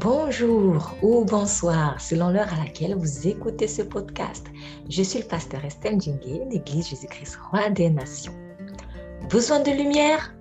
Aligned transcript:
Bonjour 0.00 0.94
ou 1.02 1.24
bonsoir, 1.24 2.00
selon 2.00 2.28
l'heure 2.28 2.52
à 2.54 2.64
laquelle 2.64 2.94
vous 2.94 3.26
écoutez 3.26 3.66
ce 3.66 3.82
podcast. 3.82 4.46
Je 4.88 5.02
suis 5.02 5.18
le 5.18 5.24
pasteur 5.24 5.64
Estelle 5.64 6.00
Djingé, 6.00 6.40
l'Église 6.48 6.90
Jésus-Christ, 6.90 7.36
Roi 7.50 7.68
des 7.70 7.90
Nations. 7.90 8.34
Besoin 9.28 9.58
de 9.58 9.72
lumière? 9.72 10.32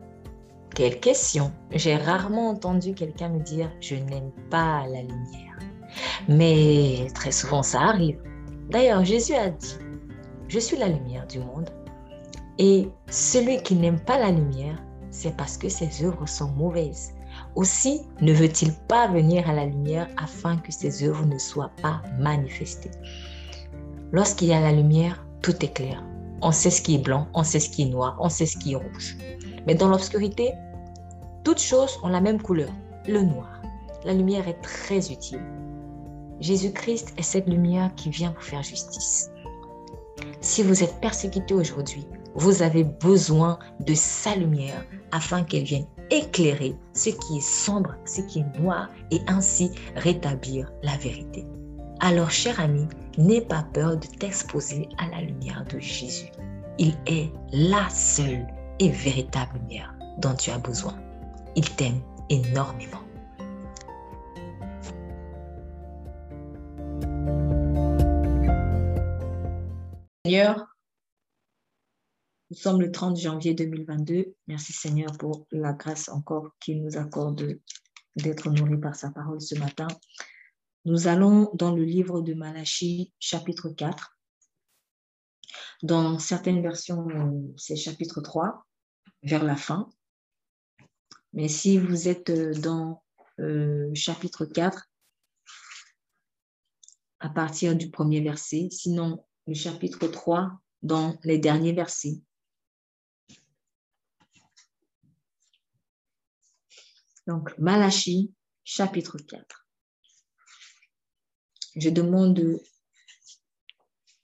Quelle 0.75 0.99
question 0.99 1.51
J'ai 1.71 1.95
rarement 1.95 2.49
entendu 2.49 2.93
quelqu'un 2.93 3.29
me 3.29 3.39
dire 3.39 3.71
Je 3.81 3.95
n'aime 3.95 4.29
pas 4.51 4.85
la 4.85 5.01
lumière. 5.01 5.57
Mais 6.27 7.07
très 7.15 7.31
souvent 7.31 7.63
ça 7.63 7.81
arrive. 7.81 8.21
D'ailleurs, 8.69 9.03
Jésus 9.05 9.33
a 9.33 9.49
dit 9.49 9.75
Je 10.49 10.59
suis 10.59 10.77
la 10.77 10.87
lumière 10.87 11.25
du 11.25 11.39
monde. 11.39 11.71
Et 12.59 12.89
celui 13.09 13.63
qui 13.63 13.73
n'aime 13.73 13.99
pas 14.01 14.19
la 14.19 14.29
lumière, 14.29 14.77
c'est 15.09 15.35
parce 15.35 15.57
que 15.57 15.67
ses 15.67 16.05
œuvres 16.05 16.27
sont 16.27 16.51
mauvaises. 16.51 17.16
Aussi 17.57 18.03
ne 18.21 18.33
veut-il 18.33 18.71
pas 18.71 19.07
venir 19.07 19.49
à 19.49 19.53
la 19.53 19.65
lumière 19.65 20.07
afin 20.15 20.57
que 20.57 20.71
ses 20.71 21.03
œuvres 21.03 21.25
ne 21.25 21.39
soient 21.39 21.71
pas 21.81 22.03
manifestées? 22.19 22.91
Lorsqu'il 24.11 24.49
y 24.49 24.53
a 24.53 24.61
la 24.61 24.71
lumière, 24.71 25.25
tout 25.41 25.65
est 25.65 25.73
clair. 25.73 26.03
On 26.43 26.51
sait 26.51 26.69
ce 26.69 26.83
qui 26.83 26.93
est 26.93 27.03
blanc, 27.03 27.27
on 27.33 27.43
sait 27.43 27.59
ce 27.59 27.71
qui 27.71 27.81
est 27.81 27.89
noir, 27.89 28.15
on 28.19 28.29
sait 28.29 28.45
ce 28.45 28.57
qui 28.57 28.73
est 28.73 28.75
rouge. 28.75 29.17
Mais 29.65 29.73
dans 29.73 29.89
l'obscurité, 29.89 30.53
toutes 31.43 31.59
choses 31.59 31.97
ont 32.03 32.09
la 32.09 32.21
même 32.21 32.39
couleur, 32.39 32.69
le 33.07 33.23
noir. 33.23 33.59
La 34.05 34.13
lumière 34.13 34.47
est 34.47 34.61
très 34.61 35.11
utile. 35.11 35.41
Jésus-Christ 36.39 37.15
est 37.17 37.23
cette 37.23 37.49
lumière 37.49 37.89
qui 37.95 38.11
vient 38.11 38.35
vous 38.37 38.45
faire 38.45 38.61
justice. 38.61 39.31
Si 40.41 40.61
vous 40.61 40.83
êtes 40.83 41.01
persécuté 41.01 41.55
aujourd'hui, 41.55 42.05
vous 42.35 42.61
avez 42.61 42.83
besoin 42.83 43.57
de 43.79 43.95
sa 43.95 44.35
lumière 44.35 44.85
afin 45.11 45.43
qu'elle 45.43 45.63
vienne 45.63 45.87
éclairer 46.11 46.75
ce 46.93 47.09
qui 47.09 47.37
est 47.37 47.41
sombre, 47.41 47.95
ce 48.05 48.21
qui 48.21 48.39
est 48.39 48.59
noir 48.59 48.89
et 49.11 49.19
ainsi 49.27 49.71
rétablir 49.95 50.71
la 50.83 50.95
vérité. 50.97 51.45
Alors, 51.99 52.29
cher 52.29 52.59
ami, 52.59 52.87
n'aie 53.17 53.41
pas 53.41 53.63
peur 53.73 53.97
de 53.97 54.05
t'exposer 54.05 54.87
à 54.97 55.09
la 55.09 55.21
lumière 55.21 55.65
de 55.73 55.79
Jésus. 55.79 56.31
Il 56.77 56.93
est 57.07 57.31
la 57.51 57.89
seule 57.89 58.45
et 58.79 58.89
véritable 58.89 59.57
lumière 59.59 59.93
dont 60.19 60.35
tu 60.35 60.51
as 60.51 60.59
besoin. 60.59 60.95
Il 61.55 61.69
t'aime 61.71 62.01
énormément. 62.29 63.01
Seigneur, 70.23 70.76
nous 72.49 72.57
sommes 72.57 72.81
le 72.81 72.91
30 72.91 73.17
janvier 73.17 73.53
2022. 73.53 74.33
Merci 74.47 74.71
Seigneur 74.71 75.11
pour 75.17 75.47
la 75.51 75.73
grâce 75.73 76.07
encore 76.07 76.51
qu'il 76.61 76.81
nous 76.81 76.97
accorde 76.97 77.59
d'être 78.15 78.49
nourris 78.49 78.79
par 78.79 78.95
sa 78.95 79.11
parole 79.11 79.41
ce 79.41 79.55
matin. 79.55 79.87
Nous 80.85 81.07
allons 81.07 81.51
dans 81.55 81.75
le 81.75 81.83
livre 81.83 82.21
de 82.21 82.33
Malachie, 82.33 83.11
chapitre 83.19 83.69
4. 83.69 84.17
Dans 85.83 86.17
certaines 86.19 86.61
versions, 86.61 87.53
c'est 87.57 87.75
chapitre 87.75 88.21
3, 88.21 88.65
vers 89.23 89.43
la 89.43 89.57
fin. 89.57 89.89
Mais 91.33 91.49
si 91.49 91.77
vous 91.77 92.07
êtes 92.07 92.31
dans 92.61 93.03
euh, 93.41 93.91
chapitre 93.93 94.45
4, 94.45 94.89
à 97.19 97.29
partir 97.29 97.75
du 97.75 97.89
premier 97.89 98.21
verset, 98.21 98.69
sinon 98.71 99.25
le 99.47 99.53
chapitre 99.53 100.07
3, 100.07 100.61
dans 100.81 101.17
les 101.23 101.39
derniers 101.39 101.73
versets. 101.73 102.21
Donc, 107.27 107.57
Malachie, 107.57 108.33
chapitre 108.63 109.17
4. 109.17 109.67
Je 111.75 111.89
demande 111.89 112.61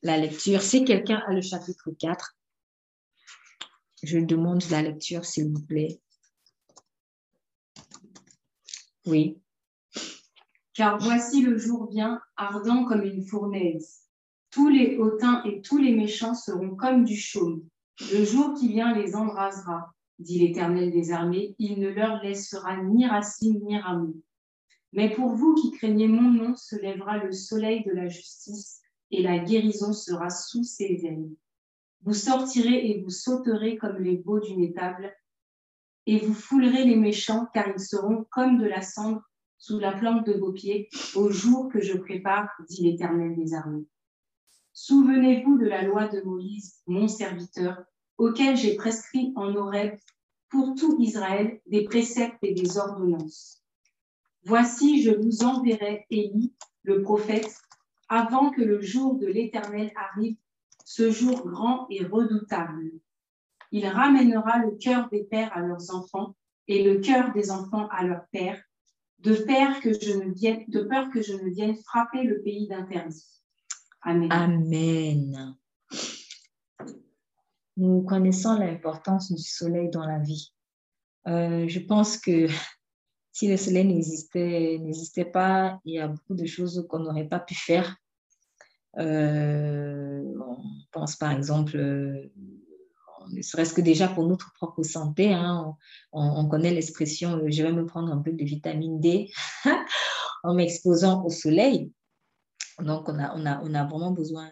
la 0.02 0.18
lecture. 0.18 0.62
Si 0.62 0.86
quelqu'un 0.86 1.22
a 1.28 1.34
le 1.34 1.42
chapitre 1.42 1.92
4, 2.00 2.38
je 4.04 4.20
demande 4.20 4.64
la 4.70 4.82
lecture, 4.82 5.26
s'il 5.26 5.52
vous 5.52 5.66
plaît. 5.66 6.02
Oui. 9.06 9.38
Car 10.74 10.98
voici 10.98 11.42
le 11.42 11.58
jour 11.58 11.90
vient, 11.92 12.22
ardent 12.38 12.86
comme 12.86 13.04
une 13.04 13.26
fournaise. 13.26 14.04
Tous 14.50 14.70
les 14.70 14.98
hautains 14.98 15.44
et 15.44 15.62
tous 15.62 15.78
les 15.78 15.94
méchants 15.94 16.36
seront 16.36 16.76
comme 16.76 17.04
du 17.04 17.18
chaume. 17.18 17.68
Le 18.14 18.24
jour 18.24 18.54
qui 18.58 18.70
vient 18.70 18.94
les 18.94 19.14
embrasera 19.14 19.93
dit 20.20 20.40
l'Éternel 20.40 20.92
des 20.92 21.12
armées, 21.12 21.56
il 21.60 21.80
ne 21.80 21.90
leur 21.90 22.22
laissera 22.24 22.82
ni 22.84 23.08
racine 23.08 23.60
ni 23.66 23.78
rameau. 23.78 24.16
Mais 24.92 25.10
pour 25.10 25.32
vous 25.32 25.56
qui 25.56 25.72
craignez 25.72 26.08
mon 26.08 26.32
nom, 26.32 26.56
se 26.56 26.76
lèvera 26.76 27.18
le 27.18 27.32
soleil 27.32 27.84
de 27.84 27.92
la 27.92 28.08
justice 28.08 28.82
et 29.12 29.22
la 29.22 29.40
guérison 29.40 29.94
sera 29.94 30.30
sous 30.30 30.64
ses 30.64 31.06
ailes. 31.06 31.30
Vous 32.02 32.14
sortirez 32.14 32.90
et 32.90 33.02
vous 33.02 33.10
sauterez 33.10 33.78
comme 33.78 34.04
les 34.04 34.18
veaux 34.18 34.40
d'une 34.40 34.62
étable, 34.62 35.14
et 36.06 36.20
vous 36.20 36.34
foulerez 36.34 36.84
les 36.84 36.98
méchants, 36.98 37.48
car 37.54 37.70
ils 37.70 37.80
seront 37.80 38.26
comme 38.30 38.58
de 38.58 38.66
la 38.66 38.82
cendre 38.82 39.22
sous 39.58 39.80
la 39.80 39.94
plante 39.94 40.26
de 40.26 40.34
vos 40.34 40.52
pieds 40.52 40.90
au 41.16 41.30
jour 41.30 41.70
que 41.70 41.82
je 41.82 41.98
prépare, 41.98 42.50
dit 42.68 42.84
l'Éternel 42.84 43.36
des 43.36 43.54
armées. 43.54 43.86
Souvenez-vous 44.74 45.58
de 45.58 45.66
la 45.66 45.84
loi 45.84 46.08
de 46.08 46.22
Moïse, 46.22 46.82
mon 46.88 47.08
serviteur, 47.08 47.82
auquel 48.18 48.56
j'ai 48.56 48.76
prescrit 48.76 49.34
en 49.36 49.56
Horeb 49.56 49.98
pour 50.50 50.76
tout 50.76 50.96
Israël 51.00 51.60
des 51.66 51.84
préceptes 51.84 52.38
et 52.44 52.54
des 52.54 52.78
ordonnances. 52.78 53.64
Voici, 54.46 55.02
je 55.02 55.12
vous 55.12 55.44
enverrai 55.44 56.06
Élie, 56.10 56.54
le 56.84 57.02
prophète, 57.02 57.58
avant 58.10 58.52
que 58.52 58.62
le 58.62 58.82
jour 58.82 59.16
de 59.16 59.26
l'Éternel 59.26 59.92
arrive, 59.96 60.36
ce 60.86 61.12
jour 61.12 61.48
grand 61.48 61.88
et 61.90 62.04
redoutable. 62.04 62.92
Il 63.72 63.88
ramènera 63.88 64.60
le 64.60 64.72
cœur 64.72 65.10
des 65.10 65.24
pères 65.24 65.56
à 65.56 65.62
leurs 65.62 65.96
enfants 65.96 66.36
et 66.68 66.84
le 66.84 67.00
cœur 67.00 67.34
des 67.34 67.52
enfants 67.52 67.88
à 67.90 68.04
leurs 68.04 68.28
pères, 68.28 68.62
de, 69.20 69.34
peur 69.34 69.80
que 69.82 69.94
je 69.94 70.14
ne 70.14 70.34
vienne, 70.34 70.64
de 70.68 70.82
peur 70.84 71.10
que 71.10 71.22
je 71.22 71.34
ne 71.34 71.50
vienne 71.50 71.76
frapper 71.78 72.24
le 72.24 72.42
pays 72.42 72.68
d'interdit. 72.68 73.26
Amen. 74.02 74.32
Amen 74.32 75.56
nous 77.78 78.02
connaissons 78.04 78.58
l'importance 78.58 79.32
du 79.32 79.42
soleil 79.42 79.90
dans 79.90 80.06
la 80.06 80.20
vie. 80.20 80.54
Euh, 81.28 81.68
je 81.68 81.80
pense 81.80 82.18
que 82.18 82.48
si 83.32 83.48
le 83.48 83.58
soleil 83.58 83.86
n'existait 83.86 85.26
pas, 85.26 85.80
il 85.86 85.96
y 85.96 86.00
a 86.00 86.08
beaucoup 86.08 86.36
de 86.36 86.46
choses 86.46 86.86
qu'on 86.90 87.00
n'aurait 87.00 87.28
pas 87.28 87.40
pu 87.40 87.56
faire. 87.56 87.96
Euh, 89.00 90.22
on 90.40 90.58
pense 90.92 91.16
par 91.16 91.32
exemple, 91.32 91.78
euh, 91.78 92.32
ne 93.32 93.42
serait-ce 93.42 93.74
que 93.74 93.82
déjà 93.82 94.08
pour 94.08 94.28
notre 94.28 94.54
propre 94.54 94.84
santé, 94.84 95.34
hein, 95.34 95.76
on, 96.12 96.48
connaît 96.48 96.74
l'expression 96.74 97.42
je 97.48 97.64
vais 97.64 97.72
me 97.72 97.86
prendre 97.88 98.12
un 98.12 98.20
peu 98.20 98.32
de 98.32 98.44
vitamine 98.44 99.00
D 99.00 99.32
en 100.44 100.54
m'exposant 100.54 101.24
au 101.26 101.30
soleil. 101.30 101.92
Donc, 102.80 103.08
on 103.08 103.18
a, 103.18 103.34
on 103.36 103.46
a, 103.46 103.62
on 103.64 103.74
a 103.74 103.86
vraiment 103.86 104.12
besoin 104.12 104.52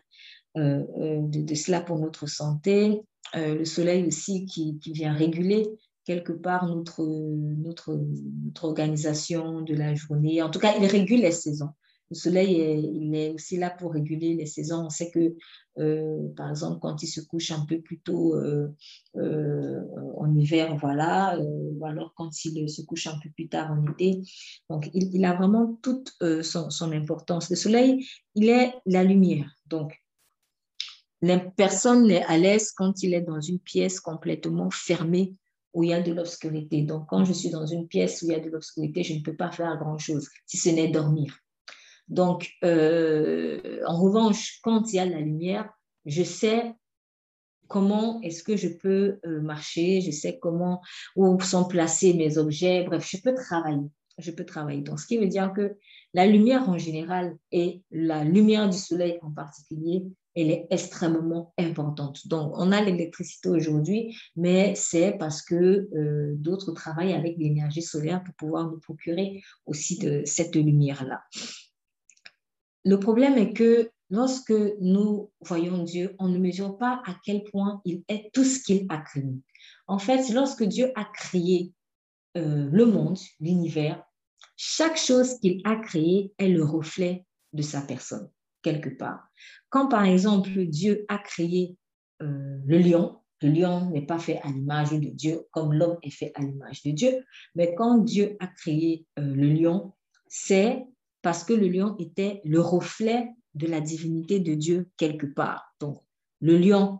de, 0.55 1.55
cela 1.55 1.81
pour 1.81 1.99
notre 1.99 2.27
santé. 2.27 3.01
Euh, 3.35 3.55
le 3.55 3.65
soleil 3.65 4.05
aussi 4.05 4.45
qui, 4.45 4.77
vient 4.85 5.13
réguler 5.13 5.65
quelque 6.05 6.33
part 6.33 6.67
notre, 6.67 7.05
notre, 7.05 7.97
notre 8.45 8.65
organisation 8.65 9.61
de 9.61 9.73
la 9.73 9.95
journée. 9.95 10.41
En 10.41 10.49
tout 10.49 10.59
cas, 10.59 10.75
il 10.77 10.85
régule 10.85 11.21
les 11.21 11.31
saisons. 11.31 11.69
Le 12.09 12.15
soleil, 12.15 12.59
est, 12.59 12.77
il 12.77 13.15
est 13.15 13.29
aussi 13.29 13.55
là 13.55 13.69
pour 13.69 13.93
réguler 13.93 14.33
les 14.33 14.45
saisons. 14.45 14.87
On 14.87 14.89
sait 14.89 15.11
que, 15.11 15.33
euh, 15.79 16.27
par 16.35 16.49
exemple, 16.49 16.79
quand 16.81 17.01
il 17.01 17.07
se 17.07 17.21
couche 17.21 17.51
un 17.51 17.65
peu 17.65 17.79
plus 17.79 17.99
tôt 18.01 18.35
euh, 18.35 18.67
en 19.15 20.35
hiver, 20.35 20.75
voilà, 20.75 21.39
ou 21.39 21.85
alors 21.85 22.13
quand 22.17 22.43
il 22.43 22.69
se 22.69 22.81
couche 22.81 23.07
un 23.07 23.17
peu 23.23 23.29
plus 23.29 23.47
tard 23.47 23.71
en 23.71 23.89
été. 23.93 24.19
Donc, 24.69 24.89
il, 24.93 25.15
il 25.15 25.23
a 25.23 25.35
vraiment 25.35 25.79
toute 25.81 26.11
son, 26.43 26.69
son, 26.69 26.91
importance. 26.91 27.49
Le 27.49 27.55
soleil, 27.55 28.05
il 28.35 28.49
est 28.49 28.73
la 28.85 29.05
lumière. 29.05 29.55
Donc, 29.67 30.00
personne 31.55 32.07
n'est 32.07 32.23
à 32.23 32.37
l'aise 32.37 32.71
quand 32.71 33.03
il 33.03 33.13
est 33.13 33.21
dans 33.21 33.39
une 33.39 33.59
pièce 33.59 33.99
complètement 33.99 34.69
fermée 34.71 35.35
où 35.73 35.83
il 35.83 35.91
y 35.91 35.93
a 35.93 36.01
de 36.01 36.13
l'obscurité. 36.13 36.81
Donc, 36.81 37.07
quand 37.07 37.23
je 37.23 37.33
suis 37.33 37.49
dans 37.49 37.65
une 37.65 37.87
pièce 37.87 38.21
où 38.21 38.25
il 38.25 38.31
y 38.31 38.35
a 38.35 38.39
de 38.39 38.49
l'obscurité, 38.49 39.03
je 39.03 39.13
ne 39.13 39.21
peux 39.21 39.35
pas 39.35 39.51
faire 39.51 39.77
grand-chose, 39.77 40.27
si 40.45 40.57
ce 40.57 40.69
n'est 40.69 40.89
dormir. 40.89 41.37
Donc, 42.07 42.49
euh, 42.63 43.81
en 43.85 43.97
revanche, 43.97 44.59
quand 44.63 44.91
il 44.91 44.97
y 44.97 44.99
a 44.99 45.05
la 45.05 45.19
lumière, 45.19 45.69
je 46.05 46.23
sais 46.23 46.73
comment 47.67 48.19
est-ce 48.21 48.43
que 48.43 48.57
je 48.57 48.67
peux 48.67 49.19
euh, 49.25 49.41
marcher, 49.41 50.01
je 50.01 50.11
sais 50.11 50.37
comment, 50.39 50.81
où 51.15 51.39
sont 51.39 51.65
placés 51.65 52.13
mes 52.13 52.37
objets, 52.37 52.83
bref, 52.83 53.07
je 53.09 53.17
peux 53.21 53.33
travailler. 53.33 53.87
Je 54.17 54.31
peux 54.31 54.45
travailler. 54.45 54.81
Donc, 54.81 54.99
ce 54.99 55.07
qui 55.07 55.17
veut 55.17 55.27
dire 55.27 55.53
que 55.53 55.77
la 56.13 56.27
lumière 56.27 56.67
en 56.69 56.77
général 56.77 57.37
et 57.51 57.81
la 57.91 58.25
lumière 58.25 58.69
du 58.69 58.77
soleil 58.77 59.17
en 59.21 59.31
particulier 59.31 60.03
elle 60.35 60.51
est 60.51 60.67
extrêmement 60.69 61.53
importante. 61.57 62.27
Donc, 62.27 62.53
on 62.55 62.71
a 62.71 62.81
l'électricité 62.81 63.49
aujourd'hui, 63.49 64.17
mais 64.35 64.73
c'est 64.75 65.17
parce 65.17 65.41
que 65.41 65.89
euh, 65.95 66.33
d'autres 66.37 66.71
travaillent 66.71 67.13
avec 67.13 67.37
l'énergie 67.37 67.81
solaire 67.81 68.23
pour 68.23 68.33
pouvoir 68.35 68.69
nous 68.69 68.79
procurer 68.79 69.41
aussi 69.65 69.99
cette 70.25 70.55
lumière-là. 70.55 71.21
Le 72.83 72.99
problème 72.99 73.37
est 73.37 73.53
que 73.53 73.91
lorsque 74.09 74.53
nous 74.79 75.31
voyons 75.41 75.83
Dieu, 75.83 76.15
on 76.19 76.27
ne 76.27 76.37
mesure 76.37 76.77
pas 76.77 77.01
à 77.05 77.15
quel 77.23 77.43
point 77.43 77.81
il 77.85 78.03
est 78.07 78.31
tout 78.33 78.43
ce 78.43 78.59
qu'il 78.63 78.85
a 78.89 78.97
créé. 78.97 79.33
En 79.87 79.99
fait, 79.99 80.29
lorsque 80.29 80.63
Dieu 80.63 80.91
a 80.95 81.05
créé 81.05 81.73
euh, 82.37 82.69
le 82.71 82.85
monde, 82.85 83.19
l'univers, 83.39 84.03
chaque 84.55 84.97
chose 84.97 85.39
qu'il 85.39 85.61
a 85.63 85.75
créée 85.75 86.33
est 86.37 86.49
le 86.49 86.63
reflet 86.63 87.25
de 87.53 87.61
sa 87.61 87.81
personne, 87.81 88.29
quelque 88.61 88.89
part. 88.89 89.27
Quand 89.69 89.87
par 89.87 90.05
exemple 90.05 90.49
Dieu 90.65 91.05
a 91.07 91.17
créé 91.17 91.77
euh, 92.21 92.57
le 92.65 92.77
lion, 92.77 93.19
le 93.41 93.49
lion 93.49 93.89
n'est 93.89 94.05
pas 94.05 94.19
fait 94.19 94.39
à 94.43 94.47
l'image 94.47 94.91
de 94.91 95.09
Dieu 95.09 95.47
comme 95.51 95.73
l'homme 95.73 95.97
est 96.03 96.11
fait 96.11 96.31
à 96.35 96.41
l'image 96.41 96.83
de 96.83 96.91
Dieu, 96.91 97.25
mais 97.55 97.73
quand 97.75 97.97
Dieu 97.99 98.37
a 98.39 98.47
créé 98.47 99.05
euh, 99.19 99.33
le 99.33 99.47
lion, 99.47 99.93
c'est 100.27 100.85
parce 101.21 101.43
que 101.43 101.53
le 101.53 101.67
lion 101.67 101.95
était 101.97 102.41
le 102.43 102.59
reflet 102.59 103.29
de 103.53 103.67
la 103.67 103.81
divinité 103.81 104.39
de 104.39 104.53
Dieu 104.53 104.89
quelque 104.97 105.25
part. 105.25 105.73
Donc, 105.79 106.01
le 106.39 106.57
lion 106.57 106.99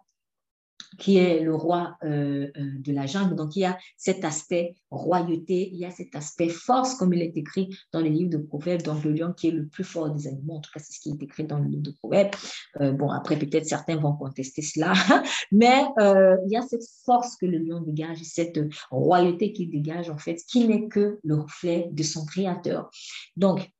qui 0.97 1.17
est 1.17 1.39
le 1.39 1.55
roi 1.55 1.97
euh, 2.03 2.49
euh, 2.57 2.71
de 2.79 2.91
la 2.91 3.05
jungle. 3.05 3.35
Donc, 3.35 3.55
il 3.55 3.61
y 3.61 3.65
a 3.65 3.77
cet 3.97 4.25
aspect 4.25 4.75
royauté, 4.89 5.69
il 5.71 5.77
y 5.77 5.85
a 5.85 5.91
cet 5.91 6.15
aspect 6.15 6.49
force, 6.49 6.95
comme 6.95 7.13
il 7.13 7.21
est 7.21 7.35
écrit 7.37 7.75
dans 7.91 8.01
les 8.01 8.09
livres 8.09 8.29
de 8.29 8.37
Proverbes, 8.37 8.81
donc 8.83 9.03
le 9.03 9.11
lion 9.11 9.33
qui 9.33 9.47
est 9.47 9.51
le 9.51 9.67
plus 9.67 9.83
fort 9.83 10.09
des 10.09 10.27
animaux, 10.27 10.55
en 10.55 10.61
tout 10.61 10.71
cas, 10.73 10.79
c'est 10.79 10.93
ce 10.93 10.99
qui 10.99 11.09
est 11.09 11.23
écrit 11.23 11.45
dans 11.45 11.59
le 11.59 11.67
livre 11.67 11.83
de 11.83 11.91
Proverbes. 11.91 12.35
Euh, 12.79 12.91
bon, 12.91 13.09
après, 13.09 13.37
peut-être 13.37 13.65
certains 13.65 13.97
vont 13.97 14.13
contester 14.13 14.61
cela, 14.61 14.93
mais 15.51 15.83
il 15.99 16.51
y 16.51 16.57
a 16.57 16.61
cette 16.61 16.85
force 17.05 17.35
que 17.37 17.45
le 17.45 17.57
lion 17.57 17.81
dégage, 17.81 18.21
cette 18.23 18.59
royauté 18.89 19.53
qu'il 19.53 19.69
dégage, 19.69 20.09
en 20.09 20.17
fait, 20.17 20.37
qui 20.47 20.67
n'est 20.67 20.87
que 20.87 21.19
le 21.23 21.35
reflet 21.35 21.89
de 21.91 22.03
son 22.03 22.25
créateur. 22.25 22.89
Donc, 23.37 23.71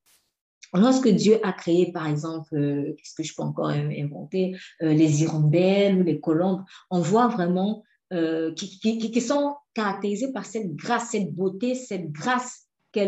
Lorsque 0.74 1.10
Dieu 1.10 1.40
a 1.46 1.52
créé, 1.52 1.92
par 1.92 2.08
exemple, 2.08 2.56
euh, 2.56 2.96
qu'est-ce 2.98 3.14
que 3.14 3.24
je 3.24 3.36
peux 3.36 3.44
encore 3.44 3.70
inventer, 3.70 4.56
euh, 4.82 4.94
les 4.94 5.22
hirondelles 5.22 6.00
ou 6.00 6.04
les 6.04 6.20
colombes, 6.20 6.64
on 6.90 7.02
voit 7.02 7.28
vraiment 7.28 7.84
euh, 8.14 8.54
qui, 8.54 9.22
sont 9.22 9.56
caractérisés 9.74 10.32
par 10.32 10.46
cette 10.46 10.76
grâce, 10.76 11.12
cette 11.12 11.34
beauté, 11.34 11.76
cette 11.76 12.12
grâce 12.12 12.68
que, 12.94 13.02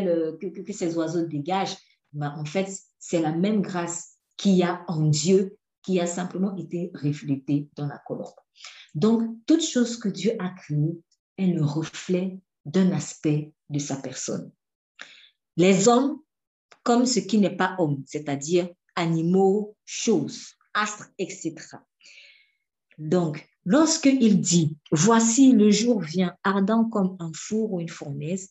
ces 0.71 0.97
oiseaux 0.97 1.25
dégagent. 1.25 1.77
Ben, 2.13 2.33
en 2.37 2.45
fait, 2.45 2.69
c'est 2.99 3.21
la 3.21 3.31
même 3.31 3.61
grâce 3.61 4.17
qu'il 4.37 4.53
y 4.53 4.63
a 4.63 4.83
en 4.87 5.07
Dieu 5.07 5.57
qui 5.81 5.99
a 5.99 6.07
simplement 6.07 6.55
été 6.55 6.91
reflétée 6.93 7.67
dans 7.75 7.87
la 7.87 8.01
colombe. 8.07 8.27
Donc, 8.95 9.23
toute 9.45 9.63
chose 9.63 9.97
que 9.97 10.07
Dieu 10.07 10.33
a 10.39 10.49
créée 10.49 10.97
est 11.37 11.47
le 11.47 11.63
reflet 11.63 12.39
d'un 12.65 12.91
aspect 12.91 13.51
de 13.69 13.79
sa 13.79 13.97
personne. 13.97 14.51
Les 15.57 15.87
hommes 15.87 16.19
comme 16.83 17.05
ce 17.05 17.19
qui 17.19 17.37
n'est 17.37 17.55
pas 17.55 17.75
homme, 17.79 18.03
c'est-à-dire 18.05 18.69
animaux, 18.95 19.75
choses, 19.85 20.53
astres, 20.73 21.09
etc. 21.17 21.55
Donc, 22.97 23.47
lorsqu'il 23.65 24.39
dit, 24.39 24.77
voici 24.91 25.53
le 25.53 25.71
jour 25.71 26.01
vient 26.01 26.35
ardent 26.43 26.85
comme 26.85 27.15
un 27.19 27.31
four 27.33 27.73
ou 27.73 27.79
une 27.79 27.89
fournaise, 27.89 28.49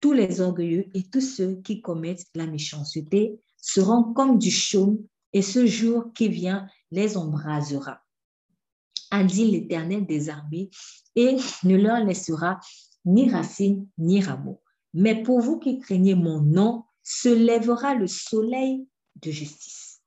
tous 0.00 0.12
les 0.12 0.40
orgueilleux 0.40 0.86
et 0.94 1.04
tous 1.04 1.20
ceux 1.20 1.56
qui 1.62 1.80
commettent 1.80 2.26
la 2.34 2.46
méchanceté 2.46 3.40
seront 3.56 4.12
comme 4.14 4.38
du 4.38 4.50
chaume, 4.50 4.98
et 5.32 5.42
ce 5.42 5.66
jour 5.66 6.12
qui 6.14 6.28
vient 6.28 6.66
les 6.90 7.16
embrasera. 7.16 8.00
A 9.10 9.24
dit 9.24 9.50
l'Éternel 9.50 10.06
des 10.06 10.30
armées, 10.30 10.70
et 11.16 11.36
ne 11.64 11.76
leur 11.76 12.04
laissera 12.04 12.60
ni 13.04 13.30
racine 13.30 13.86
ni 13.98 14.20
rameau. 14.20 14.62
Mais 14.94 15.22
pour 15.22 15.40
vous 15.40 15.58
qui 15.58 15.78
craignez 15.78 16.14
mon 16.14 16.40
nom, 16.40 16.84
se 17.08 17.30
lèvera 17.30 17.94
le 17.94 18.06
soleil 18.06 18.86
de 19.16 19.30
justice. 19.30 20.02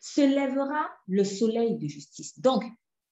Se 0.00 0.20
lèvera 0.20 0.90
le 1.08 1.24
soleil 1.24 1.78
de 1.78 1.88
justice. 1.88 2.38
Donc, 2.38 2.62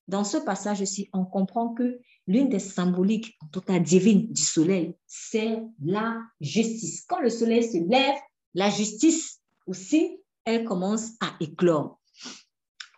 dans 0.08 0.24
ce 0.24 0.36
passage-ci, 0.36 1.08
on 1.14 1.24
comprend 1.24 1.72
que 1.72 2.00
l'une 2.26 2.50
des 2.50 2.58
symboliques, 2.58 3.38
en 3.40 3.46
tout 3.46 3.62
cas 3.62 3.78
divines, 3.78 4.30
du 4.30 4.42
soleil, 4.42 4.94
c'est 5.06 5.58
la 5.82 6.18
justice. 6.42 7.06
Quand 7.08 7.20
le 7.20 7.30
soleil 7.30 7.64
se 7.64 7.78
lève, 7.78 8.18
la 8.52 8.68
justice 8.68 9.40
aussi, 9.66 10.18
elle 10.44 10.64
commence 10.64 11.12
à 11.20 11.32
éclore. 11.40 11.98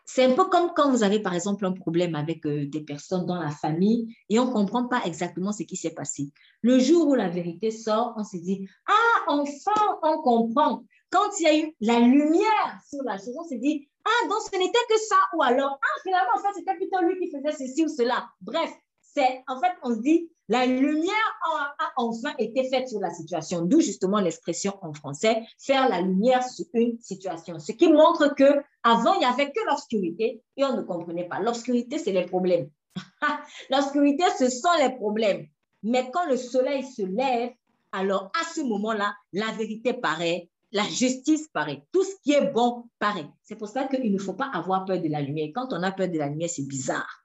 C'est 0.04 0.24
un 0.24 0.34
peu 0.34 0.46
comme 0.46 0.72
quand 0.74 0.90
vous 0.90 1.04
avez, 1.04 1.20
par 1.20 1.34
exemple, 1.34 1.64
un 1.64 1.72
problème 1.72 2.16
avec 2.16 2.44
euh, 2.46 2.66
des 2.66 2.82
personnes 2.82 3.26
dans 3.26 3.40
la 3.40 3.50
famille 3.50 4.14
et 4.28 4.38
on 4.40 4.48
ne 4.48 4.52
comprend 4.52 4.88
pas 4.88 5.02
exactement 5.04 5.52
ce 5.52 5.62
qui 5.62 5.76
s'est 5.76 5.94
passé. 5.94 6.32
Le 6.62 6.80
jour 6.80 7.06
où 7.08 7.14
la 7.14 7.28
vérité 7.28 7.70
sort, 7.70 8.12
on 8.16 8.24
se 8.24 8.36
dit, 8.36 8.68
ah, 8.86 9.11
enfin, 9.26 9.98
on 10.02 10.22
comprend. 10.22 10.84
Quand 11.10 11.28
il 11.38 11.42
y 11.42 11.46
a 11.46 11.58
eu 11.58 11.76
la 11.80 12.00
lumière 12.00 12.80
sur 12.88 13.02
la 13.04 13.18
chose, 13.18 13.36
on 13.38 13.44
se 13.44 13.54
dit, 13.54 13.88
ah, 14.04 14.28
donc 14.28 14.38
ce 14.50 14.58
n'était 14.58 14.78
que 14.88 14.98
ça, 14.98 15.16
ou 15.36 15.42
alors, 15.42 15.78
ah, 15.80 16.00
finalement, 16.02 16.32
en 16.36 16.38
fait, 16.38 16.54
c'était 16.54 16.74
plutôt 16.74 17.00
lui 17.02 17.18
qui 17.18 17.30
faisait 17.30 17.52
ceci 17.52 17.84
ou 17.84 17.88
cela. 17.88 18.28
Bref, 18.40 18.70
c'est, 19.00 19.44
en 19.46 19.60
fait, 19.60 19.72
on 19.82 19.94
se 19.94 20.00
dit, 20.00 20.30
la 20.48 20.66
lumière 20.66 21.40
a, 21.54 21.74
enfin 21.96 22.34
été 22.38 22.68
faite 22.68 22.88
sur 22.88 23.00
la 23.00 23.10
situation, 23.10 23.62
d'où 23.62 23.80
justement 23.80 24.20
l'expression 24.20 24.74
en 24.82 24.92
français 24.92 25.42
faire 25.58 25.88
la 25.88 26.00
lumière 26.00 26.42
sur 26.46 26.66
une 26.74 26.98
situation. 26.98 27.58
Ce 27.58 27.72
qui 27.72 27.90
montre 27.90 28.34
que 28.34 28.62
avant 28.82 29.14
il 29.14 29.20
n'y 29.20 29.24
avait 29.24 29.50
que 29.50 29.60
l'obscurité 29.68 30.42
et 30.56 30.64
on 30.64 30.76
ne 30.76 30.82
comprenait 30.82 31.28
pas. 31.28 31.40
L'obscurité, 31.40 31.98
c'est 31.98 32.12
les 32.12 32.26
problèmes. 32.26 32.68
l'obscurité, 33.70 34.24
ce 34.38 34.48
sont 34.50 34.68
les 34.78 34.90
problèmes. 34.90 35.46
Mais 35.82 36.10
quand 36.12 36.26
le 36.26 36.36
soleil 36.36 36.84
se 36.84 37.02
lève, 37.02 37.52
alors 37.92 38.30
à 38.40 38.44
ce 38.54 38.62
moment-là, 38.62 39.14
la 39.32 39.52
vérité 39.52 39.92
paraît, 39.92 40.50
la 40.72 40.84
justice 40.84 41.48
paraît, 41.48 41.84
tout 41.92 42.02
ce 42.02 42.14
qui 42.22 42.32
est 42.32 42.50
bon 42.50 42.88
paraît. 42.98 43.28
C'est 43.42 43.56
pour 43.56 43.68
ça 43.68 43.86
qu'il 43.86 44.12
ne 44.12 44.18
faut 44.18 44.32
pas 44.32 44.50
avoir 44.52 44.84
peur 44.84 45.00
de 45.00 45.08
la 45.08 45.20
lumière. 45.20 45.50
Quand 45.54 45.72
on 45.72 45.82
a 45.82 45.92
peur 45.92 46.08
de 46.08 46.18
la 46.18 46.28
lumière, 46.28 46.48
c'est 46.50 46.66
bizarre. 46.66 47.24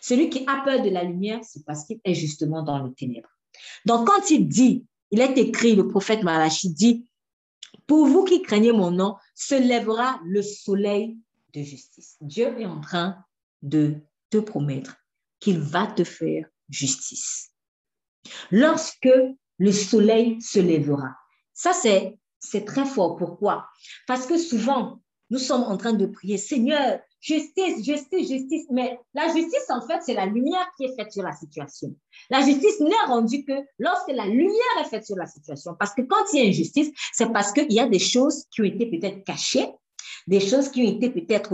Celui 0.00 0.30
qui 0.30 0.44
a 0.46 0.62
peur 0.64 0.82
de 0.82 0.90
la 0.90 1.04
lumière, 1.04 1.40
c'est 1.42 1.64
parce 1.64 1.84
qu'il 1.84 2.00
est 2.04 2.14
justement 2.14 2.62
dans 2.62 2.82
le 2.82 2.92
ténèbre. 2.92 3.28
Donc, 3.84 4.06
quand 4.06 4.30
il 4.30 4.48
dit, 4.48 4.86
il 5.10 5.20
est 5.20 5.36
écrit, 5.38 5.76
le 5.76 5.88
prophète 5.88 6.22
Malachi 6.22 6.70
dit, 6.70 7.08
pour 7.86 8.06
vous 8.06 8.24
qui 8.24 8.42
craignez 8.42 8.72
mon 8.72 8.90
nom, 8.90 9.16
se 9.34 9.54
lèvera 9.54 10.20
le 10.24 10.42
soleil 10.42 11.18
de 11.54 11.62
justice. 11.62 12.16
Dieu 12.20 12.58
est 12.58 12.66
en 12.66 12.80
train 12.80 13.16
de 13.62 13.96
te 14.30 14.38
promettre 14.38 14.96
qu'il 15.40 15.58
va 15.58 15.86
te 15.86 16.04
faire 16.04 16.46
justice. 16.68 17.50
Lorsque 18.50 19.08
le 19.58 19.72
soleil 19.72 20.40
se 20.40 20.60
lèvera. 20.60 21.14
Ça, 21.52 21.72
c'est, 21.72 22.18
très 22.64 22.86
fort. 22.86 23.16
Pourquoi? 23.16 23.66
Parce 24.06 24.26
que 24.26 24.38
souvent, 24.38 25.00
nous 25.30 25.38
sommes 25.38 25.64
en 25.64 25.76
train 25.76 25.92
de 25.92 26.06
prier, 26.06 26.38
Seigneur, 26.38 27.00
justice, 27.20 27.84
justice, 27.84 28.28
justice. 28.28 28.66
Mais 28.70 28.98
la 29.14 29.26
justice, 29.34 29.66
en 29.68 29.86
fait, 29.86 30.00
c'est 30.02 30.14
la 30.14 30.26
lumière 30.26 30.66
qui 30.76 30.84
est 30.84 30.96
faite 30.96 31.12
sur 31.12 31.22
la 31.22 31.32
situation. 31.32 31.94
La 32.30 32.42
justice 32.42 32.80
n'est 32.80 33.06
rendue 33.06 33.44
que 33.44 33.52
lorsque 33.78 34.08
la 34.08 34.26
lumière 34.26 34.54
est 34.80 34.88
faite 34.88 35.04
sur 35.04 35.16
la 35.16 35.26
situation. 35.26 35.74
Parce 35.78 35.94
que 35.94 36.02
quand 36.02 36.24
il 36.32 36.40
y 36.40 36.46
a 36.46 36.48
injustice, 36.48 36.90
c'est 37.12 37.32
parce 37.32 37.52
qu'il 37.52 37.72
y 37.72 37.80
a 37.80 37.88
des 37.88 37.98
choses 37.98 38.44
qui 38.50 38.62
ont 38.62 38.64
été 38.64 38.86
peut-être 38.86 39.24
cachées, 39.24 39.68
des 40.26 40.40
choses 40.40 40.68
qui 40.70 40.82
ont 40.82 40.96
été 40.96 41.10
peut-être 41.10 41.52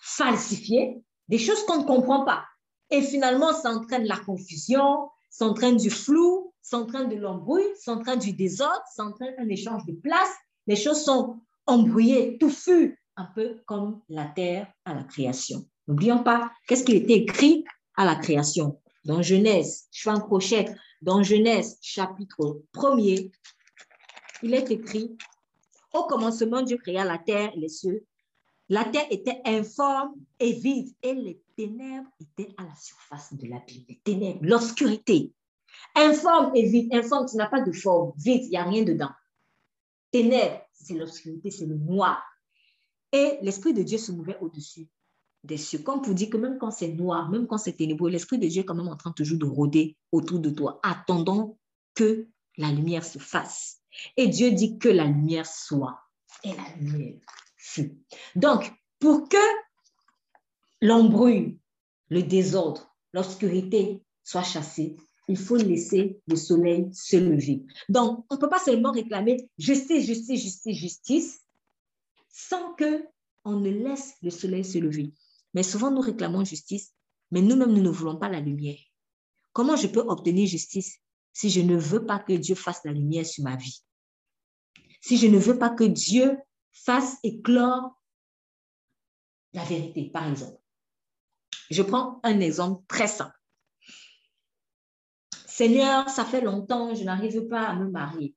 falsifiées, 0.00 0.96
des 1.28 1.38
choses 1.38 1.64
qu'on 1.66 1.82
ne 1.82 1.86
comprend 1.86 2.24
pas. 2.24 2.44
Et 2.90 3.02
finalement, 3.02 3.52
ça 3.54 3.70
entraîne 3.70 4.04
la 4.04 4.18
confusion, 4.18 5.08
ça 5.30 5.46
entraîne 5.46 5.76
du 5.76 5.90
flou, 5.90 6.51
ça 6.62 6.78
entraîne 6.78 7.08
de 7.08 7.16
l'embrouille, 7.16 7.66
ça 7.76 7.92
entraîne 7.92 8.18
du 8.18 8.32
désordre, 8.32 8.82
ça 8.94 9.04
entraîne 9.04 9.34
un 9.38 9.48
échange 9.48 9.84
de 9.84 9.92
place. 9.92 10.30
Les 10.66 10.76
choses 10.76 11.04
sont 11.04 11.40
embrouillées, 11.66 12.38
touffues, 12.38 12.98
un 13.16 13.26
peu 13.34 13.60
comme 13.66 14.00
la 14.08 14.26
terre 14.26 14.72
à 14.84 14.94
la 14.94 15.02
création. 15.02 15.66
N'oublions 15.88 16.22
pas, 16.22 16.52
qu'est-ce 16.66 16.84
qui 16.84 16.96
était 16.96 17.14
écrit 17.14 17.64
à 17.96 18.04
la 18.04 18.14
création? 18.14 18.80
Dans 19.04 19.20
Genèse, 19.20 19.88
je 19.90 20.02
fais 20.02 20.10
un 20.10 20.20
crochet, 20.20 20.66
dans 21.02 21.22
Genèse 21.22 21.78
chapitre 21.82 22.62
1er, 22.72 23.32
il 24.44 24.54
est 24.54 24.70
écrit, 24.70 25.16
au 25.92 26.04
commencement, 26.04 26.62
Dieu 26.62 26.76
créa 26.78 27.04
la 27.04 27.18
terre 27.18 27.52
et 27.54 27.58
les 27.58 27.68
cieux. 27.68 28.06
La 28.68 28.84
terre 28.84 29.06
était 29.10 29.40
informe 29.44 30.14
et 30.40 30.52
vide 30.52 30.88
et 31.02 31.14
les 31.14 31.42
ténèbres 31.56 32.08
étaient 32.20 32.54
à 32.56 32.62
la 32.64 32.74
surface 32.74 33.34
de 33.34 33.46
l'abîme. 33.48 33.84
Les 33.88 34.00
ténèbres, 34.02 34.40
l'obscurité. 34.42 35.32
Informe 35.94 36.52
et 36.54 36.66
vide. 36.66 36.94
Informe, 36.94 37.26
tu 37.28 37.36
n'as 37.36 37.48
pas 37.48 37.60
de 37.60 37.72
forme. 37.72 38.12
Vide, 38.16 38.44
il 38.44 38.50
n'y 38.50 38.56
a 38.56 38.64
rien 38.64 38.82
dedans. 38.82 39.10
Ténèbres, 40.10 40.60
c'est 40.72 40.94
l'obscurité, 40.94 41.50
c'est 41.50 41.66
le 41.66 41.76
noir. 41.76 42.22
Et 43.12 43.38
l'Esprit 43.42 43.74
de 43.74 43.82
Dieu 43.82 43.98
se 43.98 44.12
mouvait 44.12 44.38
au-dessus 44.40 44.88
des 45.44 45.56
cieux. 45.56 45.80
Comme 45.80 46.02
pour 46.02 46.14
dire 46.14 46.30
que 46.30 46.36
même 46.36 46.58
quand 46.58 46.70
c'est 46.70 46.88
noir, 46.88 47.28
même 47.28 47.46
quand 47.46 47.58
c'est 47.58 47.72
ténébreux, 47.72 48.10
l'Esprit 48.10 48.38
de 48.38 48.46
Dieu 48.46 48.62
est 48.62 48.64
quand 48.64 48.74
même 48.74 48.88
en 48.88 48.96
train 48.96 49.12
toujours 49.12 49.38
de 49.38 49.46
rôder 49.46 49.96
autour 50.12 50.38
de 50.38 50.50
toi, 50.50 50.80
attendant 50.82 51.58
que 51.94 52.28
la 52.56 52.70
lumière 52.70 53.04
se 53.04 53.18
fasse. 53.18 53.80
Et 54.16 54.28
Dieu 54.28 54.52
dit 54.52 54.78
que 54.78 54.88
la 54.88 55.04
lumière 55.04 55.46
soit. 55.46 56.00
Et 56.44 56.52
la 56.52 56.76
lumière 56.78 57.20
fut. 57.56 57.98
Donc, 58.34 58.72
pour 58.98 59.28
que 59.28 59.36
l'embrouille, 60.80 61.58
le 62.08 62.22
désordre, 62.22 62.94
l'obscurité 63.12 64.02
soit 64.24 64.42
chassée, 64.42 64.96
il 65.28 65.36
faut 65.36 65.56
laisser 65.56 66.20
le 66.26 66.36
soleil 66.36 66.88
se 66.92 67.16
lever. 67.16 67.64
Donc, 67.88 68.24
on 68.30 68.34
ne 68.34 68.40
peut 68.40 68.48
pas 68.48 68.58
seulement 68.58 68.92
réclamer 68.92 69.48
justice, 69.58 70.06
justice, 70.06 70.42
justice, 70.42 70.76
justice, 70.76 71.40
sans 72.28 72.74
que 72.74 73.04
on 73.44 73.56
ne 73.56 73.70
laisse 73.70 74.14
le 74.22 74.30
soleil 74.30 74.64
se 74.64 74.78
lever. 74.78 75.12
Mais 75.54 75.62
souvent, 75.62 75.90
nous 75.90 76.00
réclamons 76.00 76.44
justice, 76.44 76.94
mais 77.30 77.40
nous-mêmes, 77.40 77.72
nous 77.72 77.82
ne 77.82 77.90
voulons 77.90 78.16
pas 78.16 78.28
la 78.28 78.40
lumière. 78.40 78.78
Comment 79.52 79.76
je 79.76 79.86
peux 79.86 80.00
obtenir 80.00 80.46
justice 80.46 80.98
si 81.32 81.50
je 81.50 81.60
ne 81.60 81.76
veux 81.76 82.04
pas 82.04 82.18
que 82.18 82.32
Dieu 82.32 82.54
fasse 82.54 82.80
la 82.84 82.92
lumière 82.92 83.26
sur 83.26 83.44
ma 83.44 83.56
vie? 83.56 83.82
Si 85.00 85.16
je 85.16 85.26
ne 85.26 85.38
veux 85.38 85.58
pas 85.58 85.70
que 85.70 85.84
Dieu 85.84 86.38
fasse 86.72 87.16
éclore 87.22 88.00
la 89.52 89.64
vérité, 89.64 90.10
par 90.10 90.28
exemple. 90.28 90.58
Je 91.70 91.82
prends 91.82 92.20
un 92.22 92.40
exemple 92.40 92.84
très 92.86 93.08
simple. 93.08 93.36
Seigneur, 95.54 96.08
ça 96.08 96.24
fait 96.24 96.40
longtemps, 96.40 96.94
je 96.94 97.04
n'arrive 97.04 97.46
pas 97.46 97.60
à 97.60 97.74
me 97.74 97.90
marier. 97.90 98.34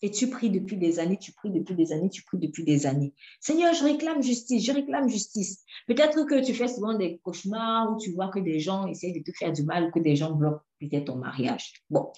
Et 0.00 0.10
tu 0.10 0.30
pries 0.30 0.48
depuis 0.48 0.78
des 0.78 0.98
années, 0.98 1.18
tu 1.18 1.30
pries 1.32 1.50
depuis 1.50 1.74
des 1.74 1.92
années, 1.92 2.08
tu 2.08 2.22
pries 2.22 2.38
depuis 2.38 2.64
des 2.64 2.86
années. 2.86 3.12
Seigneur, 3.38 3.74
je 3.74 3.84
réclame 3.84 4.22
justice, 4.22 4.64
je 4.64 4.72
réclame 4.72 5.10
justice. 5.10 5.62
Peut-être 5.86 6.24
que 6.24 6.42
tu 6.42 6.54
fais 6.54 6.68
souvent 6.68 6.94
des 6.96 7.20
cauchemars 7.22 7.92
où 7.92 7.98
tu 7.98 8.12
vois 8.12 8.28
que 8.28 8.38
des 8.38 8.60
gens 8.60 8.86
essayent 8.86 9.12
de 9.12 9.22
te 9.22 9.30
faire 9.36 9.52
du 9.52 9.62
mal, 9.62 9.92
que 9.92 10.00
des 10.00 10.16
gens 10.16 10.32
bloquent 10.32 10.64
peut-être 10.80 11.04
ton 11.04 11.16
mariage. 11.16 11.74
Bon, 11.90 12.10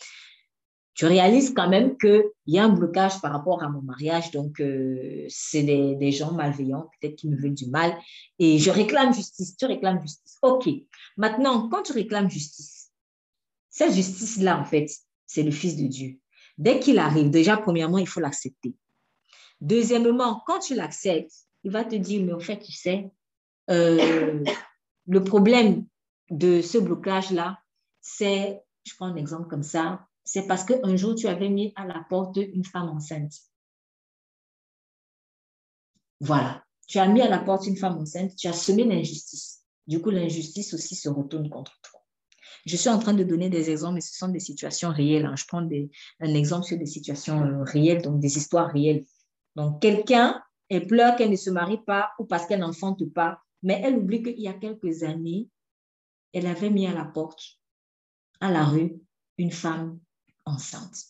tu 0.95 1.07
réalises 1.07 1.53
quand 1.53 1.69
même 1.69 1.99
qu'il 1.99 2.23
y 2.47 2.61
a 2.61 2.65
un 2.67 2.69
blocage 2.69 3.21
par 3.21 3.33
rapport 3.33 3.65
à 3.65 3.69
mon 3.69 3.83
mariage, 3.83 4.31
donc 4.31 4.61
euh, 4.61 5.27
c'est 5.29 5.65
des, 5.65 5.97
des, 5.97 6.13
gens 6.13 6.31
malveillants, 6.31 6.89
peut-être 7.01 7.17
qui 7.17 7.29
me 7.29 7.37
veulent 7.37 7.55
du 7.55 7.69
mal, 7.69 7.99
et 8.39 8.59
je 8.59 8.71
réclame 8.71 9.13
justice, 9.13 9.57
tu 9.57 9.67
réclames 9.67 10.01
justice. 10.01 10.39
OK. 10.43 10.69
Maintenant, 11.17 11.69
quand 11.69 11.83
tu 11.83 11.93
réclames 11.93 12.31
justice, 12.31 12.74
cette 13.75 13.93
justice-là, 13.93 14.61
en 14.61 14.65
fait, 14.65 14.87
c'est 15.27 15.43
le 15.43 15.51
Fils 15.51 15.75
de 15.75 15.89
Dieu. 15.89 16.21
Dès 16.59 16.79
qu'il 16.79 17.01
arrive, 17.01 17.31
déjà, 17.31 17.57
premièrement, 17.57 17.99
il 17.99 18.07
faut 18.07 18.21
l'accepter. 18.21 18.77
Deuxièmement, 19.61 20.45
quand 20.47 20.61
tu 20.61 20.77
l'acceptes, 20.77 21.33
il 21.65 21.73
va 21.73 21.85
te 21.85 21.97
dire, 21.97 22.25
mais 22.25 22.33
en 22.33 22.39
fait, 22.39 22.61
tu 22.61 22.71
sais, 22.71 23.11
euh, 23.71 24.45
le 25.09 25.25
problème 25.25 25.87
de 26.31 26.63
ce 26.63 26.79
blocage-là, 26.79 27.59
c'est, 28.01 28.63
je 28.85 28.95
prends 28.95 29.07
un 29.07 29.17
exemple 29.17 29.49
comme 29.49 29.65
ça, 29.65 30.07
c'est 30.23 30.47
parce 30.47 30.63
qu'un 30.65 30.95
jour, 30.95 31.17
tu 31.17 31.27
avais 31.27 31.49
mis 31.49 31.73
à 31.75 31.85
la 31.85 32.07
porte 32.09 32.37
une 32.37 32.65
femme 32.65 32.91
enceinte. 32.91 33.35
Voilà. 36.21 36.63
Tu 36.87 37.01
as 37.01 37.09
mis 37.09 37.23
à 37.23 37.29
la 37.29 37.41
porte 37.41 37.67
une 37.67 37.77
femme 37.77 37.99
enceinte, 37.99 38.37
tu 38.37 38.47
as 38.47 38.53
semé 38.53 38.85
l'injustice. 38.85 39.65
Du 39.89 40.01
coup, 40.01 40.11
l'injustice 40.11 40.75
aussi 40.75 40.95
se 40.95 41.09
retourne 41.09 41.51
contre 41.51 41.73
toi. 41.83 41.84
Je 42.67 42.77
suis 42.77 42.89
en 42.89 42.99
train 42.99 43.15
de 43.15 43.25
donner 43.25 43.51
des 43.51 43.71
exemples, 43.71 43.97
mais 43.97 44.01
ce 44.01 44.17
sont 44.17 44.29
des 44.29 44.41
situations 44.41 44.91
réelles. 44.91 45.27
Hein. 45.27 45.37
Je 45.37 45.45
prends 45.47 45.67
un 46.21 46.35
exemple 46.35 46.65
sur 46.65 46.79
des 46.79 46.87
situations 46.87 47.43
euh, 47.43 47.63
réelles, 47.63 48.03
donc 48.03 48.21
des 48.21 48.39
histoires 48.39 48.71
réelles. 48.71 49.05
Donc, 49.57 49.81
quelqu'un, 49.83 50.43
elle 50.69 50.87
pleure 50.87 51.17
qu'elle 51.17 51.31
ne 51.31 51.37
se 51.37 51.51
marie 51.51 51.83
pas 51.85 52.11
ou 52.19 52.25
parce 52.25 52.47
qu'elle 52.47 52.61
n'enfante 52.61 53.05
pas, 53.13 53.41
mais 53.63 53.81
elle 53.85 53.97
oublie 53.97 54.23
qu'il 54.23 54.41
y 54.41 54.49
a 54.49 54.55
quelques 54.55 55.03
années, 55.03 55.49
elle 56.33 56.47
avait 56.47 56.71
mis 56.71 56.87
à 56.87 56.95
la 56.95 57.05
porte, 57.05 57.43
à 58.41 58.51
la 58.51 58.65
rue, 58.65 59.01
une 59.39 59.53
femme 59.53 60.01
enceinte. 60.45 61.05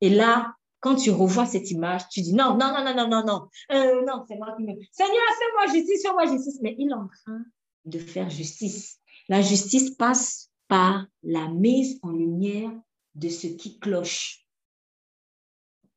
Et 0.00 0.10
là, 0.10 0.54
quand 0.80 0.96
tu 0.96 1.10
revois 1.10 1.46
cette 1.46 1.70
image, 1.70 2.08
tu 2.10 2.20
dis 2.20 2.34
non, 2.34 2.56
non, 2.56 2.72
non, 2.72 2.84
non, 2.84 2.94
non, 2.94 3.08
non, 3.08 3.24
non, 3.24 3.48
euh, 3.72 4.04
non, 4.04 4.24
c'est 4.28 4.36
moi 4.36 4.54
qui 4.56 4.64
me. 4.64 4.74
Seigneur, 4.92 5.22
fais-moi 5.38 5.72
justice, 5.72 6.02
fais-moi 6.02 6.26
justice. 6.26 6.58
Mais 6.62 6.76
il 6.78 6.90
est 6.90 6.94
en 6.94 7.08
train 7.08 7.42
de 7.86 7.98
faire 7.98 8.28
justice. 8.28 9.00
La 9.28 9.40
justice 9.40 9.90
passe 9.90 10.50
par 10.68 11.06
la 11.22 11.48
mise 11.48 11.98
en 12.02 12.10
lumière 12.10 12.72
de 13.14 13.28
ce 13.28 13.46
qui 13.46 13.78
cloche. 13.78 14.46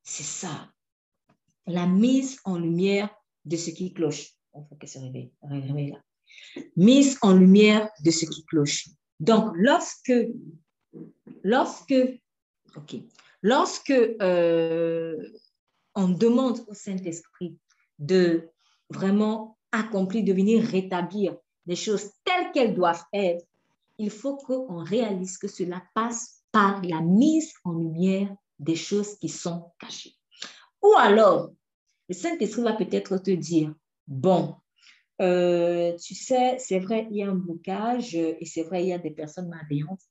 C'est 0.04 0.24
ça. 0.24 0.72
La 1.66 1.86
mise 1.86 2.40
en 2.46 2.58
lumière 2.58 3.14
de 3.46 3.58
ce 3.58 3.72
qui 3.72 3.94
cloche. 3.94 4.34
Il 4.56 4.66
faut 4.70 4.76
qu'elle 4.76 4.90
se 4.90 5.00
réveille. 5.00 5.32
Mise 6.76 7.18
en 7.22 7.34
lumière 7.34 7.90
de 8.04 8.12
ce 8.12 8.26
qui 8.26 8.46
cloche. 8.46 8.90
Donc, 9.20 9.52
lorsque, 9.56 10.14
lorsque, 11.44 11.96
ok, 12.76 12.96
lorsque 13.42 13.90
euh, 13.92 15.18
on 15.96 16.10
demande 16.10 16.64
au 16.68 16.74
Saint-Esprit 16.74 17.58
de 18.00 18.50
vraiment 18.90 19.58
accomplir, 19.72 20.24
de 20.24 20.34
venir 20.34 20.64
rétablir 20.64 21.38
des 21.68 21.76
choses 21.76 22.10
telles 22.24 22.52
qu'elles 22.54 22.74
doivent 22.74 23.04
être, 23.14 23.46
il 24.00 24.10
faut 24.10 24.38
qu'on 24.38 24.84
réalise 24.84 25.38
que 25.38 25.48
cela 25.48 25.84
passe 25.94 26.42
par 26.52 26.82
la 26.82 27.02
mise 27.02 27.54
en 27.64 27.74
lumière 27.74 28.34
des 28.58 28.76
choses 28.76 29.18
qui 29.18 29.30
sont 29.30 29.72
cachées. 29.80 30.16
Ou 30.82 30.94
alors, 30.98 31.52
le 32.08 32.16
Saint-Esprit 32.16 32.64
va 32.64 32.74
peut-être 32.74 33.18
te 33.18 33.32
dire, 33.32 33.74
bon, 34.08 34.56
euh, 35.22 35.96
tu 35.98 36.16
sais, 36.16 36.58
c'est 36.60 36.80
vrai, 36.80 37.08
il 37.12 37.18
y 37.18 37.24
a 37.24 37.30
un 37.30 37.36
blocage 37.36 38.16
et 38.16 38.46
c'est 38.46 38.64
vrai, 38.64 38.84
il 38.84 38.90
y 38.90 38.94
a 38.94 39.00
des 39.00 39.12
personnes 39.12 39.50
malveillantes. 39.50 40.04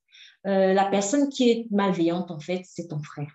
Euh, 0.46 0.74
la 0.74 0.84
personne 0.86 1.28
qui 1.30 1.50
est 1.50 1.66
malveillante, 1.70 2.30
en 2.30 2.40
fait, 2.40 2.62
c'est 2.64 2.88
ton 2.88 3.02
frère 3.02 3.32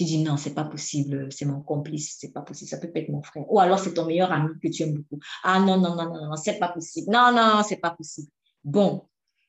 tu 0.00 0.04
dis 0.04 0.22
non, 0.22 0.38
c'est 0.38 0.54
pas 0.54 0.64
possible, 0.64 1.30
c'est 1.30 1.44
mon 1.44 1.60
complice, 1.60 2.16
c'est 2.18 2.32
pas 2.32 2.40
possible, 2.40 2.70
ça 2.70 2.78
peut 2.78 2.90
être 2.94 3.10
mon 3.10 3.22
frère. 3.22 3.44
Ou 3.52 3.60
alors 3.60 3.78
c'est 3.78 3.92
ton 3.92 4.06
meilleur 4.06 4.32
ami 4.32 4.48
que 4.62 4.68
tu 4.68 4.82
aimes 4.82 4.94
beaucoup. 4.94 5.18
Ah 5.44 5.60
non, 5.60 5.78
non, 5.78 5.94
non, 5.94 6.06
non, 6.06 6.30
non, 6.30 6.36
c'est 6.36 6.58
pas 6.58 6.68
possible. 6.68 7.12
Non, 7.12 7.32
non, 7.34 7.62
c'est 7.62 7.76
pas 7.76 7.90
possible. 7.90 8.28
Bon, 8.64 9.02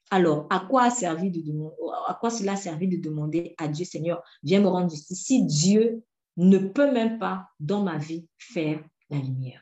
alors, 0.10 0.48
à 0.50 0.60
quoi, 0.60 0.84
a 0.84 0.90
servi 0.90 1.32
de 1.32 1.40
demander, 1.40 1.76
à 2.06 2.18
quoi 2.20 2.30
cela 2.30 2.54
a 2.54 2.56
servi 2.58 2.90
de 2.90 2.98
demander 2.98 3.56
à 3.58 3.70
Dieu, 3.70 3.86
Seigneur, 3.86 4.22
viens 4.44 4.60
me 4.60 4.68
rendre 4.68 4.90
justice 4.90 5.24
si 5.24 5.46
Dieu 5.46 6.04
ne 6.36 6.58
peut 6.58 6.92
même 6.92 7.18
pas, 7.18 7.48
dans 7.62 7.82
ma 7.82 7.98
vie, 7.98 8.28
faire 8.38 8.84
la 9.10 9.20
lumière? 9.20 9.62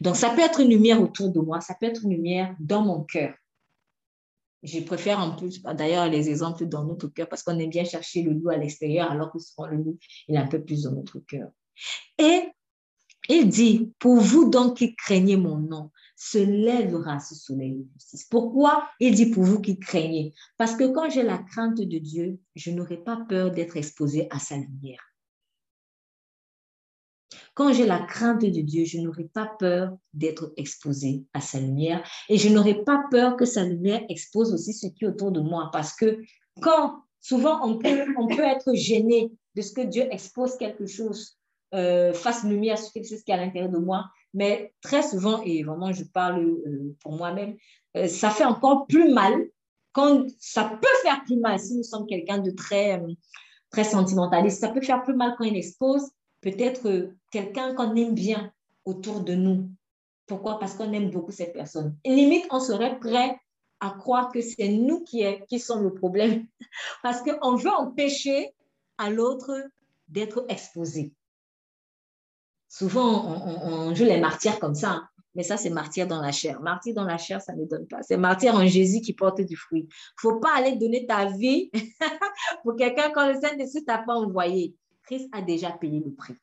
Donc, 0.00 0.14
ça 0.14 0.30
peut 0.30 0.42
être 0.42 0.60
une 0.60 0.70
lumière 0.70 1.02
autour 1.02 1.30
de 1.32 1.40
moi, 1.40 1.60
ça 1.60 1.74
peut 1.74 1.86
être 1.86 2.04
une 2.04 2.10
lumière 2.10 2.54
dans 2.60 2.82
mon 2.82 3.02
cœur 3.02 3.34
je 4.66 4.80
préfère 4.80 5.20
un 5.20 5.30
peu, 5.30 5.48
d'ailleurs, 5.74 6.08
les 6.08 6.28
exemples 6.28 6.66
dans 6.66 6.84
notre 6.84 7.08
cœur 7.08 7.28
parce 7.28 7.42
qu'on 7.42 7.58
aime 7.58 7.70
bien 7.70 7.84
chercher 7.84 8.22
le 8.22 8.32
loup 8.32 8.50
à 8.50 8.56
l'extérieur 8.56 9.10
alors 9.10 9.32
que 9.32 9.38
souvent 9.38 9.68
le 9.68 9.76
loup, 9.76 9.98
est 10.28 10.36
un 10.36 10.46
peu 10.46 10.62
plus 10.62 10.82
dans 10.82 10.92
notre 10.92 11.20
cœur. 11.20 11.48
Et 12.18 12.48
il 13.28 13.48
dit, 13.48 13.92
pour 13.98 14.16
vous 14.16 14.50
donc 14.50 14.78
qui 14.78 14.94
craignez 14.94 15.36
mon 15.36 15.58
nom, 15.58 15.90
se 16.16 16.38
lèvera 16.38 17.20
ce 17.20 17.34
soleil 17.34 17.74
de 17.74 17.86
justice. 17.94 18.24
Pourquoi 18.24 18.88
il 19.00 19.14
dit 19.14 19.26
pour 19.26 19.44
vous 19.44 19.60
qui 19.60 19.78
craignez 19.78 20.32
Parce 20.56 20.76
que 20.76 20.92
quand 20.92 21.10
j'ai 21.10 21.22
la 21.22 21.38
crainte 21.38 21.80
de 21.80 21.98
Dieu, 21.98 22.38
je 22.54 22.70
n'aurai 22.70 22.96
pas 22.96 23.16
peur 23.28 23.50
d'être 23.50 23.76
exposé 23.76 24.28
à 24.30 24.38
sa 24.38 24.56
lumière. 24.56 25.02
Quand 27.56 27.72
j'ai 27.72 27.86
la 27.86 28.00
crainte 28.00 28.42
de 28.42 28.60
Dieu, 28.60 28.84
je 28.84 28.98
n'aurai 28.98 29.24
pas 29.24 29.46
peur 29.58 29.96
d'être 30.12 30.52
exposé 30.58 31.24
à 31.32 31.40
sa 31.40 31.58
lumière 31.58 32.06
et 32.28 32.36
je 32.36 32.50
n'aurai 32.50 32.84
pas 32.84 33.04
peur 33.10 33.34
que 33.34 33.46
sa 33.46 33.64
lumière 33.64 34.02
expose 34.10 34.52
aussi 34.52 34.74
ce 34.74 34.88
qui 34.88 35.06
est 35.06 35.08
autour 35.08 35.32
de 35.32 35.40
moi 35.40 35.70
parce 35.72 35.96
que 35.96 36.20
quand 36.60 36.96
souvent 37.18 37.66
on 37.66 37.78
peut, 37.78 38.44
être 38.44 38.74
gêné 38.74 39.32
de 39.54 39.62
ce 39.62 39.72
que 39.72 39.80
Dieu 39.80 40.06
expose 40.10 40.58
quelque 40.58 40.84
chose, 40.84 41.38
euh, 41.72 42.12
fasse 42.12 42.44
lumière 42.44 42.76
sur 42.76 42.92
quelque 42.92 43.08
chose 43.08 43.22
qui 43.22 43.30
est 43.30 43.34
à 43.34 43.38
l'intérieur 43.38 43.70
de 43.70 43.78
moi, 43.78 44.04
mais 44.34 44.74
très 44.82 45.02
souvent, 45.02 45.40
et 45.40 45.62
vraiment 45.62 45.92
je 45.92 46.04
parle 46.04 46.44
euh, 46.44 46.94
pour 47.00 47.12
moi-même, 47.12 47.56
euh, 47.96 48.06
ça 48.06 48.28
fait 48.28 48.44
encore 48.44 48.86
plus 48.86 49.10
mal 49.10 49.32
quand 49.92 50.26
ça 50.38 50.64
peut 50.64 50.98
faire 51.02 51.24
plus 51.24 51.38
mal. 51.38 51.58
Si 51.58 51.74
nous 51.74 51.84
sommes 51.84 52.06
quelqu'un 52.06 52.36
de 52.36 52.50
très, 52.50 53.02
très 53.70 53.84
sentimentaliste, 53.84 54.60
ça 54.60 54.68
peut 54.68 54.82
faire 54.82 55.02
plus 55.02 55.16
mal 55.16 55.34
quand 55.38 55.44
il 55.44 55.56
expose 55.56 56.10
peut-être 56.40 57.10
quelqu'un 57.30 57.74
qu'on 57.74 57.94
aime 57.96 58.14
bien 58.14 58.52
autour 58.84 59.20
de 59.20 59.34
nous. 59.34 59.68
Pourquoi? 60.26 60.58
Parce 60.58 60.74
qu'on 60.74 60.92
aime 60.92 61.10
beaucoup 61.10 61.32
cette 61.32 61.52
personne. 61.52 61.96
Limite, 62.04 62.46
on 62.50 62.60
serait 62.60 62.98
prêt 62.98 63.38
à 63.80 63.90
croire 63.90 64.32
que 64.32 64.40
c'est 64.40 64.68
nous 64.68 65.04
qui, 65.04 65.22
est, 65.22 65.44
qui 65.46 65.58
sommes 65.60 65.84
le 65.84 65.94
problème. 65.94 66.46
Parce 67.02 67.22
qu'on 67.22 67.56
veut 67.56 67.70
empêcher 67.70 68.54
à 68.98 69.10
l'autre 69.10 69.52
d'être 70.08 70.44
exposé. 70.48 71.12
Souvent, 72.68 73.24
on, 73.62 73.94
joue 73.94 74.04
les 74.04 74.20
martyrs 74.20 74.58
comme 74.58 74.74
ça. 74.74 74.90
Hein. 74.90 75.08
Mais 75.34 75.42
ça, 75.42 75.56
c'est 75.58 75.70
martyr 75.70 76.06
dans 76.06 76.22
la 76.22 76.32
chair. 76.32 76.60
Martyr 76.60 76.94
dans 76.94 77.04
la 77.04 77.18
chair, 77.18 77.42
ça 77.42 77.54
ne 77.54 77.66
donne 77.66 77.86
pas. 77.86 78.02
C'est 78.02 78.16
martyr 78.16 78.54
en 78.54 78.66
Jésus 78.66 79.00
qui 79.02 79.12
porte 79.12 79.42
du 79.42 79.56
fruit. 79.56 79.82
Il 79.82 79.86
ne 79.86 80.30
faut 80.30 80.40
pas 80.40 80.56
aller 80.56 80.76
donner 80.76 81.06
ta 81.06 81.26
vie 81.26 81.70
pour 82.62 82.74
quelqu'un 82.76 83.10
quand 83.10 83.28
le 83.28 83.38
Saint-Esprit 83.38 83.84
t'a 83.84 83.98
pas 83.98 84.14
envoyé. 84.14 84.74
Christ 85.06 85.28
a 85.32 85.40
déjà 85.40 85.70
payé 85.70 86.00
le 86.04 86.12
prix. 86.12 86.34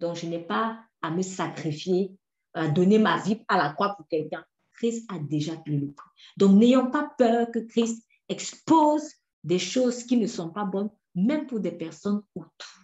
Donc, 0.00 0.16
je 0.16 0.26
n'ai 0.26 0.40
pas 0.40 0.80
à 1.02 1.10
me 1.10 1.22
sacrifier, 1.22 2.12
à 2.54 2.68
donner 2.68 2.98
ma 2.98 3.20
vie 3.20 3.44
à 3.48 3.56
la 3.58 3.72
croix 3.72 3.94
pour 3.94 4.08
quelqu'un. 4.08 4.44
Christ 4.72 5.10
a 5.12 5.18
déjà 5.18 5.56
payé 5.56 5.78
le 5.78 5.92
prix. 5.92 6.10
Donc, 6.36 6.58
n'ayons 6.58 6.90
pas 6.90 7.12
peur 7.18 7.50
que 7.52 7.58
Christ 7.58 8.02
expose 8.28 9.12
des 9.44 9.58
choses 9.58 10.04
qui 10.04 10.16
ne 10.16 10.26
sont 10.26 10.50
pas 10.50 10.64
bonnes, 10.64 10.90
même 11.14 11.46
pour 11.46 11.60
des 11.60 11.72
personnes 11.72 12.22
autour 12.34 12.82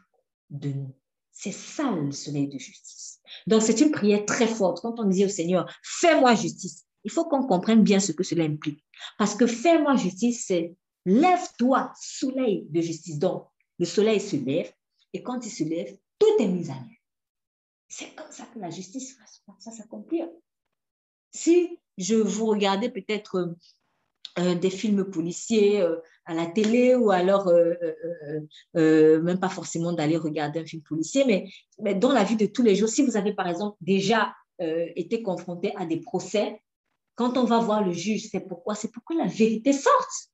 de 0.51 0.69
nous. 0.69 0.95
C'est 1.33 1.53
ça 1.53 1.91
le 1.91 2.13
soleil 2.13 2.49
de 2.49 2.59
justice. 2.59 3.21
Donc, 3.47 3.63
c'est 3.63 3.81
une 3.81 3.91
prière 3.91 4.25
très 4.25 4.47
forte. 4.47 4.81
Quand 4.83 5.01
on 5.01 5.05
dit 5.05 5.25
au 5.25 5.29
Seigneur, 5.29 5.69
fais-moi 5.83 6.35
justice, 6.35 6.85
il 7.03 7.11
faut 7.11 7.25
qu'on 7.25 7.47
comprenne 7.47 7.83
bien 7.83 8.01
ce 8.01 8.13
que 8.13 8.23
cela 8.23 8.45
implique. 8.45 8.85
Parce 9.19 9.35
que 9.35 9.47
fais-moi 9.47 9.97
justice, 9.97 10.45
c'est 10.47 10.75
lève-toi, 11.07 11.93
soleil 12.01 12.67
de 12.71 12.81
justice. 12.81 13.19
Donc, 13.19 13.47
le 13.79 13.85
soleil 13.85 14.21
se 14.21 14.37
lève 14.37 14.73
et 15.15 15.23
quand 15.23 15.47
il 15.47 15.51
se 15.51 15.65
lève, 15.65 15.97
tout 16.19 16.43
est 16.43 16.49
mis 16.49 16.71
à 16.71 16.75
nu. 16.75 17.01
C'est 17.89 18.15
comme 18.15 18.31
ça 18.31 18.45
que 18.53 18.59
la 18.59 18.71
justice 18.71 19.17
va 19.17 19.71
s'accomplir. 19.71 20.29
Si 21.31 21.79
je 21.97 22.17
vous 22.17 22.47
regardais 22.47 22.91
peut-être 22.91 23.37
euh, 23.37 23.55
euh, 24.41 24.55
des 24.57 24.71
films 24.71 25.05
policiers 25.11 25.81
euh, 25.81 25.97
à 26.25 26.35
la 26.35 26.47
télé 26.47 26.97
ou 26.97 27.11
alors 27.11 27.53
même 28.75 29.39
pas 29.41 29.49
forcément 29.49 29.93
d'aller 29.93 30.17
regarder 30.17 30.61
un 30.61 30.67
film 30.67 30.83
policier, 30.83 31.25
mais, 31.25 31.49
mais, 31.79 31.95
dans 31.95 32.13
la 32.13 32.25
vie 32.25 32.37
de 32.37 32.47
tous 32.47 32.63
les 32.63 32.75
jours, 32.75 32.89
si 32.89 33.05
vous 33.05 33.17
avez 33.17 33.35
par 33.35 33.47
exemple 33.47 33.77
déjà 33.81 34.35
été 34.59 35.23
confronté 35.23 35.75
à 35.77 35.85
des 35.85 36.01
procès, 36.01 36.63
quand 37.15 37.37
on 37.37 37.45
va 37.45 37.59
voir 37.59 37.85
le 37.85 37.93
juge, 37.93 38.29
c'est 38.31 38.41
pourquoi? 38.41 38.75
C'est 38.75 38.91
pour 38.91 39.05
que 39.05 39.15
la 39.15 39.27
vérité 39.27 39.73
sorte. 39.73 40.31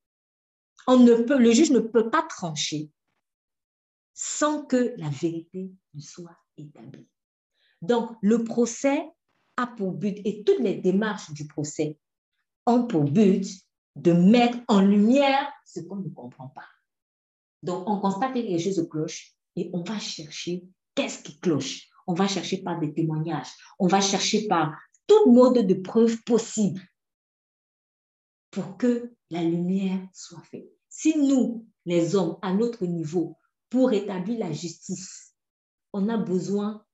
On 0.87 0.99
ne 0.99 1.15
peut, 1.15 1.39
le 1.39 1.51
juge 1.51 1.73
ne 1.73 1.81
peut 1.81 2.09
pas 2.09 2.23
trancher 2.23 2.91
sans 4.15 4.65
que 4.65 4.95
la 4.97 5.09
vérité 5.09 5.71
ne 5.95 6.01
soit 6.01 6.37
établie. 6.57 7.09
Donc, 7.83 8.11
le 8.21 8.45
procès 8.45 9.03
a 9.57 9.67
pour 9.67 9.93
but, 9.93 10.21
et 10.25 10.45
toutes 10.45 10.61
les 10.61 10.77
démarches 10.77 11.33
du 11.33 11.47
procès 11.47 11.99
ont 12.67 12.87
pour 12.87 13.05
but 13.05 13.47
de 13.97 14.13
mettre 14.13 14.59
en 14.69 14.81
lumière 14.81 15.51
ce 15.65 15.81
qu'on 15.81 15.97
ne 15.97 16.09
comprend 16.09 16.49
pas. 16.49 16.69
Donc, 17.63 17.89
on 17.89 18.01
constate 18.01 18.35
que 18.35 18.39
les 18.39 18.59
choses 18.59 18.87
clochent 18.91 19.35
et 19.57 19.71
on 19.73 19.83
va 19.83 19.99
chercher 19.99 20.65
qu'est-ce 20.95 21.23
qui 21.23 21.39
cloche. 21.41 21.89
On 22.07 22.15
va 22.15 22.27
chercher 22.27 22.63
par 22.63 22.81
des 22.81 22.93
témoignages, 22.93 23.51
on 23.79 23.87
va 23.87 24.01
chercher 24.01 24.49
par 24.49 24.77
tout 25.07 25.31
mode 25.31 25.67
de 25.67 25.75
preuve 25.75 26.23
possible 26.23 26.81
pour 28.51 28.77
que 28.77 29.13
la 29.31 29.43
lumière 29.43 30.01
soit 30.13 30.43
faite. 30.51 30.69
Si 30.89 31.17
nous, 31.17 31.67
les 31.87 32.17
hommes, 32.17 32.39
à 32.43 32.53
notre 32.53 32.85
niveau, 32.87 33.37
pour 33.71 33.93
établir 33.93 34.39
la 34.39 34.53
justice, 34.53 35.35
on 35.93 36.09
a 36.09 36.17
besoin 36.17 36.85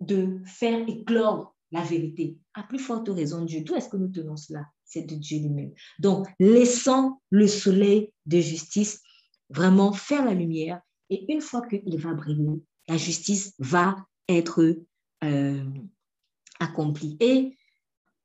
de 0.00 0.40
faire 0.46 0.88
éclore 0.88 1.54
la 1.72 1.82
vérité. 1.82 2.38
À 2.54 2.62
plus 2.62 2.78
forte 2.78 3.08
raison, 3.08 3.44
Dieu, 3.44 3.60
d'où 3.60 3.74
est-ce 3.74 3.88
que 3.88 3.96
nous 3.96 4.08
tenons 4.08 4.36
cela? 4.36 4.64
C'est 4.84 5.02
de 5.02 5.14
Dieu 5.14 5.38
lui-même. 5.38 5.72
Donc, 5.98 6.26
laissons 6.40 7.18
le 7.30 7.46
soleil 7.46 8.12
de 8.26 8.40
justice 8.40 9.02
vraiment 9.50 9.92
faire 9.92 10.24
la 10.24 10.34
lumière 10.34 10.80
et 11.10 11.32
une 11.32 11.40
fois 11.40 11.66
qu'il 11.66 11.98
va 11.98 12.14
briller, 12.14 12.62
la 12.88 12.96
justice 12.96 13.54
va 13.58 13.96
être 14.28 14.76
euh, 15.24 15.64
accomplie. 16.58 17.16
Et 17.20 17.56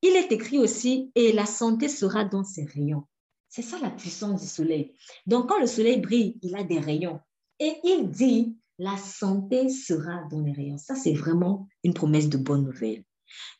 il 0.02 0.16
est 0.16 0.32
écrit 0.32 0.60
aussi, 0.60 1.12
et 1.16 1.32
la 1.32 1.46
santé 1.46 1.90
sera 1.90 2.26
dans 2.26 2.44
ses 2.44 2.66
rayons. 2.66 3.04
C'est 3.50 3.64
ça 3.64 3.80
la 3.80 3.90
puissance 3.90 4.42
du 4.42 4.48
soleil. 4.48 4.96
Donc, 5.26 5.50
quand 5.50 5.60
le 5.60 5.68
soleil 5.68 6.00
brille, 6.00 6.38
il 6.42 6.56
a 6.56 6.64
des 6.64 6.80
rayons. 6.80 7.20
Et 7.60 7.76
il 7.84 8.10
dit, 8.10 8.58
la 8.78 8.98
santé 8.98 9.70
sera 9.70 10.24
dans 10.30 10.42
les 10.42 10.52
rayons. 10.52 10.78
Ça, 10.78 10.96
c'est 10.96 11.14
vraiment 11.14 11.68
une 11.84 11.94
promesse 11.94 12.30
de 12.30 12.38
bonne 12.38 12.66
nouvelle. 12.66 13.04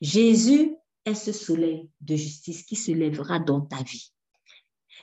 Jésus 0.02 0.76
est 1.06 1.16
ce 1.16 1.32
soleil 1.32 1.90
de 2.02 2.16
justice 2.16 2.64
qui 2.64 2.76
se 2.76 2.92
lèvera 2.92 3.40
dans 3.40 3.62
ta 3.62 3.82
vie. 3.84 4.12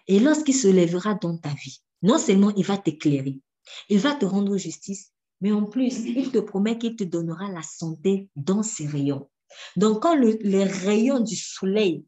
Et 0.08 0.18
lorsqu'il 0.18 0.54
se 0.54 0.68
lèvera 0.68 1.14
dans 1.14 1.38
ta 1.38 1.50
vie, 1.50 1.82
non 2.02 2.18
seulement 2.18 2.50
il 2.54 2.64
va 2.64 2.76
t'éclairer, 2.76 3.40
il 3.88 3.99
va 3.99 4.14
te 4.14 4.25
rendre 4.25 4.56
justice, 4.56 5.12
mais 5.40 5.52
en 5.52 5.64
plus, 5.64 6.00
il 6.00 6.30
te 6.30 6.38
promet 6.38 6.78
qu'il 6.78 6.96
te 6.96 7.04
donnera 7.04 7.50
la 7.50 7.62
santé 7.62 8.28
dans 8.37 8.62
ses 8.62 8.87
rayons. 8.87 9.30
Donc, 9.76 10.02
quand 10.02 10.14
les 10.14 10.64
rayons 10.64 11.20
du 11.20 11.37
soleil 11.37 12.06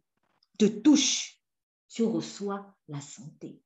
te 0.59 0.67
touchent, 0.67 1.41
tu 1.88 2.05
reçois 2.05 2.75
la 2.88 3.00
santé. 3.00 3.61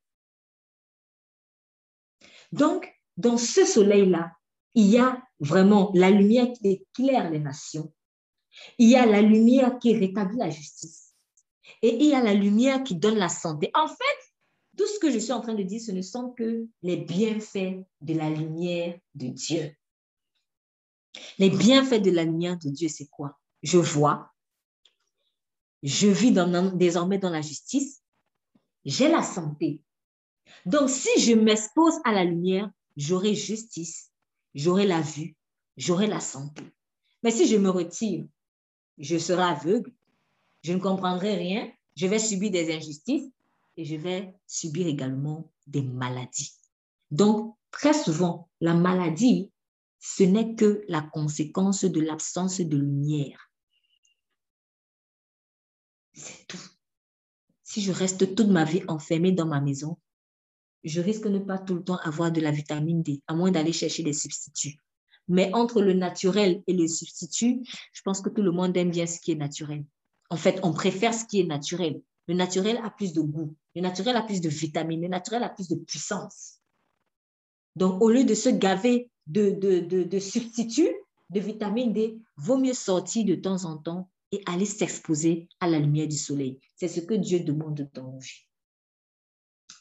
Donc, 2.52 2.97
dans 3.18 3.36
ce 3.36 3.66
soleil-là, 3.66 4.32
il 4.74 4.86
y 4.86 4.98
a 4.98 5.20
vraiment 5.40 5.90
la 5.94 6.10
lumière 6.10 6.52
qui 6.52 6.68
éclaire 6.68 7.30
les 7.30 7.40
nations. 7.40 7.92
Il 8.78 8.88
y 8.88 8.96
a 8.96 9.06
la 9.06 9.20
lumière 9.20 9.78
qui 9.78 9.96
rétablit 9.96 10.38
la 10.38 10.50
justice. 10.50 11.14
Et 11.82 11.94
il 11.96 12.06
y 12.06 12.14
a 12.14 12.22
la 12.22 12.34
lumière 12.34 12.82
qui 12.82 12.94
donne 12.96 13.18
la 13.18 13.28
santé. 13.28 13.70
En 13.74 13.88
fait, 13.88 14.18
tout 14.76 14.86
ce 14.86 14.98
que 15.00 15.10
je 15.10 15.18
suis 15.18 15.32
en 15.32 15.40
train 15.40 15.54
de 15.54 15.62
dire, 15.62 15.80
ce 15.80 15.92
ne 15.92 16.02
sont 16.02 16.30
que 16.30 16.66
les 16.82 16.96
bienfaits 16.96 17.84
de 18.00 18.14
la 18.14 18.30
lumière 18.30 18.98
de 19.14 19.28
Dieu. 19.28 19.74
Les 21.38 21.50
bienfaits 21.50 22.02
de 22.02 22.12
la 22.12 22.24
lumière 22.24 22.56
de 22.56 22.70
Dieu, 22.70 22.88
c'est 22.88 23.08
quoi? 23.08 23.38
Je 23.62 23.78
vois, 23.78 24.32
je 25.82 26.06
vis 26.06 26.32
désormais 26.74 27.18
dans 27.18 27.30
la 27.30 27.42
justice, 27.42 28.02
j'ai 28.84 29.08
la 29.08 29.22
santé. 29.22 29.80
Donc, 30.64 30.88
si 30.88 31.20
je 31.20 31.34
m'expose 31.34 31.94
à 32.04 32.12
la 32.12 32.24
lumière, 32.24 32.70
j'aurai 32.98 33.34
justice, 33.34 34.10
j'aurai 34.54 34.86
la 34.86 35.00
vue, 35.00 35.36
j'aurai 35.76 36.08
la 36.08 36.20
santé. 36.20 36.64
Mais 37.22 37.30
si 37.30 37.46
je 37.46 37.56
me 37.56 37.70
retire, 37.70 38.26
je 38.98 39.16
serai 39.16 39.44
aveugle, 39.44 39.92
je 40.62 40.72
ne 40.72 40.80
comprendrai 40.80 41.36
rien, 41.36 41.72
je 41.96 42.06
vais 42.06 42.18
subir 42.18 42.50
des 42.50 42.74
injustices 42.74 43.30
et 43.76 43.84
je 43.84 43.94
vais 43.94 44.34
subir 44.46 44.88
également 44.88 45.50
des 45.68 45.82
maladies. 45.82 46.52
Donc, 47.12 47.56
très 47.70 47.94
souvent, 47.94 48.50
la 48.60 48.74
maladie, 48.74 49.52
ce 50.00 50.24
n'est 50.24 50.56
que 50.56 50.84
la 50.88 51.00
conséquence 51.00 51.84
de 51.84 52.00
l'absence 52.00 52.60
de 52.60 52.76
lumière. 52.76 53.52
C'est 56.14 56.46
tout. 56.48 56.58
Si 57.62 57.80
je 57.80 57.92
reste 57.92 58.34
toute 58.34 58.48
ma 58.48 58.64
vie 58.64 58.82
enfermée 58.88 59.32
dans 59.32 59.46
ma 59.46 59.60
maison, 59.60 59.98
je 60.84 61.00
risque 61.00 61.24
de 61.24 61.30
ne 61.30 61.38
pas 61.38 61.58
tout 61.58 61.74
le 61.74 61.84
temps 61.84 61.98
avoir 62.02 62.32
de 62.32 62.40
la 62.40 62.50
vitamine 62.50 63.02
D, 63.02 63.20
à 63.26 63.34
moins 63.34 63.50
d'aller 63.50 63.72
chercher 63.72 64.02
des 64.02 64.12
substituts. 64.12 64.78
Mais 65.28 65.52
entre 65.52 65.82
le 65.82 65.92
naturel 65.92 66.62
et 66.66 66.72
le 66.72 66.88
substitut, 66.88 67.60
je 67.92 68.02
pense 68.02 68.20
que 68.20 68.30
tout 68.30 68.42
le 68.42 68.50
monde 68.50 68.76
aime 68.76 68.90
bien 68.90 69.06
ce 69.06 69.20
qui 69.20 69.32
est 69.32 69.36
naturel. 69.36 69.84
En 70.30 70.36
fait, 70.36 70.60
on 70.62 70.72
préfère 70.72 71.12
ce 71.14 71.24
qui 71.24 71.40
est 71.40 71.46
naturel. 71.46 72.00
Le 72.26 72.34
naturel 72.34 72.78
a 72.82 72.90
plus 72.90 73.12
de 73.12 73.20
goût, 73.20 73.54
le 73.74 73.80
naturel 73.80 74.16
a 74.16 74.22
plus 74.22 74.40
de 74.40 74.48
vitamines, 74.48 75.02
le 75.02 75.08
naturel 75.08 75.42
a 75.42 75.48
plus 75.48 75.68
de 75.68 75.76
puissance. 75.76 76.58
Donc, 77.76 78.02
au 78.02 78.10
lieu 78.10 78.24
de 78.24 78.34
se 78.34 78.48
gaver 78.48 79.10
de, 79.26 79.50
de, 79.50 79.80
de, 79.80 80.18
substituts 80.18 80.94
de 81.30 81.40
vitamine 81.40 81.92
D, 81.92 82.18
vaut 82.36 82.58
mieux 82.58 82.74
sortir 82.74 83.24
de 83.24 83.34
temps 83.34 83.64
en 83.64 83.76
temps 83.76 84.10
et 84.32 84.42
aller 84.46 84.66
s'exposer 84.66 85.48
à 85.60 85.68
la 85.68 85.78
lumière 85.78 86.08
du 86.08 86.16
soleil. 86.16 86.58
C'est 86.76 86.88
ce 86.88 87.00
que 87.00 87.14
Dieu 87.14 87.40
demande 87.40 87.88
dans 87.94 88.12
nos. 88.12 88.18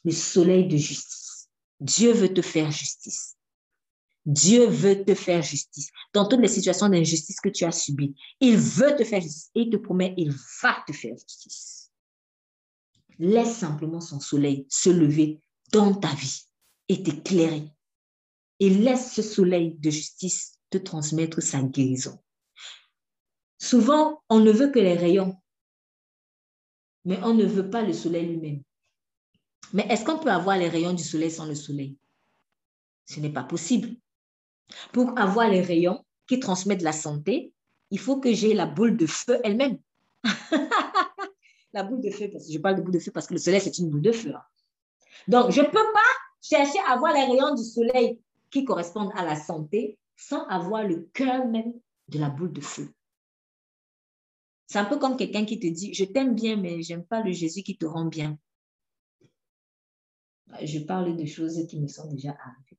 Le 0.04 0.12
soleil 0.12 0.68
de 0.68 0.78
justice. 0.78 1.50
Dieu 1.80 2.12
veut 2.12 2.34
te 2.34 2.42
faire 2.42 2.72
justice. 2.72 3.38
Dieu 4.26 4.68
veut 4.68 5.06
te 5.06 5.16
faire 5.16 5.42
justice. 5.42 5.90
Dans 6.14 6.28
toutes 6.28 6.42
les 6.42 6.50
situations 6.50 6.90
d'injustice 6.90 7.40
que 7.40 7.50
tu 7.50 7.64
as 7.64 7.72
subies, 7.72 8.14
il 8.42 8.58
veut 8.58 8.96
te 8.98 9.06
faire 9.06 9.22
justice 9.22 9.52
et 9.56 9.62
il 9.62 9.70
te 9.70 9.78
promet, 9.78 10.14
il 10.18 10.36
va 10.62 10.84
te 10.86 10.92
faire 10.92 11.16
justice. 11.18 11.92
Laisse 13.20 13.56
simplement 13.56 14.02
son 14.02 14.20
soleil 14.20 14.68
se 14.70 14.90
lever 14.90 15.42
dans 15.72 15.94
ta 15.94 16.14
vie 16.14 16.44
et 16.90 17.02
t'éclairer. 17.02 17.72
Et 18.60 18.70
laisse 18.70 19.14
ce 19.14 19.22
soleil 19.22 19.76
de 19.76 19.90
justice 19.90 20.60
te 20.70 20.78
transmettre 20.78 21.42
sa 21.42 21.62
guérison. 21.62 22.20
Souvent, 23.60 24.22
on 24.30 24.40
ne 24.40 24.52
veut 24.52 24.72
que 24.72 24.80
les 24.80 24.96
rayons, 24.96 25.36
mais 27.06 27.20
on 27.24 27.34
ne 27.34 27.46
veut 27.46 27.70
pas 27.70 27.84
le 27.84 27.94
soleil 27.94 28.28
lui-même. 28.28 28.62
Mais 29.74 29.86
est-ce 29.90 30.06
qu'on 30.06 30.20
peut 30.20 30.32
avoir 30.32 30.58
les 30.58 30.70
rayons 30.70 30.94
du 30.94 31.04
soleil 31.04 31.32
sans 31.32 31.46
le 31.46 31.56
soleil? 31.56 31.98
Ce 33.06 33.20
n'est 33.20 33.32
pas 33.32 33.44
possible. 33.44 33.90
Pour 34.92 35.18
avoir 35.18 35.50
les 35.50 35.62
rayons 35.62 36.04
qui 36.28 36.40
transmettent 36.40 36.82
la 36.82 36.92
santé, 36.92 37.54
il 37.92 38.00
faut 38.00 38.20
que 38.20 38.34
j'ai 38.34 38.54
la 38.54 38.66
boule 38.66 38.98
de 38.98 39.06
feu 39.06 39.40
elle-même. 39.44 39.80
la 41.74 41.84
boule 41.84 42.02
de 42.02 42.10
feu, 42.10 42.30
parce 42.32 42.48
que 42.48 42.54
je 42.54 42.60
parle 42.60 42.76
de 42.76 42.82
boule 42.82 42.94
de 42.94 43.00
feu 43.00 43.12
parce 43.12 43.28
que 43.28 43.34
le 43.34 43.40
soleil, 43.40 43.62
c'est 43.62 43.78
une 43.78 43.90
boule 43.90 44.02
de 44.02 44.12
feu. 44.12 44.34
Hein. 44.36 44.44
Donc, 45.28 45.52
je 45.52 45.62
ne 45.62 45.66
peux 45.66 45.72
pas 45.72 46.14
chercher 46.42 46.80
à 46.88 46.94
avoir 46.94 47.14
les 47.14 47.24
rayons 47.24 47.56
du 47.56 47.64
soleil 47.64 48.20
qui 48.52 48.66
correspondent 48.66 49.12
à 49.16 49.26
la 49.26 49.36
santé 49.36 49.98
sans 50.16 50.46
avoir 50.48 50.84
le 50.84 51.10
cœur 51.14 51.46
même 51.48 51.74
de 52.10 52.20
la 52.20 52.30
boule 52.30 52.52
de 52.52 52.62
feu. 52.62 52.94
C'est 54.66 54.80
un 54.80 54.86
peu 54.86 54.98
comme 54.98 55.16
quelqu'un 55.16 55.46
qui 55.46 55.60
te 55.60 55.68
dit, 55.68 55.94
je 55.94 56.04
t'aime 56.04 56.36
bien, 56.36 56.58
mais 56.58 56.82
je 56.82 56.94
n'aime 56.94 57.06
pas 57.06 57.22
le 57.22 57.32
Jésus 57.32 57.64
qui 57.64 57.78
te 57.78 57.86
rend 57.86 58.06
bien. 58.06 58.38
Je 60.64 60.80
parle 60.80 61.16
de 61.16 61.26
choses 61.26 61.66
qui 61.68 61.80
me 61.80 61.88
sont 61.88 62.10
déjà 62.10 62.30
arrivées. 62.30 62.78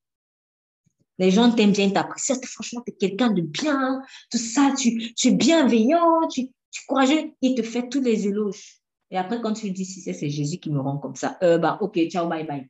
Les 1.18 1.30
gens 1.30 1.50
t'aiment 1.50 1.72
bien, 1.72 1.90
t'apprécient. 1.90 2.36
Franchement, 2.44 2.82
tu 2.86 2.92
es 2.92 2.96
quelqu'un 2.96 3.30
de 3.30 3.42
bien, 3.42 4.02
tout 4.30 4.38
ça, 4.38 4.72
tu, 4.76 5.12
es 5.24 5.30
bienveillant, 5.32 6.28
tu, 6.28 6.46
tu 6.70 6.82
es 6.82 6.86
courageux. 6.86 7.32
Il 7.42 7.54
te 7.54 7.62
fait 7.62 7.88
tous 7.88 8.00
les 8.00 8.28
éloges. 8.28 8.78
Et 9.10 9.18
après, 9.18 9.40
quand 9.40 9.54
tu 9.54 9.70
dis, 9.70 9.84
si 9.84 10.00
c'est 10.00 10.28
Jésus 10.28 10.58
qui 10.58 10.70
me 10.70 10.80
rend 10.80 10.98
comme 10.98 11.16
ça, 11.16 11.38
euh, 11.42 11.58
bah, 11.58 11.78
ok, 11.80 11.98
ciao, 12.08 12.28
bye 12.28 12.46
bye. 12.46 12.68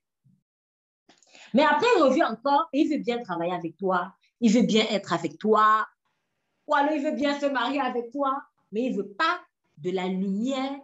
Mais 1.54 1.62
après, 1.62 1.86
il 1.96 2.02
revient 2.02 2.24
encore 2.24 2.68
et 2.72 2.80
il 2.80 2.90
veut 2.90 3.02
bien 3.02 3.22
travailler 3.22 3.52
avec 3.52 3.76
toi. 3.76 4.14
il 4.40 4.52
veut 4.52 4.62
bien 4.62 4.84
être 4.90 5.12
avec 5.12 5.38
toi, 5.38 5.86
ou 6.66 6.74
alors 6.74 6.92
il 6.92 7.02
veut 7.02 7.12
bien 7.12 7.38
se 7.40 7.46
marier 7.46 7.80
avec 7.80 8.10
toi, 8.12 8.42
mais 8.70 8.84
il 8.84 8.92
ne 8.92 8.98
veut 8.98 9.08
pas 9.08 9.40
de 9.78 9.90
la 9.90 10.06
lumière 10.06 10.78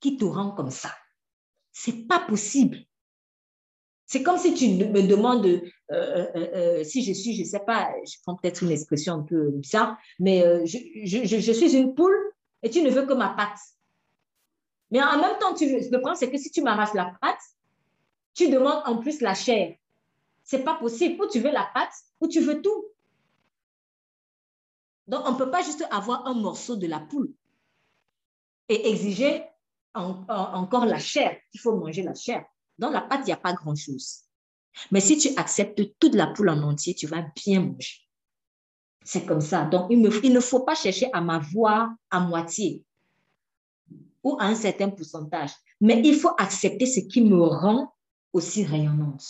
qui 0.00 0.16
te 0.16 0.24
rend 0.24 0.50
comme 0.52 0.70
ça. 0.70 0.90
C'est 1.72 2.08
pas 2.08 2.20
possible. 2.20 2.78
C'est 4.08 4.22
comme 4.22 4.38
si 4.38 4.54
tu 4.54 4.70
me 4.70 5.06
demandes 5.06 5.44
euh, 5.44 5.60
euh, 5.90 6.26
euh, 6.34 6.84
si 6.84 7.02
je 7.04 7.12
suis, 7.12 7.34
je 7.34 7.42
ne 7.42 7.46
sais 7.46 7.60
pas, 7.60 7.92
je 8.06 8.16
prends 8.22 8.36
peut-être 8.36 8.62
une 8.62 8.70
expression 8.70 9.12
un 9.12 9.22
peu 9.22 9.50
bizarre, 9.50 9.98
mais 10.18 10.64
je, 10.64 11.52
suis 11.52 11.76
une 11.76 11.94
poule 11.94 12.16
et 12.62 12.70
tu 12.70 12.80
ne 12.80 12.88
veux 12.88 13.04
que 13.04 13.12
ma 13.12 13.28
patte. 13.28 13.58
Mais 14.90 15.02
en 15.02 15.20
même 15.20 15.38
temps, 15.38 15.52
tu, 15.52 15.66
le 15.66 15.98
problème, 15.98 16.16
c'est 16.16 16.30
que 16.30 16.38
si 16.38 16.50
tu 16.50 16.62
m'arraches 16.62 16.94
la 16.94 17.12
patte, 17.20 17.42
tu 18.32 18.48
demandes 18.48 18.82
en 18.86 18.96
plus 18.96 19.20
la 19.20 19.34
chair. 19.34 19.76
C'est 20.42 20.64
pas 20.64 20.76
possible. 20.76 21.22
Ou 21.22 21.26
tu 21.26 21.40
veux 21.40 21.50
la 21.50 21.68
pâte, 21.74 21.92
ou 22.22 22.28
tu 22.28 22.40
veux 22.40 22.62
tout. 22.62 22.86
Donc, 25.06 25.20
on 25.26 25.32
ne 25.32 25.36
peut 25.36 25.50
pas 25.50 25.62
juste 25.62 25.84
avoir 25.90 26.26
un 26.26 26.32
morceau 26.32 26.76
de 26.76 26.86
la 26.86 27.00
poule 27.00 27.30
et 28.70 28.88
exiger 28.88 29.44
encore 29.94 30.86
la 30.86 30.98
chair. 30.98 31.36
Il 31.52 31.60
faut 31.60 31.76
manger 31.76 32.02
la 32.02 32.14
chair. 32.14 32.46
Dans 32.78 32.90
la 32.90 33.00
pâte, 33.00 33.20
il 33.22 33.26
n'y 33.26 33.32
a 33.32 33.36
pas 33.36 33.52
grand-chose. 33.52 34.22
Mais 34.90 35.00
si 35.00 35.18
tu 35.18 35.28
acceptes 35.36 35.98
toute 35.98 36.14
la 36.14 36.28
poule 36.28 36.50
en 36.50 36.62
entier, 36.62 36.94
tu 36.94 37.06
vas 37.06 37.24
bien 37.34 37.60
manger. 37.60 38.08
C'est 39.04 39.24
comme 39.24 39.40
ça. 39.40 39.64
Donc, 39.64 39.86
il, 39.90 40.00
ne 40.00 40.40
faut 40.40 40.60
pas 40.60 40.74
chercher 40.74 41.08
à 41.12 41.20
m'avoir 41.20 41.90
à 42.10 42.20
moitié 42.20 42.84
ou 44.22 44.36
à 44.38 44.44
un 44.44 44.54
certain 44.54 44.90
pourcentage. 44.90 45.50
Mais 45.80 46.02
il 46.04 46.14
faut 46.14 46.32
accepter 46.38 46.86
ce 46.86 47.00
qui 47.00 47.22
me 47.22 47.40
rend 47.40 47.94
aussi 48.32 48.64
rayonnante. 48.64 49.24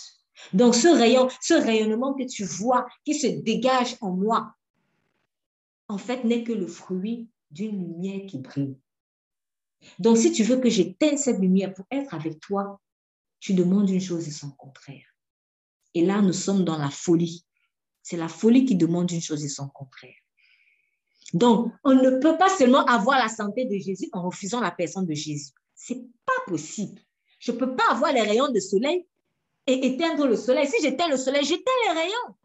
Donc, 0.53 0.75
ce 0.75 0.87
rayon, 0.87 1.29
ce 1.41 1.53
rayonnement 1.53 2.13
que 2.13 2.23
tu 2.23 2.43
vois, 2.43 2.87
qui 3.05 3.13
se 3.15 3.27
dégage 3.27 3.95
en 4.01 4.11
moi, 4.11 4.53
en 5.87 5.97
fait, 5.97 6.23
n'est 6.23 6.43
que 6.43 6.53
le 6.53 6.67
fruit 6.67 7.29
d'une 7.51 7.79
lumière 7.79 8.25
qui 8.27 8.37
brille. 8.37 8.77
Donc, 9.97 10.17
si 10.17 10.31
tu 10.31 10.43
veux 10.43 10.57
que 10.57 10.69
j'éteigne 10.69 11.17
cette 11.17 11.39
lumière 11.39 11.73
pour 11.73 11.85
être 11.91 12.13
avec 12.13 12.39
toi, 12.39 12.79
tu 13.39 13.53
demandes 13.53 13.89
une 13.89 14.01
chose 14.01 14.27
et 14.27 14.31
son 14.31 14.51
contraire. 14.51 15.05
Et 15.93 16.05
là, 16.05 16.21
nous 16.21 16.33
sommes 16.33 16.63
dans 16.63 16.77
la 16.77 16.89
folie. 16.89 17.45
C'est 18.01 18.17
la 18.17 18.27
folie 18.27 18.65
qui 18.65 18.75
demande 18.75 19.11
une 19.11 19.21
chose 19.21 19.43
et 19.43 19.49
son 19.49 19.67
contraire. 19.69 20.15
Donc, 21.33 21.71
on 21.83 21.93
ne 21.93 22.19
peut 22.19 22.37
pas 22.37 22.49
seulement 22.49 22.85
avoir 22.85 23.19
la 23.19 23.29
santé 23.29 23.65
de 23.65 23.77
Jésus 23.77 24.09
en 24.13 24.23
refusant 24.23 24.59
la 24.59 24.71
personne 24.71 25.05
de 25.05 25.13
Jésus. 25.13 25.51
C'est 25.75 26.01
pas 26.25 26.41
possible. 26.47 26.99
Je 27.39 27.51
ne 27.51 27.57
peux 27.57 27.75
pas 27.75 27.91
avoir 27.91 28.11
les 28.11 28.21
rayons 28.21 28.51
de 28.51 28.59
soleil 28.59 29.05
et 29.67 29.85
éteindre 29.85 30.27
le 30.27 30.35
soleil. 30.35 30.67
Si 30.67 30.81
j'éteins 30.81 31.07
le 31.07 31.17
soleil, 31.17 31.43
j'éteins 31.43 31.71
les 31.87 31.99
rayons. 31.99 32.35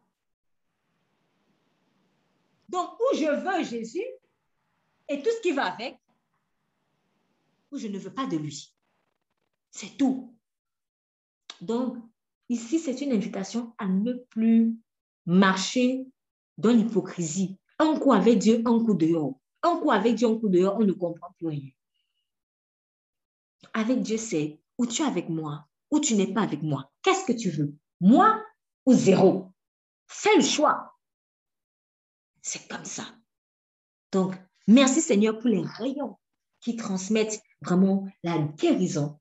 Donc, 2.69 2.91
où 3.01 3.17
je 3.17 3.25
veux 3.25 3.65
Jésus 3.65 4.05
et 5.09 5.23
tout 5.23 5.31
ce 5.31 5.41
qui 5.41 5.53
va 5.53 5.73
avec, 5.73 5.97
ou 7.71 7.79
je 7.79 7.89
ne 7.89 7.99
veux 7.99 8.13
pas 8.13 8.27
de 8.27 8.37
lui. 8.37 8.73
C'est 9.71 9.97
tout. 9.97 10.34
Donc, 11.61 11.97
ici, 12.49 12.79
c'est 12.79 13.01
une 13.01 13.13
invitation 13.13 13.75
à 13.79 13.87
ne 13.87 14.13
plus 14.31 14.77
marcher 15.27 16.07
dans 16.59 16.71
l'hypocrisie. 16.71 17.59
Un 17.79 17.99
coup 17.99 18.13
avec 18.13 18.39
Dieu, 18.39 18.63
un 18.65 18.85
coup 18.85 18.95
dehors. 18.95 19.41
Un 19.63 19.79
coup 19.79 19.91
avec 19.91 20.15
Dieu, 20.15 20.29
un 20.29 20.39
coup 20.39 20.49
dehors, 20.49 20.77
on 20.79 20.85
ne 20.85 20.93
comprend 20.93 21.33
plus 21.39 21.49
rien. 21.49 21.71
Avec 23.73 24.03
Dieu, 24.03 24.19
c'est 24.19 24.61
ou 24.79 24.87
tu 24.87 25.03
es 25.03 25.05
avec 25.05 25.29
moi, 25.29 25.67
ou 25.91 26.01
tu 26.01 26.15
n'es 26.15 26.33
pas 26.33 26.43
avec 26.43 26.63
moi? 26.63 26.93
Qu'est-ce 27.03 27.25
que 27.25 27.33
tu 27.33 27.51
veux? 27.51 27.75
Moi 28.01 28.45
ou 28.87 28.93
zéro? 28.93 29.53
Fais 30.07 30.37
le 30.37 30.43
choix. 30.43 30.95
C'est 32.43 32.69
comme 32.69 32.85
ça. 32.85 33.05
Donc, 34.13 34.35
merci 34.67 35.01
Seigneur 35.01 35.39
pour 35.39 35.49
les 35.49 35.63
rayons 35.63 36.19
qui 36.61 36.77
transmettent 36.77 37.43
vraiment 37.63 38.07
la 38.23 38.39
guérison. 38.39 39.19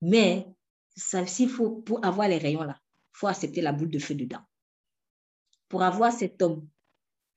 Mais 0.00 0.51
faut, 1.48 1.70
pour 1.70 2.04
avoir 2.04 2.28
les 2.28 2.38
rayons 2.38 2.62
là, 2.62 2.78
il 3.14 3.18
faut 3.18 3.26
accepter 3.26 3.60
la 3.60 3.72
boule 3.72 3.90
de 3.90 3.98
feu 3.98 4.14
dedans. 4.14 4.42
Pour 5.68 5.82
avoir 5.82 6.12
cet 6.12 6.42
homme 6.42 6.68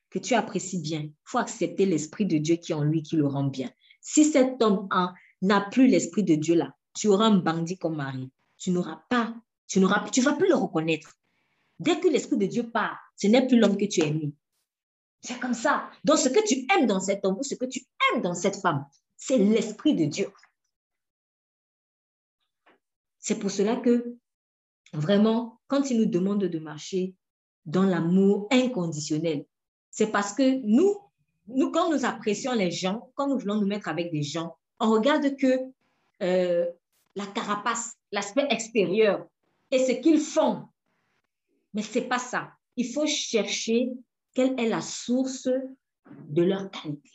que 0.09 0.19
tu 0.19 0.33
apprécies 0.33 0.81
bien, 0.81 1.01
il 1.01 1.13
faut 1.23 1.37
accepter 1.37 1.85
l'Esprit 1.85 2.25
de 2.25 2.37
Dieu 2.37 2.55
qui 2.55 2.71
est 2.71 2.75
en 2.75 2.83
lui, 2.83 3.03
qui 3.03 3.15
le 3.15 3.27
rend 3.27 3.45
bien. 3.45 3.71
Si 4.01 4.23
cet 4.25 4.61
homme 4.61 4.87
n'a 5.41 5.61
plus 5.61 5.87
l'Esprit 5.87 6.23
de 6.23 6.35
Dieu 6.35 6.55
là, 6.55 6.75
tu 6.93 7.07
auras 7.07 7.25
un 7.25 7.37
bandit 7.37 7.77
comme 7.77 7.97
mari. 7.97 8.31
Tu 8.57 8.71
n'auras 8.71 9.01
pas, 9.09 9.35
tu 9.67 9.79
n'auras, 9.79 10.09
tu 10.09 10.21
vas 10.21 10.33
plus 10.33 10.47
le 10.47 10.55
reconnaître. 10.55 11.15
Dès 11.79 11.99
que 11.99 12.07
l'Esprit 12.07 12.37
de 12.37 12.45
Dieu 12.45 12.69
part, 12.69 12.97
ce 13.17 13.27
n'est 13.27 13.45
plus 13.45 13.59
l'homme 13.59 13.77
que 13.77 13.85
tu 13.85 14.01
aimes. 14.01 14.31
C'est 15.21 15.39
comme 15.39 15.53
ça. 15.53 15.89
Donc, 16.03 16.17
ce 16.17 16.29
que 16.29 16.45
tu 16.47 16.65
aimes 16.73 16.87
dans 16.87 16.99
cet 16.99 17.25
homme 17.25 17.37
ou 17.39 17.43
ce 17.43 17.55
que 17.55 17.65
tu 17.65 17.81
aimes 18.13 18.21
dans 18.21 18.35
cette 18.35 18.57
femme, 18.57 18.85
c'est 19.17 19.37
l'Esprit 19.37 19.95
de 19.95 20.05
Dieu. 20.05 20.31
C'est 23.25 23.39
pour 23.39 23.49
cela 23.49 23.75
que, 23.77 24.17
vraiment, 24.93 25.59
quand 25.65 25.89
il 25.89 25.97
nous 25.97 26.05
demande 26.05 26.43
de 26.43 26.59
marcher 26.59 27.15
dans 27.65 27.81
l'amour 27.81 28.47
inconditionnel, 28.51 29.47
c'est 29.89 30.11
parce 30.11 30.31
que 30.31 30.61
nous, 30.63 30.95
nous, 31.47 31.71
quand 31.71 31.89
nous 31.89 32.05
apprécions 32.05 32.53
les 32.53 32.69
gens, 32.69 33.09
quand 33.15 33.27
nous 33.27 33.39
voulons 33.39 33.59
nous 33.59 33.65
mettre 33.65 33.87
avec 33.87 34.11
des 34.11 34.21
gens, 34.21 34.55
on 34.79 34.91
regarde 34.91 35.35
que 35.37 35.57
euh, 36.21 36.67
la 37.15 37.25
carapace, 37.25 37.95
l'aspect 38.11 38.45
extérieur 38.51 39.25
et 39.71 39.79
ce 39.79 39.93
qu'ils 39.93 40.19
font. 40.21 40.67
Mais 41.73 41.81
ce 41.81 41.97
n'est 41.97 42.07
pas 42.07 42.19
ça. 42.19 42.51
Il 42.75 42.93
faut 42.93 43.07
chercher 43.07 43.89
quelle 44.35 44.59
est 44.59 44.69
la 44.69 44.81
source 44.81 45.49
de 46.29 46.43
leur 46.43 46.69
qualité. 46.69 47.09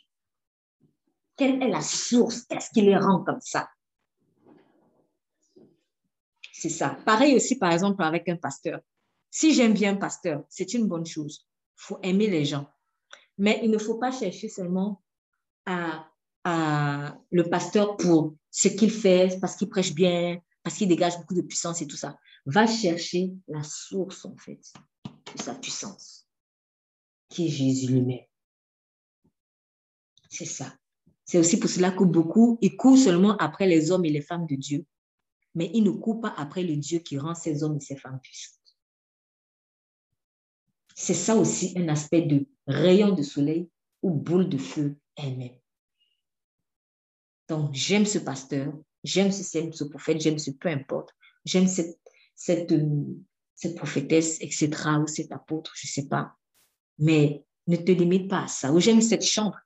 Quelle 1.36 1.62
est 1.62 1.68
la 1.68 1.82
source? 1.82 2.46
Qu'est-ce 2.46 2.70
qui 2.70 2.82
les 2.82 2.96
rend 2.96 3.22
comme 3.22 3.40
ça? 3.40 3.68
C'est 6.60 6.68
ça. 6.68 6.98
Pareil 7.06 7.34
aussi, 7.34 7.56
par 7.56 7.72
exemple, 7.72 8.02
avec 8.02 8.28
un 8.28 8.36
pasteur. 8.36 8.80
Si 9.30 9.54
j'aime 9.54 9.72
bien 9.72 9.94
un 9.94 9.96
pasteur, 9.96 10.44
c'est 10.50 10.74
une 10.74 10.86
bonne 10.86 11.06
chose. 11.06 11.48
Il 11.78 11.82
faut 11.82 11.98
aimer 12.02 12.26
les 12.26 12.44
gens. 12.44 12.68
Mais 13.38 13.60
il 13.62 13.70
ne 13.70 13.78
faut 13.78 13.94
pas 13.94 14.12
chercher 14.12 14.50
seulement 14.50 15.02
à, 15.64 16.06
le 16.44 17.42
pasteur 17.44 17.96
pour 17.96 18.34
ce 18.50 18.68
qu'il 18.68 18.90
fait, 18.90 19.38
parce 19.40 19.56
qu'il 19.56 19.70
prêche 19.70 19.94
bien, 19.94 20.38
parce 20.62 20.76
qu'il 20.76 20.88
dégage 20.88 21.16
beaucoup 21.16 21.32
de 21.32 21.40
puissance 21.40 21.80
et 21.80 21.86
tout 21.86 21.96
ça. 21.96 22.18
Va 22.44 22.66
chercher 22.66 23.32
la 23.48 23.62
source, 23.62 24.26
en 24.26 24.36
fait, 24.36 24.60
de 25.34 25.42
sa 25.42 25.54
puissance, 25.54 26.28
qui 27.30 27.46
est 27.46 27.50
Jésus 27.50 27.90
lui-même. 27.90 28.26
C'est 30.28 30.44
ça. 30.44 30.74
C'est 31.24 31.38
aussi 31.38 31.58
pour 31.58 31.70
cela 31.70 31.90
que 31.90 32.04
beaucoup, 32.04 32.58
ils 32.60 32.76
courent 32.76 32.98
seulement 32.98 33.34
après 33.38 33.66
les 33.66 33.90
hommes 33.90 34.04
et 34.04 34.10
les 34.10 34.20
femmes 34.20 34.46
de 34.46 34.56
Dieu, 34.56 34.84
mais 35.54 35.70
ils 35.74 35.82
ne 35.82 35.90
courent 35.90 36.20
pas 36.20 36.34
après 36.36 36.62
le 36.62 36.76
Dieu 36.76 37.00
qui 37.00 37.18
rend 37.18 37.34
ces 37.34 37.62
hommes 37.62 37.76
et 37.76 37.80
ces 37.80 37.96
femmes 37.96 38.20
puissantes. 38.20 38.58
C'est 40.94 41.14
ça 41.14 41.36
aussi 41.36 41.72
un 41.76 41.88
aspect 41.88 42.22
de 42.22 42.46
rayon 42.66 43.14
de 43.14 43.22
soleil 43.22 43.70
ou 44.02 44.12
boule 44.12 44.48
de 44.48 44.58
feu 44.58 44.96
elle-même. 45.16 45.58
Donc, 47.48 47.74
j'aime 47.74 48.06
ce 48.06 48.18
pasteur, 48.18 48.72
j'aime 49.02 49.32
ce, 49.32 49.42
ce 49.42 49.84
prophète, 49.84 50.20
j'aime 50.20 50.38
ce 50.38 50.50
peu 50.52 50.68
importe, 50.68 51.10
j'aime 51.44 51.66
cette, 51.66 51.98
cette, 52.34 52.72
cette 53.54 53.76
prophétesse, 53.76 54.40
etc., 54.40 54.70
ou 55.02 55.06
cet 55.06 55.32
apôtre, 55.32 55.72
je 55.74 55.86
ne 55.86 55.90
sais 55.90 56.08
pas. 56.08 56.36
Mais 56.98 57.44
ne 57.66 57.76
te 57.76 57.92
limite 57.92 58.28
pas 58.28 58.44
à 58.44 58.48
ça. 58.48 58.72
Ou 58.72 58.78
j'aime 58.78 59.00
cette 59.00 59.24
chambre, 59.24 59.58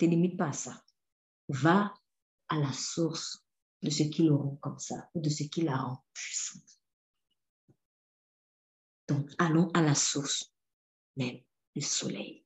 ne 0.00 0.06
te 0.06 0.10
limite 0.10 0.36
pas 0.36 0.48
à 0.48 0.52
ça. 0.52 0.82
Va 1.48 1.94
à 2.48 2.56
la 2.58 2.72
source 2.72 3.43
de 3.84 3.90
ce 3.90 4.02
qui 4.02 4.22
le 4.22 4.34
rend 4.34 4.56
comme 4.62 4.78
ça, 4.78 5.08
ou 5.14 5.20
de 5.20 5.28
ce 5.28 5.44
qui 5.44 5.62
la 5.62 5.76
rend 5.76 6.02
puissante. 6.12 6.62
Donc, 9.08 9.30
allons 9.38 9.68
à 9.74 9.82
la 9.82 9.94
source 9.94 10.52
même, 11.16 11.38
le 11.76 11.82
soleil. 11.82 12.44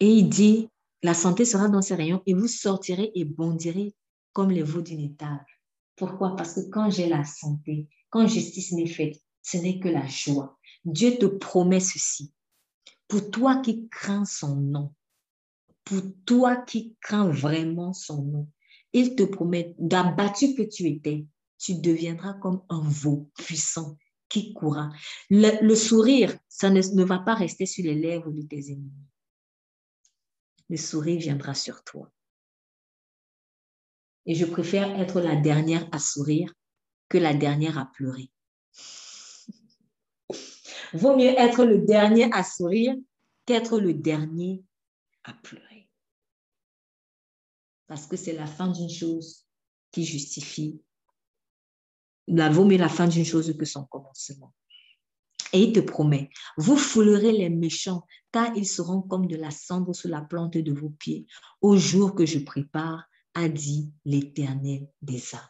Et 0.00 0.08
il 0.08 0.28
dit, 0.28 0.68
la 1.02 1.14
santé 1.14 1.44
sera 1.44 1.68
dans 1.68 1.82
ses 1.82 1.96
rayons 1.96 2.22
et 2.26 2.34
vous 2.34 2.46
sortirez 2.46 3.10
et 3.14 3.24
bondirez 3.24 3.94
comme 4.32 4.50
les 4.50 4.62
veaux 4.62 4.82
d'une 4.82 5.00
étage. 5.00 5.62
Pourquoi? 5.96 6.36
Parce 6.36 6.54
que 6.54 6.70
quand 6.70 6.88
j'ai 6.90 7.08
la 7.08 7.24
santé, 7.24 7.88
quand 8.10 8.26
justice 8.26 8.72
m'est 8.72 8.86
faite, 8.86 9.20
ce 9.42 9.56
n'est 9.56 9.80
que 9.80 9.88
la 9.88 10.06
joie. 10.06 10.58
Dieu 10.84 11.18
te 11.18 11.26
promet 11.26 11.80
ceci. 11.80 12.32
Pour 13.08 13.30
toi 13.30 13.56
qui 13.56 13.88
crains 13.88 14.24
son 14.24 14.54
nom, 14.54 14.94
pour 15.84 16.02
toi 16.24 16.56
qui 16.56 16.94
crains 17.00 17.28
vraiment 17.28 17.92
son 17.92 18.22
nom, 18.22 18.48
il 18.92 19.14
te 19.14 19.22
promet, 19.22 19.74
d'abattu 19.78 20.54
que 20.54 20.62
tu 20.62 20.86
étais, 20.86 21.26
tu 21.58 21.74
deviendras 21.74 22.34
comme 22.34 22.62
un 22.68 22.82
veau 22.82 23.30
puissant 23.36 23.96
qui 24.28 24.52
courra. 24.52 24.90
Le, 25.30 25.74
sourire, 25.74 26.36
ça 26.48 26.70
ne, 26.70 26.80
ne 26.80 27.04
va 27.04 27.18
pas 27.18 27.34
rester 27.34 27.66
sur 27.66 27.84
les 27.84 27.94
lèvres 27.94 28.30
de 28.30 28.42
tes 28.42 28.72
ennemis 28.72 29.08
le 30.68 30.76
sourire 30.76 31.18
viendra 31.18 31.54
sur 31.54 31.82
toi. 31.84 32.10
Et 34.26 34.34
je 34.34 34.44
préfère 34.44 35.00
être 35.00 35.20
la 35.20 35.36
dernière 35.36 35.88
à 35.92 35.98
sourire 35.98 36.52
que 37.08 37.18
la 37.18 37.32
dernière 37.32 37.78
à 37.78 37.86
pleurer. 37.86 38.30
Vaut 40.92 41.16
mieux 41.16 41.38
être 41.38 41.64
le 41.64 41.78
dernier 41.78 42.30
à 42.32 42.44
sourire 42.44 42.94
qu'être 43.46 43.80
le 43.80 43.94
dernier 43.94 44.62
à 45.24 45.32
pleurer. 45.32 45.67
Parce 47.88 48.06
que 48.06 48.16
c'est 48.16 48.34
la 48.34 48.46
fin 48.46 48.68
d'une 48.68 48.90
chose 48.90 49.46
qui 49.90 50.04
justifie. 50.04 50.80
La 52.28 52.50
vaut 52.50 52.64
mieux 52.64 52.76
la 52.76 52.88
fin 52.88 53.08
d'une 53.08 53.24
chose 53.24 53.56
que 53.56 53.64
son 53.64 53.84
commencement. 53.86 54.54
Et 55.54 55.62
il 55.62 55.72
te 55.72 55.80
promet, 55.80 56.28
vous 56.58 56.76
foulerez 56.76 57.32
les 57.32 57.48
méchants, 57.48 58.02
car 58.32 58.54
ils 58.54 58.66
seront 58.66 59.00
comme 59.00 59.26
de 59.26 59.36
la 59.36 59.50
cendre 59.50 59.94
sous 59.94 60.08
la 60.08 60.20
plante 60.20 60.58
de 60.58 60.72
vos 60.72 60.90
pieds, 60.90 61.26
au 61.62 61.76
jour 61.76 62.14
que 62.14 62.26
je 62.26 62.38
prépare, 62.38 63.08
a 63.34 63.48
dit 63.48 63.90
l'Éternel 64.04 64.88
des 65.00 65.34
armées. 65.34 65.48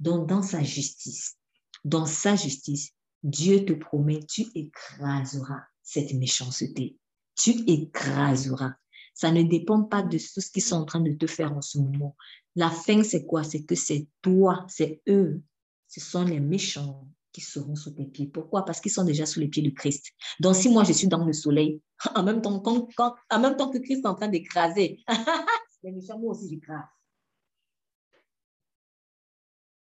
Donc, 0.00 0.28
dans 0.28 0.42
sa 0.42 0.62
justice, 0.62 1.38
dans 1.84 2.04
sa 2.04 2.36
justice, 2.36 2.92
Dieu 3.22 3.64
te 3.64 3.72
promet, 3.72 4.20
tu 4.26 4.46
écraseras 4.54 5.62
cette 5.82 6.12
méchanceté. 6.12 6.98
Tu 7.34 7.50
écraseras. 7.66 8.74
Ça 9.18 9.32
ne 9.32 9.42
dépend 9.42 9.82
pas 9.82 10.02
de 10.02 10.16
tout 10.16 10.40
ce 10.40 10.48
qu'ils 10.48 10.62
sont 10.62 10.76
en 10.76 10.84
train 10.84 11.00
de 11.00 11.12
te 11.12 11.26
faire 11.26 11.52
en 11.52 11.60
ce 11.60 11.76
moment. 11.78 12.14
La 12.54 12.70
fin, 12.70 13.02
c'est 13.02 13.26
quoi? 13.26 13.42
C'est 13.42 13.64
que 13.64 13.74
c'est 13.74 14.06
toi, 14.22 14.64
c'est 14.68 15.02
eux. 15.08 15.42
Ce 15.88 15.98
sont 15.98 16.22
les 16.22 16.38
méchants 16.38 17.08
qui 17.32 17.40
seront 17.40 17.74
sous 17.74 17.90
tes 17.90 18.04
pieds. 18.04 18.28
Pourquoi? 18.28 18.64
Parce 18.64 18.80
qu'ils 18.80 18.92
sont 18.92 19.02
déjà 19.02 19.26
sous 19.26 19.40
les 19.40 19.48
pieds 19.48 19.64
du 19.64 19.74
Christ. 19.74 20.12
Donc, 20.38 20.54
si 20.54 20.68
moi, 20.68 20.84
je 20.84 20.92
suis 20.92 21.08
dans 21.08 21.24
le 21.24 21.32
soleil, 21.32 21.82
en 22.14 22.22
même 22.22 22.40
temps, 22.40 22.60
que 22.60 23.78
Christ 23.78 24.04
est 24.04 24.06
en 24.06 24.14
train 24.14 24.28
d'écraser, 24.28 25.02
les 25.82 25.90
méchants, 25.90 26.20
moi 26.20 26.36
aussi, 26.36 26.48
j'écrase. 26.48 26.84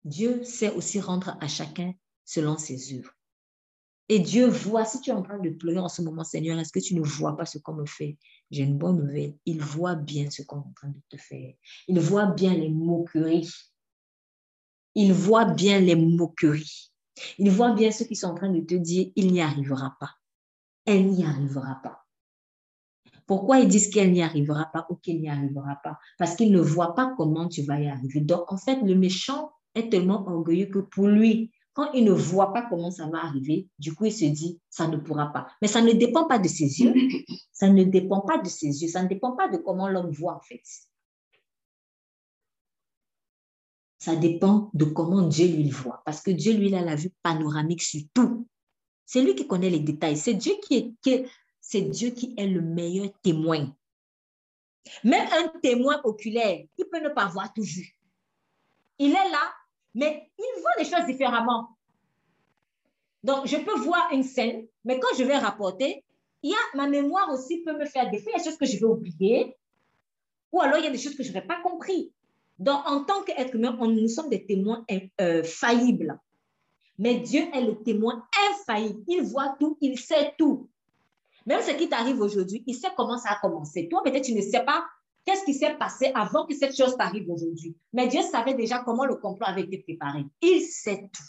Dieu 0.05 0.43
sait 0.43 0.73
aussi 0.73 0.99
rendre 0.99 1.37
à 1.39 1.47
chacun 1.47 1.93
selon 2.25 2.57
ses 2.57 2.95
œuvres. 2.97 3.13
Et 4.11 4.19
Dieu 4.19 4.47
voit, 4.47 4.85
si 4.85 4.99
tu 5.01 5.11
es 5.11 5.13
en 5.13 5.21
train 5.21 5.37
de 5.37 5.51
pleurer 5.51 5.77
en 5.77 5.87
ce 5.87 6.01
moment, 6.01 6.23
Seigneur, 6.23 6.57
est-ce 6.57 6.73
que 6.73 6.79
tu 6.79 6.95
ne 6.95 7.01
vois 7.01 7.37
pas 7.37 7.45
ce 7.45 7.59
qu'on 7.59 7.75
me 7.75 7.85
fait? 7.85 8.17
J'ai 8.49 8.63
une 8.63 8.77
bonne 8.77 8.97
nouvelle. 8.97 9.35
Il 9.45 9.61
voit 9.61 9.93
bien 9.93 10.31
ce 10.31 10.41
qu'on 10.41 10.57
est 10.57 10.67
en 10.67 10.73
train 10.75 10.87
de 10.89 11.01
te 11.09 11.17
faire. 11.17 11.53
Il 11.87 11.99
voit 11.99 12.25
bien 12.25 12.55
les 12.55 12.69
moqueries. 12.69 13.53
Il 14.95 15.13
voit 15.13 15.45
bien 15.45 15.79
les 15.79 15.95
moqueries. 15.95 16.91
Il 17.37 17.51
voit 17.51 17.73
bien 17.73 17.91
ceux 17.91 18.05
qui 18.05 18.15
sont 18.15 18.29
en 18.29 18.35
train 18.35 18.49
de 18.49 18.61
te 18.61 18.73
dire, 18.73 19.11
il 19.15 19.31
n'y 19.31 19.41
arrivera 19.41 19.95
pas. 19.99 20.15
Elle 20.85 21.11
n'y 21.11 21.23
arrivera 21.23 21.79
pas. 21.83 22.03
Pourquoi 23.27 23.59
ils 23.59 23.67
disent 23.67 23.91
qu'elle 23.91 24.11
n'y 24.11 24.23
arrivera 24.23 24.71
pas 24.73 24.87
ou 24.89 24.95
qu'il 24.95 25.21
n'y 25.21 25.29
arrivera 25.29 25.79
pas? 25.83 25.99
Parce 26.17 26.35
qu'ils 26.35 26.51
ne 26.51 26.59
voient 26.59 26.95
pas 26.95 27.13
comment 27.15 27.47
tu 27.47 27.61
vas 27.61 27.79
y 27.79 27.87
arriver. 27.87 28.21
Donc, 28.21 28.51
en 28.51 28.57
fait, 28.57 28.81
le 28.81 28.95
méchant 28.95 29.51
est 29.75 29.91
tellement 29.91 30.27
orgueilleux 30.27 30.65
que 30.65 30.79
pour 30.79 31.07
lui, 31.07 31.51
il 31.93 32.03
ne 32.03 32.11
voit 32.11 32.53
pas 32.53 32.63
comment 32.63 32.91
ça 32.91 33.07
va 33.07 33.23
arriver, 33.23 33.67
du 33.77 33.93
coup, 33.93 34.05
il 34.05 34.13
se 34.13 34.25
dit, 34.25 34.59
ça 34.69 34.87
ne 34.87 34.97
pourra 34.97 35.31
pas. 35.31 35.47
Mais 35.61 35.67
ça 35.67 35.81
ne 35.81 35.91
dépend 35.93 36.25
pas 36.25 36.39
de 36.39 36.47
ses 36.47 36.81
yeux. 36.81 36.93
Ça 37.51 37.69
ne 37.69 37.83
dépend 37.83 38.21
pas 38.21 38.37
de 38.37 38.47
ses 38.47 38.81
yeux. 38.81 38.87
Ça 38.87 39.03
ne 39.03 39.09
dépend 39.09 39.33
pas 39.33 39.49
de 39.49 39.57
comment 39.57 39.89
l'homme 39.89 40.11
voit, 40.11 40.35
en 40.35 40.41
fait. 40.41 40.61
Ça 43.99 44.15
dépend 44.15 44.71
de 44.73 44.85
comment 44.85 45.23
Dieu 45.23 45.47
lui 45.47 45.65
le 45.65 45.73
voit. 45.73 46.01
Parce 46.05 46.21
que 46.21 46.31
Dieu, 46.31 46.53
lui, 46.53 46.67
il 46.67 46.75
a 46.75 46.81
la 46.81 46.95
vue 46.95 47.11
panoramique 47.21 47.81
sur 47.81 48.01
tout. 48.13 48.47
C'est 49.05 49.21
lui 49.21 49.35
qui 49.35 49.45
connaît 49.45 49.69
les 49.69 49.81
détails. 49.81 50.15
C'est 50.15 50.35
Dieu 50.35 50.53
qui 50.63 50.95
est, 51.03 51.25
c'est 51.59 51.81
Dieu 51.81 52.11
qui 52.11 52.33
est 52.37 52.47
le 52.47 52.61
meilleur 52.61 53.09
témoin. 53.21 53.75
Même 55.03 55.27
un 55.33 55.49
témoin 55.59 55.99
oculaire, 56.03 56.63
il 56.77 56.85
peut 56.85 57.01
ne 57.01 57.09
pas 57.09 57.27
voir 57.27 57.53
tout 57.53 57.63
vu. 57.63 57.97
Il 58.97 59.11
est 59.11 59.31
là, 59.31 59.53
mais 59.99 60.31
il 60.39 60.61
voit 60.61 60.71
les 60.79 60.85
choses 60.85 61.05
différemment. 61.05 61.69
Donc, 63.23 63.45
je 63.47 63.57
peux 63.57 63.77
voir 63.79 64.09
une 64.13 64.23
scène, 64.23 64.65
mais 64.85 64.97
quand 64.97 65.13
je 65.17 65.23
vais 65.25 65.37
rapporter, 65.37 66.05
il 66.41 66.51
y 66.51 66.53
a 66.53 66.77
ma 66.77 66.87
mémoire 66.87 67.29
aussi 67.33 67.63
peut 67.63 67.77
me 67.77 67.85
faire 67.85 68.09
des 68.09 68.19
Il 68.19 68.31
y 68.31 68.33
a 68.33 68.37
des 68.37 68.43
choses 68.45 68.57
que 68.57 68.65
je 68.65 68.77
vais 68.77 68.85
oublier, 68.85 69.57
ou 70.53 70.61
alors 70.61 70.77
il 70.77 70.85
y 70.85 70.87
a 70.87 70.91
des 70.91 70.97
choses 70.97 71.15
que 71.15 71.23
je 71.23 71.29
n'aurais 71.29 71.45
pas 71.45 71.61
compris. 71.61 72.13
Donc, 72.57 72.81
en 72.85 73.03
tant 73.03 73.23
qu'être 73.23 73.55
humain, 73.55 73.77
nous 73.77 74.07
sommes 74.07 74.29
des 74.29 74.45
témoins 74.45 74.85
euh, 75.19 75.43
faillibles. 75.43 76.17
Mais 76.97 77.15
Dieu 77.15 77.43
est 77.53 77.61
le 77.61 77.81
témoin 77.83 78.25
infaillible. 78.49 79.01
Il 79.07 79.23
voit 79.23 79.55
tout, 79.59 79.77
il 79.81 79.97
sait 79.99 80.33
tout. 80.37 80.69
Même 81.45 81.61
ce 81.61 81.71
qui 81.71 81.89
t'arrive 81.89 82.21
aujourd'hui, 82.21 82.63
il 82.67 82.75
sait 82.75 82.89
comment 82.95 83.17
ça 83.17 83.31
a 83.31 83.39
commencé. 83.39 83.87
Toi, 83.89 84.01
peut-être, 84.03 84.25
tu 84.25 84.33
ne 84.33 84.41
sais 84.41 84.63
pas 84.63 84.85
Qu'est-ce 85.29 85.45
qui 85.45 85.53
s'est 85.53 85.75
passé 85.75 86.11
avant 86.15 86.47
que 86.47 86.55
cette 86.55 86.75
chose 86.75 86.97
t'arrive 86.97 87.29
aujourd'hui? 87.29 87.77
Mais 87.93 88.07
Dieu 88.07 88.23
savait 88.23 88.55
déjà 88.55 88.79
comment 88.79 89.05
le 89.05 89.15
complot 89.15 89.45
avait 89.45 89.61
été 89.61 89.77
préparé. 89.77 90.25
Il 90.41 90.61
sait 90.61 91.07
tout. 91.13 91.23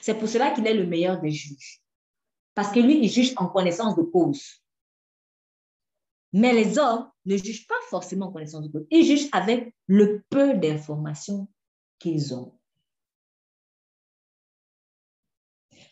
C'est 0.00 0.18
pour 0.18 0.28
cela 0.28 0.50
qu'il 0.50 0.66
est 0.66 0.74
le 0.74 0.84
meilleur 0.84 1.20
des 1.20 1.30
juges. 1.30 1.80
Parce 2.52 2.72
que 2.72 2.80
lui, 2.80 2.98
il 3.00 3.08
juge 3.08 3.32
en 3.36 3.46
connaissance 3.46 3.94
de 3.94 4.02
cause. 4.02 4.60
Mais 6.32 6.52
les 6.52 6.76
hommes 6.76 7.08
ne 7.26 7.36
jugent 7.36 7.68
pas 7.68 7.78
forcément 7.90 8.26
en 8.26 8.32
connaissance 8.32 8.64
de 8.64 8.72
cause. 8.72 8.88
Ils 8.90 9.04
jugent 9.04 9.28
avec 9.30 9.72
le 9.86 10.24
peu 10.28 10.54
d'informations 10.54 11.46
qu'ils 12.00 12.34
ont. 12.34 12.58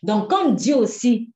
Donc, 0.01 0.29
comme 0.29 0.57
Dieu 0.57 0.75
aussi 0.75 1.31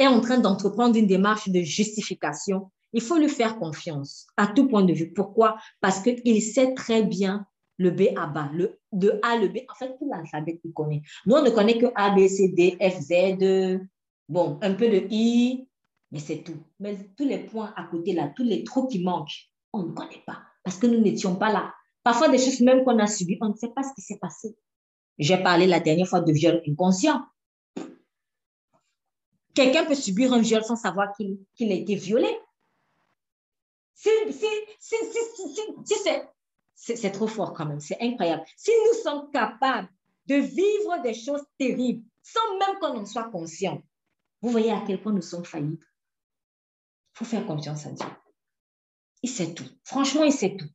est 0.00 0.08
en 0.08 0.20
train 0.20 0.40
d'entreprendre 0.40 0.96
une 0.96 1.06
démarche 1.06 1.48
de 1.48 1.60
justification, 1.60 2.72
il 2.92 3.00
faut 3.00 3.18
lui 3.18 3.28
faire 3.28 3.58
confiance 3.58 4.26
à 4.36 4.46
tout 4.46 4.68
point 4.68 4.84
de 4.84 4.92
vue. 4.92 5.12
Pourquoi? 5.12 5.56
Parce 5.80 6.00
qu'il 6.00 6.42
sait 6.42 6.74
très 6.74 7.02
bien 7.02 7.46
le 7.78 7.90
B 7.90 8.02
à 8.16 8.26
bas, 8.26 8.50
le, 8.52 8.78
de 8.92 9.18
A 9.22 9.36
le 9.36 9.48
B. 9.48 9.58
En 9.70 9.74
fait, 9.74 9.96
tout 9.98 10.08
l'alphabet 10.10 10.58
qu'il 10.58 10.72
connaît. 10.72 11.02
Nous, 11.26 11.34
on 11.34 11.42
ne 11.42 11.50
connaît 11.50 11.78
que 11.78 11.86
A, 11.94 12.10
B, 12.10 12.28
C, 12.28 12.48
D, 12.48 12.76
F, 12.80 13.00
Z, 13.00 13.80
bon, 14.28 14.58
un 14.62 14.74
peu 14.74 14.88
de 14.88 15.06
I, 15.10 15.66
mais 16.10 16.18
c'est 16.18 16.38
tout. 16.38 16.62
Mais 16.78 16.96
tous 17.16 17.26
les 17.26 17.38
points 17.38 17.72
à 17.76 17.84
côté 17.84 18.12
là, 18.12 18.30
tous 18.36 18.44
les 18.44 18.64
trous 18.64 18.86
qui 18.86 19.02
manquent, 19.02 19.50
on 19.72 19.84
ne 19.84 19.92
connaît 19.92 20.22
pas 20.26 20.42
parce 20.62 20.76
que 20.76 20.86
nous 20.86 21.00
n'étions 21.00 21.36
pas 21.36 21.52
là. 21.52 21.74
Parfois, 22.02 22.28
des 22.28 22.38
choses 22.38 22.60
même 22.60 22.84
qu'on 22.84 22.98
a 22.98 23.06
subies, 23.06 23.38
on 23.40 23.48
ne 23.48 23.54
sait 23.54 23.70
pas 23.74 23.82
ce 23.82 23.94
qui 23.94 24.02
s'est 24.02 24.18
passé. 24.18 24.56
J'ai 25.18 25.36
parlé 25.36 25.66
la 25.66 25.80
dernière 25.80 26.06
fois 26.06 26.20
de 26.20 26.32
viol 26.32 26.62
inconscient. 26.66 27.24
Quelqu'un 29.54 29.84
peut 29.84 29.94
subir 29.94 30.32
un 30.32 30.40
viol 30.40 30.64
sans 30.64 30.76
savoir 30.76 31.12
qu'il 31.16 31.72
a 31.72 31.74
été 31.74 31.94
violé. 31.94 32.28
C'est 36.74 37.12
trop 37.12 37.26
fort 37.28 37.52
quand 37.52 37.66
même, 37.66 37.80
c'est 37.80 38.00
incroyable. 38.00 38.44
Si 38.56 38.70
nous 38.86 39.02
sommes 39.02 39.30
capables 39.30 39.88
de 40.26 40.36
vivre 40.36 41.02
des 41.02 41.14
choses 41.14 41.44
terribles 41.58 42.04
sans 42.22 42.58
même 42.58 42.78
qu'on 42.80 42.98
en 42.98 43.06
soit 43.06 43.30
conscient, 43.30 43.82
vous 44.40 44.50
voyez 44.50 44.72
à 44.72 44.82
quel 44.86 45.00
point 45.00 45.12
nous 45.12 45.22
sommes 45.22 45.44
faillibles. 45.44 45.86
Il 47.14 47.18
faut 47.18 47.24
faire 47.24 47.46
confiance 47.46 47.86
à 47.86 47.90
Dieu. 47.90 48.06
Il 49.22 49.30
sait 49.30 49.54
tout. 49.54 49.68
Franchement, 49.84 50.24
il 50.24 50.32
sait 50.32 50.56
tout. 50.56 50.68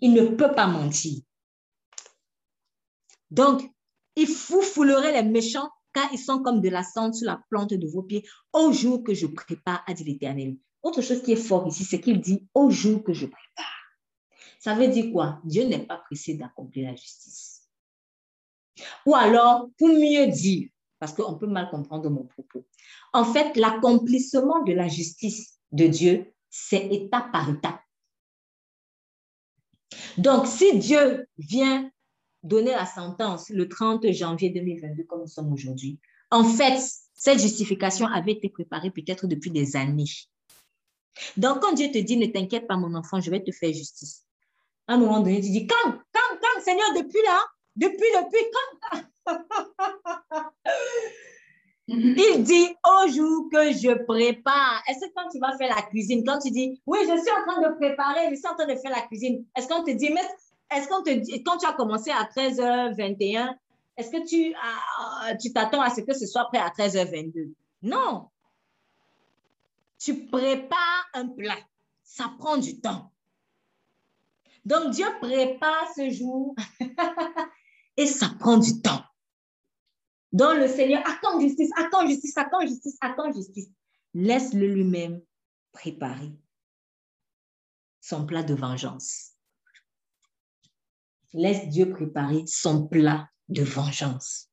Il 0.00 0.12
ne 0.12 0.26
peut 0.26 0.52
pas 0.52 0.66
mentir. 0.66 1.20
Donc, 3.30 3.62
il 4.16 4.26
vous 4.26 4.62
foulerait 4.62 5.12
les 5.12 5.28
méchants 5.28 5.70
car 5.92 6.12
ils 6.12 6.18
sont 6.18 6.42
comme 6.42 6.60
de 6.60 6.68
la 6.68 6.82
cendre 6.82 7.14
sur 7.14 7.26
la 7.26 7.40
plante 7.50 7.74
de 7.74 7.86
vos 7.86 8.02
pieds 8.02 8.26
au 8.52 8.72
jour 8.72 9.04
que 9.04 9.14
je 9.14 9.26
prépare, 9.26 9.84
à 9.86 9.94
dit 9.94 10.04
l'Éternel. 10.04 10.56
Autre 10.88 11.02
chose 11.02 11.22
qui 11.22 11.32
est 11.32 11.36
fort 11.36 11.68
ici, 11.68 11.84
c'est 11.84 12.00
qu'il 12.00 12.18
dit 12.18 12.48
au 12.54 12.70
jour 12.70 13.04
que 13.04 13.12
je 13.12 13.26
prépare. 13.26 13.66
Ça 14.58 14.74
veut 14.74 14.88
dire 14.88 15.12
quoi? 15.12 15.38
Dieu 15.44 15.64
n'est 15.64 15.84
pas 15.84 15.98
pressé 15.98 16.32
d'accomplir 16.32 16.88
la 16.88 16.96
justice. 16.96 17.68
Ou 19.04 19.14
alors, 19.14 19.68
pour 19.76 19.88
mieux 19.88 20.28
dire, 20.28 20.70
parce 20.98 21.12
qu'on 21.12 21.36
peut 21.36 21.46
mal 21.46 21.68
comprendre 21.68 22.08
mon 22.08 22.24
propos, 22.24 22.66
en 23.12 23.26
fait, 23.26 23.54
l'accomplissement 23.58 24.62
de 24.62 24.72
la 24.72 24.88
justice 24.88 25.58
de 25.72 25.86
Dieu, 25.88 26.32
c'est 26.48 26.86
étape 26.86 27.32
par 27.32 27.50
étape. 27.50 27.80
Donc, 30.16 30.46
si 30.46 30.78
Dieu 30.78 31.28
vient 31.36 31.90
donner 32.42 32.70
la 32.70 32.86
sentence 32.86 33.50
le 33.50 33.68
30 33.68 34.10
janvier 34.12 34.48
2022, 34.48 35.04
comme 35.04 35.20
nous 35.20 35.26
sommes 35.26 35.52
aujourd'hui, 35.52 36.00
en 36.30 36.44
fait, 36.44 36.80
cette 37.12 37.40
justification 37.40 38.06
avait 38.06 38.32
été 38.32 38.48
préparée 38.48 38.90
peut-être 38.90 39.26
depuis 39.26 39.50
des 39.50 39.76
années. 39.76 40.06
Donc, 41.36 41.60
quand 41.60 41.72
Dieu 41.72 41.90
te 41.90 41.98
dit, 41.98 42.16
ne 42.16 42.26
t'inquiète 42.26 42.66
pas, 42.66 42.76
mon 42.76 42.94
enfant, 42.94 43.20
je 43.20 43.30
vais 43.30 43.42
te 43.42 43.52
faire 43.52 43.72
justice. 43.72 44.24
À 44.86 44.94
un 44.94 44.98
moment 44.98 45.20
donné, 45.20 45.40
tu 45.40 45.50
dis, 45.50 45.66
quand, 45.66 45.92
quand, 45.92 46.38
quand, 46.40 46.62
Seigneur, 46.62 46.86
depuis 46.96 47.22
là, 47.24 47.40
depuis, 47.76 47.98
depuis, 47.98 48.44
quand 48.52 48.98
Il 51.88 52.42
dit 52.42 52.68
au 52.86 53.08
jour 53.08 53.48
que 53.50 53.72
je 53.72 54.04
prépare. 54.04 54.82
Est-ce 54.88 55.06
que 55.06 55.12
quand 55.14 55.28
tu 55.30 55.38
vas 55.38 55.56
faire 55.56 55.74
la 55.74 55.82
cuisine, 55.82 56.22
quand 56.24 56.38
tu 56.38 56.50
dis, 56.50 56.80
oui, 56.86 56.98
je 57.02 57.18
suis 57.18 57.30
en 57.30 57.50
train 57.50 57.62
de 57.62 57.74
préparer, 57.76 58.28
je 58.30 58.34
suis 58.36 58.46
en 58.46 58.54
train 58.54 58.66
de 58.66 58.78
faire 58.78 58.90
la 58.90 59.02
cuisine, 59.02 59.44
est-ce 59.56 59.68
qu'on 59.68 59.82
te 59.82 59.90
dit, 59.92 60.10
mais 60.10 60.20
est-ce 60.76 60.86
qu'on 60.88 61.02
te 61.02 61.10
dit, 61.10 61.42
quand 61.42 61.56
tu 61.56 61.66
as 61.66 61.72
commencé 61.72 62.10
à 62.10 62.24
13h21, 62.24 63.54
est-ce 63.96 64.10
que 64.10 64.26
tu 64.26 64.54
tu 65.40 65.52
t'attends 65.52 65.80
à 65.80 65.88
ce 65.88 66.02
que 66.02 66.12
ce 66.12 66.26
soit 66.26 66.44
prêt 66.46 66.58
à 66.58 66.68
13h22? 66.68 67.52
Non 67.82 68.28
tu 69.98 70.26
prépares 70.26 71.08
un 71.14 71.28
plat. 71.28 71.58
Ça 72.02 72.32
prend 72.38 72.56
du 72.56 72.80
temps. 72.80 73.12
Donc 74.64 74.92
Dieu 74.92 75.06
prépare 75.20 75.86
ce 75.94 76.10
jour 76.10 76.54
et 77.96 78.06
ça 78.06 78.28
prend 78.38 78.58
du 78.58 78.80
temps. 78.80 79.04
dont 80.32 80.52
le 80.52 80.68
Seigneur 80.68 81.02
attend 81.06 81.40
justice, 81.40 81.70
attend 81.76 82.06
justice, 82.06 82.36
attend 82.36 82.60
justice, 82.60 82.96
attend 83.00 83.32
justice. 83.32 83.70
Laisse-le 84.14 84.66
lui-même 84.66 85.22
préparer 85.72 86.32
son 88.00 88.26
plat 88.26 88.42
de 88.42 88.54
vengeance. 88.54 89.32
Laisse 91.32 91.68
Dieu 91.68 91.90
préparer 91.90 92.44
son 92.46 92.86
plat 92.86 93.28
de 93.48 93.62
vengeance. 93.62 94.50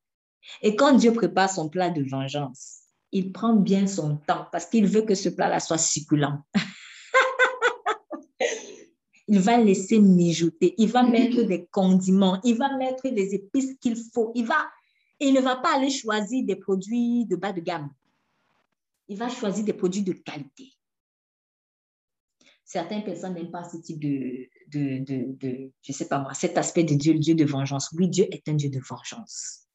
Et 0.61 0.75
quand 0.75 0.93
Dieu 0.93 1.13
prépare 1.13 1.49
son 1.49 1.69
plat 1.69 1.89
de 1.89 2.03
vengeance, 2.03 2.84
il 3.15 3.31
prend 3.31 3.53
bien 3.53 3.87
son 3.87 4.17
temps 4.17 4.45
parce 4.51 4.65
qu'il 4.65 4.87
veut 4.87 5.03
que 5.03 5.15
ce 5.15 5.29
plat-là 5.29 5.61
soit 5.61 5.77
succulent. 5.77 6.43
il 9.29 9.39
va 9.39 9.57
laisser 9.57 9.99
mijoter, 9.99 10.75
il 10.77 10.89
va 10.89 11.03
mettre 11.03 11.43
des 11.43 11.65
condiments, 11.67 12.41
il 12.43 12.57
va 12.57 12.75
mettre 12.75 13.07
des 13.07 13.35
épices 13.35 13.77
qu'il 13.79 13.95
faut, 13.95 14.33
il 14.35 14.45
va, 14.45 14.69
il 15.21 15.33
ne 15.33 15.39
va 15.39 15.55
pas 15.55 15.77
aller 15.77 15.89
choisir 15.89 16.45
des 16.45 16.57
produits 16.57 17.25
de 17.25 17.37
bas 17.37 17.53
de 17.53 17.61
gamme. 17.61 17.89
Il 19.07 19.17
va 19.17 19.29
choisir 19.29 19.63
des 19.63 19.71
produits 19.71 20.03
de 20.03 20.11
qualité. 20.11 20.73
Certaines 22.65 23.05
personnes 23.05 23.35
n'aiment 23.35 23.51
pas 23.51 23.63
ce 23.63 23.77
type 23.77 24.01
de, 24.01 24.49
de, 24.67 25.05
de, 25.05 25.37
de, 25.37 25.71
je 25.81 25.93
sais 25.93 26.09
pas 26.09 26.19
moi, 26.19 26.33
cet 26.33 26.57
aspect 26.57 26.83
de 26.83 26.95
Dieu, 26.95 27.13
le 27.13 27.19
Dieu 27.19 27.35
de 27.35 27.45
vengeance. 27.45 27.91
Oui, 27.93 28.09
Dieu 28.09 28.27
est 28.29 28.49
un 28.49 28.55
Dieu 28.55 28.69
de 28.69 28.79
vengeance. 28.79 29.69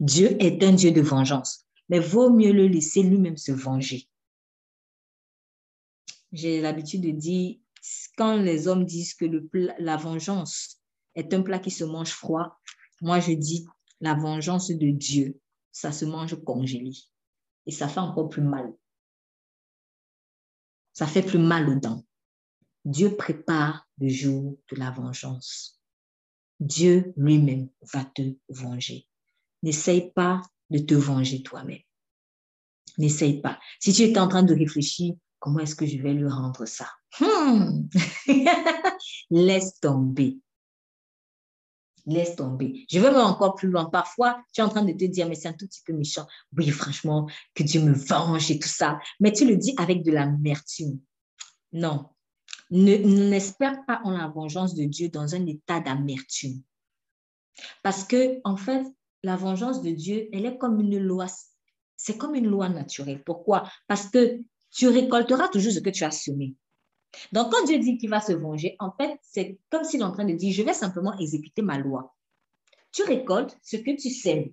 Dieu 0.00 0.36
est 0.42 0.60
un 0.64 0.72
Dieu 0.72 0.90
de 0.90 1.00
vengeance, 1.00 1.68
mais 1.90 1.98
vaut 1.98 2.30
mieux 2.30 2.52
le 2.52 2.68
laisser 2.68 3.02
lui-même 3.02 3.36
se 3.36 3.50
venger. 3.50 4.08
J'ai 6.32 6.60
l'habitude 6.60 7.02
de 7.02 7.10
dire, 7.10 7.58
quand 8.16 8.36
les 8.36 8.68
hommes 8.68 8.84
disent 8.84 9.14
que 9.14 9.24
le 9.24 9.50
la 9.80 9.96
vengeance 9.96 10.80
est 11.16 11.34
un 11.34 11.42
plat 11.42 11.58
qui 11.58 11.72
se 11.72 11.82
mange 11.82 12.12
froid, 12.12 12.56
moi 13.00 13.18
je 13.18 13.32
dis, 13.32 13.66
la 14.00 14.14
vengeance 14.14 14.70
de 14.70 14.90
Dieu, 14.90 15.40
ça 15.72 15.90
se 15.90 16.04
mange 16.04 16.36
congelé. 16.44 16.92
Et 17.66 17.72
ça 17.72 17.88
fait 17.88 18.00
encore 18.00 18.28
plus 18.28 18.42
mal. 18.42 18.72
Ça 20.92 21.08
fait 21.08 21.22
plus 21.22 21.38
mal 21.38 21.68
aux 21.68 21.80
dents. 21.80 22.04
Dieu 22.84 23.16
prépare 23.16 23.88
le 23.98 24.08
jour 24.08 24.58
de 24.70 24.76
la 24.76 24.92
vengeance. 24.92 25.80
Dieu 26.60 27.12
lui-même 27.16 27.68
va 27.92 28.04
te 28.04 28.22
venger. 28.48 29.08
N'essaye 29.62 30.12
pas 30.12 30.40
de 30.70 30.78
te 30.78 30.94
venger 30.94 31.42
toi-même. 31.42 31.80
N'essaye 32.98 33.40
pas. 33.40 33.58
Si 33.78 33.92
tu 33.92 34.02
es 34.02 34.18
en 34.18 34.28
train 34.28 34.42
de 34.42 34.54
réfléchir, 34.54 35.14
comment 35.38 35.60
est-ce 35.60 35.74
que 35.74 35.86
je 35.86 35.98
vais 35.98 36.12
lui 36.12 36.28
rendre 36.28 36.66
ça? 36.66 36.90
Hmm. 37.18 37.88
Laisse 39.30 39.80
tomber. 39.80 40.38
Laisse 42.06 42.36
tomber. 42.36 42.86
Je 42.90 42.98
vais 42.98 43.10
même 43.10 43.20
encore 43.20 43.54
plus 43.54 43.68
loin. 43.68 43.86
Parfois, 43.86 44.42
tu 44.52 44.60
es 44.60 44.64
en 44.64 44.68
train 44.68 44.84
de 44.84 44.92
te 44.92 45.04
dire, 45.04 45.28
mais 45.28 45.34
c'est 45.34 45.48
un 45.48 45.52
tout 45.52 45.66
petit 45.66 45.82
peu 45.84 45.92
méchant. 45.92 46.26
Oui, 46.56 46.68
franchement, 46.70 47.28
que 47.54 47.62
Dieu 47.62 47.82
me 47.82 47.92
venge 47.92 48.50
et 48.50 48.58
tout 48.58 48.68
ça. 48.68 48.98
Mais 49.18 49.32
tu 49.32 49.46
le 49.46 49.56
dis 49.56 49.74
avec 49.76 50.02
de 50.02 50.12
l'amertume. 50.12 51.00
Non. 51.72 52.06
N'espère 52.70 53.84
pas 53.86 54.00
en 54.04 54.10
la 54.10 54.28
vengeance 54.28 54.74
de 54.74 54.84
Dieu 54.84 55.08
dans 55.08 55.34
un 55.34 55.46
état 55.46 55.80
d'amertume. 55.80 56.62
Parce 57.82 58.04
que, 58.04 58.40
en 58.44 58.56
fait, 58.56 58.86
la 59.22 59.36
vengeance 59.36 59.82
de 59.82 59.90
Dieu, 59.90 60.28
elle 60.32 60.46
est 60.46 60.58
comme 60.58 60.80
une 60.80 60.98
loi. 60.98 61.26
C'est 61.96 62.16
comme 62.16 62.34
une 62.34 62.46
loi 62.46 62.68
naturelle. 62.68 63.22
Pourquoi? 63.24 63.68
Parce 63.86 64.08
que 64.08 64.40
tu 64.70 64.88
récolteras 64.88 65.48
toujours 65.48 65.72
ce 65.72 65.80
que 65.80 65.90
tu 65.90 66.04
as 66.04 66.10
semé. 66.10 66.54
Donc, 67.32 67.52
quand 67.52 67.64
Dieu 67.66 67.78
dit 67.78 67.98
qu'il 67.98 68.10
va 68.10 68.20
se 68.20 68.32
venger, 68.32 68.76
en 68.78 68.92
fait, 68.92 69.18
c'est 69.22 69.58
comme 69.70 69.84
s'il 69.84 70.00
est 70.00 70.04
en 70.04 70.12
train 70.12 70.24
de 70.24 70.34
dire, 70.34 70.52
je 70.52 70.62
vais 70.62 70.72
simplement 70.72 71.16
exécuter 71.18 71.62
ma 71.62 71.78
loi. 71.78 72.14
Tu 72.92 73.02
récoltes 73.02 73.58
ce 73.62 73.76
que 73.76 74.00
tu 74.00 74.10
sèmes. 74.10 74.52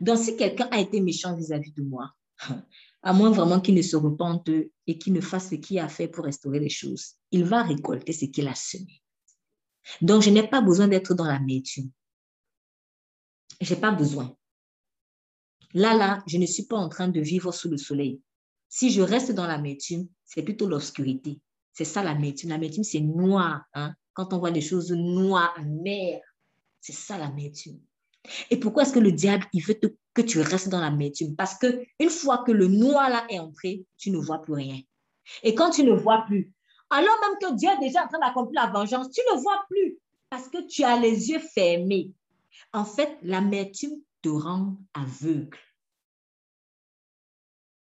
Donc, 0.00 0.18
si 0.18 0.36
quelqu'un 0.36 0.68
a 0.70 0.80
été 0.80 1.00
méchant 1.00 1.36
vis-à-vis 1.36 1.72
de 1.72 1.82
moi, 1.82 2.10
à 3.02 3.12
moins 3.12 3.30
vraiment 3.30 3.60
qu'il 3.60 3.74
ne 3.74 3.82
se 3.82 3.96
repente 3.96 4.48
et 4.86 4.98
qu'il 4.98 5.12
ne 5.12 5.20
fasse 5.20 5.50
ce 5.50 5.54
qu'il 5.56 5.78
a 5.78 5.88
fait 5.88 6.08
pour 6.08 6.24
restaurer 6.24 6.58
les 6.58 6.70
choses, 6.70 7.14
il 7.30 7.44
va 7.44 7.62
récolter 7.62 8.12
ce 8.12 8.24
qu'il 8.24 8.48
a 8.48 8.54
semé. 8.54 9.02
Donc, 10.00 10.22
je 10.22 10.30
n'ai 10.30 10.48
pas 10.48 10.62
besoin 10.62 10.88
d'être 10.88 11.14
dans 11.14 11.26
la 11.26 11.38
métude 13.60 13.74
n'ai 13.74 13.80
pas 13.80 13.90
besoin. 13.92 14.36
Là, 15.74 15.94
là, 15.96 16.22
je 16.26 16.38
ne 16.38 16.46
suis 16.46 16.66
pas 16.66 16.76
en 16.76 16.88
train 16.88 17.08
de 17.08 17.20
vivre 17.20 17.52
sous 17.52 17.68
le 17.68 17.76
soleil. 17.76 18.20
Si 18.68 18.90
je 18.90 19.02
reste 19.02 19.32
dans 19.32 19.46
l'amertume, 19.46 20.08
c'est 20.24 20.42
plutôt 20.42 20.68
l'obscurité. 20.68 21.40
C'est 21.72 21.84
ça 21.84 22.02
l'amertume. 22.02 22.50
L'amertume, 22.50 22.84
c'est 22.84 23.00
noir. 23.00 23.62
Hein? 23.74 23.94
Quand 24.12 24.32
on 24.32 24.38
voit 24.38 24.52
des 24.52 24.60
choses 24.60 24.92
noires, 24.92 25.54
amères, 25.56 26.20
c'est 26.80 26.92
ça 26.92 27.18
l'amertume. 27.18 27.80
Et 28.50 28.58
pourquoi 28.58 28.84
est-ce 28.84 28.92
que 28.92 29.00
le 29.00 29.12
diable, 29.12 29.44
il 29.52 29.62
veut 29.62 29.78
que 30.14 30.22
tu 30.22 30.40
restes 30.40 30.68
dans 30.68 30.80
l'amertume? 30.80 31.34
Parce 31.36 31.58
que 31.58 31.84
une 31.98 32.10
fois 32.10 32.44
que 32.46 32.52
le 32.52 32.68
noir 32.68 33.10
là 33.10 33.26
est 33.28 33.38
entré, 33.38 33.84
tu 33.98 34.10
ne 34.10 34.18
vois 34.18 34.40
plus 34.40 34.54
rien. 34.54 34.80
Et 35.42 35.54
quand 35.54 35.70
tu 35.70 35.82
ne 35.82 35.92
vois 35.92 36.24
plus, 36.26 36.52
alors 36.90 37.14
même 37.22 37.38
que 37.40 37.56
Dieu 37.56 37.68
est 37.68 37.80
déjà 37.80 38.04
en 38.04 38.08
train 38.08 38.20
d'accomplir 38.20 38.62
la 38.62 38.70
vengeance, 38.70 39.10
tu 39.10 39.20
ne 39.32 39.40
vois 39.40 39.64
plus 39.68 39.98
parce 40.30 40.48
que 40.48 40.66
tu 40.66 40.84
as 40.84 40.98
les 40.98 41.30
yeux 41.30 41.38
fermés. 41.38 42.12
En 42.72 42.84
fait, 42.84 43.18
l'amertume 43.22 44.00
te 44.22 44.28
rend 44.28 44.78
aveugle. 44.94 45.58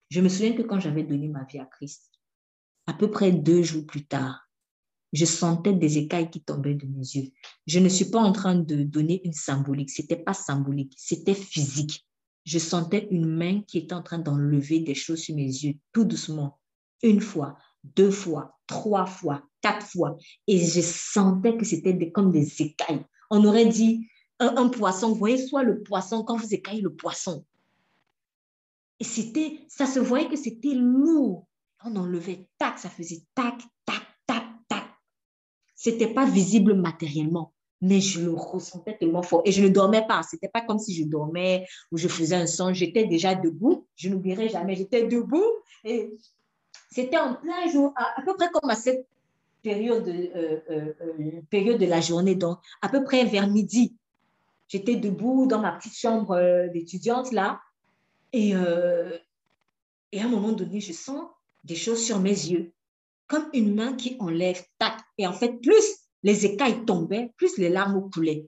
Je 0.10 0.20
me 0.22 0.30
souviens 0.30 0.54
que 0.54 0.62
quand 0.62 0.80
j'avais 0.80 1.04
donné 1.04 1.28
ma 1.28 1.46
vie 1.46 1.60
à 1.60 1.66
Christ, 1.66 2.12
à 2.88 2.94
peu 2.94 3.10
près 3.10 3.32
deux 3.32 3.64
jours 3.64 3.86
plus 3.86 4.06
tard, 4.06 4.50
je 5.14 5.26
sentais 5.26 5.74
des 5.74 5.98
écailles 5.98 6.30
qui 6.30 6.42
tombaient 6.42 6.76
de 6.76 6.86
mes 6.86 7.00
yeux. 7.00 7.32
Je 7.68 7.80
ne 7.80 7.90
suis 7.90 8.10
pas 8.10 8.20
en 8.20 8.32
train 8.32 8.56
de 8.56 8.84
donner 8.84 9.22
une 9.26 9.34
symbolique. 9.34 9.90
C'était 9.90 10.18
pas 10.18 10.34
symbolique, 10.34 10.94
c'était 10.98 11.36
physique. 11.36 12.06
Je 12.46 12.60
sentais 12.60 13.08
une 13.12 13.26
main 13.28 13.62
qui 13.62 13.78
était 13.78 13.94
en 13.94 14.02
train 14.02 14.20
d'enlever 14.20 14.80
des 14.80 14.96
choses 14.96 15.20
sur 15.20 15.36
mes 15.36 15.44
yeux, 15.46 15.76
tout 15.92 16.06
doucement, 16.06 16.60
une 17.04 17.22
fois, 17.22 17.58
deux 17.84 18.12
fois, 18.12 18.58
trois 18.68 19.06
fois, 19.06 19.44
quatre 19.62 19.86
fois. 19.86 20.18
Et 20.48 20.58
je 20.58 20.82
sentais 20.82 21.56
que 21.58 21.66
c'était 21.66 22.12
comme 22.12 22.32
des 22.32 22.62
écailles. 22.62 23.06
On 23.30 23.46
aurait 23.46 23.68
dit, 23.68 24.08
un, 24.42 24.70
poisson, 24.70 25.10
vous 25.10 25.16
voyez, 25.16 25.38
soit 25.38 25.64
le 25.64 25.82
poisson, 25.82 26.24
quand 26.24 26.36
vous 26.36 26.54
écaillez 26.54 26.82
le 26.82 26.94
poisson. 26.94 27.46
Et 29.00 29.04
c'était, 29.04 29.60
ça 29.68 29.86
se 29.86 30.00
voyait 30.00 30.28
que 30.28 30.36
c'était 30.36 30.74
lourd. 30.74 31.48
On 31.84 31.96
enlevait 31.96 32.48
tac, 32.58 32.78
ça 32.78 32.90
faisait 32.90 33.24
tac, 33.34 33.56
tac, 33.86 34.04
tac, 34.28 34.44
tac. 34.68 34.84
C'était 35.76 36.14
pas 36.14 36.26
visible 36.26 36.76
matériellement, 36.76 37.54
mais 37.82 38.00
je 38.00 38.22
le 38.22 38.34
ressentais 38.34 38.98
tellement 38.98 39.24
fort. 39.24 39.42
Et 39.46 39.52
je 39.52 39.64
ne 39.64 39.70
dormais 39.70 40.06
pas. 40.06 40.22
C'était 40.24 40.50
pas 40.50 40.62
comme 40.62 40.78
si 40.78 40.94
je 40.94 41.04
dormais 41.04 41.66
ou 41.92 41.98
je 41.98 42.08
faisais 42.08 42.36
un 42.36 42.48
son. 42.48 42.74
J'étais 42.74 43.06
déjà 43.06 43.34
debout. 43.34 43.88
Je 43.96 44.10
n'oublierai 44.10 44.50
jamais. 44.50 44.76
J'étais 44.76 45.08
debout 45.08 45.46
et 45.84 46.12
c'était 46.92 47.18
en 47.18 47.36
plein 47.36 47.68
jour, 47.72 47.94
à, 47.96 48.22
peu 48.22 48.36
près 48.36 48.50
comme 48.50 48.70
à 48.70 48.76
cette 48.76 49.08
période, 49.64 50.08
euh, 50.08 50.60
euh, 50.70 50.94
euh, 51.02 51.42
période 51.50 51.80
de 51.80 51.86
la 51.86 52.02
journée, 52.02 52.36
donc 52.36 52.60
à 52.82 52.90
peu 52.90 53.04
près 53.04 53.24
vers 53.26 53.48
midi. 53.48 53.96
J'étais 54.72 54.96
debout 54.96 55.48
dans 55.48 55.60
ma 55.60 55.74
petite 55.74 55.98
chambre 55.98 56.32
euh, 56.32 56.70
d'étudiante 56.70 57.34
là. 57.34 57.60
Et, 58.32 58.56
euh, 58.56 59.18
et 60.14 60.22
à 60.22 60.26
un 60.26 60.30
moment 60.30 60.54
donné, 60.54 60.80
je 60.80 60.94
sens 60.94 61.28
des 61.66 61.76
choses 61.76 62.02
sur 62.02 62.20
mes 62.20 62.30
yeux, 62.30 62.72
comme 63.28 63.50
une 63.52 63.76
main 63.76 63.98
qui 63.98 64.16
enlève, 64.20 64.64
tac. 64.80 64.98
Et 65.18 65.28
en 65.28 65.34
fait, 65.34 65.60
plus 65.62 65.84
les 66.24 66.46
écailles 66.46 66.86
tombaient, 66.86 67.34
plus 67.36 67.58
les 67.58 67.68
larmes 67.68 68.10
coulaient. 68.12 68.48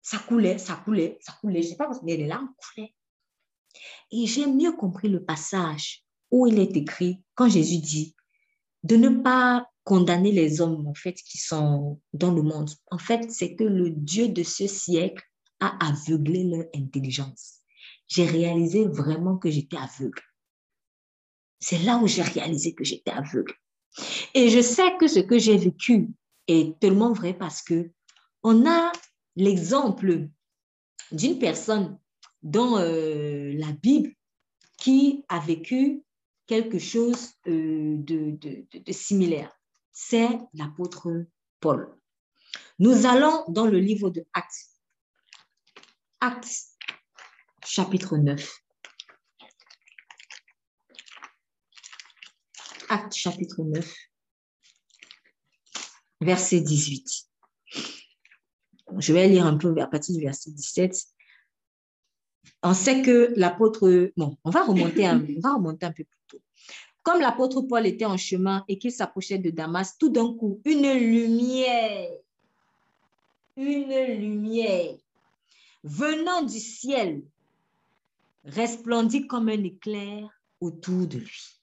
Ça 0.00 0.16
coulait, 0.16 0.56
ça 0.56 0.76
coulait, 0.76 1.18
ça 1.20 1.34
coulait. 1.38 1.60
Je 1.60 1.66
ne 1.66 1.70
sais 1.72 1.76
pas, 1.76 1.90
mais 2.02 2.16
les 2.16 2.28
larmes 2.28 2.54
coulaient. 2.56 2.94
Et 4.12 4.26
j'ai 4.26 4.46
mieux 4.46 4.72
compris 4.72 5.10
le 5.10 5.22
passage 5.22 6.02
où 6.30 6.46
il 6.46 6.58
est 6.58 6.74
écrit, 6.78 7.20
quand 7.34 7.50
Jésus 7.50 7.76
dit, 7.76 8.16
de 8.84 8.96
ne 8.96 9.10
pas 9.10 9.68
condamner 9.86 10.32
les 10.32 10.60
hommes, 10.60 10.84
en 10.88 10.94
fait, 10.94 11.14
qui 11.14 11.38
sont 11.38 12.00
dans 12.12 12.32
le 12.32 12.42
monde. 12.42 12.70
En 12.90 12.98
fait, 12.98 13.30
c'est 13.30 13.54
que 13.54 13.62
le 13.62 13.90
Dieu 13.90 14.28
de 14.28 14.42
ce 14.42 14.66
siècle 14.66 15.22
a 15.60 15.78
aveuglé 15.86 16.42
leur 16.42 16.64
intelligence. 16.74 17.60
J'ai 18.08 18.26
réalisé 18.26 18.84
vraiment 18.84 19.38
que 19.38 19.48
j'étais 19.48 19.76
aveugle. 19.76 20.20
C'est 21.60 21.78
là 21.78 21.98
où 21.98 22.08
j'ai 22.08 22.22
réalisé 22.22 22.74
que 22.74 22.82
j'étais 22.82 23.12
aveugle. 23.12 23.54
Et 24.34 24.50
je 24.50 24.60
sais 24.60 24.96
que 24.98 25.06
ce 25.06 25.20
que 25.20 25.38
j'ai 25.38 25.56
vécu 25.56 26.08
est 26.48 26.76
tellement 26.80 27.12
vrai 27.12 27.32
parce 27.32 27.62
que 27.62 27.92
on 28.42 28.68
a 28.68 28.90
l'exemple 29.36 30.28
d'une 31.12 31.38
personne 31.38 31.96
dans 32.42 32.78
euh, 32.78 33.52
la 33.54 33.70
Bible 33.70 34.12
qui 34.78 35.24
a 35.28 35.38
vécu 35.38 36.02
quelque 36.48 36.80
chose 36.80 37.34
euh, 37.46 37.96
de, 37.98 38.36
de, 38.40 38.92
similaire 38.92 39.55
c'est 39.98 40.28
l'apôtre 40.52 41.24
Paul. 41.58 41.98
Nous 42.78 43.06
allons 43.06 43.46
dans 43.48 43.66
le 43.66 43.78
livre 43.78 44.10
de 44.10 44.26
Actes. 44.34 44.68
Actes, 46.20 46.66
chapitre 47.64 48.18
9. 48.18 48.62
Actes, 52.90 53.14
chapitre 53.14 53.62
9, 53.62 53.94
verset 56.20 56.60
18. 56.60 57.30
Je 58.98 59.12
vais 59.14 59.28
lire 59.28 59.46
un 59.46 59.56
peu 59.56 59.74
à 59.80 59.86
partir 59.86 60.14
du 60.14 60.20
verset 60.20 60.50
17. 60.50 60.94
on 62.62 62.74
sait 62.74 63.00
que 63.00 63.32
l'apôtre, 63.34 64.12
bon, 64.18 64.36
on 64.44 64.50
va 64.50 64.62
remonter 64.62 65.06
un, 65.06 65.24
on 65.24 65.40
va 65.40 65.54
remonter 65.54 65.86
un 65.86 65.92
peu 65.92 66.04
plus. 66.04 66.15
Comme 67.06 67.20
l'apôtre 67.20 67.62
Paul 67.62 67.86
était 67.86 68.04
en 68.04 68.16
chemin 68.16 68.64
et 68.66 68.78
qu'il 68.78 68.90
s'approchait 68.90 69.38
de 69.38 69.50
Damas, 69.50 69.96
tout 69.96 70.08
d'un 70.08 70.34
coup, 70.34 70.60
une 70.64 70.92
lumière, 70.92 72.10
une 73.56 74.18
lumière 74.18 74.96
venant 75.84 76.42
du 76.42 76.58
ciel 76.58 77.22
resplendit 78.42 79.28
comme 79.28 79.48
un 79.48 79.62
éclair 79.62 80.28
autour 80.60 81.06
de 81.06 81.18
lui. 81.18 81.60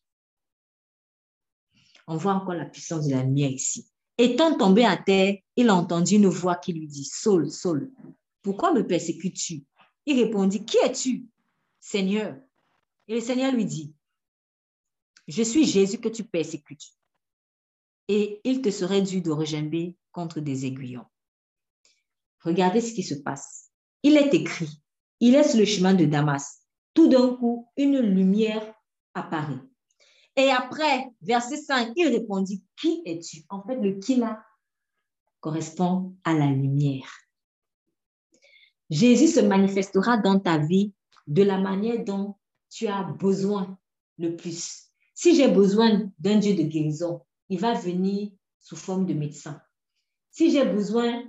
On 2.08 2.16
voit 2.16 2.36
encore 2.36 2.54
la 2.54 2.64
puissance 2.64 3.08
de 3.08 3.12
la 3.12 3.24
lumière 3.24 3.52
ici. 3.52 3.86
Étant 4.18 4.58
tombé 4.58 4.86
à 4.86 4.96
terre, 4.96 5.36
il 5.58 5.70
entendit 5.72 6.16
une 6.16 6.30
voix 6.30 6.56
qui 6.56 6.72
lui 6.72 6.88
dit, 6.88 7.04
Saul, 7.04 7.52
Saul, 7.52 7.91
pourquoi 8.44 8.72
me 8.72 8.88
persécutes-tu? 8.88 9.66
Il 10.06 10.24
répondit, 10.24 10.64
Qui 10.64 10.78
es-tu 10.78 11.26
Seigneur? 11.82 12.34
Et 13.10 13.16
le 13.16 13.20
Seigneur 13.20 13.52
lui 13.52 13.66
dit, 13.66 13.94
Je 15.28 15.43
suis 15.43 15.65
Jésus 15.65 15.99
que 15.99 16.09
tu 16.09 16.24
persécutes. 16.24 16.91
Et 18.07 18.41
il 18.43 18.61
te 18.61 18.69
serait 18.69 19.01
dû 19.01 19.21
de 19.21 19.32
regimber 19.32 19.97
contre 20.11 20.39
des 20.39 20.65
aiguillons. 20.65 21.05
Regardez 22.41 22.82
ce 22.82 22.93
qui 22.93 23.03
se 23.03 23.15
passe. 23.15 23.71
Il 24.03 24.17
est 24.17 24.34
écrit, 24.34 24.82
il 25.21 25.36
est 25.36 25.47
sur 25.47 25.59
le 25.59 25.65
chemin 25.65 25.93
de 25.93 26.05
Damas. 26.05 26.61
Tout 26.93 27.07
d'un 27.07 27.36
coup, 27.36 27.69
une 27.78 27.99
lumière 27.99 28.74
apparaît. 29.13 29.61
Et 30.36 30.49
après, 30.49 31.09
verset 31.21 31.57
5, 31.57 31.93
il 31.95 32.07
répondit, 32.07 32.63
Qui 32.76 33.01
es-tu? 33.05 33.43
En 33.49 33.63
fait, 33.63 33.78
le 33.78 33.99
qui 33.99 34.15
là 34.15 34.43
correspond 35.39 36.15
à 36.24 36.34
la 36.34 36.47
lumière. 36.47 37.09
Jésus 38.89 39.28
se 39.28 39.39
manifestera 39.39 40.17
dans 40.17 40.39
ta 40.39 40.57
vie 40.57 40.93
de 41.28 41.43
la 41.43 41.57
manière 41.57 42.03
dont 42.03 42.36
tu 42.69 42.88
as 42.88 43.03
besoin 43.03 43.78
le 44.17 44.36
plus. 44.36 44.93
Si 45.14 45.36
j'ai 45.36 45.47
besoin 45.47 46.09
d'un 46.20 46.38
Dieu 46.38 46.55
de 46.55 46.64
guérison, 46.64 47.22
il 47.49 47.59
va 47.59 47.74
venir 47.74 48.32
sous 48.59 48.76
forme 48.76 49.05
de 49.05 49.14
médecin. 49.14 49.61
Si 50.32 50.51
j'ai 50.51 50.66
besoin 50.66 51.24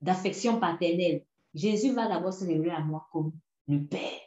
d'affection 0.00 0.58
paternelle, 0.58 1.24
Jésus 1.54 1.92
va 1.92 2.08
d'abord 2.08 2.32
se 2.32 2.44
révéler 2.44 2.70
à 2.70 2.80
moi 2.80 3.08
comme 3.12 3.32
le 3.68 3.84
Père. 3.84 4.20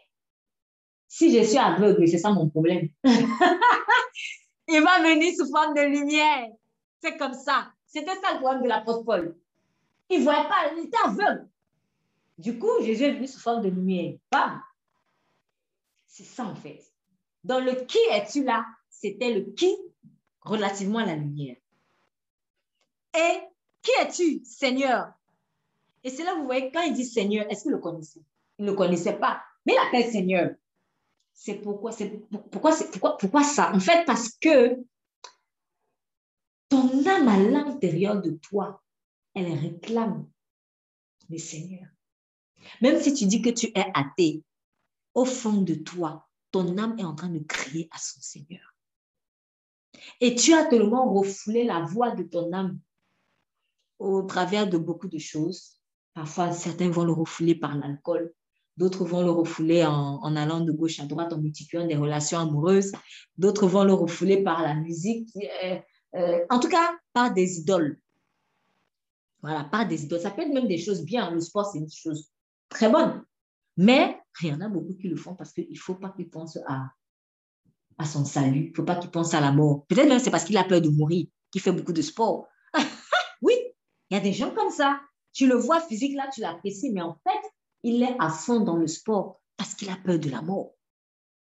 Si 1.07 1.37
je 1.37 1.43
suis 1.43 1.57
aveugle, 1.57 2.07
c'est 2.07 2.17
ça 2.17 2.31
mon 2.31 2.49
problème. 2.49 2.89
il 3.03 4.81
va 4.81 5.01
venir 5.01 5.33
sous 5.35 5.49
forme 5.51 5.73
de 5.73 5.81
lumière. 5.81 6.47
C'est 7.01 7.17
comme 7.17 7.33
ça. 7.33 7.71
C'était 7.85 8.15
ça 8.15 8.33
le 8.33 8.39
problème 8.39 8.63
de 8.63 8.69
l'apôtre 8.69 9.03
Paul. 9.03 9.37
Il 10.09 10.19
ne 10.19 10.23
voyait 10.23 10.47
pas, 10.47 10.71
il 10.75 10.85
était 10.85 10.97
aveugle. 11.03 11.47
Du 12.37 12.57
coup, 12.57 12.81
Jésus 12.81 13.03
est 13.03 13.13
venu 13.13 13.27
sous 13.27 13.39
forme 13.39 13.61
de 13.61 13.69
lumière. 13.69 14.15
Bam! 14.31 14.61
C'est 16.07 16.23
ça 16.23 16.45
en 16.45 16.55
fait. 16.55 16.81
Dans 17.43 17.59
le 17.59 17.73
qui 17.85 17.99
es-tu 18.11 18.43
là, 18.43 18.65
c'était 18.93 19.33
le 19.33 19.51
qui? 19.53 19.75
Relativement 20.41 20.99
à 20.99 21.05
la 21.05 21.15
lumière. 21.15 21.57
Et 23.15 23.39
qui 23.81 23.91
es-tu, 24.01 24.43
Seigneur? 24.45 25.13
Et 26.03 26.09
c'est 26.09 26.23
là, 26.23 26.35
vous 26.35 26.45
voyez, 26.45 26.71
quand 26.71 26.81
il 26.81 26.93
dit 26.93 27.05
Seigneur, 27.05 27.49
est-ce 27.49 27.63
qu'il 27.63 27.71
le 27.71 27.79
connaissait? 27.79 28.21
Il 28.59 28.65
ne 28.65 28.71
le 28.71 28.77
connaissait 28.77 29.17
pas, 29.17 29.41
mais 29.65 29.73
il 29.73 29.87
appelle 29.87 30.11
Seigneur. 30.11 30.55
C'est 31.33 31.55
pourquoi, 31.55 31.91
c'est 31.91 32.09
pourquoi, 32.51 32.75
pourquoi, 32.91 33.17
pourquoi 33.17 33.43
ça? 33.43 33.73
En 33.73 33.79
fait, 33.79 34.05
parce 34.05 34.29
que 34.29 34.77
ton 36.69 37.05
âme 37.05 37.27
à 37.27 37.37
l'intérieur 37.37 38.21
de 38.21 38.31
toi, 38.31 38.83
elle 39.33 39.51
réclame 39.53 40.29
le 41.29 41.37
Seigneur. 41.37 41.87
Même 42.81 43.01
si 43.01 43.13
tu 43.13 43.25
dis 43.25 43.41
que 43.41 43.49
tu 43.49 43.67
es 43.67 43.91
athée, 43.93 44.43
au 45.13 45.25
fond 45.25 45.61
de 45.61 45.75
toi, 45.75 46.27
ton 46.51 46.77
âme 46.77 46.97
est 46.99 47.03
en 47.03 47.15
train 47.15 47.29
de 47.29 47.39
crier 47.39 47.87
à 47.91 47.97
son 47.97 48.21
Seigneur. 48.21 48.72
Et 50.21 50.35
tu 50.35 50.53
as 50.53 50.65
tellement 50.65 51.11
refoulé 51.13 51.63
la 51.63 51.81
voix 51.81 52.11
de 52.11 52.23
ton 52.23 52.51
âme 52.53 52.79
au 53.99 54.21
travers 54.23 54.67
de 54.67 54.77
beaucoup 54.77 55.07
de 55.07 55.17
choses. 55.17 55.77
Parfois, 56.13 56.51
certains 56.51 56.89
vont 56.89 57.05
le 57.05 57.11
refouler 57.11 57.55
par 57.55 57.75
l'alcool, 57.75 58.33
d'autres 58.77 59.05
vont 59.05 59.23
le 59.23 59.31
refouler 59.31 59.83
en, 59.85 60.35
allant 60.35 60.61
de 60.61 60.71
gauche 60.71 60.99
à 60.99 61.05
droite, 61.05 61.33
en 61.33 61.39
multipliant 61.39 61.87
des 61.87 61.95
relations 61.95 62.39
amoureuses, 62.39 62.91
d'autres 63.37 63.67
vont 63.67 63.83
le 63.83 63.93
refouler 63.93 64.43
par 64.43 64.61
la 64.61 64.75
musique, 64.75 65.29
euh, 66.15 66.39
en 66.49 66.59
tout 66.59 66.69
cas 66.69 66.97
par 67.13 67.33
des 67.33 67.59
idoles. 67.59 67.99
Voilà, 69.41 69.63
par 69.65 69.87
des 69.87 70.03
idoles. 70.03 70.19
Ça 70.19 70.31
peut 70.31 70.43
être 70.43 70.53
même 70.53 70.67
des 70.67 70.77
choses 70.77 71.03
bien. 71.03 71.31
Le 71.31 71.41
sport, 71.41 71.65
c'est 71.65 71.79
une 71.79 71.91
chose 71.91 72.31
très 72.69 72.89
bonne. 72.89 73.23
Mais 73.75 74.19
il 74.41 74.49
y 74.49 74.53
en 74.53 74.61
a 74.61 74.69
beaucoup 74.69 74.93
qui 74.93 75.09
le 75.09 75.15
font 75.15 75.35
parce 75.35 75.51
qu'il 75.51 75.69
ne 75.69 75.77
faut 75.77 75.95
pas 75.95 76.09
qu'ils 76.09 76.29
pensent 76.29 76.59
à, 76.67 76.91
à 77.97 78.05
son 78.05 78.25
salut. 78.25 78.65
Il 78.65 78.69
ne 78.71 78.75
faut 78.75 78.83
pas 78.83 78.95
qu'ils 78.95 79.11
pensent 79.11 79.33
à 79.33 79.41
la 79.41 79.51
mort. 79.51 79.85
Peut-être 79.87 80.07
même 80.07 80.19
c'est 80.19 80.31
parce 80.31 80.43
qu'il 80.43 80.57
a 80.57 80.63
peur 80.63 80.81
de 80.81 80.89
mourir 80.89 81.27
qu'il 81.51 81.61
fait 81.61 81.71
beaucoup 81.71 81.93
de 81.93 82.01
sport. 82.01 82.47
oui, 83.41 83.53
il 84.09 84.15
y 84.15 84.17
a 84.17 84.19
des 84.19 84.33
gens 84.33 84.51
comme 84.51 84.71
ça. 84.71 84.99
Tu 85.33 85.47
le 85.47 85.55
vois 85.55 85.81
physique 85.81 86.15
là, 86.15 86.29
tu 86.33 86.41
l'apprécies, 86.41 86.91
mais 86.91 87.01
en 87.01 87.17
fait, 87.23 87.49
il 87.83 88.03
est 88.03 88.15
à 88.19 88.29
fond 88.29 88.59
dans 88.59 88.77
le 88.77 88.87
sport 88.87 89.41
parce 89.57 89.75
qu'il 89.75 89.89
a 89.89 89.95
peur 89.95 90.19
de 90.19 90.29
la 90.29 90.41
mort. 90.41 90.73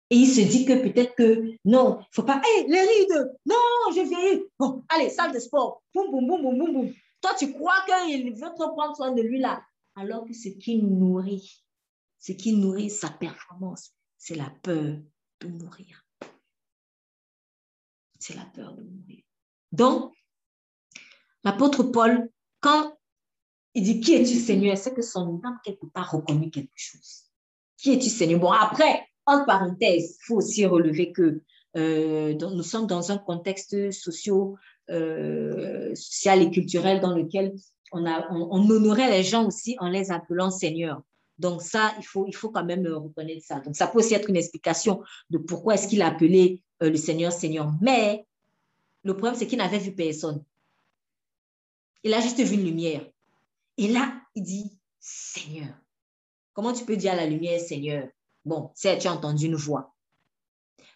Et 0.09 0.17
il 0.17 0.27
se 0.27 0.41
dit 0.41 0.65
que 0.65 0.73
peut-être 0.73 1.15
que 1.15 1.57
non, 1.65 1.97
il 1.99 2.01
ne 2.01 2.05
faut 2.11 2.23
pas, 2.23 2.39
hé, 2.39 2.67
les 2.67 2.79
rides, 2.79 3.33
non, 3.45 3.55
je 3.95 4.07
vieillis. 4.07 4.43
Bon, 4.59 4.83
allez, 4.89 5.09
salle 5.09 5.33
de 5.33 5.39
sport, 5.39 5.81
boum, 5.93 6.11
boum, 6.11 6.27
boum, 6.27 6.41
boum, 6.41 6.57
boum, 6.57 6.73
boum. 6.73 6.93
Toi, 7.21 7.31
tu 7.39 7.51
crois 7.53 7.77
qu'il 7.87 8.31
veut 8.33 8.53
te 8.55 8.73
prendre 8.73 8.95
soin 8.95 9.13
de 9.13 9.21
lui 9.21 9.39
là, 9.39 9.63
alors 9.95 10.25
que 10.25 10.33
ce 10.33 10.49
qui 10.49 10.81
nourrit, 10.81 11.63
ce 12.19 12.33
qui 12.33 12.53
nourrit 12.53 12.91
sa 12.91 13.09
performance, 13.09 13.93
c'est 14.17 14.35
la 14.35 14.51
peur 14.61 14.97
de 15.41 15.47
mourir. 15.47 16.04
C'est 18.25 18.35
la 18.35 18.45
peur 18.45 18.73
de 18.73 18.81
mourir. 18.81 19.21
Donc, 19.71 20.11
l'apôtre 21.43 21.83
Paul, 21.83 22.27
quand 22.59 22.97
il 23.75 23.83
dit 23.83 23.99
Qui 23.99 24.15
es-tu, 24.15 24.33
Seigneur? 24.33 24.75
C'est 24.79 24.95
que 24.95 25.03
son 25.03 25.39
âme, 25.43 25.59
quelque 25.63 25.85
part, 25.85 26.09
reconnu 26.09 26.49
quelque 26.49 26.71
chose. 26.73 27.25
Qui 27.77 27.93
es-tu, 27.93 28.09
Seigneur? 28.09 28.39
Bon, 28.39 28.49
après, 28.49 29.07
en 29.27 29.45
parenthèse, 29.45 30.17
il 30.19 30.25
faut 30.25 30.37
aussi 30.37 30.65
relever 30.65 31.11
que 31.11 31.43
euh, 31.77 32.33
nous 32.33 32.63
sommes 32.63 32.87
dans 32.87 33.11
un 33.11 33.19
contexte 33.19 33.75
euh, 33.75 33.91
social 35.93 36.41
et 36.41 36.49
culturel 36.49 37.01
dans 37.01 37.15
lequel 37.15 37.53
on, 37.91 38.07
on, 38.07 38.67
honorait 38.71 39.11
les 39.11 39.23
gens 39.23 39.45
aussi 39.45 39.75
en 39.79 39.89
les 39.89 40.09
appelant 40.09 40.49
Seigneur. 40.49 41.03
Donc 41.37 41.61
ça, 41.61 41.93
il 41.97 42.05
faut, 42.05 42.25
il 42.27 42.35
faut 42.35 42.49
quand 42.49 42.63
même 42.63 42.87
reconnaître 42.87 43.45
ça. 43.45 43.59
Donc 43.59 43.75
ça 43.75 43.87
peut 43.87 43.99
aussi 43.99 44.13
être 44.13 44.29
une 44.29 44.37
explication 44.37 45.03
de 45.29 45.37
pourquoi 45.37 45.75
est-ce 45.75 45.87
qu'il 45.87 46.01
a 46.01 46.07
appelé 46.07 46.61
euh, 46.81 46.89
le 46.89 46.97
Seigneur 46.97 47.31
Seigneur. 47.31 47.71
Mais 47.81 48.25
le 49.03 49.13
problème, 49.13 49.35
c'est 49.35 49.47
qu'il 49.47 49.57
n'avait 49.57 49.79
vu 49.79 49.93
personne. 49.93 50.43
Il 52.03 52.13
a 52.13 52.21
juste 52.21 52.39
vu 52.39 52.55
une 52.55 52.65
lumière. 52.65 53.05
Et 53.77 53.87
là, 53.87 54.21
il 54.35 54.43
dit, 54.43 54.77
Seigneur. 54.99 55.73
Comment 56.53 56.73
tu 56.73 56.85
peux 56.85 56.95
dire 56.95 57.11
à 57.11 57.15
la 57.15 57.25
lumière, 57.25 57.59
Seigneur? 57.59 58.07
Bon, 58.45 58.71
certes, 58.75 59.01
tu 59.01 59.07
as 59.07 59.13
entendu 59.13 59.47
une 59.47 59.55
voix. 59.55 59.93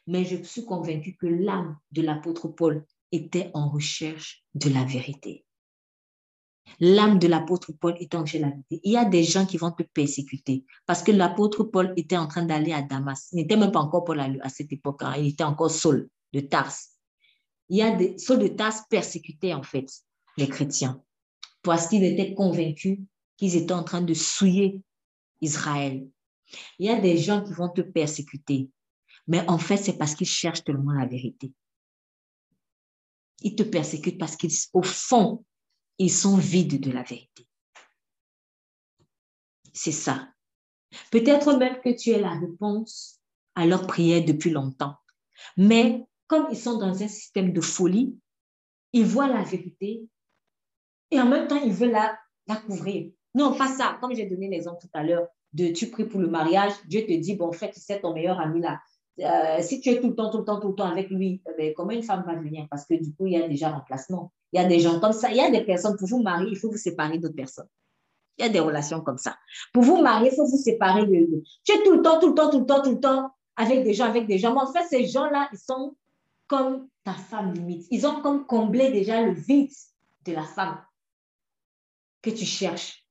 Mais 0.07 0.23
je 0.23 0.41
suis 0.43 0.65
convaincue 0.65 1.15
que 1.15 1.27
l'âme 1.27 1.77
de 1.91 2.01
l'apôtre 2.01 2.47
Paul 2.47 2.85
était 3.11 3.51
en 3.53 3.69
recherche 3.69 4.43
de 4.55 4.69
la 4.69 4.83
vérité. 4.85 5.45
L'âme 6.79 7.19
de 7.19 7.27
l'apôtre 7.27 7.73
Paul 7.73 7.95
était 7.99 8.15
en 8.15 8.23
vérité. 8.23 8.79
Il 8.83 8.91
y 8.91 8.97
a 8.97 9.05
des 9.05 9.23
gens 9.23 9.45
qui 9.45 9.57
vont 9.57 9.71
te 9.71 9.83
persécuter 9.83 10.65
parce 10.85 11.03
que 11.03 11.11
l'apôtre 11.11 11.63
Paul 11.63 11.93
était 11.97 12.17
en 12.17 12.27
train 12.27 12.45
d'aller 12.45 12.71
à 12.71 12.81
Damas. 12.81 13.29
Il 13.31 13.37
n'était 13.37 13.57
même 13.57 13.71
pas 13.71 13.79
encore 13.79 14.05
Paul 14.05 14.19
à 14.19 14.49
cette 14.49 14.71
époque. 14.71 15.01
Hein. 15.03 15.15
Il 15.17 15.27
était 15.27 15.43
encore 15.43 15.71
Saul 15.71 16.09
de 16.33 16.39
Tars. 16.41 16.73
Il 17.69 17.77
y 17.77 17.81
a 17.81 17.95
des 17.95 18.17
Saul 18.17 18.39
de 18.39 18.47
Tars 18.47 18.87
persécutés 18.89 19.53
en 19.53 19.63
fait 19.63 19.89
les 20.37 20.47
chrétiens 20.47 21.03
parce 21.63 21.87
qu'ils 21.87 22.03
étaient 22.03 22.33
convaincus 22.33 22.99
qu'ils 23.37 23.55
étaient 23.55 23.73
en 23.73 23.83
train 23.83 24.01
de 24.01 24.13
souiller 24.13 24.81
Israël. 25.41 26.07
Il 26.77 26.85
y 26.87 26.89
a 26.89 26.99
des 26.99 27.17
gens 27.17 27.43
qui 27.43 27.53
vont 27.53 27.69
te 27.69 27.81
persécuter, 27.81 28.69
mais 29.27 29.47
en 29.47 29.57
fait, 29.57 29.77
c'est 29.77 29.97
parce 29.97 30.15
qu'ils 30.15 30.27
cherchent 30.27 30.63
tellement 30.63 30.91
la 30.91 31.05
vérité. 31.05 31.53
Ils 33.41 33.55
te 33.55 33.63
persécutent 33.63 34.17
parce 34.17 34.35
qu'au 34.35 34.81
fond, 34.81 35.45
ils 35.99 36.11
sont 36.11 36.37
vides 36.37 36.79
de 36.79 36.91
la 36.91 37.03
vérité. 37.03 37.47
C'est 39.73 39.91
ça. 39.91 40.29
Peut-être 41.11 41.57
même 41.57 41.79
que 41.81 41.95
tu 41.95 42.09
es 42.09 42.19
la 42.19 42.31
réponse 42.31 43.19
à 43.55 43.65
leur 43.65 43.85
prière 43.85 44.25
depuis 44.25 44.49
longtemps. 44.49 44.95
Mais 45.57 46.05
comme 46.27 46.47
ils 46.49 46.57
sont 46.57 46.77
dans 46.77 47.03
un 47.03 47.07
système 47.07 47.53
de 47.53 47.61
folie, 47.61 48.17
ils 48.93 49.05
voient 49.05 49.27
la 49.27 49.43
vérité 49.43 50.07
et 51.11 51.19
en 51.19 51.27
même 51.27 51.47
temps, 51.47 51.61
ils 51.63 51.73
veulent 51.73 51.91
la, 51.91 52.55
couvrir. 52.67 53.11
Non, 53.35 53.53
pas 53.55 53.67
ça. 53.67 53.97
Comme 54.01 54.15
j'ai 54.15 54.25
donné 54.25 54.49
l'exemple 54.49 54.81
tout 54.81 54.89
à 54.93 55.03
l'heure, 55.03 55.27
de 55.53 55.67
tu 55.69 55.89
pries 55.89 56.05
pour 56.05 56.19
le 56.19 56.27
mariage, 56.27 56.73
Dieu 56.85 57.05
te 57.05 57.13
dit, 57.13 57.35
bon, 57.35 57.47
en 57.47 57.51
fait, 57.51 57.71
c'est 57.75 58.01
ton 58.01 58.13
meilleur 58.13 58.39
ami 58.39 58.61
là. 58.61 58.79
Euh, 59.21 59.61
si 59.61 59.81
tu 59.81 59.89
es 59.89 59.99
tout 59.99 60.09
le 60.09 60.15
temps, 60.15 60.29
tout 60.29 60.39
le 60.39 60.45
temps, 60.45 60.59
tout 60.59 60.69
le 60.69 60.75
temps 60.75 60.85
avec 60.85 61.09
lui, 61.09 61.41
eh 61.47 61.57
ben, 61.57 61.73
comment 61.73 61.91
une 61.91 62.03
femme 62.03 62.23
va 62.25 62.35
venir? 62.35 62.67
Parce 62.69 62.85
que 62.85 62.93
du 62.93 63.13
coup, 63.13 63.27
il 63.27 63.33
y 63.33 63.41
a 63.41 63.47
déjà 63.47 63.69
remplacement. 63.69 64.31
Il 64.53 64.61
y 64.61 64.63
a 64.63 64.67
des 64.67 64.79
gens 64.79 64.99
comme 64.99 65.11
ça. 65.11 65.29
Il 65.29 65.37
y 65.37 65.41
a 65.41 65.51
des 65.51 65.63
personnes, 65.63 65.97
pour 65.97 66.07
vous 66.07 66.21
marier, 66.21 66.49
il 66.51 66.57
faut 66.57 66.71
vous 66.71 66.77
séparer 66.77 67.17
d'autres 67.17 67.35
personnes. 67.35 67.67
Il 68.37 68.45
y 68.45 68.45
a 68.45 68.49
des 68.49 68.59
relations 68.59 69.01
comme 69.01 69.17
ça. 69.17 69.37
Pour 69.73 69.83
vous 69.83 70.01
marier, 70.01 70.29
il 70.31 70.35
faut 70.35 70.45
vous 70.45 70.57
séparer 70.57 71.05
de 71.05 71.43
Tu 71.65 71.73
es 71.73 71.83
tout 71.83 71.91
le 71.91 72.01
temps, 72.01 72.19
tout 72.19 72.29
le 72.29 72.35
temps, 72.35 72.49
tout 72.49 72.59
le 72.59 72.65
temps, 72.65 72.81
tout 72.81 72.91
le 72.91 72.99
temps 72.99 73.31
avec 73.57 73.83
des 73.83 73.93
gens, 73.93 74.05
avec 74.05 74.25
des 74.27 74.37
gens. 74.37 74.53
Mais 74.53 74.61
en 74.61 74.71
fait, 74.71 74.85
ces 74.89 75.05
gens-là, 75.05 75.49
ils 75.51 75.59
sont 75.59 75.95
comme 76.47 76.87
ta 77.03 77.13
femme 77.13 77.53
limite. 77.53 77.87
Ils 77.91 78.07
ont 78.07 78.21
comme 78.21 78.45
comblé 78.45 78.91
déjà 78.91 79.21
le 79.21 79.33
vide 79.33 79.71
de 80.25 80.31
la 80.31 80.43
femme 80.43 80.81
que 82.21 82.29
tu 82.29 82.45
cherches. 82.45 83.05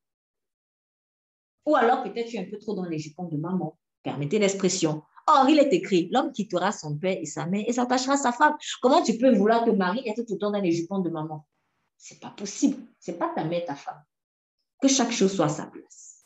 Ou 1.66 1.76
alors 1.76 2.02
peut-être 2.02 2.28
tu 2.28 2.36
es 2.36 2.40
un 2.40 2.50
peu 2.50 2.58
trop 2.58 2.74
dans 2.74 2.84
les 2.84 2.98
jupons 2.98 3.28
de 3.28 3.36
maman. 3.36 3.76
Permettez 4.02 4.38
l'expression. 4.38 5.02
Or, 5.30 5.46
il 5.50 5.58
est 5.58 5.72
écrit, 5.74 6.08
l'homme 6.10 6.32
quittera 6.32 6.72
son 6.72 6.96
père 6.96 7.18
et 7.20 7.26
sa 7.26 7.44
mère 7.44 7.62
et 7.66 7.72
s'attachera 7.74 8.14
à 8.14 8.16
sa 8.16 8.32
femme. 8.32 8.56
Comment 8.80 9.02
tu 9.02 9.18
peux 9.18 9.36
vouloir 9.36 9.62
te 9.62 9.70
marier 9.70 10.02
et 10.06 10.10
être 10.10 10.22
tout 10.22 10.34
le 10.34 10.38
temps 10.38 10.50
dans 10.50 10.60
les 10.60 10.72
jupons 10.72 11.00
de 11.00 11.10
maman? 11.10 11.46
C'est 11.98 12.18
pas 12.18 12.30
possible. 12.30 12.82
C'est 12.98 13.18
pas 13.18 13.30
ta 13.34 13.44
mère, 13.44 13.66
ta 13.66 13.74
femme. 13.74 14.02
Que 14.80 14.88
chaque 14.88 15.12
chose 15.12 15.34
soit 15.34 15.44
à 15.44 15.50
sa 15.50 15.66
place. 15.66 16.24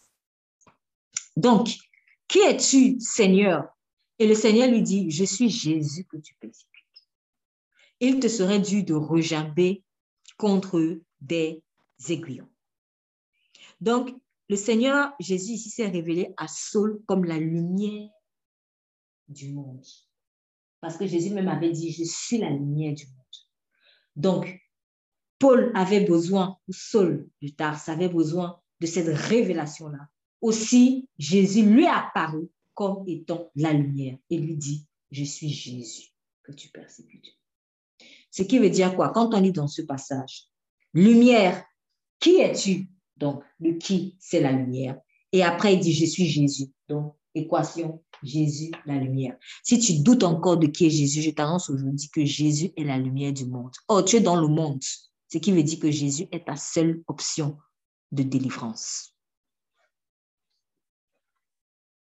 Donc, 1.37 1.71
qui 2.29 2.39
es-tu, 2.39 3.01
Seigneur? 3.01 3.67
Et 4.21 4.27
le 4.29 4.37
Seigneur 4.37 4.69
lui 4.69 4.83
dit, 4.83 5.11
je 5.11 5.25
suis 5.25 5.51
Jésus 5.51 6.05
que 6.05 6.19
tu 6.19 6.37
persécutes. 6.37 6.69
Il 7.99 8.21
te 8.21 8.29
serait 8.29 8.61
dû 8.61 8.85
de 8.85 8.95
rejamber 8.95 9.83
contre 10.37 11.01
des 11.21 11.65
aiguillons. 12.09 12.49
Donc, 13.81 14.15
le 14.49 14.55
Seigneur 14.55 15.13
Jésus 15.19 15.55
ici 15.55 15.71
s'est 15.71 15.89
révélé 15.89 16.35
à 16.37 16.47
Saul 16.47 17.03
comme 17.07 17.25
la 17.25 17.39
lumière 17.39 18.11
du 19.29 19.53
monde. 19.53 19.85
Parce 20.81 20.97
que 20.97 21.07
Jésus 21.07 21.31
même 21.31 21.49
avait 21.49 21.71
dit, 21.71 21.93
je 21.93 22.05
suis 22.05 22.39
la 22.39 22.51
lumière 22.51 22.95
du 22.95 23.07
monde. 23.07 23.17
Donc, 24.17 24.61
Paul 25.39 25.73
avait 25.75 26.05
besoin, 26.05 26.59
ou 26.69 26.73
Saul 26.73 27.29
plus 27.39 27.55
tard, 27.55 27.81
avait 27.89 28.09
besoin 28.09 28.61
de 28.81 28.87
cette 28.87 29.17
révélation-là. 29.17 30.09
Aussi, 30.41 31.09
Jésus 31.19 31.63
lui 31.65 31.87
a 31.87 32.07
apparu 32.07 32.49
comme 32.75 33.05
étant 33.07 33.51
la 33.55 33.73
lumière 33.73 34.19
et 34.31 34.39
lui 34.39 34.57
dit, 34.57 34.87
je 35.11 35.25
suis 35.25 35.51
Jésus 35.51 36.09
que 36.43 36.53
tu 36.53 36.69
persécutes. 36.69 37.39
Ce 38.31 38.43
qui 38.43 38.59
veut 38.59 38.71
dire 38.71 38.97
quoi? 38.97 39.11
Quand 39.11 39.35
on 39.35 39.41
lit 39.41 39.53
dans 39.53 39.69
ce 39.69 39.83
passage, 39.83 40.49
lumière, 40.95 41.65
qui 42.19 42.41
es-tu? 42.41 42.89
Donc, 43.17 43.45
le 43.61 43.75
qui, 43.75 44.17
c'est 44.19 44.41
la 44.41 44.53
lumière. 44.53 45.01
Et 45.33 45.43
après, 45.43 45.75
il 45.75 45.81
dit, 45.81 45.93
je 45.93 46.07
suis 46.07 46.27
Jésus. 46.27 46.73
Donc, 46.89 47.15
équation, 47.35 48.03
Jésus, 48.23 48.71
la 48.87 48.97
lumière. 48.97 49.37
Si 49.63 49.79
tu 49.79 50.01
doutes 50.01 50.23
encore 50.23 50.57
de 50.57 50.67
qui 50.67 50.87
est 50.87 50.91
Jésus, 50.91 51.23
je 51.23 51.31
t'annonce 51.31 51.71
aujourd'hui 51.71 52.09
que 52.09 52.25
Jésus 52.25 52.73
est 52.77 52.85
la 52.85 52.99
lumière 52.99 53.33
du 53.33 53.47
monde. 53.47 53.73
Oh, 53.89 54.03
tu 54.03 54.17
es 54.17 54.21
dans 54.21 54.41
le 54.41 54.49
monde, 54.49 54.83
ce 55.33 55.39
qui 55.39 55.53
veut 55.53 55.63
dire 55.63 55.79
que 55.79 55.91
Jésus 55.91 56.27
est 56.31 56.47
ta 56.47 56.57
seule 56.57 57.03
option 57.07 57.59
de 58.13 58.23
délivrance. 58.23 59.15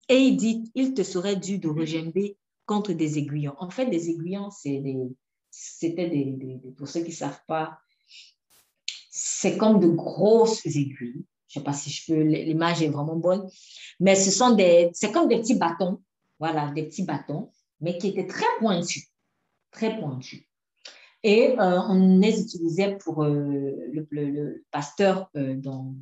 Et 0.09 0.17
il 0.17 0.35
dit, 0.35 0.69
il 0.75 0.93
te 0.93 1.03
serait 1.03 1.37
dû 1.37 1.57
de 1.57 1.69
regimber 1.69 2.37
contre 2.65 2.91
des 2.93 3.17
aiguillons. 3.17 3.55
En 3.59 3.69
fait, 3.69 3.85
des 3.85 4.09
aiguillons, 4.09 4.49
c'était 4.51 6.09
des, 6.09 6.59
pour 6.77 6.87
ceux 6.87 7.01
qui 7.01 7.11
ne 7.11 7.15
savent 7.15 7.41
pas, 7.47 7.79
c'est 9.09 9.57
comme 9.57 9.79
de 9.79 9.87
grosses 9.87 10.65
aiguilles 10.65 11.25
je 11.51 11.59
ne 11.59 11.61
sais 11.61 11.65
pas 11.65 11.73
si 11.73 11.89
je 11.89 12.05
peux, 12.05 12.21
l'image 12.21 12.81
est 12.81 12.89
vraiment 12.89 13.17
bonne, 13.17 13.49
mais 13.99 14.15
ce 14.15 14.31
sont 14.31 14.55
des, 14.55 14.89
c'est 14.93 15.11
comme 15.11 15.27
des 15.27 15.39
petits 15.39 15.55
bâtons, 15.55 16.01
voilà, 16.39 16.71
des 16.71 16.83
petits 16.83 17.03
bâtons, 17.03 17.51
mais 17.81 17.97
qui 17.97 18.07
étaient 18.07 18.27
très 18.27 18.45
pointus, 18.59 19.07
très 19.71 19.99
pointus. 19.99 20.43
Et 21.23 21.59
euh, 21.59 21.81
on 21.81 22.19
les 22.19 22.41
utilisait 22.41 22.97
pour 22.97 23.23
euh, 23.23 23.75
le, 23.91 24.63
pasteur, 24.71 25.29
euh, 25.35 25.55
dans, 25.55 25.93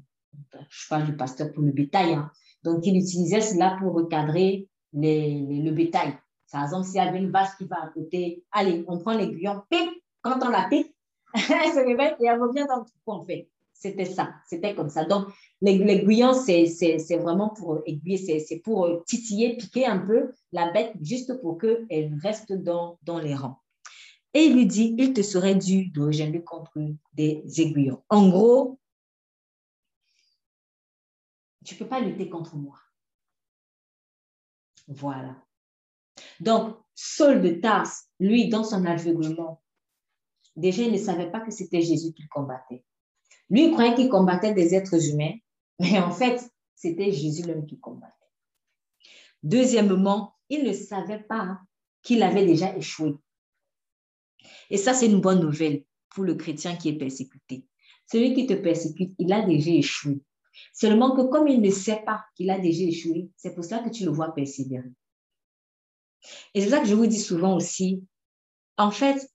je 0.69 0.87
parle 0.87 1.05
du 1.05 1.15
pasteur 1.15 1.51
pour 1.51 1.63
le 1.63 1.71
bétail, 1.71 2.13
hein. 2.13 2.31
donc 2.63 2.85
il 2.85 2.95
utilisait 2.95 3.41
cela 3.41 3.75
pour 3.79 3.93
recadrer 3.93 4.69
le 4.93 5.71
bétail. 5.71 6.15
Par 6.51 6.63
exemple, 6.63 6.85
s'il 6.85 6.95
y 6.95 6.99
avait 6.99 7.19
une 7.19 7.31
vache 7.31 7.57
qui 7.57 7.65
va 7.65 7.83
à 7.83 7.87
côté, 7.87 8.43
allez, 8.51 8.83
on 8.87 8.99
prend 8.99 9.13
l'aiguillon, 9.13 9.63
quand 10.21 10.39
on 10.43 10.49
la 10.49 10.67
pique, 10.69 10.95
elle 11.33 11.73
se 11.73 11.85
réveille 11.85 12.15
et 12.19 12.25
elle 12.25 12.41
revient 12.41 12.65
dans 12.67 12.79
le 12.79 12.85
trou 12.85 13.13
en 13.13 13.23
fait. 13.23 13.49
C'était 13.79 14.03
ça, 14.03 14.33
c'était 14.45 14.75
comme 14.75 14.89
ça. 14.89 15.05
Donc, 15.05 15.29
l'aiguillon, 15.61 16.33
c'est 16.33 17.17
vraiment 17.17 17.49
pour 17.49 17.81
aiguiller, 17.85 18.39
c'est 18.41 18.59
pour 18.59 18.85
euh, 18.85 19.01
titiller, 19.07 19.55
piquer 19.55 19.85
un 19.85 19.99
peu 19.99 20.33
la 20.51 20.69
bête 20.73 20.91
juste 21.01 21.39
pour 21.41 21.57
qu'elle 21.57 22.13
reste 22.21 22.51
dans, 22.51 22.97
les 23.23 23.35
rangs. 23.35 23.57
Et 24.33 24.43
il 24.43 24.55
lui 24.55 24.65
dit, 24.65 24.93
il 24.97 25.13
te 25.13 25.21
serait 25.21 25.55
dû 25.55 25.87
de 25.91 26.01
rejoindre 26.01 26.43
contre 26.43 26.73
des 27.13 27.41
aiguillons. 27.57 28.03
En 28.09 28.27
gros, 28.27 28.77
tu 31.63 31.75
ne 31.75 31.79
peux 31.79 31.87
pas 31.87 32.01
lutter 32.01 32.29
contre 32.29 32.57
moi. 32.57 32.77
Voilà. 34.89 35.41
Donc, 36.41 36.75
Saul 36.95 37.41
de 37.41 37.61
Tarse, 37.61 38.09
lui, 38.19 38.49
dans 38.49 38.65
son 38.65 38.83
aveuglement, 38.83 39.63
déjà, 40.57 40.83
il 40.83 40.91
ne 40.91 40.97
savait 40.97 41.31
pas 41.31 41.39
que 41.39 41.51
c'était 41.51 41.81
Jésus 41.81 42.11
qu'il 42.11 42.27
combattait. 42.27 42.83
Lui, 43.49 43.65
il 43.65 43.71
croyait 43.71 43.95
qu'il 43.95 44.09
combattait 44.09 44.53
des 44.53 44.75
êtres 44.75 45.09
humains, 45.09 45.33
mais 45.79 45.99
en 45.99 46.11
fait, 46.11 46.41
c'était 46.75 47.11
Jésus 47.11 47.43
l'homme 47.43 47.65
qui 47.65 47.79
combattait. 47.79 48.13
Deuxièmement, 49.43 50.35
il 50.49 50.63
ne 50.63 50.73
savait 50.73 51.23
pas 51.23 51.59
qu'il 52.01 52.23
avait 52.23 52.45
déjà 52.45 52.75
échoué. 52.75 53.15
Et 54.69 54.77
ça, 54.77 54.93
c'est 54.93 55.07
une 55.07 55.21
bonne 55.21 55.41
nouvelle 55.41 55.83
pour 56.09 56.23
le 56.23 56.35
chrétien 56.35 56.75
qui 56.75 56.89
est 56.89 56.97
persécuté. 56.97 57.65
Celui 58.11 58.33
qui 58.33 58.47
te 58.47 58.53
persécute, 58.53 59.13
il 59.19 59.31
a 59.31 59.41
déjà 59.41 59.71
échoué. 59.71 60.21
Seulement 60.73 61.15
que 61.15 61.21
comme 61.29 61.47
il 61.47 61.61
ne 61.61 61.69
sait 61.69 62.03
pas 62.05 62.25
qu'il 62.35 62.49
a 62.49 62.59
déjà 62.59 62.83
échoué, 62.83 63.29
c'est 63.37 63.53
pour 63.53 63.63
cela 63.63 63.79
que 63.79 63.89
tu 63.89 64.03
le 64.03 64.11
vois 64.11 64.33
persévérer. 64.33 64.91
Et 66.53 66.61
c'est 66.61 66.69
ça 66.69 66.79
que 66.79 66.87
je 66.87 66.95
vous 66.95 67.07
dis 67.07 67.19
souvent 67.19 67.55
aussi. 67.55 68.03
En 68.77 68.91
fait, 68.91 69.29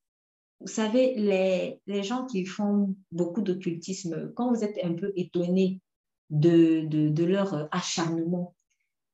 vous 0.64 0.70
savez, 0.70 1.14
les, 1.86 2.02
gens 2.02 2.24
qui 2.24 2.46
font 2.46 2.96
beaucoup 3.12 3.42
d'occultisme, 3.42 4.32
quand 4.34 4.50
vous 4.50 4.64
êtes 4.64 4.78
un 4.82 4.94
peu 4.94 5.12
étonné 5.14 5.82
de, 6.30 7.22
leur 7.22 7.68
acharnement, 7.70 8.56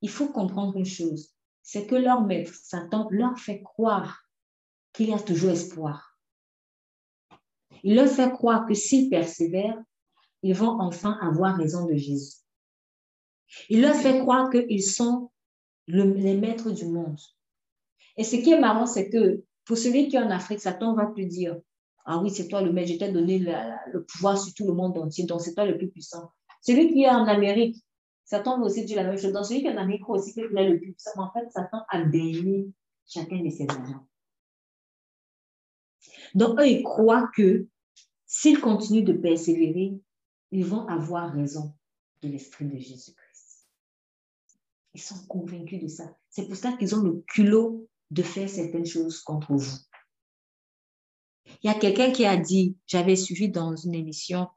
il 0.01 0.11
faut 0.11 0.29
comprendre 0.29 0.77
une 0.77 0.87
chose, 0.87 1.35
c'est 1.61 1.89
que 1.89 1.97
leur 1.97 2.23
maître, 2.23 2.55
Satan, 2.55 3.09
leur 3.11 3.37
fait 3.37 3.63
croire 3.63 4.23
qu'il 4.93 5.09
y 5.09 5.13
a 5.13 5.19
toujours 5.19 5.51
espoir. 5.51 6.17
Il 7.83 7.97
leur 7.97 8.09
fait 8.09 8.31
croire 8.31 8.65
que 8.65 8.75
s'ils 8.75 9.11
persévèrent, 9.11 9.83
ils 10.45 10.55
vont 10.55 10.81
enfin 10.81 11.19
avoir 11.21 11.57
raison 11.57 11.85
de 11.87 11.97
Jésus. 11.97 12.37
Il 13.69 13.83
leur 13.83 13.97
fait 13.97 14.21
croire 14.21 14.51
qu'ils 14.51 14.85
sont 14.85 15.33
les 15.89 16.37
maîtres 16.37 16.71
du 16.71 16.87
monde. 16.87 17.19
Et 18.17 18.23
ce 18.23 18.37
qui 18.37 18.53
est 18.53 18.61
marrant, 18.61 18.87
c'est 18.87 19.11
que 19.11 19.43
pour 19.71 19.79
celui 19.79 20.09
qui 20.09 20.17
est 20.17 20.19
en 20.19 20.31
Afrique, 20.31 20.59
Satan 20.59 20.97
va 20.97 21.07
te 21.07 21.21
dire, 21.21 21.57
ah 22.05 22.19
oui, 22.19 22.29
c'est 22.29 22.49
toi 22.49 22.61
le 22.61 22.73
maître, 22.73 22.91
je 22.91 22.99
t'ai 22.99 23.13
donné 23.13 23.39
le 23.39 24.05
pouvoir 24.05 24.37
sur 24.37 24.53
tout 24.53 24.67
le 24.67 24.73
monde 24.73 24.99
entier, 24.99 25.27
donc 25.27 25.43
c'est 25.43 25.55
toi 25.55 25.65
le 25.65 25.79
plus 25.79 25.89
puissant. 25.89 26.33
Celui 26.61 26.93
qui 26.93 27.05
est 27.05 27.09
en 27.09 27.25
Amérique, 27.25 27.77
Satan 28.25 28.59
va 28.59 28.65
aussi 28.65 28.85
dire 28.85 28.97
la 28.97 29.05
même 29.05 29.17
chose. 29.17 29.33
Donc 29.33 29.45
celui 29.45 29.61
qui 29.61 29.69
est 29.69 29.73
en 29.73 29.77
Amérique 29.77 30.09
aussi, 30.09 30.33
qu'il 30.33 30.43
est 30.43 30.69
le 30.69 30.81
plus 30.81 30.91
puissant. 30.95 31.23
En 31.23 31.31
fait, 31.31 31.49
Satan 31.53 31.85
a 31.89 32.03
béni 32.03 32.75
chacun 33.07 33.45
de 33.45 33.49
ses 33.49 33.63
agents. 33.71 34.09
Donc, 36.35 36.59
eux, 36.59 36.67
ils 36.67 36.83
croient 36.83 37.31
que 37.37 37.69
s'ils 38.27 38.61
continuent 38.61 39.05
de 39.05 39.13
persévérer, 39.13 39.93
ils 40.51 40.67
vont 40.67 40.85
avoir 40.89 41.33
raison 41.33 41.75
de 42.23 42.29
l'Esprit 42.29 42.65
de 42.65 42.77
Jésus-Christ. 42.77 43.69
Ils 44.95 45.01
sont 45.01 45.25
convaincus 45.29 45.81
de 45.81 45.87
ça. 45.87 46.13
C'est 46.29 46.49
pour 46.49 46.57
ça 46.57 46.73
qu'ils 46.73 46.93
ont 46.97 47.03
le 47.03 47.23
culot 47.29 47.89
de 48.11 48.23
faire 48.23 48.49
certaines 48.49 48.87
choses 48.87 49.21
contre 49.21 49.55
vous. 49.55 49.79
Il 51.63 51.67
y 51.67 51.71
a 51.71 51.79
quelqu'un 51.79 52.11
qui 52.11 52.25
a 52.25 52.37
dit, 52.37 52.77
j'avais 52.87 53.17
suivi 53.17 53.49
dans 53.49 53.75
une 53.75 53.95
émission 53.95 54.49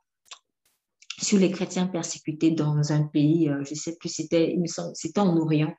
sur 1.19 1.39
les 1.39 1.51
chrétiens 1.51 1.87
persécutés 1.87 2.51
dans 2.51 2.91
un 2.91 3.03
pays, 3.03 3.49
euh, 3.49 3.63
je 3.63 3.71
ne 3.71 3.75
sais 3.75 3.95
plus, 3.95 4.09
c'était 4.09 5.19
en 5.19 5.37
Orient. 5.37 5.73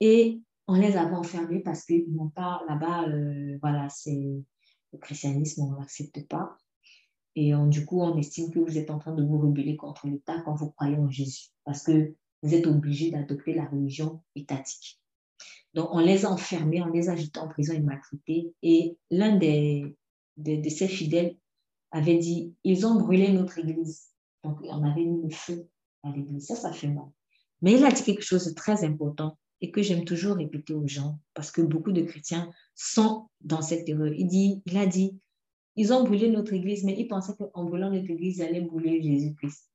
Et 0.00 0.40
on 0.66 0.74
les 0.74 0.96
avait 0.96 1.14
enfermés 1.14 1.60
parce 1.60 1.84
qu'ils 1.84 2.12
n'ont 2.12 2.30
pas 2.30 2.62
là-bas, 2.68 3.08
euh, 3.08 3.58
voilà, 3.60 3.88
c'est 3.88 4.42
le 4.92 4.98
christianisme, 4.98 5.62
on 5.62 5.72
ne 5.72 5.78
l'accepte 5.78 6.26
pas. 6.26 6.56
Et 7.36 7.52
du 7.68 7.86
coup, 7.86 8.02
on 8.02 8.18
estime 8.18 8.50
que 8.50 8.58
vous 8.58 8.76
êtes 8.76 8.90
en 8.90 8.98
train 8.98 9.14
de 9.14 9.22
vous 9.22 9.38
rebeller 9.38 9.76
contre 9.76 10.08
l'État 10.08 10.40
quand 10.44 10.54
vous 10.54 10.70
croyez 10.70 10.96
en 10.96 11.08
Jésus, 11.08 11.50
parce 11.64 11.84
que 11.84 12.14
vous 12.42 12.54
êtes 12.54 12.66
obligé 12.66 13.10
d'adopter 13.10 13.54
la 13.54 13.66
religion 13.66 14.22
étatique. 14.34 15.00
Donc, 15.74 15.88
on 15.92 16.00
les 16.00 16.24
a 16.24 16.30
enfermés, 16.30 16.82
on 16.82 16.90
les 16.90 17.08
a 17.08 17.16
jetés 17.16 17.40
en 17.40 17.48
prison 17.48 17.78
maltraités. 17.80 18.52
Et 18.62 18.96
l'un 19.10 19.36
de, 19.36 19.92
ces 20.68 20.88
fidèles 20.88 21.36
avait 21.90 22.18
dit, 22.18 22.54
ils 22.64 22.86
ont 22.86 22.96
brûlé 22.96 23.32
notre 23.32 23.58
église. 23.58 24.08
Donc, 24.42 24.58
on 24.62 24.82
avait 24.82 25.04
mis 25.04 25.22
le 25.22 25.34
feu 25.34 25.68
à 26.02 26.10
l'église. 26.10 26.46
Ça, 26.46 26.56
ça 26.56 26.72
fait 26.72 26.88
mal. 26.88 27.06
Mais 27.62 27.72
il 27.72 27.84
a 27.84 27.90
dit 27.90 28.02
quelque 28.02 28.24
chose 28.24 28.46
de 28.46 28.54
très 28.54 28.84
important 28.84 29.36
et 29.60 29.70
que 29.70 29.82
j'aime 29.82 30.04
toujours 30.04 30.36
répéter 30.36 30.72
aux 30.72 30.86
gens 30.86 31.18
parce 31.34 31.50
que 31.50 31.60
beaucoup 31.60 31.92
de 31.92 32.02
chrétiens 32.02 32.50
sont 32.74 33.28
dans 33.40 33.60
cette 33.62 33.88
erreur. 33.88 34.12
Il, 34.14 34.26
dit, 34.26 34.62
il 34.64 34.78
a 34.78 34.86
dit, 34.86 35.20
ils 35.76 35.92
ont 35.92 36.04
brûlé 36.04 36.30
notre 36.30 36.54
église, 36.54 36.84
mais 36.84 36.94
ils 36.98 37.08
pensaient 37.08 37.34
qu'en 37.36 37.64
brûlant 37.64 37.90
notre 37.90 38.10
église, 38.10 38.38
ils 38.38 38.42
allaient 38.42 38.62
brûler 38.62 39.02
Jésus-Christ. 39.02 39.68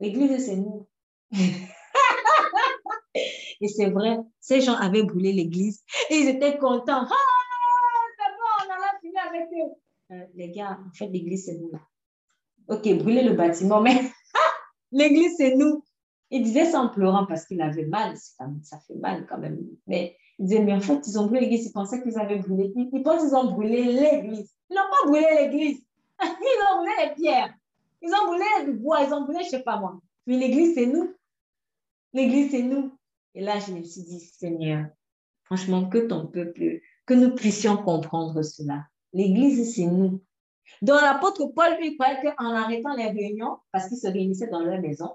L'église, 0.00 0.44
c'est 0.44 0.56
nous. 0.56 0.88
et 3.62 3.68
c'est 3.68 3.90
vrai, 3.90 4.18
ces 4.40 4.60
gens 4.60 4.74
avaient 4.74 5.04
brûlé 5.04 5.32
l'église 5.32 5.82
et 6.10 6.16
ils 6.16 6.28
étaient 6.28 6.58
contents. 6.58 7.06
Ah, 7.06 7.16
c'est 8.18 8.32
bon, 8.36 8.74
on 8.74 8.82
a 8.82 9.00
fini 9.00 9.14
avec 9.16 9.48
eux. 9.52 10.14
Euh, 10.14 10.26
les 10.34 10.50
gars, 10.50 10.78
en 10.84 10.92
fait, 10.92 11.06
l'église, 11.06 11.46
c'est 11.46 11.54
nous 11.54 11.70
là. 11.70 11.78
Ok, 12.68 12.92
brûler 12.98 13.22
le 13.22 13.34
bâtiment, 13.34 13.80
mais 13.80 13.94
l'église, 14.92 15.36
c'est 15.36 15.54
nous. 15.54 15.84
Il 16.30 16.42
disait 16.42 16.64
ça 16.64 16.80
en 16.80 16.88
pleurant 16.88 17.26
parce 17.26 17.44
qu'il 17.44 17.60
avait 17.62 17.86
mal. 17.86 18.16
Ça, 18.16 18.78
fait 18.86 18.94
mal 18.94 19.26
quand 19.28 19.38
même. 19.38 19.60
Mais 19.86 20.16
il 20.38 20.46
disait, 20.46 20.60
mais 20.60 20.72
en 20.72 20.80
fait, 20.80 21.06
ils 21.06 21.18
ont 21.18 21.26
brûlé 21.26 21.42
l'église. 21.42 21.66
Ils 21.66 21.72
pensaient 21.72 22.02
qu'ils 22.02 22.18
avaient 22.18 22.38
brûlé. 22.38 22.72
Ils, 22.74 23.02
pensent 23.02 23.22
qu'ils 23.22 23.36
ont 23.36 23.52
brûlé 23.52 23.84
l'église. 23.84 24.50
Ils 24.70 24.74
n'ont 24.74 24.90
pas 24.90 25.08
brûlé 25.08 25.26
l'église. 25.40 25.84
Ils 26.22 26.62
ont 26.72 26.78
brûlé 26.78 26.92
les 27.04 27.14
pierres. 27.14 27.54
Ils 28.00 28.12
ont 28.12 28.26
brûlé 28.26 28.44
du 28.64 28.78
bois. 28.78 29.02
Ils 29.02 29.12
ont 29.12 29.22
brûlé, 29.22 29.40
je 29.40 29.44
ne 29.44 29.50
sais 29.50 29.62
pas 29.62 29.76
moi. 29.76 30.00
Mais 30.26 30.38
l'église, 30.38 30.74
c'est 30.74 30.86
nous. 30.86 31.14
L'église, 32.14 32.50
c'est 32.50 32.62
nous. 32.62 32.96
Et 33.34 33.42
là, 33.42 33.58
je 33.58 33.72
me 33.72 33.82
suis 33.82 34.02
dit, 34.02 34.20
Seigneur, 34.20 34.86
franchement, 35.44 35.88
que 35.88 35.98
ton 35.98 36.26
peuple, 36.26 36.80
que 37.06 37.14
nous 37.14 37.34
puissions 37.34 37.76
comprendre 37.76 38.42
cela. 38.42 38.86
L'église, 39.12 39.74
c'est 39.74 39.86
nous. 39.86 40.22
Donc, 40.80 41.00
l'apôtre 41.00 41.46
Paul, 41.54 41.76
lui, 41.80 41.96
croyait 41.96 42.34
qu'en 42.36 42.52
arrêtant 42.52 42.94
les 42.94 43.08
réunions, 43.08 43.58
parce 43.72 43.88
qu'ils 43.88 43.98
se 43.98 44.06
réunissaient 44.06 44.48
dans 44.48 44.62
leur 44.62 44.80
maison, 44.80 45.10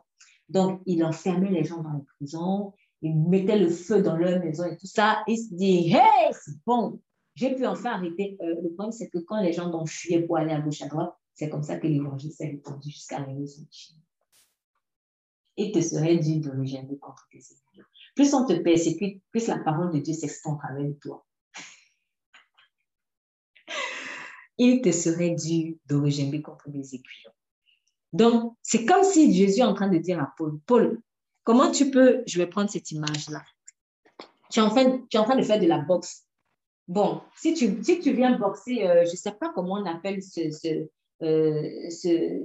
donc, 0.50 0.82
il 0.86 1.04
enfermait 1.04 1.50
les 1.50 1.64
gens 1.64 1.82
dans 1.82 1.94
les 1.94 2.04
prisons, 2.18 2.74
il 3.02 3.16
mettait 3.16 3.60
le 3.60 3.70
feu 3.70 4.02
dans 4.02 4.16
leur 4.16 4.40
maison 4.40 4.66
et 4.66 4.78
tout 4.78 4.88
ça. 4.88 5.24
Il 5.28 5.38
se 5.38 5.54
dit, 5.54 5.92
hey, 5.92 6.32
c'est 6.32 6.56
bon, 6.66 7.02
j'ai 7.36 7.54
pu 7.54 7.66
enfin 7.66 7.92
arrêter. 7.92 8.38
Euh, 8.42 8.56
le 8.62 8.70
problème, 8.74 8.92
c'est 8.92 9.10
que 9.10 9.20
quand 9.20 9.42
les 9.42 9.54
gens 9.54 9.72
ont 9.74 9.86
fui 9.86 10.20
pour 10.22 10.38
aller 10.38 10.54
à 10.54 10.62
gauche, 10.62 10.82
à 10.82 10.88
droite, 10.88 11.14
c'est 11.34 11.50
comme 11.50 11.64
ça 11.64 11.78
que 11.78 11.86
l'évangile 11.86 12.32
s'est 12.32 12.48
répandu 12.48 12.90
jusqu'à 12.90 13.18
arriver 13.18 13.46
sur 13.46 13.64
Chine. 13.70 13.98
Il 15.58 15.72
te 15.72 15.82
serait 15.82 16.18
dû 16.18 16.40
de 16.40 16.50
rejeter 16.50 16.98
contre 16.98 17.28
tes 17.32 17.38
ennemis. 17.38 17.86
Plus 18.18 18.34
on 18.34 18.46
te 18.46 18.54
persécute, 18.54 19.22
plus 19.30 19.46
la 19.46 19.60
parole 19.60 19.92
de 19.94 20.00
Dieu 20.00 20.16
s'expand 20.16 20.56
à 20.56 20.70
travers 20.70 20.92
toi. 21.00 21.24
Il 24.58 24.82
te 24.82 24.92
serait 24.92 25.36
dû 25.36 25.78
de 25.86 25.96
rejeter 25.96 26.42
contre 26.42 26.68
des 26.72 26.96
aiguillons. 26.96 27.32
Donc, 28.14 28.56
c'est 28.64 28.86
comme 28.86 29.04
si 29.04 29.32
Jésus 29.32 29.60
est 29.60 29.64
en 29.64 29.76
train 29.76 29.88
de 29.88 30.00
dire 30.00 30.20
à 30.20 30.34
Paul, 30.36 30.60
Paul, 30.66 31.00
comment 31.44 31.70
tu 31.70 31.92
peux, 31.92 32.24
je 32.26 32.40
vais 32.40 32.48
prendre 32.48 32.72
cette 32.72 32.90
image-là. 32.90 33.44
Tu, 34.50 34.60
es 34.60 34.64
en 34.64 34.70
train, 34.70 34.98
tu 35.10 35.18
es 35.18 35.20
en 35.20 35.26
train 35.26 35.36
de 35.36 35.44
faire 35.44 35.60
de 35.60 35.68
la 35.68 35.78
boxe. 35.78 36.24
Bon, 36.88 37.22
si 37.36 37.54
tu, 37.54 37.84
si 37.84 38.00
tu 38.00 38.14
viens 38.14 38.36
boxer, 38.40 38.84
euh, 38.84 39.06
je 39.06 39.12
ne 39.12 39.16
sais 39.16 39.34
pas 39.34 39.52
comment 39.54 39.76
on 39.76 39.86
appelle 39.86 40.24
ce, 40.24 40.50
ce, 40.50 40.90
euh, 41.22 41.90
ce, 41.92 42.42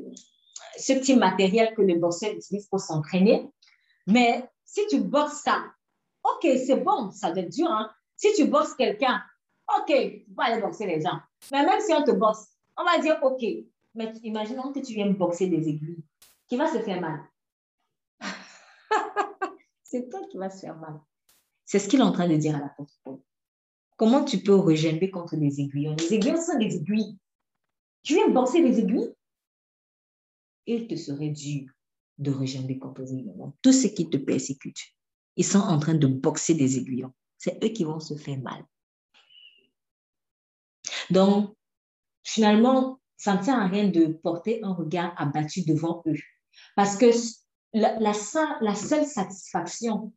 ce, 0.77 0.93
petit 0.93 1.17
matériel 1.17 1.73
que 1.75 1.81
le 1.81 1.95
boxeur 1.95 2.35
utilise 2.35 2.67
pour 2.67 2.81
s'entraîner, 2.81 3.49
mais 4.07 4.45
si 4.73 4.87
tu 4.89 5.03
boxes 5.03 5.43
ça, 5.43 5.67
ok, 6.25 6.49
c'est 6.67 6.77
bon, 6.77 7.11
ça 7.11 7.31
doit 7.31 7.43
être 7.43 7.53
dur. 7.53 7.71
Hein? 7.71 7.91
Si 8.17 8.33
tu 8.35 8.47
boxes 8.47 8.73
quelqu'un, 8.73 9.23
ok, 9.69 9.87
tu 9.87 10.33
vas 10.35 10.45
aller 10.45 10.63
boxer 10.63 10.87
les 10.87 11.03
gens. 11.03 11.21
Mais 11.51 11.63
même 11.63 11.81
si 11.83 11.93
on 11.93 12.03
te 12.03 12.11
boxe, 12.13 12.57
on 12.79 12.85
va 12.85 12.99
dire, 12.99 13.19
ok, 13.23 13.45
mais 13.95 14.11
imaginons 14.23 14.73
que 14.73 14.81
tu 14.81 14.95
viens 14.95 15.11
boxer 15.11 15.49
des 15.49 15.69
aiguilles. 15.69 16.03
Qui 16.47 16.57
va 16.57 16.73
se 16.73 16.79
faire 16.79 17.03
mal? 17.03 17.21
c'est 19.83 20.09
toi 20.09 20.21
qui 20.31 20.39
vas 20.39 20.49
se 20.49 20.61
faire 20.61 20.77
mal. 20.77 20.99
C'est 21.67 21.79
ce 21.79 21.87
qu'il 21.87 22.01
est 22.01 22.05
en 22.05 22.13
train 22.13 22.29
de 22.29 22.37
dire 22.37 22.57
à 22.57 22.61
la 22.61 22.75
Paul. 23.05 23.21
Comment 23.99 24.25
tu 24.25 24.39
peux 24.39 24.55
regimber 24.55 25.11
contre 25.11 25.37
des 25.37 25.61
aiguillons? 25.61 25.97
Les 25.99 26.15
aiguillons 26.15 26.41
sont 26.41 26.59
des 26.59 26.77
aiguilles. 26.77 27.19
Tu 28.03 28.15
viens 28.15 28.31
boxer 28.31 28.63
des 28.63 28.79
aiguilles? 28.79 29.15
Il 30.65 30.89
te 30.89 30.97
serait 30.97 31.29
dur 31.29 31.71
de 32.23 32.33
des 32.33 33.15
aiguillons. 33.15 33.53
Tous 33.63 33.73
ceux 33.73 33.89
qui 33.89 34.09
te 34.09 34.17
persécutent, 34.17 34.85
ils 35.37 35.45
sont 35.45 35.61
en 35.61 35.79
train 35.79 35.95
de 35.95 36.07
boxer 36.07 36.55
des 36.55 36.79
aiguillons. 36.79 37.13
C'est 37.39 37.63
eux 37.63 37.69
qui 37.69 37.85
vont 37.85 38.01
se 38.01 38.15
faire 38.15 38.39
mal. 38.39 38.65
Donc, 41.11 41.55
finalement, 42.23 43.01
ça 43.17 43.37
ne 43.37 43.43
sert 43.43 43.59
à 43.59 43.67
rien 43.67 43.89
de 43.89 44.07
porter 44.07 44.63
un 44.63 44.73
regard 44.73 45.15
abattu 45.17 45.63
devant 45.63 46.03
eux. 46.07 46.19
Parce 46.77 46.97
que 46.97 47.07
la, 47.73 47.99
la, 47.99 48.15
seule 48.15 49.07
satisfaction, 49.07 50.13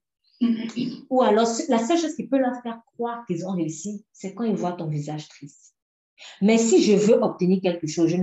ou 1.09 1.21
alors 1.21 1.47
la 1.69 1.85
seule 1.85 1.97
chose 1.97 2.15
qui 2.15 2.27
peut 2.27 2.37
leur 2.37 2.61
faire 2.61 2.81
croire 2.93 3.25
qu'ils 3.25 3.45
ont 3.45 3.51
réussi, 3.51 4.05
c'est 4.11 4.33
quand 4.33 4.43
ils 4.43 4.55
voient 4.55 4.73
ton 4.73 4.87
visage 4.87 5.27
triste. 5.27 5.75
Mais 6.41 6.57
si 6.57 6.81
je 6.81 6.93
veux 6.93 7.21
obtenir 7.21 7.61
quelque 7.61 7.87
chose, 7.87 8.09
je 8.09 8.17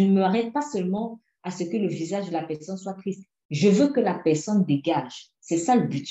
ne 0.00 0.12
m'arrête 0.12 0.52
pas 0.52 0.62
seulement 0.62 1.20
à 1.42 1.50
ce 1.50 1.64
que 1.64 1.76
le 1.76 1.88
visage 1.88 2.26
de 2.26 2.32
la 2.32 2.42
personne 2.42 2.76
soit 2.76 2.94
triste. 2.94 3.28
Je 3.50 3.68
veux 3.68 3.88
que 3.88 4.00
la 4.00 4.14
personne 4.14 4.64
dégage. 4.64 5.30
C'est 5.40 5.58
ça 5.58 5.74
le 5.74 5.86
but. 5.86 6.08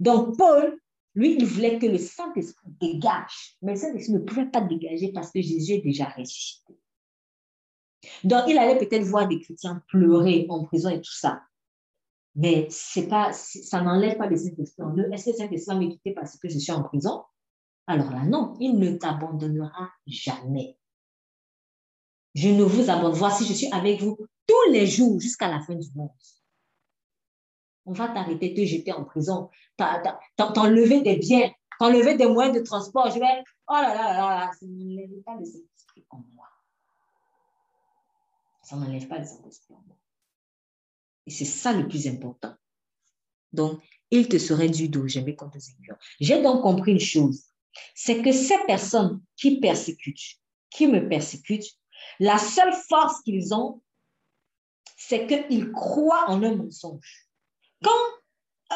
Donc, 0.00 0.36
Paul, 0.36 0.78
lui, 1.14 1.36
il 1.36 1.46
voulait 1.46 1.78
que 1.78 1.86
le 1.86 1.98
Saint-Esprit 1.98 2.68
dégage. 2.80 3.56
Mais 3.62 3.72
le 3.72 3.78
Saint-Esprit 3.78 4.12
ne 4.12 4.18
pouvait 4.18 4.50
pas 4.50 4.60
dégager 4.60 5.12
parce 5.12 5.30
que 5.30 5.40
Jésus 5.40 5.74
est 5.74 5.80
déjà 5.80 6.06
ressuscité. 6.06 6.74
Donc, 8.22 8.42
il 8.48 8.58
allait 8.58 8.78
peut-être 8.78 9.04
voir 9.04 9.28
des 9.28 9.40
chrétiens 9.40 9.82
pleurer 9.88 10.46
en 10.48 10.64
prison 10.64 10.90
et 10.90 11.00
tout 11.00 11.14
ça. 11.14 11.40
Mais 12.34 12.66
c'est 12.68 13.08
pas, 13.08 13.32
ça 13.32 13.80
n'enlève 13.80 14.16
pas 14.16 14.26
le 14.26 14.36
Saint-Esprit 14.36 14.82
en 14.82 14.96
eux. 14.96 15.08
Est-ce 15.12 15.26
que 15.26 15.30
le 15.30 15.36
Saint-Esprit 15.36 15.86
va 15.86 15.92
quitter 15.92 16.12
parce 16.12 16.36
que 16.36 16.48
je 16.48 16.58
suis 16.58 16.72
en 16.72 16.82
prison? 16.82 17.22
Alors 17.86 18.10
là, 18.10 18.24
non, 18.24 18.56
il 18.60 18.78
ne 18.78 18.96
t'abandonnera 18.96 19.90
jamais. 20.06 20.76
Je 22.34 22.48
ne 22.48 22.64
vous 22.64 22.90
abandonne. 22.90 23.18
Voici, 23.18 23.46
je 23.46 23.52
suis 23.52 23.70
avec 23.72 24.02
vous 24.02 24.18
tous 24.46 24.72
les 24.72 24.86
jours 24.86 25.20
jusqu'à 25.20 25.48
la 25.48 25.60
fin 25.60 25.74
du 25.74 25.88
monde. 25.94 26.10
On 27.86 27.92
va 27.92 28.08
t'arrêter, 28.08 28.54
te 28.54 28.64
jeter 28.64 28.92
en 28.92 29.04
prison, 29.04 29.50
t'enlever 30.36 31.02
des 31.02 31.16
biens, 31.16 31.50
t'enlever 31.78 32.16
des 32.16 32.26
moyens 32.26 32.56
de 32.56 32.62
transport. 32.62 33.10
Je 33.10 33.18
vais, 33.18 33.44
oh 33.68 33.74
là 33.74 33.94
là 33.94 34.12
là 34.12 34.40
là, 34.40 34.50
ça 34.58 34.66
n'enlève 34.66 35.22
pas 35.24 35.36
le 35.38 35.44
Saint-Esprit 35.44 36.06
en 36.10 36.22
moi 36.34 36.48
ça 38.64 38.76
n'enlève 38.76 39.06
pas 39.06 39.18
les 39.18 39.26
Saint-Esprit 39.26 39.74
Et 41.26 41.30
c'est 41.30 41.44
ça 41.44 41.72
le 41.72 41.86
plus 41.86 42.08
important. 42.08 42.54
Donc, 43.52 43.80
il 44.10 44.28
te 44.28 44.38
serait 44.38 44.68
dû 44.68 44.88
d'où 44.88 45.06
j'aimais 45.06 45.36
contre 45.36 45.58
J'ai 46.20 46.42
donc 46.42 46.62
compris 46.62 46.92
une 46.92 47.00
chose, 47.00 47.44
c'est 47.94 48.22
que 48.22 48.32
ces 48.32 48.58
personnes 48.66 49.22
qui 49.36 49.60
persécutent, 49.60 50.40
qui 50.70 50.86
me 50.86 51.08
persécutent, 51.08 51.78
la 52.20 52.38
seule 52.38 52.72
force 52.88 53.20
qu'ils 53.22 53.54
ont, 53.54 53.82
c'est 55.08 55.26
qu'ils 55.26 55.70
croient 55.72 56.28
en 56.28 56.42
un 56.42 56.54
mensonge. 56.54 57.28
Quand, 57.82 57.90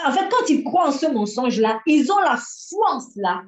en 0.07 0.13
fait, 0.13 0.29
quand 0.29 0.49
ils 0.49 0.65
croient 0.65 0.89
en 0.89 0.93
ce 0.93 1.07
mensonge-là, 1.07 1.81
ils 1.87 2.11
ont 2.13 2.19
la 2.19 2.37
foi 2.37 2.95
en 2.95 3.01
cela 3.01 3.45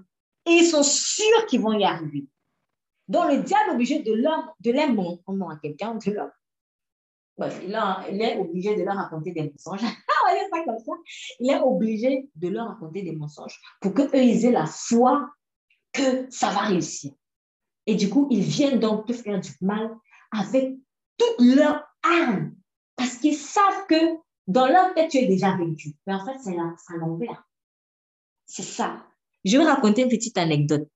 et 0.46 0.52
ils 0.52 0.66
sont 0.66 0.82
sûrs 0.82 1.46
qu'ils 1.46 1.60
vont 1.60 1.78
y 1.78 1.84
arriver. 1.84 2.26
Donc, 3.08 3.30
le 3.30 3.42
diable 3.42 3.70
est 3.70 3.74
obligé 3.74 3.98
de, 4.00 4.12
leur, 4.14 4.54
de 4.60 4.70
les 4.70 4.80
à 4.80 5.56
quelqu'un, 5.60 5.96
de 5.96 6.10
leur. 6.12 6.30
il, 7.38 7.78
il, 8.12 8.22
est 8.22 8.38
obligé 8.38 8.76
de 8.76 8.82
leur 8.82 8.96
raconter 8.96 9.32
des 9.32 9.50
mensonges. 9.50 9.80
ça. 9.82 10.92
Il 11.40 11.50
est 11.50 11.60
obligé 11.60 12.30
de 12.34 12.48
leur 12.48 12.68
raconter 12.68 13.02
des 13.02 13.16
mensonges 13.16 13.60
pour 13.80 13.94
qu'eux, 13.94 14.08
ils 14.14 14.46
aient 14.46 14.52
la 14.52 14.66
foi 14.66 15.28
que 15.92 16.30
ça 16.30 16.50
va 16.50 16.60
réussir. 16.60 17.12
Et 17.86 17.96
du 17.96 18.08
coup, 18.08 18.28
ils 18.30 18.42
viennent 18.42 18.78
donc 18.78 19.06
te 19.06 19.12
faire 19.12 19.40
du 19.40 19.50
mal 19.60 19.90
avec 20.30 20.76
toute 21.18 21.40
leur 21.40 21.84
âme. 22.04 22.54
Parce 22.96 23.16
qu'ils 23.16 23.36
savent 23.36 23.86
que 23.88 24.18
dans 24.46 24.66
leur 24.66 24.94
tête, 24.94 25.10
tu 25.10 25.18
es 25.18 25.26
déjà 25.26 25.56
vaincu. 25.56 25.94
Mais 26.06 26.14
en 26.14 26.24
fait, 26.24 26.38
c'est 26.42 26.56
à 26.56 26.96
l'envers. 26.96 27.44
C'est 28.46 28.62
ça. 28.62 29.06
Je 29.44 29.56
vais 29.56 29.64
raconter 29.64 30.02
une 30.02 30.08
petite 30.08 30.36
anecdote 30.36 30.88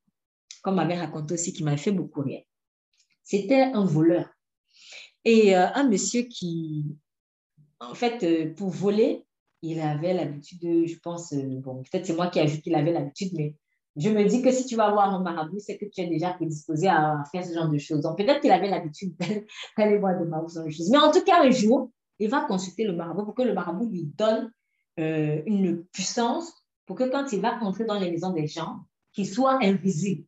comme 0.64 0.76
m'avait 0.76 0.98
raconté 0.98 1.34
aussi, 1.34 1.52
qui 1.52 1.62
m'a 1.62 1.76
fait 1.76 1.92
beaucoup 1.92 2.22
rire. 2.22 2.42
C'était 3.22 3.60
un 3.60 3.84
voleur. 3.84 4.26
Et 5.26 5.54
euh, 5.54 5.66
un 5.74 5.86
monsieur 5.86 6.22
qui, 6.22 6.96
en 7.80 7.94
fait, 7.94 8.22
euh, 8.24 8.54
pour 8.54 8.70
voler, 8.70 9.24
il 9.60 9.78
avait 9.80 10.14
l'habitude 10.14 10.60
de, 10.60 10.86
je 10.86 10.98
pense, 10.98 11.34
euh, 11.34 11.60
bon, 11.60 11.82
peut-être 11.82 12.06
c'est 12.06 12.14
moi 12.14 12.28
qui 12.28 12.40
ajoute 12.40 12.62
qu'il 12.62 12.74
avait 12.74 12.92
l'habitude, 12.92 13.32
mais 13.34 13.54
je 13.96 14.10
me 14.10 14.24
dis 14.24 14.42
que 14.42 14.50
si 14.50 14.66
tu 14.66 14.76
vas 14.76 14.90
voir 14.90 15.14
un 15.14 15.20
marabout, 15.20 15.58
c'est 15.58 15.78
que 15.78 15.84
tu 15.84 16.00
es 16.00 16.06
déjà 16.06 16.32
prédisposé 16.32 16.88
à 16.88 17.22
faire 17.30 17.44
ce 17.44 17.54
genre 17.54 17.68
de 17.68 17.78
choses. 17.78 18.00
Donc 18.00 18.16
peut-être 18.18 18.40
qu'il 18.40 18.50
avait 18.50 18.68
l'habitude 18.68 19.14
d'aller 19.76 19.98
voir 19.98 20.18
des 20.18 20.24
marabouts, 20.24 20.48
ce 20.48 20.54
genre 20.56 20.66
de 20.66 20.70
choses. 20.70 20.90
Mais 20.90 20.98
en 20.98 21.12
tout 21.12 21.22
cas, 21.22 21.42
un 21.42 21.50
jour, 21.50 21.90
il 22.18 22.28
va 22.28 22.42
consulter 22.42 22.84
le 22.84 22.92
marabout 22.92 23.24
pour 23.24 23.34
que 23.34 23.42
le 23.42 23.54
marabout 23.54 23.88
lui 23.88 24.04
donne 24.04 24.52
une 24.96 25.84
puissance 25.92 26.52
pour 26.86 26.96
que 26.96 27.04
quand 27.04 27.32
il 27.32 27.40
va 27.40 27.58
entrer 27.62 27.84
dans 27.84 27.98
les 27.98 28.10
maisons 28.10 28.30
des 28.30 28.46
gens, 28.46 28.80
qu'il 29.12 29.28
soit 29.28 29.58
invisible. 29.62 30.24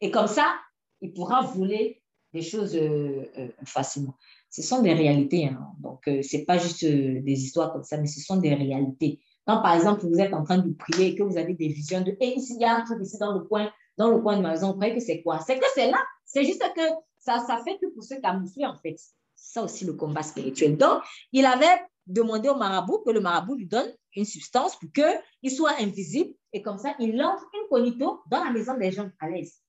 Et 0.00 0.10
comme 0.10 0.26
ça, 0.26 0.56
il 1.00 1.12
pourra 1.12 1.42
voler 1.42 2.02
des 2.32 2.42
choses 2.42 2.76
euh, 2.76 3.24
euh, 3.38 3.48
facilement. 3.64 4.16
Ce 4.50 4.62
sont 4.62 4.82
des 4.82 4.92
réalités. 4.92 5.46
Hein. 5.46 5.72
Donc, 5.80 6.06
euh, 6.08 6.22
ce 6.22 6.36
n'est 6.36 6.44
pas 6.44 6.58
juste 6.58 6.84
des 6.84 7.44
histoires 7.44 7.72
comme 7.72 7.84
ça, 7.84 7.96
mais 7.98 8.06
ce 8.06 8.20
sont 8.20 8.36
des 8.36 8.54
réalités. 8.54 9.20
Quand, 9.48 9.62
par 9.62 9.74
exemple, 9.74 10.06
vous 10.06 10.20
êtes 10.20 10.34
en 10.34 10.44
train 10.44 10.58
de 10.58 10.70
prier 10.74 11.06
et 11.06 11.14
que 11.14 11.22
vous 11.22 11.38
avez 11.38 11.54
des 11.54 11.68
visions 11.68 12.02
de 12.02 12.14
«et 12.20 12.34
ici, 12.34 12.56
il 12.56 12.60
y 12.60 12.64
a 12.66 12.76
un 12.76 12.84
truc 12.84 12.98
ici 13.00 13.16
dans 13.18 13.32
le 13.32 13.40
coin, 13.40 13.72
dans 13.96 14.10
le 14.10 14.18
coin 14.18 14.36
de 14.36 14.42
ma 14.42 14.50
maison, 14.50 14.68
vous 14.68 14.74
croyez 14.74 14.94
que 14.94 15.00
c'est 15.00 15.22
quoi? 15.22 15.40
C'est 15.40 15.58
que 15.58 15.64
c'est 15.74 15.90
là. 15.90 15.96
C'est 16.26 16.44
juste 16.44 16.62
que 16.76 16.82
ça, 17.18 17.42
ça 17.46 17.58
fait 17.64 17.78
que 17.78 17.86
pour 17.94 18.04
se 18.04 18.14
camoufler, 18.16 18.66
en 18.66 18.76
fait. 18.76 18.96
Ça 19.34 19.62
aussi, 19.62 19.86
le 19.86 19.94
combat 19.94 20.22
spirituel. 20.22 20.76
Donc, 20.76 21.02
il 21.32 21.46
avait 21.46 21.80
demander 22.06 22.50
au 22.50 22.56
marabout 22.56 23.02
que 23.06 23.10
le 23.10 23.20
marabout 23.20 23.54
lui 23.54 23.66
donne 23.66 23.90
une 24.14 24.26
substance 24.26 24.76
pour 24.76 24.90
qu'il 24.92 25.50
soit 25.50 25.80
invisible 25.80 26.34
et 26.52 26.60
comme 26.60 26.78
ça, 26.78 26.94
il 26.98 27.22
entre 27.22 27.46
incognito 27.64 28.20
dans 28.30 28.44
la 28.44 28.50
maison 28.50 28.76
des 28.76 28.92
gens 28.92 29.08
à 29.18 29.30
l'aise. 29.30 29.62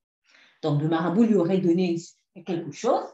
Donc, 0.62 0.82
le 0.82 0.88
marabout 0.88 1.24
lui 1.24 1.36
aurait 1.36 1.58
donné 1.58 1.96
quelque 2.44 2.72
chose 2.72 3.04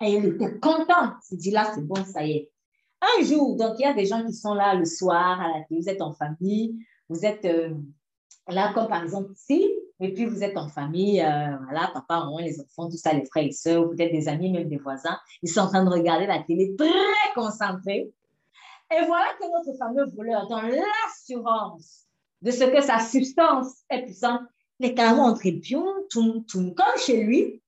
et 0.00 0.12
il 0.12 0.24
était 0.24 0.58
content. 0.58 1.14
Il 1.30 1.36
dit 1.38 1.50
là, 1.50 1.70
c'est 1.74 1.86
bon, 1.86 2.02
ça 2.04 2.24
y 2.24 2.32
est. 2.32 2.51
Un 3.02 3.24
jour, 3.24 3.56
donc 3.56 3.74
il 3.78 3.82
y 3.82 3.84
a 3.84 3.92
des 3.92 4.06
gens 4.06 4.24
qui 4.24 4.32
sont 4.32 4.54
là 4.54 4.74
le 4.74 4.84
soir 4.84 5.40
à 5.40 5.48
la 5.48 5.64
télé, 5.64 5.80
vous 5.80 5.88
êtes 5.88 6.00
en 6.00 6.12
famille, 6.12 6.78
vous 7.08 7.26
êtes 7.26 7.44
euh, 7.44 7.74
là 8.46 8.72
comme 8.72 8.86
par 8.86 9.02
exemple 9.02 9.32
ici, 9.32 9.68
et 9.98 10.14
puis 10.14 10.24
vous 10.24 10.44
êtes 10.44 10.56
en 10.56 10.68
famille, 10.68 11.20
euh, 11.20 11.56
voilà, 11.64 11.90
papa, 11.92 12.20
maman, 12.20 12.38
les 12.38 12.60
enfants, 12.60 12.88
tout 12.88 12.96
ça, 12.96 13.12
les 13.12 13.24
frères 13.26 13.46
et 13.46 13.50
sœurs, 13.52 13.90
peut-être 13.90 14.12
des 14.12 14.28
amis, 14.28 14.52
même 14.52 14.68
des 14.68 14.76
voisins, 14.76 15.18
ils 15.42 15.50
sont 15.50 15.60
en 15.60 15.68
train 15.68 15.84
de 15.84 15.90
regarder 15.90 16.26
la 16.26 16.42
télé 16.42 16.76
très 16.76 17.34
concentrés. 17.34 18.12
Et 18.92 19.06
voilà 19.06 19.26
que 19.40 19.46
notre 19.50 19.76
fameux 19.78 20.06
voleur, 20.14 20.46
dans 20.48 20.62
l'assurance 20.62 22.02
de 22.42 22.50
ce 22.50 22.64
que 22.64 22.82
sa 22.82 23.00
substance 23.00 23.82
est 23.90 24.02
puissante, 24.02 24.42
les 24.78 24.94
carrément 24.94 25.26
entré 25.26 25.52
pion, 25.52 25.86
tout, 26.10 26.44
tout, 26.48 26.72
comme 26.74 26.98
chez 26.98 27.24
lui. 27.24 27.62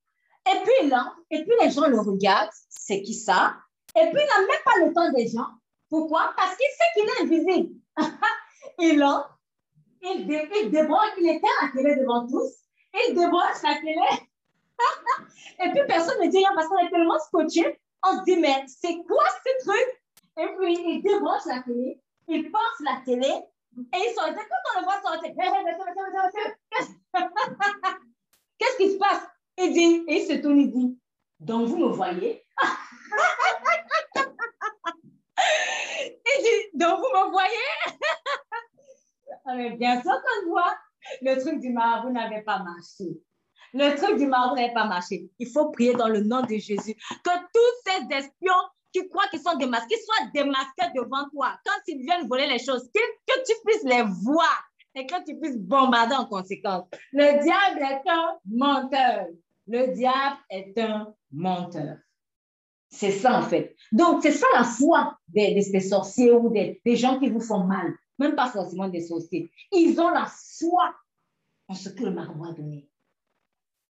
Et 0.46 0.60
puis 0.64 0.88
là, 0.88 1.12
et 1.30 1.42
puis 1.44 1.52
les 1.62 1.70
gens 1.70 1.88
le 1.88 1.98
regardent, 1.98 2.50
c'est 2.68 3.02
qui 3.02 3.14
ça? 3.14 3.54
Et 3.96 4.10
puis 4.10 4.22
il 4.22 4.26
n'a 4.26 4.40
même 4.40 4.64
pas 4.64 4.78
le 4.84 4.92
temps 4.92 5.12
des 5.12 5.28
gens. 5.28 5.50
Pourquoi? 5.88 6.34
Parce 6.36 6.56
qu'il 6.56 6.66
sait 6.66 6.90
qu'il 6.94 7.08
est 7.08 7.20
invisible. 7.22 7.76
et 8.80 8.96
là, 8.96 9.30
il, 10.02 10.26
dé, 10.26 10.48
il 10.62 10.70
débranche, 10.70 11.12
il 11.18 11.26
la 11.26 11.38
télé 11.72 11.96
devant 11.96 12.26
tous, 12.26 12.52
il 13.08 13.14
débranche 13.14 13.62
la 13.62 13.76
télé. 13.76 13.96
et 15.64 15.70
puis 15.70 15.86
personne 15.86 16.20
ne 16.20 16.26
dit 16.28 16.38
rien 16.38 16.52
parce 16.54 16.66
qu'on 16.68 16.78
est 16.78 16.90
tellement 16.90 17.18
scotché. 17.20 17.80
On 18.06 18.18
se 18.18 18.24
dit, 18.24 18.36
mais 18.36 18.64
c'est 18.66 18.96
quoi 19.06 19.24
ce 19.44 19.50
truc? 19.66 20.02
Et 20.36 20.46
puis 20.58 20.74
il 20.74 21.00
débranche 21.02 21.46
la 21.46 21.62
télé, 21.62 22.02
il 22.28 22.50
passe 22.50 22.80
la 22.80 23.00
télé, 23.04 23.28
et 23.28 23.96
ils 23.96 24.14
sont 24.14 24.22
quand 24.22 24.76
on 24.76 24.80
le 24.80 24.84
voit 24.84 25.00
sortir, 25.02 25.32
qu'est-ce 28.58 28.76
qui 28.76 28.92
se 28.92 28.98
passe? 28.98 29.22
Il 29.58 30.04
et 30.08 30.08
il 30.08 30.26
se 30.26 30.32
tourne, 30.42 30.58
il 30.58 30.72
dit, 30.72 30.98
donc 31.38 31.68
vous 31.68 31.76
me 31.76 31.92
voyez? 31.92 32.43
Donc 36.74 36.98
vous 36.98 37.10
me 37.18 37.30
voyez? 37.30 37.70
Mais 39.46 39.76
bien 39.76 40.00
sûr 40.02 40.12
qu'on 40.12 40.50
voit, 40.50 40.74
le 41.22 41.40
truc 41.40 41.60
du 41.60 41.70
marabout 41.70 42.10
n'avait 42.10 42.42
pas 42.42 42.58
marché. 42.60 43.20
Le 43.72 43.94
truc 43.96 44.18
du 44.18 44.26
marabout 44.26 44.56
n'avait 44.56 44.72
pas 44.72 44.86
marché. 44.86 45.28
Il 45.38 45.48
faut 45.48 45.70
prier 45.70 45.94
dans 45.94 46.08
le 46.08 46.20
nom 46.20 46.42
de 46.42 46.56
Jésus 46.56 46.94
que 46.94 47.30
tous 47.52 47.74
ces 47.86 48.16
espions 48.16 48.52
qui 48.92 49.08
croient 49.08 49.26
qu'ils 49.28 49.40
sont 49.40 49.56
démasqués 49.56 49.96
soient 50.04 50.30
démasqués 50.32 50.92
devant 50.94 51.28
toi. 51.30 51.58
Quand 51.64 51.80
ils 51.88 52.02
viennent 52.02 52.28
voler 52.28 52.46
les 52.46 52.58
choses, 52.58 52.88
que, 52.94 53.00
tu 53.44 53.52
puisses 53.66 53.84
les 53.84 54.02
voir 54.22 54.64
et 54.94 55.06
que 55.06 55.24
tu 55.24 55.38
puisses 55.38 55.58
bombarder 55.58 56.14
en 56.14 56.26
conséquence. 56.26 56.86
Le 57.12 57.42
diable 57.42 57.80
est 57.80 58.08
un 58.08 58.38
menteur. 58.46 59.26
Le 59.66 59.94
diable 59.94 60.36
est 60.50 60.78
un 60.78 61.12
menteur. 61.32 61.96
C'est 62.96 63.10
ça, 63.10 63.38
en 63.38 63.42
fait. 63.42 63.76
Donc, 63.90 64.22
c'est 64.22 64.30
ça 64.32 64.46
la 64.54 64.62
foi 64.62 65.18
des, 65.28 65.54
des, 65.54 65.80
sorciers 65.80 66.30
ou 66.32 66.48
des, 66.50 66.80
des, 66.84 66.96
gens 66.96 67.18
qui 67.18 67.28
vous 67.28 67.40
font 67.40 67.64
mal. 67.64 67.92
Même 68.18 68.36
pas 68.36 68.48
forcément 68.48 68.88
des 68.88 69.00
sorciers. 69.00 69.50
Ils 69.72 70.00
ont 70.00 70.10
la 70.10 70.26
foi 70.26 70.94
en 71.66 71.74
ce 71.74 71.88
que 71.88 72.04
le 72.04 72.12
marabout 72.12 72.44
a 72.44 72.52
donné. 72.52 72.88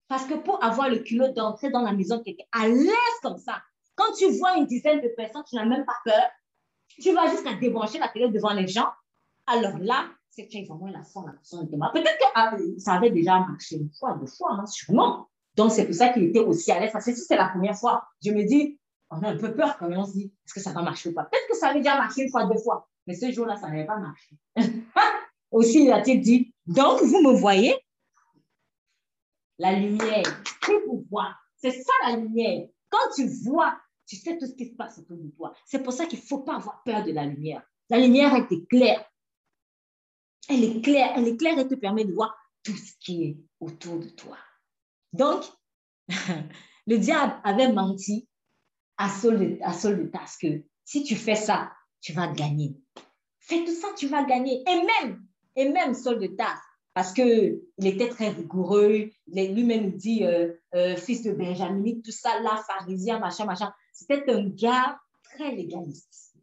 Parce 0.06 0.24
que 0.24 0.34
pour 0.34 0.62
avoir 0.62 0.88
le 0.88 0.98
culot 0.98 1.32
d'entrer 1.32 1.70
dans 1.70 1.82
la 1.82 1.92
maison 1.92 2.22
quelqu'un 2.22 2.44
à 2.52 2.68
l'aise 2.68 3.18
comme 3.22 3.38
ça, 3.38 3.62
quand 3.96 4.12
tu 4.16 4.30
vois 4.30 4.56
une 4.56 4.66
dizaine 4.66 5.00
de 5.00 5.08
personnes, 5.08 5.42
tu 5.48 5.56
n'as 5.56 5.64
même 5.64 5.84
pas 5.84 5.96
peur. 6.04 6.28
Tu 7.00 7.12
vas 7.12 7.28
jusqu'à 7.28 7.54
débrancher 7.54 7.98
la 7.98 8.08
télé 8.08 8.28
devant 8.28 8.52
les 8.52 8.68
gens. 8.68 8.88
Alors 9.46 9.78
là, 9.78 10.06
c'est 10.30 10.46
que 10.46 10.50
tu 10.50 10.58
as 10.58 10.64
vraiment 10.64 10.92
la 10.92 11.02
foi, 11.02 11.24
la 11.26 11.32
personne 11.32 11.68
Peut-être 11.68 12.18
que 12.18 12.24
ah, 12.34 12.56
ça 12.78 12.92
avait 12.92 13.10
déjà 13.10 13.40
marché 13.40 13.76
une 13.76 13.90
fois, 13.98 14.16
deux 14.20 14.26
fois, 14.26 14.52
hein, 14.52 14.66
sûrement. 14.66 15.28
Donc, 15.56 15.72
c'est 15.72 15.86
pour 15.86 15.94
ça 15.94 16.10
qu'il 16.10 16.24
était 16.24 16.40
aussi 16.40 16.70
à 16.70 16.78
l'aise. 16.78 16.92
Parce 16.92 17.04
que 17.04 17.14
si 17.14 17.20
c'est 17.22 17.36
la 17.36 17.48
première 17.48 17.76
fois, 17.76 18.04
je 18.24 18.30
me 18.30 18.44
dis, 18.44 18.78
on 19.12 19.22
a 19.22 19.28
un 19.28 19.36
peu 19.36 19.54
peur 19.54 19.76
quand 19.76 19.88
même. 19.88 19.98
On 19.98 20.06
se 20.06 20.12
dit, 20.12 20.32
est-ce 20.44 20.54
que 20.54 20.60
ça 20.60 20.72
va 20.72 20.82
marcher 20.82 21.10
ou 21.10 21.14
pas? 21.14 21.24
Peut-être 21.24 21.48
que 21.48 21.56
ça 21.56 21.68
avait 21.68 21.80
déjà 21.80 21.96
marché 21.96 22.22
une 22.22 22.30
fois, 22.30 22.46
deux 22.46 22.58
fois. 22.58 22.88
Mais 23.06 23.14
ce 23.14 23.30
jour-là, 23.30 23.56
ça 23.56 23.68
n'avait 23.68 23.86
pas 23.86 23.98
marché. 23.98 24.36
aussi, 25.50 25.84
il 25.84 25.92
a 25.92 26.00
dit, 26.00 26.54
donc, 26.66 27.02
vous 27.02 27.20
me 27.20 27.36
voyez? 27.36 27.76
La 29.58 29.72
lumière, 29.74 30.42
que 30.62 30.86
vous 30.86 31.04
voir. 31.10 31.38
C'est 31.56 31.72
ça 31.72 31.92
la 32.06 32.16
lumière. 32.16 32.68
Quand 32.88 33.12
tu 33.14 33.26
vois, 33.44 33.78
tu 34.06 34.16
sais 34.16 34.38
tout 34.38 34.46
ce 34.46 34.54
qui 34.54 34.70
se 34.70 34.74
passe 34.74 34.98
autour 34.98 35.18
de 35.18 35.28
toi. 35.28 35.52
C'est 35.66 35.82
pour 35.82 35.92
ça 35.92 36.06
qu'il 36.06 36.18
ne 36.18 36.24
faut 36.24 36.40
pas 36.40 36.56
avoir 36.56 36.82
peur 36.82 37.04
de 37.04 37.12
la 37.12 37.26
lumière. 37.26 37.62
La 37.90 37.98
lumière, 37.98 38.34
elle 38.34 38.46
est 38.50 38.66
claire. 38.66 39.04
Elle 40.48 40.64
est 40.64 40.80
claire, 40.80 41.12
elle 41.16 41.28
est 41.28 41.36
claire 41.36 41.58
et 41.58 41.68
te 41.68 41.74
permet 41.74 42.04
de 42.04 42.12
voir 42.12 42.34
tout 42.64 42.76
ce 42.76 42.92
qui 42.98 43.24
est 43.24 43.36
autour 43.60 44.00
de 44.00 44.08
toi. 44.08 44.36
Donc, 45.12 45.44
le 46.86 46.98
diable 46.98 47.34
avait 47.44 47.70
menti 47.70 48.28
à 48.96 49.08
Saul 49.08 49.38
de, 49.38 49.58
à 49.62 49.72
Saul 49.72 49.98
de 49.98 50.10
que 50.40 50.62
si 50.84 51.02
tu 51.04 51.16
fais 51.16 51.34
ça, 51.34 51.72
tu 52.00 52.12
vas 52.12 52.28
gagner. 52.28 52.76
Fais 53.38 53.64
tout 53.64 53.72
ça, 53.72 53.88
tu 53.96 54.06
vas 54.08 54.24
gagner. 54.24 54.62
Et 54.68 54.76
même, 54.76 55.22
et 55.56 55.68
même 55.68 55.94
Saul 55.94 56.18
de 56.18 56.26
Tasse, 56.28 56.60
parce 56.94 57.12
qu'il 57.12 57.60
était 57.82 58.08
très 58.08 58.28
rigoureux, 58.28 59.10
lui-même 59.26 59.92
dit 59.92 60.24
euh, 60.24 60.52
euh, 60.74 60.96
fils 60.96 61.22
de 61.22 61.32
Benjamin, 61.32 62.00
tout 62.04 62.12
ça, 62.12 62.40
là, 62.40 62.62
pharisien, 62.66 63.18
machin, 63.18 63.46
machin. 63.46 63.72
C'était 63.92 64.30
un 64.30 64.48
gars 64.48 64.98
très 65.22 65.54
légaliste, 65.54 66.34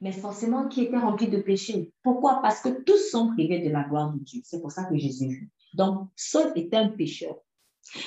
mais 0.00 0.12
forcément 0.12 0.68
qui 0.68 0.84
était 0.84 0.98
rempli 0.98 1.28
de 1.28 1.38
péché. 1.38 1.92
Pourquoi? 2.02 2.40
Parce 2.42 2.60
que 2.60 2.68
tous 2.82 3.10
sont 3.10 3.32
privés 3.32 3.60
de 3.60 3.70
la 3.70 3.84
gloire 3.84 4.12
de 4.12 4.18
Dieu. 4.18 4.42
C'est 4.44 4.60
pour 4.60 4.72
ça 4.72 4.84
que 4.84 4.96
Jésus. 4.96 5.50
Donc, 5.74 6.08
Saul 6.16 6.52
était 6.56 6.76
un 6.76 6.88
pécheur. 6.88 7.36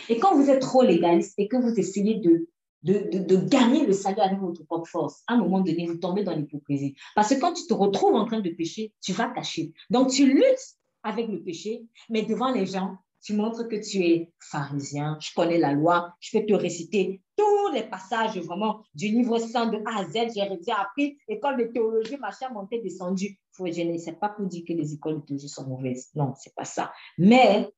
Et 0.09 0.19
quand 0.19 0.35
vous 0.35 0.49
êtes 0.49 0.61
trop 0.61 0.83
légaliste 0.83 1.33
et 1.39 1.47
que 1.47 1.57
vous 1.57 1.73
essayez 1.79 2.19
de, 2.19 2.47
de, 2.83 3.19
de, 3.19 3.35
gagner 3.35 3.85
le 3.85 3.93
salut 3.93 4.19
avec 4.19 4.39
votre 4.39 4.63
propre 4.65 4.87
force, 4.87 5.23
à 5.27 5.33
un 5.33 5.37
moment 5.37 5.59
donné, 5.59 5.85
vous 5.87 5.97
tombez 5.97 6.23
dans 6.23 6.35
l'hypocrisie. 6.35 6.95
Parce 7.15 7.29
que 7.29 7.39
quand 7.39 7.53
tu 7.53 7.65
te 7.67 7.73
retrouves 7.73 8.15
en 8.15 8.25
train 8.25 8.39
de 8.39 8.49
pécher, 8.49 8.93
tu 9.01 9.13
vas 9.13 9.29
cacher. 9.29 9.71
Donc, 9.89 10.09
tu 10.09 10.25
luttes 10.25 10.77
avec 11.03 11.27
le 11.27 11.41
péché, 11.43 11.83
mais 12.09 12.23
devant 12.23 12.51
les 12.51 12.65
gens, 12.65 12.97
tu 13.21 13.33
montres 13.33 13.67
que 13.67 13.75
tu 13.75 13.99
es 13.99 14.33
pharisien, 14.39 15.17
je 15.21 15.29
connais 15.35 15.59
la 15.59 15.73
loi, 15.73 16.13
je 16.19 16.37
peux 16.37 16.45
te 16.45 16.53
réciter 16.53 17.21
tous 17.35 17.71
les 17.73 17.83
passages 17.83 18.37
vraiment 18.39 18.83
du 18.95 19.07
livre 19.07 19.37
100 19.37 19.67
de 19.67 19.77
A 19.85 19.99
à 19.99 20.05
Z, 20.05 20.33
j'ai 20.33 20.71
appris, 20.71 21.17
école 21.27 21.57
de 21.57 21.63
théologie, 21.71 22.17
machin, 22.17 22.49
monté, 22.49 22.81
descendu. 22.81 23.37
Faut, 23.51 23.67
je 23.67 23.81
ne 23.81 23.97
sais 23.97 24.13
pas 24.13 24.29
pour 24.29 24.47
dire 24.47 24.63
que 24.67 24.73
les 24.73 24.93
écoles 24.93 25.21
de 25.21 25.25
théologie 25.25 25.49
sont 25.49 25.67
mauvaises. 25.67 26.09
Non, 26.15 26.33
c'est 26.37 26.55
pas 26.55 26.65
ça. 26.65 26.91
Mais 27.17 27.69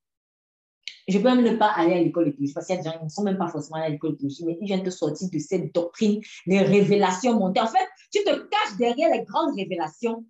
je 1.07 1.17
peux 1.17 1.23
même 1.23 1.43
ne 1.43 1.57
pas 1.57 1.71
aller 1.71 1.93
à 1.93 2.01
l'école 2.01 2.25
de 2.25 2.31
théologie 2.31 2.53
parce 2.53 2.67
qu'il 2.67 2.75
y 2.75 2.79
a 2.79 2.81
des 2.81 2.89
gens 2.89 2.97
qui 2.97 3.03
ne 3.03 3.09
sont 3.09 3.23
même 3.23 3.37
pas 3.37 3.49
forcément 3.49 3.77
à 3.77 3.89
l'école 3.89 4.13
de 4.13 4.17
théologie, 4.17 4.45
mais 4.45 4.57
ils 4.61 4.65
viennent 4.65 4.83
te 4.83 4.89
sortir 4.89 5.29
de 5.29 5.39
cette 5.39 5.73
doctrine, 5.73 6.21
les 6.45 6.61
révélations 6.61 7.37
montées. 7.37 7.59
En 7.59 7.67
fait, 7.67 7.87
tu 8.11 8.23
te 8.23 8.29
caches 8.29 8.77
derrière 8.77 9.09
les 9.11 9.23
grandes 9.23 9.55
révélations 9.55 10.25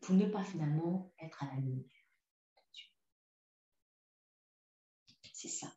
pour 0.00 0.14
ne 0.14 0.26
pas 0.26 0.42
finalement 0.42 1.12
être 1.22 1.42
à 1.42 1.46
la 1.46 1.60
lumière. 1.60 1.84
C'est 5.32 5.48
ça. 5.48 5.68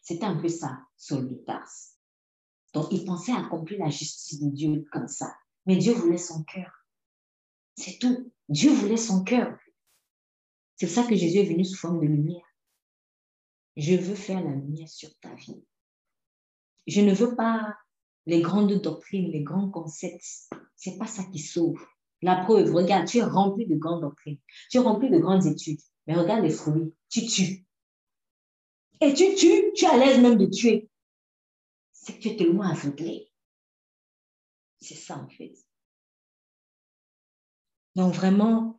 C'était 0.00 0.24
un 0.24 0.36
peu 0.36 0.48
ça, 0.48 0.78
Saul 0.96 1.28
de 1.28 1.34
Tarse. 1.34 1.96
Donc, 2.72 2.86
il 2.90 3.04
pensait 3.04 3.32
accomplir 3.32 3.80
la 3.80 3.90
justice 3.90 4.40
de 4.40 4.48
Dieu 4.48 4.86
comme 4.92 5.08
ça. 5.08 5.34
Mais 5.66 5.76
Dieu 5.76 5.92
voulait 5.92 6.16
son 6.16 6.42
cœur. 6.44 6.86
C'est 7.76 7.98
tout. 7.98 8.32
Dieu 8.48 8.70
voulait 8.72 8.96
son 8.96 9.24
cœur. 9.24 9.58
C'est 10.76 10.86
pour 10.86 10.94
ça 10.94 11.04
que 11.04 11.16
Jésus 11.16 11.38
est 11.38 11.44
venu 11.44 11.64
sous 11.64 11.76
forme 11.76 12.00
de 12.00 12.06
lumière. 12.06 12.49
Je 13.76 13.94
veux 13.94 14.14
faire 14.14 14.42
la 14.42 14.50
lumière 14.50 14.88
sur 14.88 15.10
ta 15.20 15.34
vie. 15.34 15.64
Je 16.86 17.00
ne 17.00 17.14
veux 17.14 17.36
pas 17.36 17.74
les 18.26 18.40
grandes 18.40 18.80
doctrines, 18.80 19.30
les 19.30 19.42
grands 19.42 19.70
concepts. 19.70 20.50
C'est 20.76 20.98
pas 20.98 21.06
ça 21.06 21.24
qui 21.24 21.38
sauve. 21.38 21.80
La 22.22 22.36
preuve, 22.36 22.74
regarde, 22.74 23.06
tu 23.06 23.18
es 23.18 23.22
rempli 23.22 23.66
de 23.66 23.76
grandes 23.76 24.02
doctrines, 24.02 24.38
tu 24.70 24.76
es 24.76 24.80
rempli 24.80 25.08
de 25.08 25.18
grandes 25.18 25.46
études, 25.46 25.80
mais 26.06 26.14
regarde 26.14 26.42
les 26.42 26.50
fruits, 26.50 26.94
tu 27.08 27.26
tues. 27.26 27.64
Et 29.00 29.14
tu 29.14 29.34
tues, 29.34 29.72
tu 29.74 29.84
es 29.86 29.88
à 29.88 29.96
l'aise 29.96 30.20
même 30.20 30.36
de 30.36 30.46
tuer. 30.46 30.90
C'est 31.92 32.14
que 32.14 32.20
tu 32.20 32.28
es 32.28 32.36
tellement 32.36 32.64
aveuglé. 32.64 33.30
C'est 34.80 34.94
ça 34.94 35.16
en 35.16 35.28
fait. 35.28 35.54
Donc 37.94 38.14
vraiment, 38.14 38.78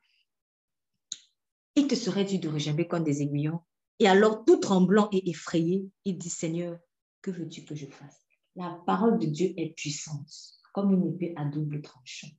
il 1.75 1.87
te 1.87 1.95
serait 1.95 2.25
dû 2.25 2.37
de 2.37 2.49
rejeter 2.49 2.87
comme 2.87 3.03
des 3.03 3.21
aiguillons. 3.21 3.61
Et 4.01 4.07
alors, 4.07 4.43
tout 4.45 4.57
tremblant 4.57 5.09
et 5.11 5.29
effrayé, 5.29 5.87
il 6.05 6.17
dit, 6.17 6.31
Seigneur, 6.31 6.79
que 7.21 7.29
veux-tu 7.29 7.65
que 7.65 7.75
je 7.75 7.85
fasse? 7.85 8.19
La 8.55 8.81
parole 8.87 9.19
de 9.19 9.27
Dieu 9.27 9.53
est 9.57 9.75
puissante, 9.75 10.57
comme 10.73 10.91
une 10.91 11.13
épée 11.13 11.35
à 11.37 11.45
double 11.45 11.83
tranchant. 11.83 12.29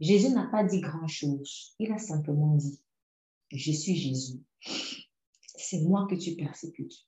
Jésus 0.00 0.30
n'a 0.30 0.46
pas 0.46 0.64
dit 0.64 0.80
grand-chose. 0.80 1.74
Il 1.78 1.92
a 1.92 1.98
simplement 1.98 2.56
dit, 2.56 2.80
je 3.52 3.70
suis 3.70 3.96
Jésus. 3.96 4.40
C'est 5.44 5.82
moi 5.82 6.06
que 6.08 6.14
tu 6.14 6.36
persécutes. 6.36 7.06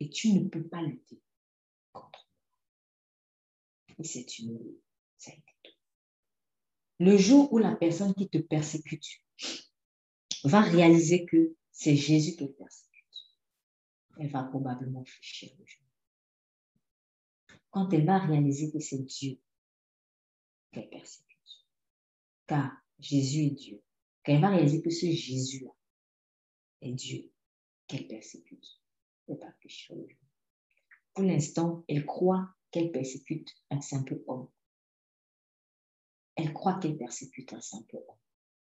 Et 0.00 0.10
tu 0.10 0.32
ne 0.32 0.48
peux 0.48 0.66
pas 0.66 0.82
lutter 0.82 1.22
contre 1.92 2.28
moi. 3.88 3.96
Et 4.00 4.04
c'est 4.04 4.40
une... 4.40 4.58
Ça 5.18 5.30
a 5.30 5.34
été 5.34 5.54
tout. 5.62 5.72
le 6.98 7.16
jour 7.16 7.52
où 7.52 7.58
la 7.58 7.76
personne 7.76 8.12
qui 8.14 8.28
te 8.28 8.38
persécute 8.38 9.06
va 10.42 10.62
réaliser 10.62 11.26
que 11.26 11.54
c'est 11.70 11.94
Jésus 11.94 12.32
qui 12.32 12.36
te 12.38 12.44
persécute, 12.44 12.89
elle 14.20 14.30
va 14.30 14.44
probablement 14.44 15.04
fléchir 15.04 15.50
le 15.58 15.64
jour. 15.64 15.82
Quand 17.70 17.92
elle 17.92 18.04
va 18.04 18.18
réaliser 18.18 18.70
que 18.70 18.78
c'est 18.78 19.02
Dieu 19.02 19.38
qu'elle 20.72 20.90
persécute, 20.90 21.66
car 22.46 22.70
Jésus 22.98 23.46
est 23.46 23.50
Dieu, 23.50 23.82
quand 24.24 24.34
elle 24.34 24.42
va 24.42 24.50
réaliser 24.50 24.82
que 24.82 24.90
ce 24.90 25.06
Jésus-là 25.06 25.70
est 26.82 26.92
Dieu 26.92 27.32
qu'elle 27.86 28.06
persécute, 28.06 28.80
elle 29.26 29.38
va 29.38 29.52
fléchir 29.54 29.96
le 29.96 30.06
jour. 30.06 30.18
Pour 31.14 31.24
l'instant, 31.24 31.84
elle 31.88 32.04
croit 32.04 32.54
qu'elle 32.70 32.92
persécute 32.92 33.50
un 33.70 33.80
simple 33.80 34.22
homme. 34.26 34.48
Elle 36.36 36.52
croit 36.52 36.78
qu'elle 36.78 36.98
persécute 36.98 37.52
un 37.54 37.60
simple 37.60 37.96
homme, 37.96 38.18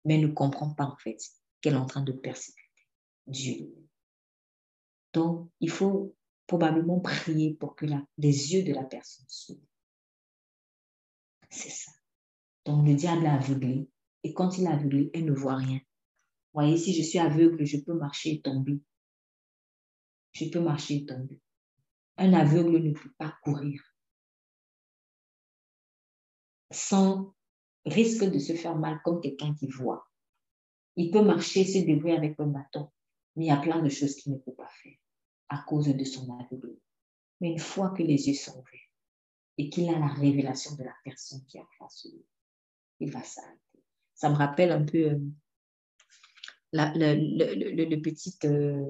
mais 0.05 0.15
elle 0.15 0.27
ne 0.27 0.33
comprend 0.33 0.73
pas 0.73 0.85
en 0.85 0.97
fait 0.97 1.19
qu'elle 1.61 1.73
est 1.73 1.77
en 1.77 1.85
train 1.85 2.03
de 2.03 2.11
persécuter 2.11 2.87
Dieu. 3.27 3.84
Donc, 5.15 5.49
il 5.61 5.69
faut 5.69 6.13
probablement 6.45 6.99
prier 6.99 7.53
pour 7.53 7.75
que 7.77 7.85
les 8.17 8.53
yeux 8.53 8.63
de 8.63 8.73
la 8.73 8.83
personne 8.83 9.25
s'ouvrent. 9.29 9.61
C'est 11.49 11.69
ça. 11.69 11.91
Donc, 12.65 12.85
le 12.85 12.95
diable 12.95 13.25
a 13.25 13.35
aveuglé. 13.35 13.89
Et 14.23 14.33
quand 14.33 14.57
il 14.57 14.67
a 14.67 14.73
aveuglé, 14.73 15.11
elle 15.13 15.23
ne 15.23 15.31
voit 15.31 15.55
rien. 15.55 15.77
Vous 15.77 16.61
voyez, 16.61 16.77
si 16.77 16.93
je 16.93 17.01
suis 17.01 17.17
aveugle, 17.17 17.63
je 17.65 17.77
peux 17.77 17.93
marcher 17.93 18.33
et 18.33 18.41
tomber. 18.41 18.81
Je 20.33 20.49
peux 20.49 20.59
marcher 20.59 20.95
et 20.95 21.05
tomber. 21.05 21.41
Un 22.17 22.33
aveugle 22.33 22.79
ne 22.79 22.91
peut 22.91 23.13
pas 23.17 23.37
courir 23.41 23.81
sans 26.71 27.33
risque 27.85 28.25
de 28.25 28.39
se 28.39 28.53
faire 28.53 28.75
mal 28.75 28.99
comme 29.05 29.21
quelqu'un 29.21 29.53
qui 29.53 29.67
voit. 29.67 30.09
Il 30.97 31.09
peut 31.09 31.23
marcher, 31.23 31.63
se 31.63 31.85
débrouiller 31.85 32.17
avec 32.17 32.37
un 32.39 32.47
bâton, 32.47 32.91
mais 33.35 33.45
il 33.45 33.47
y 33.47 33.51
a 33.51 33.57
plein 33.57 33.81
de 33.81 33.87
choses 33.87 34.15
qu'il 34.15 34.33
ne 34.33 34.39
peut 34.39 34.53
pas 34.53 34.67
faire 34.67 34.97
à 35.49 35.63
cause 35.67 35.87
de 35.87 36.03
son 36.03 36.23
aveuglement. 36.39 36.79
Mais 37.41 37.49
une 37.49 37.59
fois 37.59 37.89
que 37.91 38.03
les 38.03 38.27
yeux 38.27 38.33
sont 38.33 38.53
ouverts 38.53 38.79
et 39.57 39.69
qu'il 39.69 39.89
a 39.89 39.99
la 39.99 40.07
révélation 40.07 40.75
de 40.75 40.83
la 40.83 40.95
personne 41.03 41.43
qui 41.47 41.59
a 41.59 41.65
face 41.79 42.07
lui, 42.11 42.25
il 42.99 43.11
va 43.11 43.23
s'arrêter. 43.23 43.59
Ça 44.13 44.29
me 44.29 44.35
rappelle 44.35 44.71
un 44.71 44.83
peu 44.83 44.97
euh, 44.97 45.19
le, 46.73 47.95
petit, 48.01 48.35
euh, 48.45 48.83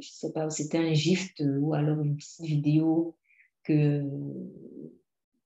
je 0.00 0.08
sais 0.08 0.32
pas, 0.32 0.50
c'était 0.50 0.78
un 0.78 0.92
gift 0.92 1.42
ou 1.44 1.74
alors 1.74 2.00
une 2.00 2.16
petite 2.16 2.44
vidéo 2.44 3.16
que, 3.62 4.02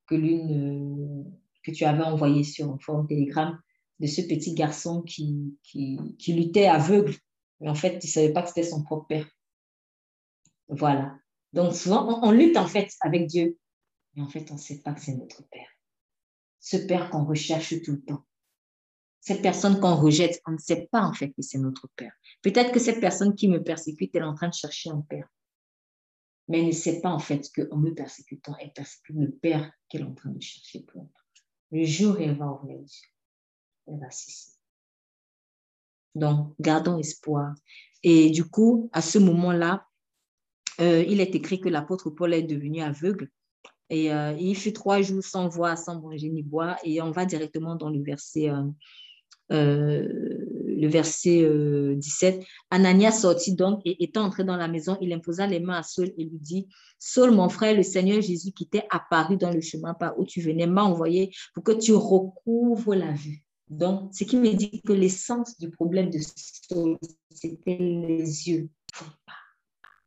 que 0.07 0.15
l'une 0.15 0.51
euh, 0.51 1.29
que 1.63 1.71
tu 1.71 1.85
avais 1.85 2.03
envoyée 2.03 2.43
sur 2.43 2.69
un 2.71 2.77
forum 2.79 3.07
Telegram 3.07 3.59
de 3.99 4.07
ce 4.07 4.21
petit 4.21 4.53
garçon 4.53 5.01
qui, 5.01 5.57
qui, 5.63 5.99
qui 6.17 6.33
luttait 6.33 6.67
aveugle. 6.67 7.15
Mais 7.59 7.69
en 7.69 7.75
fait, 7.75 7.99
il 8.03 8.07
ne 8.07 8.11
savait 8.11 8.33
pas 8.33 8.41
que 8.41 8.49
c'était 8.49 8.63
son 8.63 8.83
propre 8.83 9.07
père. 9.07 9.27
Voilà. 10.69 11.17
Donc 11.53 11.73
souvent, 11.73 12.19
on, 12.23 12.31
lutte 12.31 12.57
en 12.57 12.67
fait 12.67 12.89
avec 13.01 13.27
Dieu, 13.27 13.57
mais 14.15 14.21
en 14.21 14.29
fait, 14.29 14.49
on 14.51 14.55
ne 14.55 14.59
sait 14.59 14.81
pas 14.81 14.93
que 14.93 15.01
c'est 15.01 15.15
notre 15.15 15.43
Père. 15.49 15.69
Ce 16.59 16.77
Père 16.77 17.09
qu'on 17.09 17.25
recherche 17.25 17.81
tout 17.81 17.93
le 17.93 18.01
temps. 18.01 18.25
Cette 19.19 19.41
personne 19.41 19.79
qu'on 19.79 19.95
rejette, 19.95 20.41
on 20.47 20.51
ne 20.51 20.57
sait 20.57 20.87
pas 20.91 21.01
en 21.01 21.13
fait 21.13 21.29
que 21.29 21.41
c'est 21.41 21.57
notre 21.57 21.89
Père. 21.95 22.13
Peut-être 22.41 22.71
que 22.71 22.79
cette 22.79 23.01
personne 23.01 23.35
qui 23.35 23.47
me 23.47 23.63
persécute, 23.63 24.15
elle 24.15 24.21
est 24.21 24.25
en 24.25 24.35
train 24.35 24.47
de 24.47 24.53
chercher 24.53 24.91
un 24.91 25.01
Père. 25.01 25.27
Mais 26.47 26.59
elle 26.59 26.67
ne 26.67 26.71
sait 26.71 27.01
pas 27.01 27.09
en 27.09 27.19
fait 27.19 27.49
qu'en 27.53 27.77
me 27.77 27.93
persécutant, 27.93 28.55
elle 28.59 28.71
persécute 28.71 29.15
le 29.15 29.31
Père 29.31 29.71
qu'elle 29.87 30.01
est 30.01 30.05
en 30.05 30.15
train 30.15 30.29
de 30.29 30.41
chercher 30.41 30.83
pour 30.83 31.01
elle. 31.01 31.79
Le 31.79 31.85
jour 31.85 32.15
où 32.15 32.21
elle 32.21 32.37
va 32.37 32.51
ouvrir 32.51 32.79
elle 33.87 33.99
va 33.99 34.11
cesser. 34.11 34.51
Donc, 36.15 36.53
gardons 36.59 36.99
espoir. 36.99 37.53
Et 38.03 38.29
du 38.29 38.45
coup, 38.45 38.89
à 38.93 39.01
ce 39.01 39.19
moment-là, 39.19 39.88
euh, 40.79 41.03
il 41.07 41.19
est 41.21 41.35
écrit 41.35 41.59
que 41.59 41.69
l'apôtre 41.69 42.09
Paul 42.09 42.33
est 42.33 42.43
devenu 42.43 42.81
aveugle. 42.81 43.29
Et 43.89 44.13
euh, 44.13 44.33
il 44.39 44.55
fut 44.55 44.73
trois 44.73 45.01
jours 45.01 45.23
sans 45.23 45.49
voix, 45.49 45.75
sans 45.75 45.99
manger 45.99 46.29
ni 46.29 46.43
boire. 46.43 46.77
Et 46.83 47.01
on 47.01 47.11
va 47.11 47.25
directement 47.25 47.75
dans 47.75 47.89
le 47.89 48.01
verset, 48.03 48.49
euh, 49.51 50.07
le 50.67 50.87
verset 50.87 51.49
17. 51.95 52.43
Ananias 52.69 53.13
sortit 53.13 53.55
donc 53.55 53.81
et 53.85 54.03
étant 54.03 54.25
entré 54.25 54.43
dans 54.43 54.57
la 54.57 54.67
maison, 54.67 54.97
il 55.01 55.11
imposa 55.11 55.47
les 55.47 55.59
mains 55.59 55.79
à 55.79 55.83
Saul 55.83 56.11
et 56.17 56.23
lui 56.23 56.37
dit, 56.39 56.67
Saul, 56.99 57.31
mon 57.31 57.49
frère, 57.49 57.75
le 57.75 57.83
Seigneur 57.83 58.21
Jésus 58.21 58.51
qui 58.51 58.67
t'est 58.67 58.85
apparu 58.91 59.37
dans 59.37 59.51
le 59.51 59.61
chemin 59.61 59.95
par 59.95 60.19
où 60.19 60.25
tu 60.25 60.39
venais 60.39 60.67
m'a 60.67 60.83
envoyé 60.83 61.33
pour 61.55 61.63
que 61.63 61.71
tu 61.71 61.93
recouvres 61.93 62.93
la 62.93 63.11
vue. 63.11 63.43
Donc, 63.69 64.13
ce 64.13 64.23
qui 64.23 64.37
me 64.37 64.51
dit 64.53 64.81
que 64.81 64.93
l'essence 64.93 65.57
du 65.59 65.69
problème 65.69 66.09
de 66.09 66.19
Saul, 66.19 66.97
c'était 67.31 67.77
les 67.79 68.49
yeux. 68.49 68.69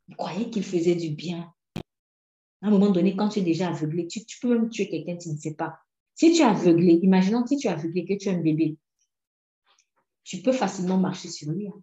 Vous 0.09 0.17
croyez 0.17 0.51
qu'il 0.51 0.65
faisait 0.65 0.95
du 0.95 1.11
bien? 1.11 1.53
À 2.63 2.69
un 2.69 2.71
moment 2.71 2.91
donné, 2.91 3.17
quand 3.17 3.29
tu 3.29 3.41
es 3.41 3.43
déjà 3.43 3.69
aveuglé, 3.69 4.07
tu, 4.07 4.21
peux 4.41 4.49
même 4.49 4.71
tuer 4.71 4.89
quelqu'un, 4.89 5.17
tu 5.17 5.31
ne 5.31 5.37
sais 5.37 5.55
pas. 5.55 5.79
Si 6.15 6.33
tu 6.33 6.43
es 6.43 6.45
aveuglé, 6.45 7.01
imaginons 7.03 7.47
si 7.47 7.57
tu 7.57 7.67
es 7.67 7.71
aveuglé, 7.71 8.05
que 8.05 8.15
tu 8.15 8.29
es 8.29 8.33
un 8.33 8.41
bébé, 8.41 8.77
tu 10.23 10.43
peux 10.43 10.53
facilement 10.53 10.99
marcher 10.99 11.29
sur 11.29 11.51
lui. 11.51 11.67
Hein. 11.67 11.83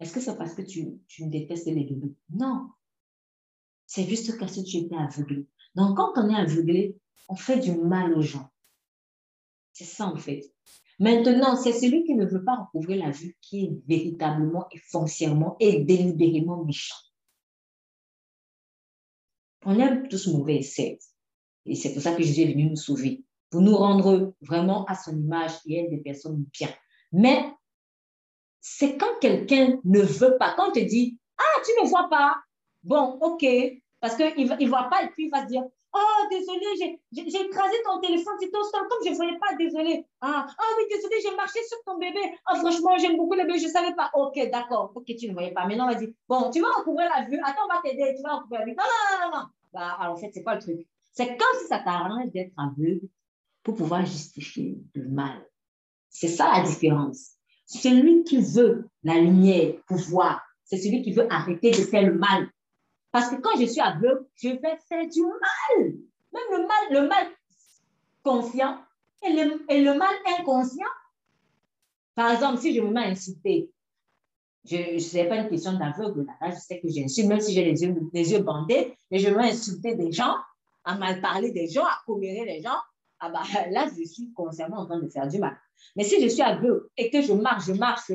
Est-ce 0.00 0.12
que 0.12 0.20
c'est 0.20 0.36
parce 0.36 0.54
que 0.54 0.62
tu, 0.62 0.86
tu 1.08 1.26
détestes 1.26 1.66
les 1.66 1.84
bébés? 1.84 2.14
Non. 2.30 2.68
C'est 3.86 4.04
juste 4.04 4.38
parce 4.38 4.54
que 4.54 4.60
tu 4.60 4.76
étais 4.76 4.96
aveuglé. 4.96 5.46
Donc, 5.74 5.96
quand 5.96 6.12
on 6.16 6.28
est 6.28 6.36
aveuglé, 6.36 6.96
on 7.28 7.36
fait 7.36 7.58
du 7.58 7.72
mal 7.72 8.12
aux 8.14 8.22
gens. 8.22 8.50
C'est 9.72 9.84
ça, 9.84 10.06
en 10.06 10.16
fait. 10.16 10.52
Maintenant, 10.98 11.56
c'est 11.56 11.72
celui 11.72 12.04
qui 12.04 12.14
ne 12.14 12.26
veut 12.26 12.44
pas 12.44 12.56
recouvrir 12.56 13.04
la 13.04 13.12
vue 13.12 13.36
qui 13.40 13.64
est 13.64 13.70
véritablement 13.86 14.66
et 14.72 14.78
foncièrement 14.78 15.56
et 15.60 15.84
délibérément 15.84 16.64
méchant. 16.64 16.96
On 19.64 19.78
aime 19.78 20.08
tous 20.08 20.28
mauvais, 20.28 20.62
certes. 20.62 21.02
Et 21.66 21.74
c'est 21.74 21.92
pour 21.92 22.02
ça 22.02 22.14
que 22.14 22.22
Jésus 22.22 22.42
est 22.42 22.52
venu 22.52 22.70
nous 22.70 22.76
sauver, 22.76 23.24
pour 23.50 23.60
nous 23.60 23.76
rendre 23.76 24.34
vraiment 24.40 24.84
à 24.86 24.94
son 24.94 25.16
image 25.16 25.52
et 25.66 25.80
être 25.80 25.90
des 25.90 25.98
personnes 25.98 26.44
bien. 26.52 26.70
Mais 27.12 27.44
c'est 28.60 28.96
quand 28.96 29.18
quelqu'un 29.20 29.78
ne 29.84 30.00
veut 30.00 30.36
pas, 30.38 30.54
quand 30.56 30.68
on 30.68 30.72
te 30.72 30.80
dit, 30.80 31.18
ah, 31.38 31.60
tu 31.64 31.72
ne 31.82 31.88
vois 31.88 32.08
pas, 32.08 32.36
bon, 32.82 33.18
ok, 33.20 33.44
parce 34.00 34.16
qu'il 34.16 34.46
ne 34.46 34.68
voit 34.68 34.88
pas 34.90 35.04
et 35.04 35.10
puis 35.10 35.26
il 35.26 35.30
va 35.30 35.42
se 35.42 35.48
dire, 35.48 35.64
oh, 35.92 36.26
désolé, 36.30 36.66
j'ai 37.12 37.40
écrasé 37.40 37.76
ton 37.84 38.00
téléphone, 38.00 38.34
c'était 38.40 38.56
au 38.56 38.62
comme 38.62 39.04
je 39.04 39.10
ne 39.10 39.16
voyais 39.16 39.38
pas, 39.38 39.54
désolé. 39.56 40.04
Ah, 40.20 40.46
ah 40.48 40.64
oui, 40.78 40.84
désolé, 40.90 41.16
j'ai 41.22 41.34
marché 41.34 41.60
sur 41.66 41.78
ton 41.86 41.98
bébé. 41.98 42.20
Ah, 42.46 42.56
franchement, 42.56 42.96
j'aime 42.98 43.16
beaucoup 43.16 43.34
le 43.34 43.44
bébé, 43.44 43.58
je 43.58 43.66
ne 43.66 43.72
savais 43.72 43.94
pas. 43.94 44.10
Ok, 44.14 44.38
d'accord, 44.50 44.92
ok, 44.94 45.06
tu 45.18 45.28
ne 45.28 45.32
voyais 45.32 45.52
pas. 45.52 45.66
Maintenant, 45.66 45.90
vas-y, 45.90 46.14
bon, 46.28 46.50
tu 46.50 46.60
vas 46.60 46.68
recouvrir 46.78 47.08
la 47.14 47.24
vue, 47.24 47.40
attends, 47.44 47.62
on 47.64 47.74
va 47.74 47.80
t'aider, 47.82 48.14
tu 48.16 48.22
vas 48.22 48.36
recouvrir 48.36 48.60
la 48.60 48.66
vue. 48.66 48.74
Non, 48.76 48.84
non, 48.84 49.30
non, 49.30 49.38
non, 49.38 49.44
bah, 49.72 49.96
alors, 50.00 50.14
en 50.14 50.16
fait, 50.16 50.30
ce 50.32 50.38
n'est 50.38 50.44
pas 50.44 50.54
le 50.54 50.60
truc? 50.60 50.86
C'est 51.12 51.36
comme 51.36 51.60
si 51.60 51.66
ça 51.66 51.80
t'arrange 51.80 52.30
d'être 52.32 52.52
aveugle 52.56 53.08
pour 53.62 53.74
pouvoir 53.74 54.04
justifier 54.06 54.78
le 54.94 55.08
mal. 55.08 55.44
C'est 56.08 56.28
ça 56.28 56.50
la 56.52 56.62
différence. 56.62 57.32
Celui 57.66 58.24
qui 58.24 58.40
veut 58.40 58.88
la 59.02 59.20
lumière 59.20 59.74
pour 59.86 59.98
voir, 59.98 60.42
c'est 60.64 60.78
celui 60.78 61.02
qui 61.02 61.12
veut 61.12 61.30
arrêter 61.32 61.70
de 61.70 61.76
faire 61.76 62.02
le 62.02 62.14
mal. 62.14 62.48
Parce 63.10 63.30
que 63.30 63.36
quand 63.36 63.58
je 63.58 63.64
suis 63.64 63.80
aveugle, 63.80 64.26
je 64.34 64.50
vais 64.50 64.78
faire 64.88 65.08
du 65.08 65.22
mal. 65.22 65.92
Même 66.32 66.66
le 66.90 67.08
mal, 67.08 67.26
conscient 68.22 68.78
et 69.22 69.32
le, 69.32 69.94
mal 69.94 70.14
inconscient. 70.38 70.86
Par 72.14 72.32
exemple, 72.32 72.58
si 72.58 72.74
je 72.74 72.80
me 72.80 72.90
mets 72.90 73.04
à 73.04 73.08
insulter, 73.08 73.70
je 74.64 74.94
ne 74.94 74.98
sais 74.98 75.24
pas 75.24 75.36
une 75.36 75.48
question 75.48 75.72
d'aveugle, 75.72 76.26
là, 76.40 76.50
je 76.50 76.58
sais 76.58 76.80
que 76.80 76.88
j'insulte, 76.88 77.28
même 77.28 77.40
si 77.40 77.54
j'ai 77.54 77.64
les 77.64 78.30
yeux, 78.32 78.40
bandés, 78.40 78.94
mais 79.10 79.18
je 79.18 79.30
veux 79.30 79.40
insulter 79.40 79.94
des 79.94 80.12
gens, 80.12 80.34
à 80.84 80.98
mal 80.98 81.20
parler 81.20 81.52
des 81.52 81.68
gens, 81.68 81.84
à 81.84 81.98
commérer 82.06 82.44
les 82.44 82.60
gens, 82.60 82.76
ah 83.20 83.30
bah, 83.30 83.42
là, 83.70 83.88
je 83.96 84.04
suis 84.04 84.32
consciemment 84.32 84.78
en 84.78 84.86
train 84.86 84.98
de 84.98 85.08
faire 85.08 85.26
du 85.26 85.38
mal. 85.38 85.56
Mais 85.96 86.04
si 86.04 86.20
je 86.22 86.28
suis 86.28 86.42
aveugle 86.42 86.86
et 86.96 87.10
que 87.10 87.22
je 87.22 87.32
marche, 87.32 87.66
je 87.66 87.72
marche, 87.72 88.12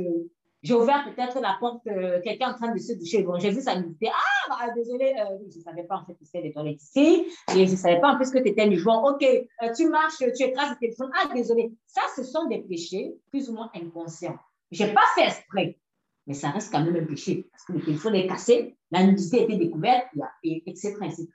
j'ai 0.62 0.74
ouvert 0.74 1.04
peut-être 1.06 1.40
la 1.42 1.58
porte, 1.60 1.86
euh, 1.88 2.22
quelqu'un 2.22 2.52
en 2.52 2.56
train 2.56 2.74
de 2.74 2.80
se 2.80 2.94
doucher, 2.94 3.24
bon, 3.24 3.40
j'ai 3.40 3.50
vu 3.50 3.62
ça 3.62 3.76
me 3.80 3.94
ah, 4.06 4.33
bah, 4.50 4.74
désolé, 4.76 5.16
euh, 5.20 5.38
je 5.50 5.58
ne 5.58 5.64
savais 5.64 5.84
pas 5.84 5.98
en 5.98 6.06
fait 6.06 6.14
que 6.14 6.26
c'était 6.26 6.42
des 6.42 6.54
toilettes 6.54 6.82
ici, 6.82 7.28
et 7.56 7.66
je 7.66 7.72
ne 7.72 7.78
savais 7.78 8.00
pas 8.00 8.14
en 8.14 8.16
plus 8.18 8.32
que 8.32 8.40
tu 8.40 8.50
étais 8.50 8.68
nu. 8.68 8.82
Bon, 8.84 9.10
ok, 9.10 9.24
euh, 9.24 9.74
tu 9.76 9.90
marches, 9.90 10.18
tu 10.18 10.44
écrases 10.44 10.72
le 10.72 10.78
téléphone, 10.78 11.12
ah, 11.16 11.34
désolé. 11.34 11.72
Ça, 11.86 12.02
ce 12.16 12.24
sont 12.24 12.48
des 12.48 12.62
péchés 12.62 13.16
plus 13.32 13.50
ou 13.50 13.54
moins 13.54 13.70
inconscients. 13.76 14.38
Je 14.72 14.84
n'ai 14.84 14.94
pas 14.94 15.06
fait 15.16 15.26
exprès 15.28 15.78
mais 16.26 16.34
ça 16.34 16.52
reste 16.52 16.72
quand 16.72 16.84
même 16.84 16.96
un 16.96 17.06
péché 17.06 17.48
parce 17.52 17.66
que 17.66 17.74
le 17.74 17.84
téléphone 17.84 18.16
est 18.16 18.28
cassé, 18.28 18.78
la 18.92 19.04
nudité 19.04 19.42
a 19.42 19.44
été 19.44 19.58
découverte, 19.58 20.08
etc., 20.44 20.96
etc. 21.04 21.28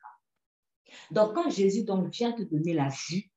Donc, 1.11 1.35
quand 1.35 1.51
Jésus 1.51 1.85
donc, 1.85 2.09
vient 2.13 2.33
te 2.33 2.43
donner 2.43 2.73
la 2.73 2.89
vue, 2.89 3.31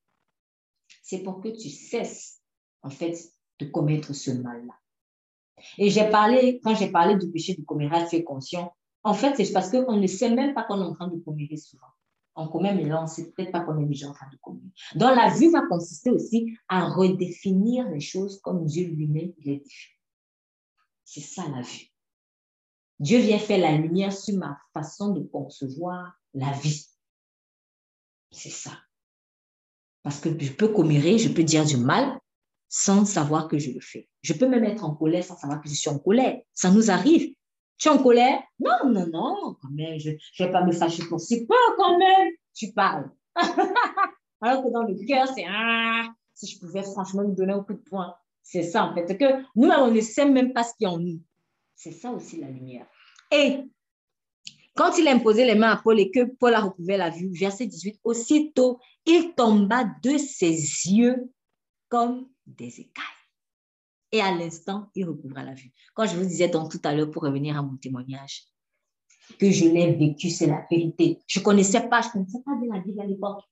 c'est 1.01 1.23
pour 1.23 1.41
que 1.41 1.49
tu 1.49 1.69
cesses, 1.69 2.41
en 2.83 2.89
fait, 2.89 3.17
de 3.59 3.65
commettre 3.65 4.13
ce 4.13 4.31
mal-là. 4.31 4.73
Et 5.77 5.89
j'ai 5.89 6.09
parlé, 6.09 6.59
quand 6.63 6.75
j'ai 6.75 6.89
parlé 6.89 7.17
du 7.17 7.29
péché 7.29 7.53
du 7.53 7.65
commérage, 7.65 8.09
tu 8.09 8.15
es 8.15 8.23
conscient. 8.23 8.73
En 9.03 9.13
fait, 9.13 9.35
c'est 9.35 9.51
parce 9.51 9.69
qu'on 9.71 9.97
ne 9.97 10.07
sait 10.07 10.29
même 10.29 10.53
pas 10.53 10.63
qu'on 10.63 10.79
est 10.79 10.85
en 10.85 10.93
train 10.93 11.07
de 11.07 11.17
commérer 11.17 11.57
souvent. 11.57 11.87
on 12.35 12.47
commet, 12.47 12.73
mais 12.73 12.85
là, 12.85 12.99
on 12.99 13.03
ne 13.03 13.07
sait 13.07 13.31
peut-être 13.31 13.51
pas 13.51 13.61
combien 13.61 13.87
de 13.87 13.93
gens 13.93 14.09
en 14.09 14.13
train 14.13 14.29
de 14.31 14.37
commettre. 14.37 14.65
Donc, 14.95 15.15
la 15.15 15.33
vue 15.33 15.51
va 15.51 15.61
consister 15.67 16.11
aussi 16.11 16.55
à 16.69 16.87
redéfinir 16.87 17.89
les 17.89 17.99
choses 17.99 18.39
comme 18.41 18.65
Dieu 18.65 18.87
lui-même 18.87 19.33
les 19.39 19.57
définit. 19.57 19.97
C'est 21.03 21.21
ça 21.21 21.43
la 21.49 21.61
vue. 21.61 21.91
Dieu 22.99 23.19
vient 23.19 23.39
faire 23.39 23.59
la 23.59 23.75
lumière 23.75 24.13
sur 24.13 24.37
ma 24.37 24.57
façon 24.73 25.11
de 25.13 25.21
concevoir 25.21 26.13
la 26.33 26.51
vie. 26.51 26.85
C'est 28.31 28.51
ça. 28.51 28.71
Parce 30.03 30.19
que 30.19 30.29
je 30.39 30.51
peux 30.51 30.69
commérer, 30.69 31.17
je 31.17 31.29
peux 31.29 31.43
dire 31.43 31.65
du 31.65 31.77
mal 31.77 32.19
sans 32.69 33.03
savoir 33.05 33.47
que 33.47 33.59
je 33.59 33.71
le 33.71 33.81
fais. 33.81 34.07
Je 34.21 34.33
peux 34.33 34.47
même 34.47 34.63
être 34.63 34.85
en 34.85 34.95
colère 34.95 35.23
sans 35.23 35.35
savoir 35.35 35.61
que 35.61 35.67
je 35.67 35.73
suis 35.73 35.89
en 35.89 35.99
colère. 35.99 36.39
Ça 36.53 36.71
nous 36.71 36.89
arrive. 36.89 37.33
Tu 37.81 37.87
es 37.87 37.91
en 37.91 37.97
colère? 37.97 38.43
Non, 38.59 38.91
non, 38.91 39.07
non, 39.07 39.57
quand 39.59 39.71
même, 39.71 39.99
je 39.99 40.11
ne 40.11 40.45
vais 40.45 40.51
pas 40.51 40.63
me 40.63 40.71
fâcher 40.71 41.01
pour 41.09 41.19
si 41.19 41.47
peu 41.47 41.55
quand 41.77 41.97
même. 41.97 42.29
Tu 42.53 42.71
parles. 42.73 43.09
Alors 44.41 44.63
que 44.63 44.71
dans 44.71 44.83
le 44.83 45.03
cœur, 45.07 45.27
c'est 45.33 45.45
ah, 45.49 46.07
si 46.35 46.45
je 46.45 46.59
pouvais 46.59 46.83
franchement 46.83 47.23
nous 47.23 47.33
donner 47.33 47.53
un 47.53 47.63
coup 47.63 47.73
de 47.73 47.79
poing. 47.79 48.13
C'est 48.43 48.61
ça, 48.61 48.85
en 48.85 48.93
fait. 48.93 49.17
que 49.17 49.41
nous, 49.55 49.67
on 49.67 49.89
ne 49.89 49.99
sait 49.99 50.29
même 50.29 50.53
pas 50.53 50.63
ce 50.63 50.75
qu'il 50.75 50.85
y 50.87 50.91
a 50.91 50.93
en 50.93 50.99
nous. 50.99 51.21
C'est 51.73 51.91
ça 51.91 52.11
aussi 52.11 52.39
la 52.39 52.49
lumière. 52.49 52.85
Et 53.31 53.61
quand 54.75 54.99
il 54.99 55.07
a 55.07 55.15
imposé 55.15 55.43
les 55.43 55.55
mains 55.55 55.71
à 55.71 55.77
Paul 55.77 55.99
et 55.99 56.11
que 56.11 56.25
Paul 56.25 56.53
a 56.53 56.61
recouvert 56.61 56.99
la 56.99 57.09
vue, 57.09 57.31
verset 57.31 57.65
18, 57.65 57.99
aussitôt, 58.03 58.79
il 59.07 59.33
tomba 59.33 59.85
de 60.03 60.19
ses 60.19 60.51
yeux 60.51 61.31
comme 61.89 62.29
des 62.45 62.79
écailles. 62.79 63.20
Et 64.11 64.21
à 64.21 64.35
l'instant, 64.35 64.89
il 64.95 65.05
recouvra 65.05 65.43
la 65.43 65.53
vue. 65.53 65.71
Quand 65.93 66.05
je 66.05 66.17
vous 66.17 66.25
disais 66.25 66.49
donc 66.49 66.71
tout 66.71 66.81
à 66.83 66.93
l'heure, 66.93 67.09
pour 67.09 67.23
revenir 67.23 67.57
à 67.57 67.61
mon 67.61 67.77
témoignage, 67.77 68.43
que 69.39 69.49
je 69.49 69.65
l'ai 69.65 69.93
vécu, 69.93 70.29
c'est 70.29 70.47
la 70.47 70.65
vérité. 70.69 71.19
Je 71.27 71.39
ne 71.39 71.45
connaissais 71.45 71.87
pas, 71.87 72.01
je 72.01 72.07
ne 72.07 72.11
connaissais 72.13 72.41
pas 72.45 72.55
bien 72.55 72.73
la 72.73 72.81
Bible 72.81 72.99
à 72.99 73.05
l'époque. 73.05 73.43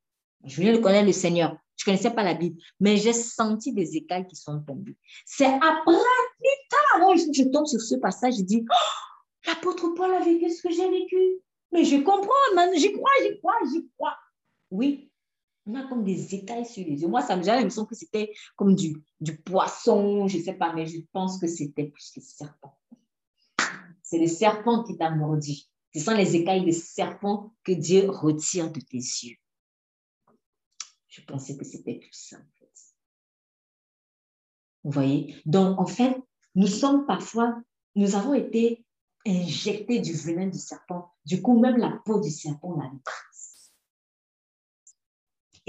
Je 0.45 0.62
de 0.62 0.78
connaître 0.78 1.05
le 1.05 1.14
Seigneur. 1.14 1.57
Je 1.76 1.84
ne 1.84 1.86
connaissais 1.86 2.14
pas 2.14 2.24
la 2.24 2.34
Bible, 2.34 2.62
mais 2.82 2.97
j'ai 2.97 3.14
senti 3.14 3.72
des 3.72 3.95
écailles 3.95 4.28
qui 4.28 4.36
sont 4.36 4.60
tombées. 4.62 4.97
C'est 5.26 5.45
après, 5.45 5.64
plus 5.86 6.68
tard, 6.70 7.16
je, 7.16 7.49
tombe 7.49 7.66
sur 7.66 7.80
ce 7.80 7.95
passage, 7.95 8.36
je 8.36 8.41
dis, 8.41 8.66
oh, 8.70 9.47
l'apôtre 9.47 9.88
Paul 9.95 10.14
a 10.14 10.20
vécu 10.20 10.49
ce 10.49 10.62
que 10.62 10.74
j'ai 10.74 10.89
vécu. 10.89 11.39
Mais 11.72 11.86
je 11.86 11.97
comprends, 11.97 12.34
j'y 12.76 12.91
crois, 12.91 13.12
j'y 13.22 13.39
crois, 13.39 13.53
j'y 13.72 13.88
crois. 13.95 14.18
Oui, 14.72 15.09
on 15.66 15.76
a 15.76 15.88
comme 15.88 16.03
des 16.03 16.36
écailles 16.36 16.66
sur 16.66 16.86
les 16.86 17.01
yeux. 17.01 17.07
Moi, 17.07 17.22
ça 17.22 17.36
me 17.36 17.43
j'ai 17.43 17.51
l'impression 17.51 17.86
que 17.86 17.95
c'était 17.95 18.34
comme 18.55 18.76
du, 18.76 19.03
poisson, 19.45 20.28
je 20.28 20.38
ne 20.38 20.43
sais 20.43 20.53
pas, 20.53 20.74
mais 20.74 20.86
je 20.86 20.99
pense 21.12 21.39
que 21.39 21.47
c'était 21.47 21.86
plus 21.86 22.12
le 22.16 22.22
serpent. 22.22 22.78
C'est 24.01 24.20
le 24.20 24.28
serpent 24.28 24.84
qui 24.84 24.97
t'a 24.97 25.12
mordi. 25.12 25.70
Ce 25.93 25.99
sont 26.01 26.16
les 26.16 26.36
écailles 26.36 26.66
de 26.66 26.72
serpent 26.72 27.53
que 27.64 27.72
Dieu 27.72 28.10
retire 28.10 28.72
de 28.72 28.80
tes 28.80 28.97
yeux. 28.97 29.36
Je 31.07 31.22
pensais 31.22 31.57
que 31.57 31.66
c'était 31.66 31.95
plus 31.95 32.14
ça, 32.14 32.38
en 32.38 32.60
fait. 32.60 32.72
Vous 34.84 34.91
voyez? 34.91 35.36
Donc, 35.45 35.80
en 35.80 35.86
fait, 35.86 36.16
nous 36.55 36.68
sommes 36.68 37.05
parfois, 37.05 37.62
nous 37.95 38.16
avons 38.16 38.34
été 38.34 38.86
injectés 39.26 39.99
du 39.99 40.14
venin 40.14 40.47
du 40.47 40.57
serpent. 40.57 41.12
Du 41.26 41.41
coup, 41.41 41.60
même 41.60 41.78
la 41.78 41.99
peau 42.05 42.20
du 42.20 42.30
serpent, 42.30 42.76
on 42.76 42.80
a 42.80 42.86
une 42.86 43.01
trace. 43.01 43.29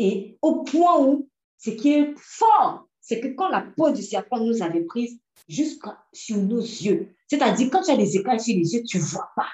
Et 0.00 0.38
au 0.40 0.62
point 0.62 0.98
où, 0.98 1.28
ce 1.58 1.68
qui 1.68 1.92
est 1.92 2.14
fort, 2.16 2.88
c'est 3.02 3.20
que 3.20 3.28
quand 3.28 3.50
la 3.50 3.60
peau 3.60 3.90
du 3.90 4.00
serpent 4.00 4.40
nous 4.40 4.62
avait 4.62 4.84
prise 4.84 5.20
jusqu'à 5.46 6.02
sur 6.10 6.38
nos 6.38 6.58
yeux, 6.58 7.14
c'est-à-dire 7.28 7.68
quand 7.70 7.82
tu 7.82 7.90
as 7.90 7.98
des 7.98 8.16
écailles 8.16 8.40
sur 8.40 8.56
les 8.56 8.74
yeux, 8.74 8.82
tu 8.82 8.96
ne 8.96 9.02
vois 9.02 9.30
pas. 9.36 9.50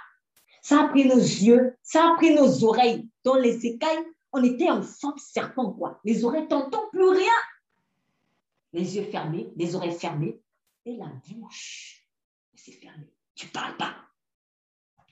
Ça 0.62 0.84
a 0.84 0.88
pris 0.88 1.04
nos 1.04 1.16
yeux, 1.16 1.76
ça 1.82 2.12
a 2.12 2.14
pris 2.14 2.32
nos 2.32 2.62
oreilles. 2.62 3.08
Dans 3.24 3.34
les 3.34 3.66
écailles, 3.66 4.04
on 4.32 4.44
était 4.44 4.70
en 4.70 4.82
forme 4.82 5.18
serpent, 5.18 5.72
quoi. 5.72 6.00
Les 6.04 6.24
oreilles, 6.24 6.46
t'entends 6.46 6.88
plus 6.92 7.08
rien. 7.08 7.38
Les 8.72 8.96
yeux 8.96 9.04
fermés, 9.10 9.52
les 9.56 9.74
oreilles 9.74 9.98
fermées, 9.98 10.40
et 10.84 10.96
la 10.96 11.10
bouche, 11.28 12.06
c'est 12.54 12.70
fermé. 12.70 13.12
Tu 13.34 13.48
parles 13.48 13.76
pas. 13.76 13.96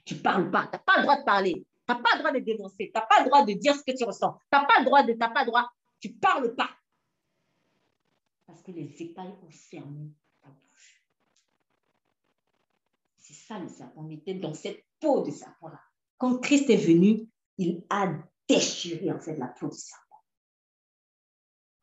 Tu 0.05 0.15
parles 0.15 0.49
pas. 0.49 0.67
Tu 0.67 0.71
n'as 0.71 0.79
pas 0.79 0.97
le 0.97 1.01
droit 1.03 1.19
de 1.19 1.25
parler. 1.25 1.65
Tu 1.87 1.93
n'as 1.93 1.99
pas 1.99 2.15
le 2.15 2.19
droit 2.19 2.31
de 2.31 2.39
dénoncer. 2.39 2.75
Tu 2.77 2.91
n'as 2.93 3.05
pas 3.05 3.19
le 3.19 3.29
droit 3.29 3.45
de 3.45 3.53
dire 3.53 3.75
ce 3.75 3.83
que 3.83 3.95
tu 3.95 4.03
ressens. 4.03 4.33
Tu 4.33 4.57
n'as 4.57 4.65
pas 4.65 4.79
le 4.79 4.85
droit 4.85 5.03
de, 5.03 5.11
tu 5.13 5.17
pas 5.19 5.41
le 5.41 5.45
droit. 5.45 5.69
Tu 5.99 6.13
parles 6.13 6.55
pas. 6.55 6.69
Parce 8.47 8.61
que 8.61 8.71
les 8.71 9.01
écailles 9.01 9.35
ont 9.43 9.49
fermé 9.49 10.11
ta 10.41 10.49
bouche. 10.49 11.03
C'est 13.17 13.33
ça 13.33 13.59
le 13.59 13.67
serpent. 13.67 14.03
On 14.03 14.09
était 14.09 14.35
dans 14.35 14.53
cette 14.53 14.83
peau 14.99 15.23
de 15.23 15.31
serpent-là. 15.31 15.79
Quand 16.17 16.39
Christ 16.39 16.69
est 16.69 16.77
venu, 16.77 17.27
il 17.57 17.83
a 17.89 18.13
déchirer 18.47 19.11
en 19.11 19.19
fait 19.19 19.37
la 19.37 19.47
peau 19.47 19.67
du 19.67 19.77
serpent. 19.77 20.23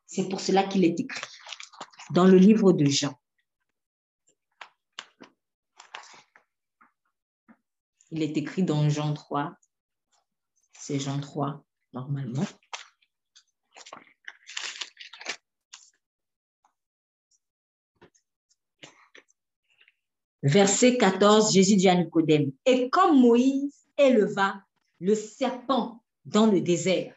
C'est 0.07 0.29
pour 0.29 0.41
cela 0.41 0.65
qu'il 0.65 0.85
est 0.85 0.99
écrit 0.99 1.27
dans 2.11 2.27
le 2.27 2.37
livre 2.37 2.73
de 2.73 2.85
Jean. 2.85 3.15
Il 8.11 8.23
est 8.23 8.37
écrit 8.37 8.63
dans 8.63 8.89
Jean 8.91 9.15
3. 9.15 9.57
C'est 10.85 10.99
Jean 10.99 11.21
3, 11.21 11.65
normalement. 11.93 12.43
Verset 20.43 20.99
14, 20.99 21.53
Jésus 21.53 21.77
dit 21.77 21.89
à 21.89 21.95
Nicodème, 21.95 22.51
et 22.67 22.91
comme 22.91 23.21
Moïse 23.21 23.87
éleva 23.97 24.61
le 24.99 25.15
serpent 25.15 26.03
dans 26.25 26.47
le 26.47 26.61
désert. 26.61 27.15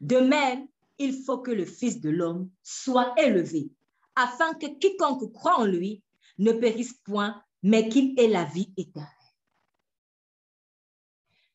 De 0.00 0.18
même, 0.18 0.68
il 0.98 1.24
faut 1.24 1.38
que 1.38 1.50
le 1.50 1.64
Fils 1.64 2.00
de 2.00 2.10
l'homme 2.10 2.48
soit 2.62 3.12
élevé, 3.20 3.72
afin 4.14 4.54
que 4.54 4.66
quiconque 4.78 5.32
croit 5.32 5.58
en 5.58 5.64
lui 5.64 6.04
ne 6.38 6.52
périsse 6.52 6.92
point, 6.92 7.42
mais 7.64 7.88
qu'il 7.88 8.16
ait 8.20 8.28
la 8.28 8.44
vie 8.44 8.72
éternelle. 8.76 9.08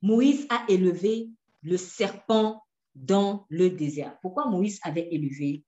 Moïse 0.01 0.45
a 0.49 0.66
élevé 0.68 1.30
le 1.66 1.78
serpent 1.78 2.63
dans 2.93 3.45
le 3.49 3.70
désert. 3.72 4.18
Pourquoi 4.22 4.45
Moïse 4.45 4.80
avait 4.84 5.09
élevé 5.11 5.63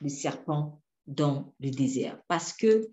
le 0.00 0.08
serpent 0.08 0.82
dans 1.06 1.54
le 1.60 1.70
désert? 1.70 2.20
Parce 2.28 2.52
que 2.52 2.90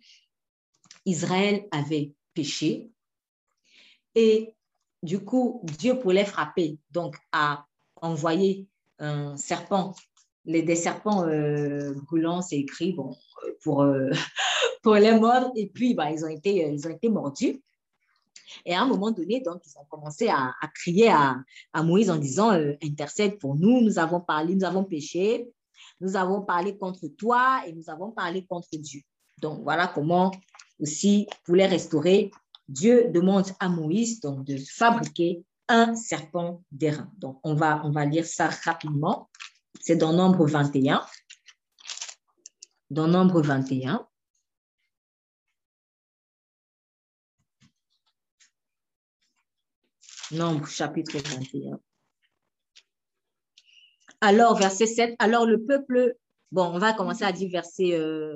Israël 1.05 1.67
avait 1.71 2.13
péché 2.33 2.91
et 4.15 4.53
du 5.03 5.19
coup, 5.19 5.61
Dieu 5.63 5.99
pour 5.99 6.11
les 6.11 6.25
frapper, 6.25 6.79
donc 6.91 7.17
a 7.31 7.65
envoyé 8.01 8.67
un 8.99 9.35
serpent. 9.37 9.93
Les, 10.45 10.61
des 10.61 10.75
serpents 10.75 11.27
euh, 11.27 11.93
brûlants, 12.05 12.41
c'est 12.41 12.57
écrit 12.57 12.95
euh, 13.67 14.11
pour 14.81 14.95
les 14.95 15.19
mordre. 15.19 15.51
Et 15.55 15.67
puis, 15.67 15.93
bah, 15.93 16.09
été, 16.11 16.71
ils 16.71 16.87
ont 16.87 16.89
été 16.89 17.09
mordus. 17.09 17.61
Et 18.65 18.73
à 18.73 18.81
un 18.81 18.85
moment 18.85 19.11
donné, 19.11 19.41
donc, 19.41 19.61
ils 19.65 19.77
ont 19.77 19.85
commencé 19.89 20.27
à, 20.29 20.53
crier 20.73 21.09
à, 21.09 21.83
Moïse 21.83 22.09
en 22.09 22.17
disant 22.17 22.53
euh, 22.53 22.73
Intercède 22.83 23.39
pour 23.39 23.55
nous, 23.55 23.81
nous 23.81 23.99
avons 23.99 24.21
parlé, 24.21 24.55
nous 24.55 24.65
avons 24.65 24.83
péché, 24.83 25.49
nous 25.99 26.15
avons 26.15 26.41
parlé 26.41 26.77
contre 26.77 27.07
toi 27.17 27.61
et 27.67 27.73
nous 27.73 27.89
avons 27.89 28.11
parlé 28.11 28.45
contre 28.45 28.69
Dieu. 28.73 29.01
Donc, 29.41 29.61
voilà 29.63 29.87
comment 29.87 30.31
aussi, 30.79 31.27
pour 31.45 31.55
les 31.55 31.65
restaurer, 31.65 32.31
Dieu 32.67 33.09
demande 33.11 33.47
à 33.59 33.69
Moïse 33.69 34.19
donc, 34.19 34.43
de 34.43 34.57
fabriquer 34.57 35.43
un 35.67 35.95
serpent 35.95 36.63
d'airain. 36.71 37.11
Donc, 37.17 37.39
on 37.43 37.55
va, 37.55 37.81
on 37.83 37.91
va 37.91 38.05
lire 38.05 38.25
ça 38.25 38.49
rapidement. 38.63 39.29
C'est 39.79 39.95
dans 39.95 40.13
Nombre 40.13 40.45
21. 40.47 41.01
Dans 42.89 43.07
Nombre 43.07 43.41
21. 43.41 44.07
Nombre 50.31 50.67
chapitre 50.67 51.17
21. 51.17 51.79
Alors, 54.19 54.57
verset 54.57 54.87
7, 54.87 55.15
alors 55.19 55.45
le 55.45 55.63
peuple, 55.63 56.17
bon, 56.51 56.65
on 56.65 56.79
va 56.79 56.93
commencer 56.93 57.23
à 57.23 57.31
dire 57.31 57.49
verset, 57.49 57.93
euh, 57.93 58.35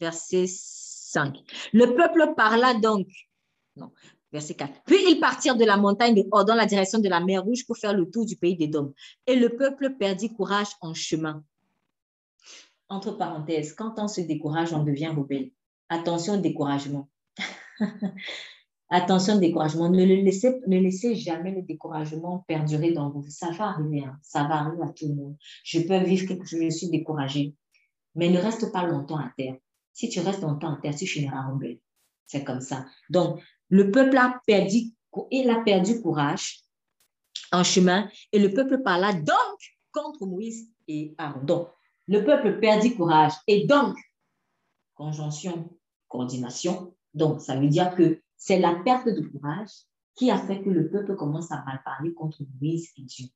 verset 0.00 0.46
5. 0.48 1.36
Le 1.72 1.94
peuple 1.94 2.34
parla 2.34 2.72
donc, 2.74 3.08
non, 3.76 3.92
verset 4.32 4.54
4. 4.54 4.84
Puis 4.86 4.96
ils 5.10 5.20
partirent 5.20 5.56
de 5.56 5.64
la 5.64 5.76
montagne 5.76 6.14
de 6.14 6.24
Hor 6.30 6.46
dans 6.46 6.54
la 6.54 6.66
direction 6.66 6.98
de 6.98 7.08
la 7.08 7.20
mer 7.20 7.42
Rouge 7.42 7.66
pour 7.66 7.76
faire 7.76 7.92
le 7.92 8.08
tour 8.08 8.24
du 8.24 8.36
pays 8.36 8.56
des 8.56 8.68
Dômes. 8.68 8.94
Et 9.26 9.36
le 9.36 9.54
peuple 9.54 9.96
perdit 9.98 10.32
courage 10.32 10.68
en 10.80 10.94
chemin. 10.94 11.44
Entre 12.88 13.12
parenthèses, 13.12 13.74
quand 13.74 13.98
on 13.98 14.08
se 14.08 14.22
décourage, 14.22 14.72
on 14.72 14.82
devient 14.82 15.08
rebelle. 15.08 15.50
Attention 15.90 16.34
au 16.34 16.38
découragement. 16.38 17.10
Attention 18.90 19.36
au 19.36 19.40
découragement. 19.40 19.90
Ne, 19.90 20.04
laissez, 20.04 20.60
ne 20.66 20.78
laissez 20.78 21.14
jamais 21.14 21.52
le 21.52 21.62
découragement 21.62 22.44
perdurer 22.48 22.92
dans 22.92 23.10
vous. 23.10 23.24
Ça 23.28 23.50
va 23.50 23.68
arriver. 23.68 24.04
Hein. 24.04 24.18
Ça 24.22 24.44
va 24.44 24.60
arriver 24.60 24.82
à 24.82 24.92
tout 24.92 25.08
le 25.08 25.14
monde. 25.14 25.36
Je 25.64 25.80
peux 25.80 25.98
vivre 25.98 26.26
quelque 26.26 26.46
chose, 26.46 26.60
je 26.60 26.70
suis 26.70 26.88
découragée. 26.88 27.54
Mais 28.14 28.30
ne 28.30 28.38
reste 28.38 28.72
pas 28.72 28.86
longtemps 28.86 29.18
à 29.18 29.30
terre. 29.36 29.56
Si 29.92 30.08
tu 30.08 30.20
restes 30.20 30.40
longtemps 30.40 30.74
à 30.74 30.80
terre, 30.80 30.94
tu 30.94 31.06
finiras 31.06 31.48
rebelle. 31.48 31.78
C'est 32.26 32.44
comme 32.44 32.60
ça. 32.60 32.86
Donc, 33.10 33.42
le 33.68 33.90
peuple 33.90 34.16
a 34.16 34.40
perdu, 34.46 34.92
il 35.30 35.50
a 35.50 35.60
perdu 35.60 36.00
courage 36.00 36.62
en 37.52 37.64
chemin 37.64 38.08
et 38.32 38.38
le 38.38 38.52
peuple 38.52 38.82
parla 38.82 39.12
donc 39.12 39.58
contre 39.92 40.26
Moïse 40.26 40.70
et 40.86 41.14
Aaron. 41.18 41.68
le 42.06 42.24
peuple 42.24 42.58
perdit 42.60 42.94
courage 42.94 43.32
et 43.46 43.66
donc, 43.66 43.96
conjonction, 44.94 45.70
coordination, 46.08 46.94
donc 47.14 47.40
ça 47.40 47.56
veut 47.56 47.68
dire 47.68 47.94
que 47.94 48.20
c'est 48.38 48.58
la 48.58 48.76
perte 48.84 49.08
de 49.08 49.20
courage 49.20 49.72
qui 50.14 50.30
a 50.30 50.38
fait 50.38 50.62
que 50.62 50.70
le 50.70 50.88
peuple 50.88 51.16
commence 51.16 51.52
à 51.52 51.62
mal 51.64 51.82
parler 51.84 52.14
contre 52.14 52.42
Moïse 52.60 52.90
et 52.96 53.02
Dieu. 53.02 53.26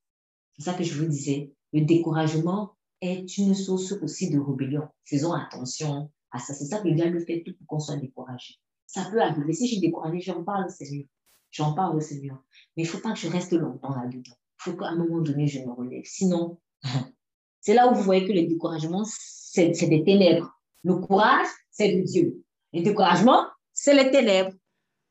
C'est 0.57 0.65
ça 0.65 0.75
que 0.75 0.85
je 0.85 0.99
vous 0.99 1.09
disais. 1.09 1.53
Le 1.73 1.83
découragement 1.83 2.77
est 3.01 3.37
une 3.37 3.55
source 3.55 3.93
aussi 4.01 4.31
de 4.31 4.39
rébellion. 4.39 4.89
Faisons 5.05 5.33
attention 5.33 6.11
à 6.31 6.39
ça. 6.39 6.55
C'est 6.55 6.67
ça 6.67 6.81
que 6.81 6.89
le 6.89 6.95
diable 6.95 7.21
fait 7.27 7.43
tout 7.45 7.55
pour 7.59 7.67
qu'on 7.67 7.81
soit 7.81 7.97
découragé. 7.97 8.55
Ça 8.87 9.09
peut 9.11 9.21
arriver. 9.21 9.53
Si 9.53 9.67
je 9.67 9.73
suis 9.73 9.81
découragée, 9.81 10.21
j'en 10.21 10.45
parle 10.45 10.67
au 10.67 10.69
Seigneur. 10.69 11.07
J'en 11.51 11.75
parle 11.75 11.97
au 11.97 12.01
Seigneur. 12.01 12.43
Mais 12.77 12.85
il 12.85 12.87
ne 12.87 12.91
faut 12.91 12.99
pas 12.99 13.13
que 13.13 13.19
je 13.19 13.29
reste 13.29 13.53
longtemps 13.53 13.95
là-dedans. 13.95 14.33
Il 14.33 14.71
faut 14.71 14.77
qu'à 14.77 14.87
un 14.87 14.97
moment 14.97 15.21
donné, 15.21 15.47
je 15.47 15.61
me 15.61 15.73
relève. 15.73 16.05
Sinon, 16.05 16.61
c'est 17.61 17.75
là 17.75 17.91
où 17.91 17.95
vous 17.95 18.03
voyez 18.03 18.27
que 18.27 18.33
le 18.33 18.47
découragement, 18.47 19.05
c'est 19.05 19.71
des 19.71 20.05
ténèbres. 20.05 20.59
Le 20.85 20.97
courage, 20.97 21.47
c'est 21.71 21.97
de 21.97 22.03
Dieu. 22.03 22.45
Le 22.73 22.83
découragement, 22.83 23.47
c'est 23.73 23.95
les 23.95 24.11
ténèbres. 24.11 24.53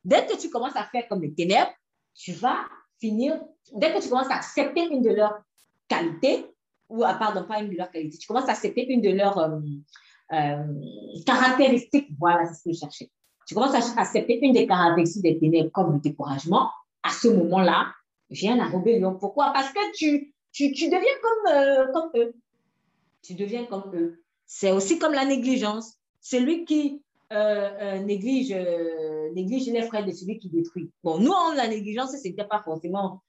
Dès 0.03 0.25
que 0.25 0.39
tu 0.39 0.49
commences 0.49 0.75
à 0.75 0.85
faire 0.85 1.07
comme 1.07 1.21
les 1.21 1.33
ténèbres, 1.33 1.71
tu 2.15 2.33
vas 2.33 2.65
finir, 2.99 3.39
dès 3.73 3.93
que 3.93 4.01
tu 4.01 4.09
commences 4.09 4.29
à 4.29 4.35
accepter 4.35 4.87
une 4.91 5.01
de 5.01 5.11
leurs 5.11 5.41
qualités, 5.87 6.45
ou 6.89 7.03
à 7.03 7.13
pardon, 7.13 7.45
pas 7.47 7.59
une 7.59 7.69
de 7.69 7.77
leurs 7.77 7.91
qualités, 7.91 8.17
tu 8.17 8.27
commences 8.27 8.49
à 8.49 8.53
accepter 8.53 8.85
une 8.91 9.01
de 9.01 9.11
leurs 9.11 9.37
euh, 9.37 9.59
euh, 10.33 10.63
caractéristiques, 11.25 12.09
voilà, 12.19 12.45
c'est 12.45 12.55
ce 12.55 12.63
que 12.63 12.73
je 12.73 12.79
cherchais. 12.79 13.11
Tu 13.47 13.55
commences 13.55 13.75
à 13.75 14.01
accepter 14.01 14.39
une 14.41 14.53
des 14.53 14.67
caractéristiques 14.67 15.23
des 15.23 15.39
ténèbres 15.39 15.71
comme 15.71 15.93
le 15.93 15.99
découragement, 15.99 16.69
à 17.03 17.09
ce 17.09 17.27
moment-là, 17.27 17.91
vient 18.29 18.55
la 18.55 18.65
rébellion. 18.65 19.15
Pourquoi? 19.15 19.51
Parce 19.53 19.71
que 19.71 19.91
tu, 19.93 20.33
tu, 20.51 20.71
tu 20.71 20.85
deviens 20.85 21.01
comme, 21.21 21.53
euh, 21.53 21.91
comme 21.91 22.11
eux. 22.15 22.33
Tu 23.23 23.33
deviens 23.33 23.65
comme 23.65 23.91
eux. 23.93 24.23
C'est 24.45 24.71
aussi 24.71 24.99
comme 24.99 25.13
la 25.13 25.25
négligence. 25.25 25.95
Celui 26.21 26.65
qui 26.65 27.01
néglige 28.05 28.53
néglige 29.33 29.67
les 29.71 29.83
frères 29.83 30.05
de 30.05 30.11
celui 30.11 30.37
qui 30.37 30.49
détruit. 30.49 30.91
Bon, 31.03 31.19
nous, 31.19 31.31
on, 31.31 31.53
la 31.53 31.67
négligence, 31.67 32.11
ce 32.11 32.27
n'était 32.27 32.45
pas 32.45 32.61
forcément 32.61 33.21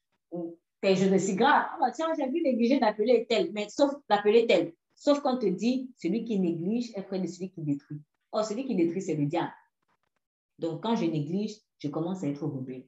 quelque 0.80 0.98
chose 0.98 1.10
de 1.10 1.18
si 1.18 1.34
grave. 1.36 1.64
Ah, 1.70 1.76
bah, 1.80 1.90
tiens, 1.92 2.08
j'ai 2.18 2.28
vu 2.28 2.42
négliger 2.42 2.78
d'appeler 2.80 3.26
tel, 3.28 3.50
mais 3.52 3.68
sauf 3.68 3.92
d'appeler 4.08 4.46
tel. 4.46 4.72
Sauf 4.94 5.20
quand 5.20 5.36
on 5.36 5.38
te 5.38 5.46
dit, 5.46 5.90
celui 5.96 6.24
qui 6.24 6.38
néglige 6.38 6.92
est 6.94 7.02
frère 7.02 7.20
de 7.20 7.26
celui 7.26 7.50
qui 7.50 7.62
détruit. 7.62 8.00
Oh, 8.32 8.42
celui 8.42 8.64
qui 8.64 8.74
détruit, 8.74 9.02
c'est 9.02 9.14
le 9.14 9.26
diable. 9.26 9.52
Donc, 10.58 10.82
quand 10.82 10.96
je 10.96 11.06
néglige, 11.06 11.56
je 11.78 11.88
commence 11.88 12.22
à 12.24 12.28
être 12.28 12.46
rebelle. 12.46 12.84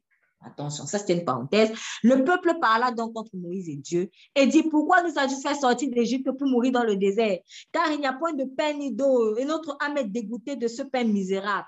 Attention, 0.46 0.86
ça 0.86 0.98
c'était 0.98 1.18
une 1.18 1.24
parenthèse. 1.24 1.72
Le 2.02 2.24
peuple 2.24 2.58
parla 2.60 2.90
donc 2.90 3.14
contre 3.14 3.30
Moïse 3.34 3.68
et 3.68 3.76
Dieu 3.76 4.10
et 4.34 4.46
dit 4.46 4.62
Pourquoi 4.64 5.02
nous 5.02 5.18
as-tu 5.18 5.36
fait 5.36 5.54
sortir 5.54 5.90
d'Égypte 5.90 6.30
pour 6.32 6.46
mourir 6.46 6.72
dans 6.72 6.84
le 6.84 6.96
désert? 6.96 7.38
Car 7.72 7.90
il 7.92 8.00
n'y 8.00 8.06
a 8.06 8.12
point 8.12 8.34
de 8.34 8.44
pain 8.44 8.74
ni 8.74 8.92
d'eau, 8.92 9.36
et 9.36 9.44
notre 9.44 9.76
âme 9.80 9.98
est 9.98 10.04
dégoûtée 10.04 10.56
de 10.56 10.68
ce 10.68 10.82
pain 10.82 11.04
misérable 11.04 11.66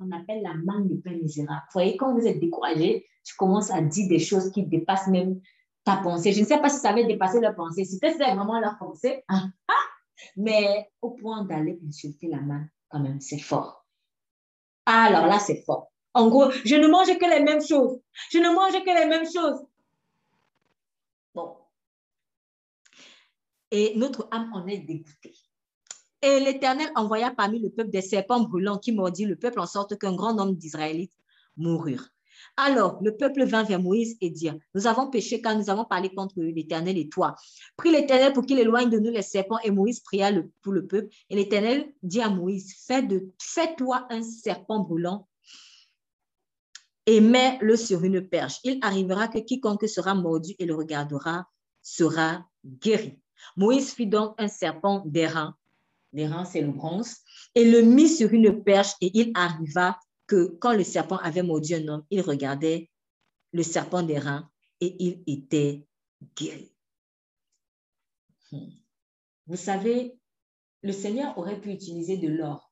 on 0.00 0.12
appelle 0.12 0.42
la 0.42 0.54
manque 0.54 0.88
de 0.88 0.96
pain 0.96 1.12
misérable. 1.12 1.62
Vous 1.66 1.72
voyez, 1.72 1.96
quand 1.96 2.14
vous 2.14 2.26
êtes 2.26 2.40
découragé, 2.40 3.06
tu 3.24 3.34
commences 3.36 3.70
à 3.70 3.80
dire 3.80 4.08
des 4.08 4.18
choses 4.18 4.50
qui 4.50 4.64
dépassent 4.64 5.08
même 5.08 5.40
ta 5.84 5.96
pensée. 5.96 6.32
Je 6.32 6.40
ne 6.40 6.46
sais 6.46 6.60
pas 6.60 6.68
si 6.68 6.78
ça 6.78 6.90
avait 6.90 7.04
dépassé 7.04 7.40
leur 7.40 7.54
pensée. 7.54 7.84
Si 7.84 7.98
c'était 7.98 8.14
vraiment 8.14 8.60
leur 8.60 8.78
pensée, 8.78 9.24
hein, 9.28 9.50
ah, 9.68 10.18
mais 10.36 10.90
au 11.02 11.10
point 11.10 11.44
d'aller 11.44 11.78
insulter 11.86 12.28
la 12.28 12.40
main, 12.40 12.66
quand 12.88 13.00
même, 13.00 13.20
c'est 13.20 13.38
fort. 13.38 13.84
Alors 14.86 15.26
là, 15.26 15.38
c'est 15.38 15.62
fort. 15.64 15.90
En 16.16 16.28
gros, 16.28 16.50
je 16.64 16.76
ne 16.76 16.88
mange 16.88 17.18
que 17.18 17.26
les 17.26 17.42
mêmes 17.44 17.62
choses. 17.62 18.00
Je 18.30 18.38
ne 18.38 18.48
mange 18.48 18.72
que 18.72 19.00
les 19.00 19.06
mêmes 19.06 19.26
choses. 19.26 19.60
Bon. 21.34 21.56
Et 23.70 23.92
notre 23.96 24.26
âme 24.30 24.50
en 24.54 24.66
est 24.66 24.78
dégoûtée. 24.78 25.34
Et 26.22 26.40
l'Éternel 26.40 26.90
envoya 26.94 27.32
parmi 27.32 27.58
le 27.58 27.68
peuple 27.68 27.90
des 27.90 28.00
serpents 28.00 28.40
brûlants 28.40 28.78
qui 28.78 28.92
mordirent 28.92 29.28
le 29.28 29.36
peuple 29.36 29.60
en 29.60 29.66
sorte 29.66 29.98
qu'un 29.98 30.16
grand 30.16 30.32
nombre 30.32 30.54
d'Israélites 30.54 31.12
moururent. 31.58 32.08
Alors 32.56 32.98
le 33.02 33.14
peuple 33.14 33.44
vint 33.44 33.64
vers 33.64 33.82
Moïse 33.82 34.16
et 34.22 34.30
dit, 34.30 34.48
nous 34.74 34.86
avons 34.86 35.10
péché 35.10 35.42
car 35.42 35.54
nous 35.54 35.68
avons 35.68 35.84
parlé 35.84 36.08
contre 36.14 36.36
l'Éternel 36.38 36.96
et 36.96 37.10
toi. 37.10 37.34
Prie 37.76 37.92
l'Éternel 37.92 38.32
pour 38.32 38.46
qu'il 38.46 38.58
éloigne 38.58 38.88
de 38.88 38.98
nous 38.98 39.10
les 39.10 39.20
serpents. 39.20 39.58
Et 39.64 39.70
Moïse 39.70 40.00
pria 40.00 40.32
pour 40.62 40.72
le 40.72 40.86
peuple. 40.86 41.14
Et 41.28 41.36
l'Éternel 41.36 41.92
dit 42.02 42.22
à 42.22 42.30
Moïse, 42.30 42.74
fais-toi 42.86 44.06
un 44.08 44.22
serpent 44.22 44.78
brûlant 44.78 45.28
et 47.06 47.20
mets-le 47.20 47.76
sur 47.76 48.04
une 48.04 48.26
perche. 48.26 48.58
Il 48.64 48.78
arrivera 48.82 49.28
que 49.28 49.38
quiconque 49.38 49.88
sera 49.88 50.14
mordu 50.14 50.54
et 50.58 50.66
le 50.66 50.74
regardera 50.74 51.48
sera 51.82 52.46
guéri. 52.64 53.18
Moïse 53.56 53.92
fit 53.92 54.06
donc 54.06 54.34
un 54.38 54.48
serpent 54.48 55.02
d'airain 55.06 55.56
reins, 56.24 56.44
c'est 56.44 56.62
le 56.62 56.72
bronze, 56.72 57.18
et 57.54 57.70
le 57.70 57.82
mit 57.82 58.08
sur 58.08 58.32
une 58.32 58.62
perche, 58.62 58.94
et 59.00 59.10
il 59.14 59.32
arriva 59.34 59.98
que 60.26 60.56
quand 60.60 60.72
le 60.72 60.84
serpent 60.84 61.18
avait 61.18 61.42
mordu 61.42 61.74
un 61.74 61.88
homme, 61.88 62.04
il 62.10 62.22
regardait 62.22 62.90
le 63.52 63.62
serpent 63.62 64.02
des 64.02 64.18
reins 64.18 64.50
et 64.80 64.96
il 64.98 65.22
était 65.26 65.86
guéri. 66.36 66.72
Hmm. 68.50 68.70
Vous 69.46 69.56
savez, 69.56 70.18
le 70.82 70.92
Seigneur 70.92 71.36
aurait 71.38 71.60
pu 71.60 71.70
utiliser 71.70 72.16
de 72.16 72.28
l'or. 72.28 72.65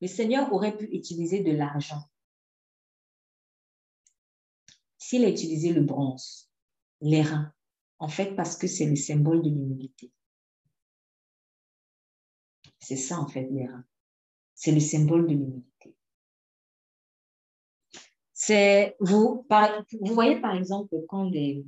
Le 0.00 0.06
Seigneur 0.06 0.52
aurait 0.52 0.76
pu 0.76 0.84
utiliser 0.92 1.42
de 1.42 1.52
l'argent. 1.52 2.02
S'il 4.98 5.24
a 5.24 5.28
utilisé 5.28 5.72
le 5.72 5.82
bronze, 5.82 6.50
les 7.00 7.22
en 7.98 8.08
fait, 8.08 8.34
parce 8.36 8.56
que 8.56 8.66
c'est 8.66 8.86
le 8.86 8.96
symbole 8.96 9.42
de 9.42 9.48
l'humilité. 9.48 10.12
C'est 12.78 12.96
ça, 12.96 13.18
en 13.18 13.26
fait, 13.26 13.48
les. 13.50 13.68
C'est 14.54 14.72
le 14.72 14.80
symbole 14.80 15.26
de 15.26 15.32
l'humilité. 15.32 15.96
C'est, 18.32 18.96
vous, 19.00 19.46
vous 20.00 20.14
voyez, 20.14 20.40
par 20.40 20.54
exemple, 20.54 20.94
quand 21.08 21.30
il 21.32 21.64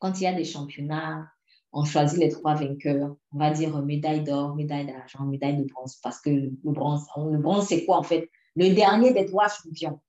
y 0.00 0.26
a 0.26 0.34
des 0.34 0.44
championnats, 0.44 1.33
on 1.74 1.84
choisit 1.84 2.18
les 2.18 2.30
trois 2.30 2.54
vainqueurs. 2.54 3.16
On 3.32 3.38
va 3.38 3.50
dire 3.50 3.76
médaille 3.82 4.22
d'or, 4.22 4.54
médaille 4.54 4.86
d'argent, 4.86 5.24
médaille 5.24 5.58
de 5.58 5.64
bronze. 5.64 5.96
Parce 5.96 6.20
que 6.20 6.30
le 6.30 6.50
bronze, 6.62 7.04
le 7.16 7.38
bronze, 7.38 7.66
c'est 7.66 7.84
quoi, 7.84 7.98
en 7.98 8.04
fait? 8.04 8.30
Le 8.54 8.72
dernier 8.72 9.12
des 9.12 9.26
trois 9.26 9.48
champions. 9.48 10.00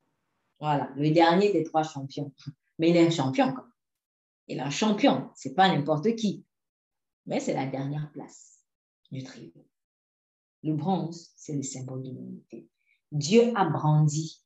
Voilà, 0.59 0.91
le 0.95 1.09
dernier 1.09 1.51
des 1.51 1.63
trois 1.63 1.84
champions. 1.84 2.32
Mais 2.78 2.91
il 2.91 2.95
est 2.95 3.07
un 3.07 3.09
champion, 3.09 3.51
quoi. 3.51 3.68
Il 4.47 4.59
est 4.59 4.61
un 4.61 4.70
champion. 4.70 5.30
C'est 5.36 5.55
pas 5.55 5.68
n'importe 5.68 6.16
qui. 6.16 6.45
Mais 7.26 7.39
c'est 7.39 7.55
la 7.55 7.66
dernière 7.66 8.11
place 8.11 8.59
du 9.11 9.24
triomphe. 9.24 9.66
Le 10.61 10.74
bronze, 10.74 11.32
c'est 11.36 11.55
le 11.55 11.63
symbole 11.63 12.04
de 12.04 12.12
l'unité. 12.12 12.70
Dieu 13.12 13.51
a 13.55 13.66
brandi 13.66 14.43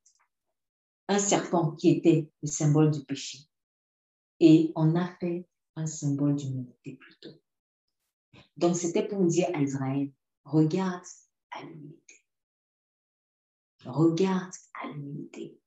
un 1.09 1.19
serpent 1.19 1.71
qui 1.71 1.89
était 1.89 2.29
le 2.41 2.47
symbole 2.47 2.91
du 2.91 3.03
péché. 3.03 3.39
Et 4.39 4.71
on 4.75 4.95
a 4.95 5.05
fait 5.19 5.45
un 5.79 5.87
symbole 5.87 6.35
d'humilité 6.35 6.95
plutôt. 6.95 7.41
Donc, 8.57 8.75
c'était 8.75 9.07
pour 9.07 9.25
dire 9.25 9.47
à 9.53 9.61
Israël, 9.61 10.11
regarde 10.43 11.05
à 11.51 11.63
l'humilité. 11.63 12.15
Regarde 13.85 14.53
à 14.81 14.87
l'humilité. 14.87 15.57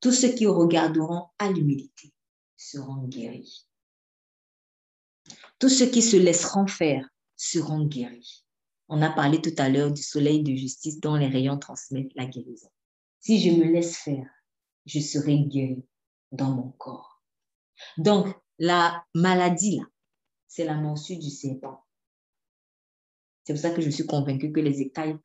Tous 0.00 0.12
ceux 0.12 0.34
qui 0.34 0.46
regarderont 0.46 1.28
à 1.38 1.50
l'humilité 1.50 2.12
seront 2.56 3.06
guéris. 3.06 3.68
Tous 5.58 5.68
ceux 5.68 5.86
qui 5.86 6.02
se 6.02 6.16
laisseront 6.16 6.66
faire 6.66 7.08
seront 7.36 7.86
guéris. 7.86 8.44
On 8.88 9.00
a 9.00 9.10
parlé 9.10 9.40
tout 9.40 9.54
à 9.58 9.68
l'heure 9.68 9.92
du 9.92 10.02
soleil 10.02 10.42
de 10.42 10.54
justice 10.54 11.00
dont 11.00 11.14
les 11.14 11.28
rayons 11.28 11.58
transmettent 11.58 12.14
la 12.16 12.26
guérison. 12.26 12.68
Si 13.20 13.40
je 13.40 13.52
me 13.52 13.64
laisse 13.72 13.96
faire, 13.96 14.28
je 14.86 14.98
serai 14.98 15.38
guéri 15.44 15.86
dans 16.32 16.50
mon 16.50 16.70
corps. 16.72 17.11
Donc, 17.98 18.34
la 18.58 19.04
maladie, 19.14 19.78
là, 19.78 19.84
c'est 20.46 20.64
la 20.64 20.74
morsure 20.74 21.18
du 21.18 21.30
serpent. 21.30 21.84
C'est 23.44 23.54
pour 23.54 23.62
ça 23.62 23.70
que 23.70 23.80
je 23.80 23.90
suis 23.90 24.06
convaincue 24.06 24.52
que 24.52 24.60
les 24.60 24.80
écailles 24.80 25.18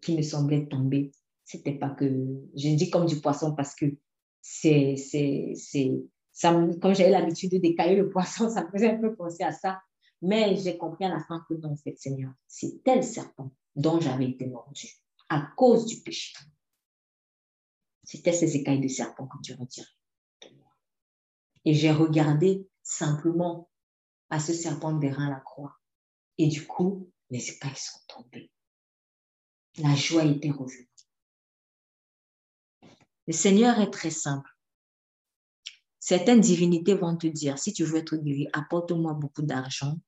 qui 0.00 0.16
me 0.16 0.22
semblaient 0.22 0.66
tomber, 0.66 1.12
c'était 1.44 1.74
pas 1.78 1.90
que, 1.90 2.06
je 2.56 2.74
dis 2.74 2.90
comme 2.90 3.06
du 3.06 3.20
poisson 3.20 3.54
parce 3.54 3.74
que 3.74 3.86
c'est, 4.40 4.96
comme 6.80 6.94
j'avais 6.94 7.10
l'habitude 7.10 7.60
d'écailler 7.60 7.96
le 7.96 8.08
poisson, 8.12 8.48
ça 8.48 8.64
me 8.64 8.70
faisait 8.70 8.90
un 8.90 9.00
peu 9.00 9.14
penser 9.14 9.42
à 9.42 9.52
ça. 9.52 9.80
Mais 10.22 10.56
j'ai 10.56 10.78
compris 10.78 11.04
à 11.04 11.10
la 11.10 11.20
fin 11.20 11.44
que 11.48 11.54
non, 11.54 11.76
c'est 11.76 11.98
Seigneur, 11.98 12.32
c'est 12.46 12.82
tel 12.82 13.04
serpent 13.04 13.52
dont 13.74 14.00
j'avais 14.00 14.30
été 14.30 14.46
mordu 14.46 14.88
à 15.28 15.50
cause 15.56 15.84
du 15.84 16.00
péché. 16.00 16.32
C'était 18.02 18.32
ces 18.32 18.56
écailles 18.56 18.80
de 18.80 18.88
serpent 18.88 19.26
que 19.26 19.36
tu 19.42 19.52
retirais 19.52 19.86
Et 21.66 21.74
j'ai 21.74 21.92
regardé 21.92 22.66
simplement 22.82 23.68
à 24.30 24.40
ce 24.40 24.54
serpent 24.54 24.92
derrière 24.92 25.28
la 25.28 25.40
croix. 25.40 25.76
Et 26.38 26.46
du 26.46 26.66
coup, 26.66 27.10
les 27.28 27.50
écailles 27.50 27.76
sont 27.76 27.98
tombées. 28.08 28.50
La 29.78 29.94
joie 29.94 30.24
était 30.24 30.50
revenue. 30.50 30.88
Le 33.26 33.32
Seigneur 33.32 33.78
est 33.80 33.90
très 33.90 34.10
simple. 34.10 34.48
Certaines 35.98 36.40
divinités 36.40 36.94
vont 36.94 37.16
te 37.16 37.26
dire, 37.26 37.58
si 37.58 37.72
tu 37.72 37.84
veux 37.84 37.96
être 37.96 38.16
guéri, 38.16 38.48
apporte-moi 38.52 39.14
beaucoup 39.14 39.42
d'argent, 39.42 39.98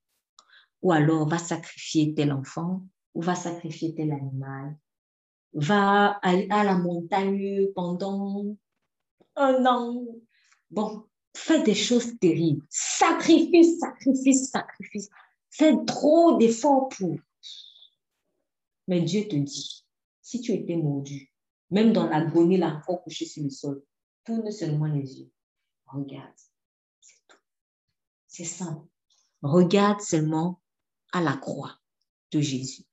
ou 0.80 0.92
alors 0.92 1.28
va 1.28 1.38
sacrifier 1.38 2.14
tel 2.14 2.32
enfant, 2.32 2.86
ou 3.14 3.22
va 3.22 3.34
sacrifier 3.34 3.96
tel 3.96 4.12
animal, 4.12 4.78
va 5.54 6.20
à 6.22 6.62
la 6.62 6.78
montagne 6.78 7.66
pendant 7.74 8.56
un 9.34 9.66
an. 9.66 10.06
Bon, 10.70 11.07
fais 11.34 11.62
des 11.62 11.74
choses 11.74 12.18
terribles. 12.18 12.64
Sacrifice, 12.68 13.78
sacrifice, 13.78 14.50
sacrifice. 14.50 15.08
Fais 15.50 15.74
trop 15.86 16.36
d'efforts 16.36 16.88
pour. 16.88 17.16
Mais 18.86 19.02
Dieu 19.02 19.28
te 19.28 19.36
dit, 19.36 19.84
si 20.22 20.40
tu 20.40 20.52
étais 20.52 20.76
mordu, 20.76 21.32
même 21.70 21.92
dans 21.92 22.06
l'agonie, 22.06 22.56
là, 22.56 22.82
couché 22.86 23.26
sur 23.26 23.42
le 23.42 23.50
sol, 23.50 23.82
tourne 24.24 24.50
seulement 24.50 24.86
les 24.86 25.20
yeux. 25.20 25.30
Regarde. 25.86 26.34
C'est 27.00 27.16
tout. 27.26 27.38
C'est 28.26 28.44
simple. 28.44 28.86
Regarde 29.42 30.00
seulement 30.00 30.60
à 31.12 31.20
la 31.20 31.36
croix 31.36 31.78
de 32.32 32.40
Jésus. 32.40 32.84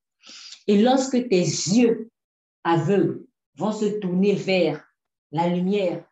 Et 0.68 0.82
lorsque 0.82 1.28
tes 1.30 1.42
yeux 1.42 2.10
aveugles 2.64 3.26
vont 3.56 3.72
se 3.72 4.00
tourner 4.00 4.36
vers 4.36 4.86
la 5.32 5.48
lumière, 5.48 6.10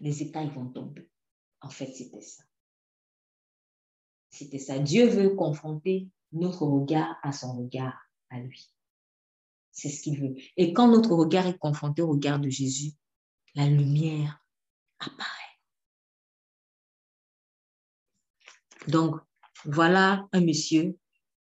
les 0.00 0.22
écailles 0.22 0.50
vont 0.50 0.68
tomber. 0.68 1.09
En 1.60 1.68
fait, 1.68 1.92
c'était 1.92 2.20
ça. 2.20 2.42
C'était 4.30 4.58
ça. 4.58 4.78
Dieu 4.78 5.08
veut 5.08 5.34
confronter 5.34 6.08
notre 6.32 6.64
regard 6.64 7.16
à 7.22 7.32
son 7.32 7.56
regard 7.56 7.98
à 8.30 8.38
lui. 8.40 8.72
C'est 9.72 9.88
ce 9.88 10.02
qu'il 10.02 10.20
veut. 10.20 10.34
Et 10.56 10.72
quand 10.72 10.88
notre 10.88 11.14
regard 11.14 11.46
est 11.46 11.58
confronté 11.58 12.02
au 12.02 12.08
regard 12.08 12.38
de 12.38 12.48
Jésus, 12.48 12.92
la 13.54 13.66
lumière 13.66 14.44
apparaît. 14.98 15.26
Donc, 18.88 19.16
voilà 19.64 20.28
un 20.32 20.40
monsieur 20.40 20.96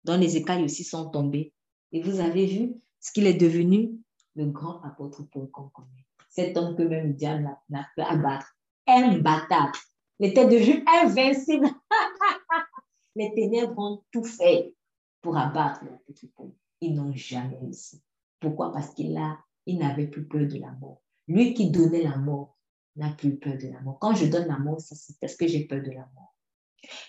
dont 0.04 0.18
les 0.18 0.36
écailles 0.36 0.64
aussi 0.64 0.84
sont 0.84 1.10
tombées. 1.10 1.52
Et 1.92 2.02
vous 2.02 2.20
avez 2.20 2.46
vu 2.46 2.74
ce 3.00 3.12
qu'il 3.12 3.26
est 3.26 3.34
devenu, 3.34 3.92
le 4.36 4.46
grand 4.46 4.82
apôtre 4.82 5.22
Paul 5.30 5.50
qu'on 5.50 5.68
connaît. 5.68 6.06
Cet 6.28 6.56
homme 6.56 6.76
que 6.76 6.82
même 6.82 7.08
le 7.08 7.14
diable 7.14 7.48
n'a 7.68 7.88
pas 7.96 8.06
abattre. 8.06 8.56
Imbattable. 8.86 9.78
Il 10.18 10.26
était 10.26 10.46
devenu 10.46 10.84
invincible. 10.86 11.68
les 13.16 13.34
ténèbres 13.34 13.78
ont 13.78 14.02
tout 14.12 14.24
fait 14.24 14.74
pour 15.20 15.36
abattre 15.36 15.84
l'apôtre 15.84 16.26
Paul. 16.36 16.52
Ils 16.80 16.94
n'ont 16.94 17.14
jamais 17.14 17.56
réussi. 17.58 18.02
Pourquoi? 18.40 18.72
Parce 18.72 18.94
qu'il 18.94 19.18
il 19.66 19.78
n'avait 19.78 20.06
plus 20.06 20.26
peur 20.26 20.46
de 20.46 20.58
la 20.58 20.72
mort. 20.72 21.00
Lui 21.26 21.54
qui 21.54 21.70
donnait 21.70 22.02
la 22.02 22.16
mort 22.16 22.56
n'a 22.96 23.10
plus 23.10 23.36
peur 23.36 23.56
de 23.56 23.68
la 23.68 23.80
mort. 23.80 23.98
Quand 23.98 24.14
je 24.14 24.26
donne 24.26 24.46
la 24.46 24.58
mort, 24.58 24.80
c'est 24.80 25.18
parce 25.18 25.36
que 25.36 25.46
j'ai 25.46 25.64
peur 25.64 25.82
de 25.82 25.90
la 25.90 26.08
mort. 26.14 26.34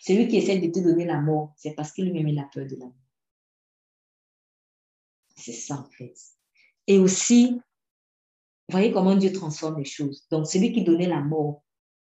Celui 0.01 0.27
qui 0.27 0.37
essaie 0.37 0.59
de 0.59 0.71
te 0.71 0.79
donner 0.79 1.05
la 1.05 1.19
mort, 1.19 1.53
c'est 1.57 1.73
parce 1.73 1.91
qu'il 1.91 2.05
lui-même 2.05 2.37
a 2.37 2.49
peur 2.53 2.65
de 2.65 2.75
la 2.75 2.85
mort. 2.85 2.93
C'est 5.35 5.51
ça 5.51 5.75
en 5.75 5.89
fait. 5.89 6.15
Et 6.87 6.97
aussi, 6.97 7.59
voyez 8.69 8.91
comment 8.91 9.15
Dieu 9.15 9.33
transforme 9.33 9.79
les 9.79 9.85
choses. 9.85 10.25
Donc, 10.31 10.47
celui 10.47 10.71
qui 10.71 10.83
donnait 10.83 11.07
la 11.07 11.19
mort 11.19 11.64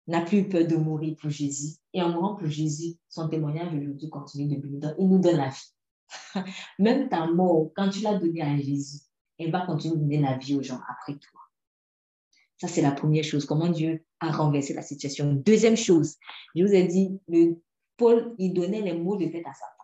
n'a 0.08 0.22
plus 0.22 0.48
peur 0.48 0.66
de 0.68 0.76
mourir 0.76 1.16
pour 1.20 1.30
Jésus. 1.30 1.76
Et 1.94 2.02
en 2.02 2.10
mourant 2.10 2.36
pour 2.36 2.48
Jésus, 2.48 2.96
son 3.10 3.28
témoignage 3.28 3.74
aujourd'hui 3.74 4.10
continue 4.10 4.56
de 4.56 4.62
briller. 4.62 4.80
Il 5.00 5.10
nous 5.10 5.20
donne 5.20 5.38
la 5.38 5.50
vie. 5.50 6.44
Même 6.80 7.10
ta 7.10 7.28
mort, 7.28 7.72
quand 7.76 7.90
tu 7.90 8.02
l'as 8.02 8.18
donnée 8.18 8.42
à 8.42 8.58
Jésus, 8.58 9.00
elle 9.38 9.52
va 9.52 9.66
continuer 9.66 9.96
de 9.96 10.02
donner 10.02 10.22
la 10.22 10.38
vie 10.38 10.56
aux 10.56 10.64
gens 10.64 10.80
après 10.90 11.14
toi. 11.14 11.42
Ça, 12.58 12.68
c'est 12.68 12.82
la 12.82 12.92
première 12.92 13.24
chose. 13.24 13.46
Comment 13.46 13.70
Dieu 13.70 14.04
a 14.20 14.32
renversé 14.32 14.74
la 14.74 14.82
situation. 14.82 15.34
Deuxième 15.34 15.78
chose, 15.78 16.16
je 16.56 16.64
vous 16.64 16.74
ai 16.74 16.84
dit, 16.84 17.20
Paul, 17.98 18.34
il 18.38 18.54
donnait 18.54 18.82
les 18.82 18.94
mots 18.94 19.16
de 19.16 19.26
tête 19.26 19.46
à 19.46 19.54
Satan. 19.54 19.84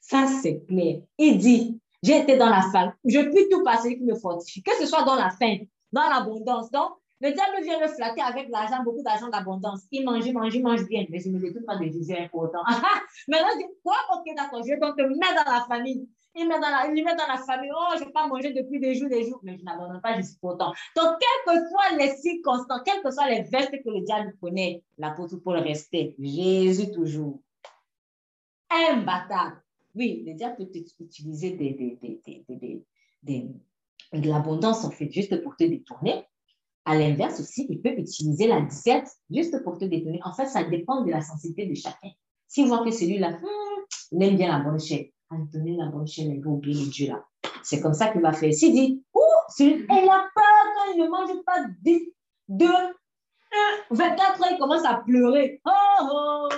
Ça, 0.00 0.26
c'est 0.40 0.64
clair. 0.66 1.02
Il 1.18 1.38
dit, 1.38 1.80
j'ai 2.02 2.18
été 2.18 2.36
dans 2.36 2.48
la 2.48 2.62
salle, 2.70 2.96
je 3.04 3.20
puis 3.20 3.48
tout 3.50 3.62
passer 3.62 3.96
qui 3.98 4.04
me 4.04 4.14
fortifie, 4.14 4.62
que 4.62 4.74
ce 4.80 4.86
soit 4.86 5.04
dans 5.04 5.16
la 5.16 5.30
faim, 5.30 5.58
dans 5.92 6.08
l'abondance. 6.08 6.70
Donc, 6.70 6.92
le 7.20 7.32
diable 7.32 7.62
vient 7.62 7.80
me 7.80 7.88
flatter 7.88 8.20
avec 8.20 8.48
l'argent, 8.48 8.82
beaucoup 8.84 9.02
d'argent 9.02 9.28
d'abondance. 9.28 9.82
Il 9.90 10.04
mange, 10.04 10.24
il 10.24 10.32
mange, 10.32 10.54
il 10.54 10.62
mange 10.62 10.86
bien, 10.86 11.04
mais 11.10 11.18
je 11.18 11.28
ne 11.28 11.38
détourne 11.38 11.64
pas 11.64 11.76
de 11.76 11.84
Jésus 11.84 12.14
important. 12.14 12.60
Maintenant, 13.28 13.48
je 13.54 13.58
dis, 13.58 13.64
quoi? 13.82 13.96
Ok, 14.14 14.34
d'accord, 14.36 14.62
je 14.62 14.68
vais 14.68 14.78
donc 14.78 14.96
te 14.96 15.02
mettre 15.02 15.44
dans 15.44 15.52
la 15.52 15.64
famille. 15.66 16.08
Il 16.36 16.46
met 16.46 16.54
dans 16.54 16.70
la, 16.70 16.86
il 16.86 17.04
met 17.04 17.16
dans 17.16 17.26
la 17.26 17.38
famille, 17.38 17.70
oh, 17.74 17.96
je 17.98 18.04
n'ai 18.04 18.12
pas 18.12 18.28
mangé 18.28 18.52
depuis 18.52 18.78
des 18.78 18.94
jours, 18.94 19.08
des 19.08 19.28
jours, 19.28 19.40
mais 19.42 19.58
je 19.58 19.64
n'abandonne 19.64 20.00
pas, 20.00 20.22
suis 20.22 20.38
content. 20.40 20.72
Donc, 20.94 21.16
quelles 21.18 21.56
que 21.56 21.68
soient 21.68 21.96
les 21.98 22.16
circonstances, 22.16 22.82
quelles 22.84 23.02
que 23.02 23.10
soient 23.10 23.28
les 23.28 23.42
vestes 23.42 23.72
que 23.72 23.90
le 23.90 24.02
diable 24.02 24.36
prenait, 24.40 24.84
l'apôtre 24.98 25.36
Paul 25.36 25.56
restait. 25.56 26.14
Jésus 26.18 26.92
toujours. 26.92 27.40
Imbattable. 28.70 29.60
Oui, 29.96 30.22
le 30.24 30.34
diable 30.34 30.56
peut 30.58 30.78
utiliser 31.00 31.52
des, 31.52 31.70
des, 31.70 31.98
des, 32.02 32.84
des 33.22 33.50
de 34.12 34.28
l'abondance, 34.28 34.84
en 34.84 34.90
fait, 34.90 35.10
juste 35.10 35.42
pour 35.42 35.56
te 35.56 35.64
détourner. 35.64 36.24
À 36.88 36.96
l'inverse 36.96 37.38
aussi, 37.38 37.66
il 37.68 37.82
peut 37.82 37.92
utiliser 37.98 38.46
la 38.46 38.62
disette 38.62 39.10
juste 39.30 39.62
pour 39.62 39.76
te 39.76 39.84
détourner. 39.84 40.20
En 40.24 40.32
fait, 40.32 40.46
ça 40.46 40.64
dépend 40.64 41.02
de 41.02 41.10
la 41.10 41.20
sensibilité 41.20 41.66
de 41.66 41.74
chacun. 41.74 42.08
S'il 42.46 42.66
voit 42.66 42.82
que 42.82 42.90
celui-là, 42.90 43.32
hmm, 43.32 44.12
il 44.12 44.22
aime 44.22 44.36
bien 44.38 44.48
la 44.48 44.64
bonne 44.64 44.80
chair, 44.80 45.04
donner 45.52 45.76
la 45.76 45.88
bonne 45.88 46.06
il 46.16 46.42
va 46.42 46.50
oublier 46.50 46.86
Dieu 46.86 47.08
là. 47.08 47.22
C'est 47.62 47.82
comme 47.82 47.92
ça 47.92 48.08
qu'il 48.08 48.22
va 48.22 48.32
faire. 48.32 48.54
S'il 48.54 48.72
dit, 48.72 49.04
ouh, 49.14 49.20
elle 49.60 50.08
a 50.08 50.30
peur 50.34 50.64
quand 50.76 50.92
il 50.94 51.02
ne 51.02 51.08
mange 51.08 51.44
pas 51.44 51.62
10, 51.82 52.10
2, 52.48 52.66
1, 52.66 52.70
24 53.90 54.42
ans, 54.42 54.46
il 54.50 54.58
commence 54.58 54.86
à 54.86 55.02
pleurer. 55.04 55.60
Oh, 55.66 56.08
oh. 56.10 56.48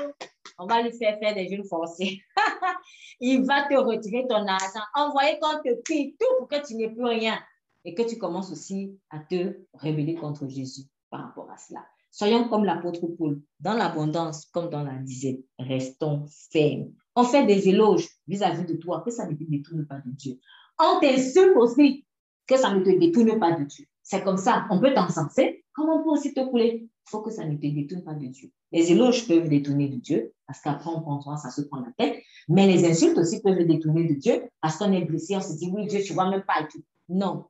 On 0.60 0.66
va 0.66 0.80
lui 0.80 0.92
faire 0.92 1.18
faire 1.18 1.34
des 1.34 1.48
jeunes 1.48 1.64
forcés. 1.64 2.20
il 3.20 3.44
va 3.44 3.62
te 3.62 3.74
retirer 3.74 4.28
ton 4.28 4.46
argent, 4.46 4.84
envoyer 4.94 5.40
qu'on 5.40 5.60
te 5.60 5.74
paye 5.88 6.14
tout 6.20 6.26
pour 6.38 6.46
que 6.46 6.64
tu 6.64 6.76
n'aies 6.76 6.90
plus 6.90 7.04
rien 7.04 7.36
et 7.84 7.94
que 7.94 8.02
tu 8.02 8.18
commences 8.18 8.52
aussi 8.52 8.98
à 9.10 9.18
te 9.18 9.56
révéler 9.74 10.14
contre 10.14 10.48
Jésus 10.48 10.82
par 11.10 11.22
rapport 11.22 11.50
à 11.50 11.56
cela. 11.56 11.84
Soyons 12.10 12.48
comme 12.48 12.64
l'apôtre 12.64 13.06
Paul, 13.06 13.40
dans 13.60 13.74
l'abondance 13.74 14.46
comme 14.46 14.68
dans 14.68 14.82
la 14.82 14.94
disette, 14.94 15.44
restons 15.58 16.24
fermes. 16.50 16.92
On 17.14 17.24
fait 17.24 17.46
des 17.46 17.68
éloges 17.68 18.08
vis-à-vis 18.26 18.64
de 18.64 18.74
toi, 18.74 19.02
que 19.04 19.10
ça 19.10 19.26
ne 19.26 19.34
te 19.34 19.44
détourne 19.44 19.86
pas 19.86 20.00
de 20.04 20.10
Dieu. 20.10 20.38
On 20.78 21.00
t'insulte 21.00 21.56
aussi, 21.56 22.04
que 22.46 22.56
ça 22.56 22.74
ne 22.74 22.82
te 22.82 22.90
détourne 22.98 23.38
pas 23.38 23.52
de 23.52 23.64
Dieu. 23.64 23.86
C'est 24.02 24.24
comme 24.24 24.38
ça, 24.38 24.66
on 24.70 24.80
peut 24.80 24.92
t'encenser, 24.92 25.64
comme 25.72 25.88
on 25.88 26.02
peut 26.02 26.10
aussi 26.10 26.34
te 26.34 26.40
couler. 26.48 26.82
Il 26.82 27.10
faut 27.10 27.20
que 27.20 27.30
ça 27.30 27.44
ne 27.44 27.56
te 27.56 27.66
détourne 27.66 28.02
pas 28.02 28.14
de 28.14 28.26
Dieu. 28.26 28.50
Les 28.72 28.90
éloges 28.90 29.26
peuvent 29.28 29.48
détourner 29.48 29.88
de 29.88 29.96
Dieu, 29.96 30.32
parce 30.46 30.60
qu'après 30.60 30.90
on 30.90 31.00
prend 31.00 31.20
soin, 31.20 31.36
ça 31.36 31.50
se 31.50 31.62
prend 31.62 31.80
la 31.80 31.92
tête. 31.96 32.20
Mais 32.48 32.66
les 32.66 32.84
insultes 32.84 33.18
aussi 33.18 33.40
peuvent 33.40 33.64
détourner 33.66 34.04
de 34.04 34.14
Dieu, 34.14 34.42
parce 34.60 34.76
qu'on 34.76 34.92
est 34.92 35.04
blessé, 35.04 35.36
on 35.36 35.40
se 35.40 35.56
dit, 35.56 35.70
oui, 35.72 35.86
Dieu, 35.86 36.00
tu 36.04 36.12
vois 36.12 36.28
même 36.28 36.42
pas 36.42 36.60
et 36.60 36.68
tout. 36.68 36.82
Non, 37.08 37.46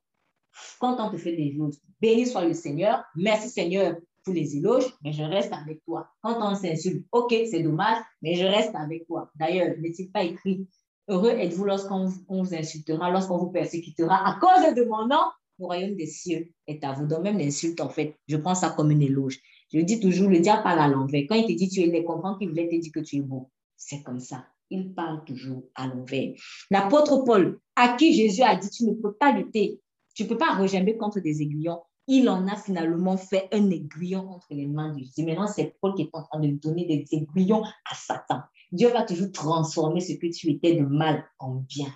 quand 0.78 0.97
on 0.98 1.10
te 1.10 1.16
fait 1.16 1.36
des 1.36 1.48
éloges, 1.48 1.74
béni 2.01 2.27
soit 2.27 2.44
le 2.44 2.55
Seigneur, 2.55 3.05
merci 3.14 3.48
Seigneur 3.48 3.97
pour 4.24 4.35
les 4.35 4.56
éloges, 4.56 4.86
mais 5.02 5.12
je 5.12 5.22
reste 5.22 5.52
avec 5.52 5.82
toi. 5.85 6.09
Quand 6.22 6.39
on 6.40 6.55
s'insulte, 6.55 7.06
ok, 7.12 7.35
c'est 7.51 7.62
dommage, 7.62 7.98
mais 8.22 8.35
je 8.35 8.44
reste 8.44 8.74
avec 8.74 9.06
toi. 9.06 9.31
D'ailleurs, 9.35 9.74
n'est-il 9.78 10.10
pas 10.10 10.24
écrit, 10.24 10.66
heureux 11.09 11.31
êtes-vous 11.31 11.64
lorsqu'on 11.64 12.06
vous 12.06 12.55
insultera, 12.55 13.10
lorsqu'on 13.10 13.39
vous 13.39 13.51
persécutera 13.51 14.28
à 14.28 14.39
cause 14.39 14.74
de 14.74 14.85
mon 14.85 15.06
nom, 15.06 15.24
le 15.59 15.66
royaume 15.66 15.94
des 15.94 16.06
cieux 16.06 16.52
est 16.66 16.82
à 16.85 16.93
vous. 16.93 17.06
Donc 17.06 17.22
même 17.22 17.39
l'insulte, 17.39 17.81
en 17.81 17.89
fait, 17.89 18.16
je 18.27 18.36
prends 18.36 18.55
ça 18.55 18.70
comme 18.70 18.90
une 18.90 19.02
éloge. 19.02 19.39
Je 19.72 19.81
dis 19.81 20.01
toujours, 20.01 20.28
le 20.28 20.40
diable 20.40 20.62
parle 20.62 20.81
à 20.81 20.89
l'envers. 20.89 21.24
Quand 21.28 21.35
il 21.35 21.47
te 21.47 21.52
dit 21.52 21.68
tu 21.68 21.81
es 21.81 21.86
laid, 21.86 22.05
comprends 22.05 22.36
qu'il 22.36 22.48
voulait 22.48 22.68
te 22.68 22.77
dire 22.77 22.93
que 22.93 23.01
tu 23.01 23.16
es 23.16 23.20
beau. 23.20 23.51
C'est 23.77 24.02
comme 24.02 24.20
ça. 24.20 24.47
Il 24.70 24.94
parle 24.94 25.24
toujours 25.24 25.64
à 25.74 25.86
l'envers. 25.86 26.32
L'apôtre 26.70 27.24
Paul, 27.24 27.59
à 27.77 27.97
qui 27.97 28.14
Jésus 28.14 28.43
a 28.43 28.56
dit, 28.56 28.70
tu 28.70 28.85
ne 28.85 28.94
peux 28.94 29.12
pas 29.12 29.32
lutter 29.32 29.81
tu 30.20 30.24
ne 30.24 30.28
peux 30.28 30.36
pas 30.36 30.55
regimber 30.55 30.98
contre 30.98 31.20
des 31.20 31.40
aiguillons. 31.40 31.80
Il 32.06 32.28
en 32.28 32.47
a 32.47 32.55
finalement 32.55 33.16
fait 33.16 33.48
un 33.52 33.70
aiguillon 33.70 34.28
entre 34.28 34.48
les 34.51 34.66
mains 34.66 34.92
de 34.92 34.98
Jésus. 34.98 35.24
Maintenant, 35.24 35.47
c'est 35.47 35.78
Paul 35.80 35.94
qui 35.94 36.02
est 36.02 36.10
en 36.12 36.22
train 36.24 36.40
de 36.40 36.48
donner 36.48 36.84
des 36.84 37.06
aiguillons 37.16 37.62
à 37.64 37.94
Satan. 37.94 38.42
Dieu 38.70 38.90
va 38.90 39.02
toujours 39.05 39.32
transformer 39.32 40.01
ce 40.02 40.12
que 40.12 40.26
tu 40.26 40.51
étais 40.51 40.74
de 40.74 40.84
mal 40.84 41.26
en 41.38 41.55
bien. 41.55 41.90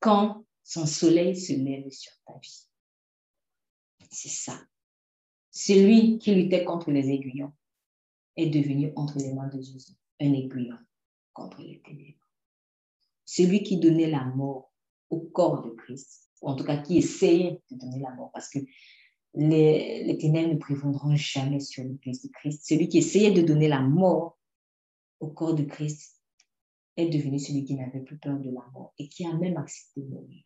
Quand 0.00 0.42
son 0.62 0.86
soleil 0.86 1.36
se 1.36 1.52
lève 1.52 1.90
sur 1.90 2.12
ta 2.26 2.32
vie. 2.38 2.66
C'est 4.10 4.30
ça. 4.30 4.58
Celui 5.50 6.18
qui 6.18 6.34
luttait 6.34 6.64
contre 6.64 6.90
les 6.90 7.10
aiguillons 7.10 7.52
est 8.36 8.48
devenu 8.48 8.90
entre 8.96 9.18
les 9.18 9.34
mains 9.34 9.48
de 9.48 9.60
Jésus 9.60 9.92
un 10.18 10.32
aiguillon 10.32 10.78
contre 11.34 11.60
les 11.60 11.82
ténèbres. 11.82 12.26
Celui 13.26 13.62
qui 13.62 13.76
donnait 13.76 14.08
la 14.08 14.24
mort 14.24 14.71
au 15.12 15.20
corps 15.20 15.62
de 15.62 15.70
Christ, 15.70 16.30
ou 16.40 16.48
en 16.48 16.56
tout 16.56 16.64
cas 16.64 16.78
qui 16.78 16.98
essayait 16.98 17.62
de 17.70 17.76
donner 17.76 18.00
la 18.00 18.10
mort, 18.14 18.30
parce 18.32 18.48
que 18.48 18.58
les, 19.34 20.04
les 20.04 20.18
ténèbres 20.18 20.54
ne 20.54 20.58
prévaudront 20.58 21.14
jamais 21.14 21.60
sur 21.60 21.84
l'Église 21.84 22.22
de 22.22 22.28
Christ. 22.28 22.62
Celui 22.66 22.88
qui 22.88 22.98
essayait 22.98 23.30
de 23.30 23.42
donner 23.42 23.68
la 23.68 23.80
mort 23.80 24.38
au 25.20 25.28
corps 25.28 25.54
de 25.54 25.64
Christ 25.64 26.20
est 26.96 27.08
devenu 27.08 27.38
celui 27.38 27.64
qui 27.64 27.74
n'avait 27.74 28.00
plus 28.00 28.18
peur 28.18 28.38
de 28.38 28.50
la 28.50 28.66
mort 28.72 28.92
et 28.98 29.08
qui 29.08 29.26
a 29.26 29.32
même 29.34 29.56
accepté 29.56 30.02
mourir 30.02 30.44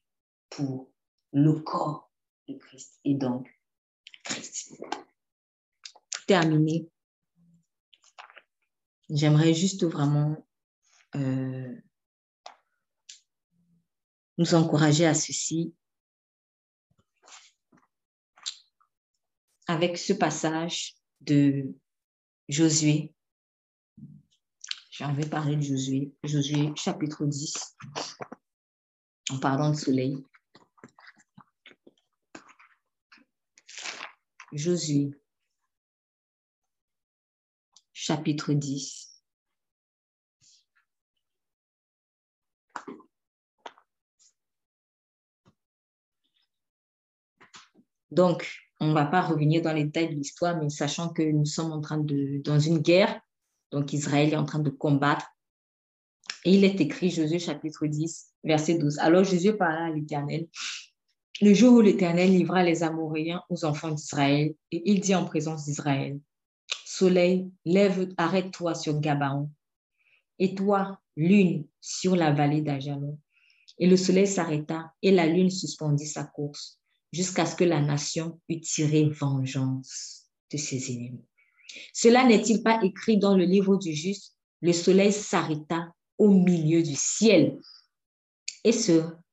pour 0.50 0.90
le 1.32 1.52
corps 1.54 2.10
de 2.48 2.54
Christ. 2.54 3.00
Et 3.04 3.14
donc, 3.14 3.48
Christ. 4.24 4.80
Terminé. 6.26 6.88
J'aimerais 9.10 9.54
juste 9.54 9.84
vraiment 9.84 10.36
euh, 11.14 11.74
nous 14.38 14.54
encourager 14.54 15.06
à 15.06 15.14
ceci 15.14 15.74
avec 19.66 19.98
ce 19.98 20.12
passage 20.12 20.94
de 21.20 21.74
Josué. 22.48 23.12
J'en 24.90 25.12
vais 25.14 25.28
parler 25.28 25.56
de 25.56 25.62
Josué. 25.62 26.14
Josué 26.22 26.72
chapitre 26.76 27.26
10, 27.26 27.76
en 29.30 29.38
parlant 29.38 29.70
de 29.70 29.76
soleil. 29.76 30.24
Josué 34.52 35.10
chapitre 37.92 38.52
10. 38.52 39.15
Donc, 48.10 48.48
on 48.80 48.88
ne 48.88 48.94
va 48.94 49.06
pas 49.06 49.22
revenir 49.22 49.62
dans 49.62 49.72
les 49.72 49.84
détails 49.84 50.10
de 50.10 50.14
l'histoire, 50.14 50.56
mais 50.56 50.68
sachant 50.68 51.08
que 51.08 51.22
nous 51.22 51.46
sommes 51.46 51.72
en 51.72 51.80
train 51.80 51.98
de, 51.98 52.40
dans 52.44 52.58
une 52.58 52.78
guerre, 52.78 53.20
donc 53.72 53.92
Israël 53.92 54.32
est 54.32 54.36
en 54.36 54.44
train 54.44 54.58
de 54.58 54.70
combattre. 54.70 55.26
Et 56.44 56.54
il 56.54 56.64
est 56.64 56.80
écrit, 56.80 57.10
Josué 57.10 57.38
chapitre 57.38 57.86
10, 57.86 58.34
verset 58.44 58.78
12. 58.78 58.98
Alors 58.98 59.24
Jésus 59.24 59.56
parla 59.56 59.86
à 59.86 59.90
l'Éternel. 59.90 60.46
Le 61.40 61.52
jour 61.52 61.74
où 61.74 61.80
l'Éternel 61.80 62.30
livra 62.30 62.62
les 62.62 62.82
Amoréens 62.82 63.42
aux 63.50 63.64
enfants 63.64 63.90
d'Israël, 63.90 64.54
et 64.70 64.82
il 64.90 65.00
dit 65.00 65.14
en 65.14 65.24
présence 65.24 65.64
d'Israël, 65.64 66.18
Soleil, 66.84 67.50
lève, 67.64 68.12
arrête-toi 68.16 68.74
sur 68.74 68.98
Gabaon, 69.00 69.50
et 70.38 70.54
toi, 70.54 71.00
lune, 71.16 71.66
sur 71.80 72.14
la 72.16 72.32
vallée 72.32 72.62
d'Ajalon. 72.62 73.18
Et 73.78 73.86
le 73.86 73.96
soleil 73.96 74.26
s'arrêta, 74.26 74.92
et 75.02 75.10
la 75.10 75.26
lune 75.26 75.50
suspendit 75.50 76.06
sa 76.06 76.24
course 76.24 76.80
jusqu'à 77.12 77.46
ce 77.46 77.56
que 77.56 77.64
la 77.64 77.80
nation 77.80 78.40
eût 78.48 78.60
tiré 78.60 79.08
vengeance 79.08 80.26
de 80.52 80.56
ses 80.56 80.92
ennemis. 80.92 81.24
Cela 81.92 82.24
n'est-il 82.24 82.62
pas 82.62 82.80
écrit 82.82 83.18
dans 83.18 83.36
le 83.36 83.44
livre 83.44 83.76
du 83.76 83.92
juste? 83.92 84.36
Le 84.60 84.72
soleil 84.72 85.12
s'arrêta 85.12 85.92
au 86.18 86.30
milieu 86.30 86.82
du 86.82 86.94
ciel 86.94 87.58
et, 88.64 88.72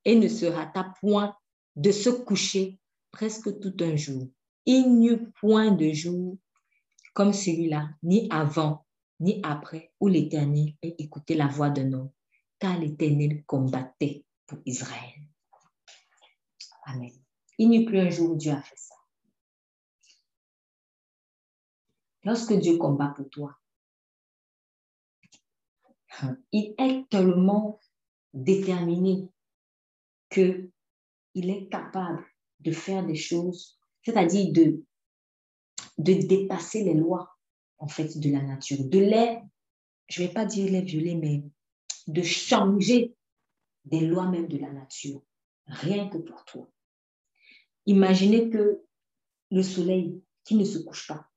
et 0.06 0.16
ne 0.16 0.28
se 0.28 0.46
rata 0.46 0.94
point 1.00 1.36
de 1.76 1.92
se 1.92 2.10
coucher 2.10 2.80
presque 3.12 3.60
tout 3.60 3.76
un 3.80 3.96
jour. 3.96 4.28
Il 4.66 4.96
n'y 4.96 5.10
eut 5.10 5.32
point 5.40 5.72
de 5.72 5.92
jour 5.92 6.38
comme 7.14 7.34
celui-là, 7.34 7.90
ni 8.02 8.28
avant, 8.32 8.86
ni 9.20 9.40
après, 9.44 9.94
où 10.00 10.08
l'Éternel 10.08 10.74
ait 10.82 10.96
écouté 10.98 11.36
la 11.36 11.48
voix 11.48 11.70
d'un 11.70 11.94
homme, 11.94 12.12
car 12.60 12.78
l'Éternel 12.80 13.44
combattait 13.46 14.26
pour 14.48 14.60
Israël. 14.66 15.30
Amen. 16.86 17.23
Il 17.58 17.70
n'y 17.70 17.84
a 17.84 17.86
plus 17.86 18.00
un 18.00 18.10
jour 18.10 18.32
où 18.32 18.36
Dieu 18.36 18.52
a 18.52 18.62
fait 18.62 18.78
ça. 18.78 18.96
Lorsque 22.24 22.54
Dieu 22.54 22.78
combat 22.78 23.14
pour 23.16 23.30
toi, 23.30 23.58
il 26.52 26.74
est 26.78 27.10
tellement 27.10 27.80
déterminé 28.34 29.28
que 30.30 30.70
il 31.36 31.50
est 31.50 31.68
capable 31.70 32.26
de 32.60 32.72
faire 32.72 33.06
des 33.06 33.16
choses, 33.16 33.80
c'est-à-dire 34.04 34.54
de, 34.54 34.84
dépasser 35.98 36.84
les 36.84 36.94
lois 36.94 37.36
en 37.80 37.88
fait 37.88 38.18
de 38.18 38.32
la 38.32 38.42
nature, 38.42 38.84
de 38.84 39.00
les, 39.00 39.40
je 40.08 40.22
ne 40.22 40.28
vais 40.28 40.34
pas 40.34 40.46
dire 40.46 40.72
les 40.72 40.82
violer, 40.82 41.16
mais 41.16 41.44
de 42.08 42.22
changer 42.22 43.16
des 43.86 44.02
lois 44.02 44.30
même 44.30 44.48
de 44.48 44.58
la 44.58 44.72
nature, 44.72 45.22
rien 45.66 46.08
que 46.10 46.18
pour 46.18 46.46
toi. 46.46 46.68
Imaginez 47.86 48.50
que 48.50 48.84
le 49.52 49.64
soleil 49.64 50.22
qui 50.44 50.56
ne 50.56 50.64
se 50.64 50.80
couche 50.80 51.08
pas, 51.08 51.30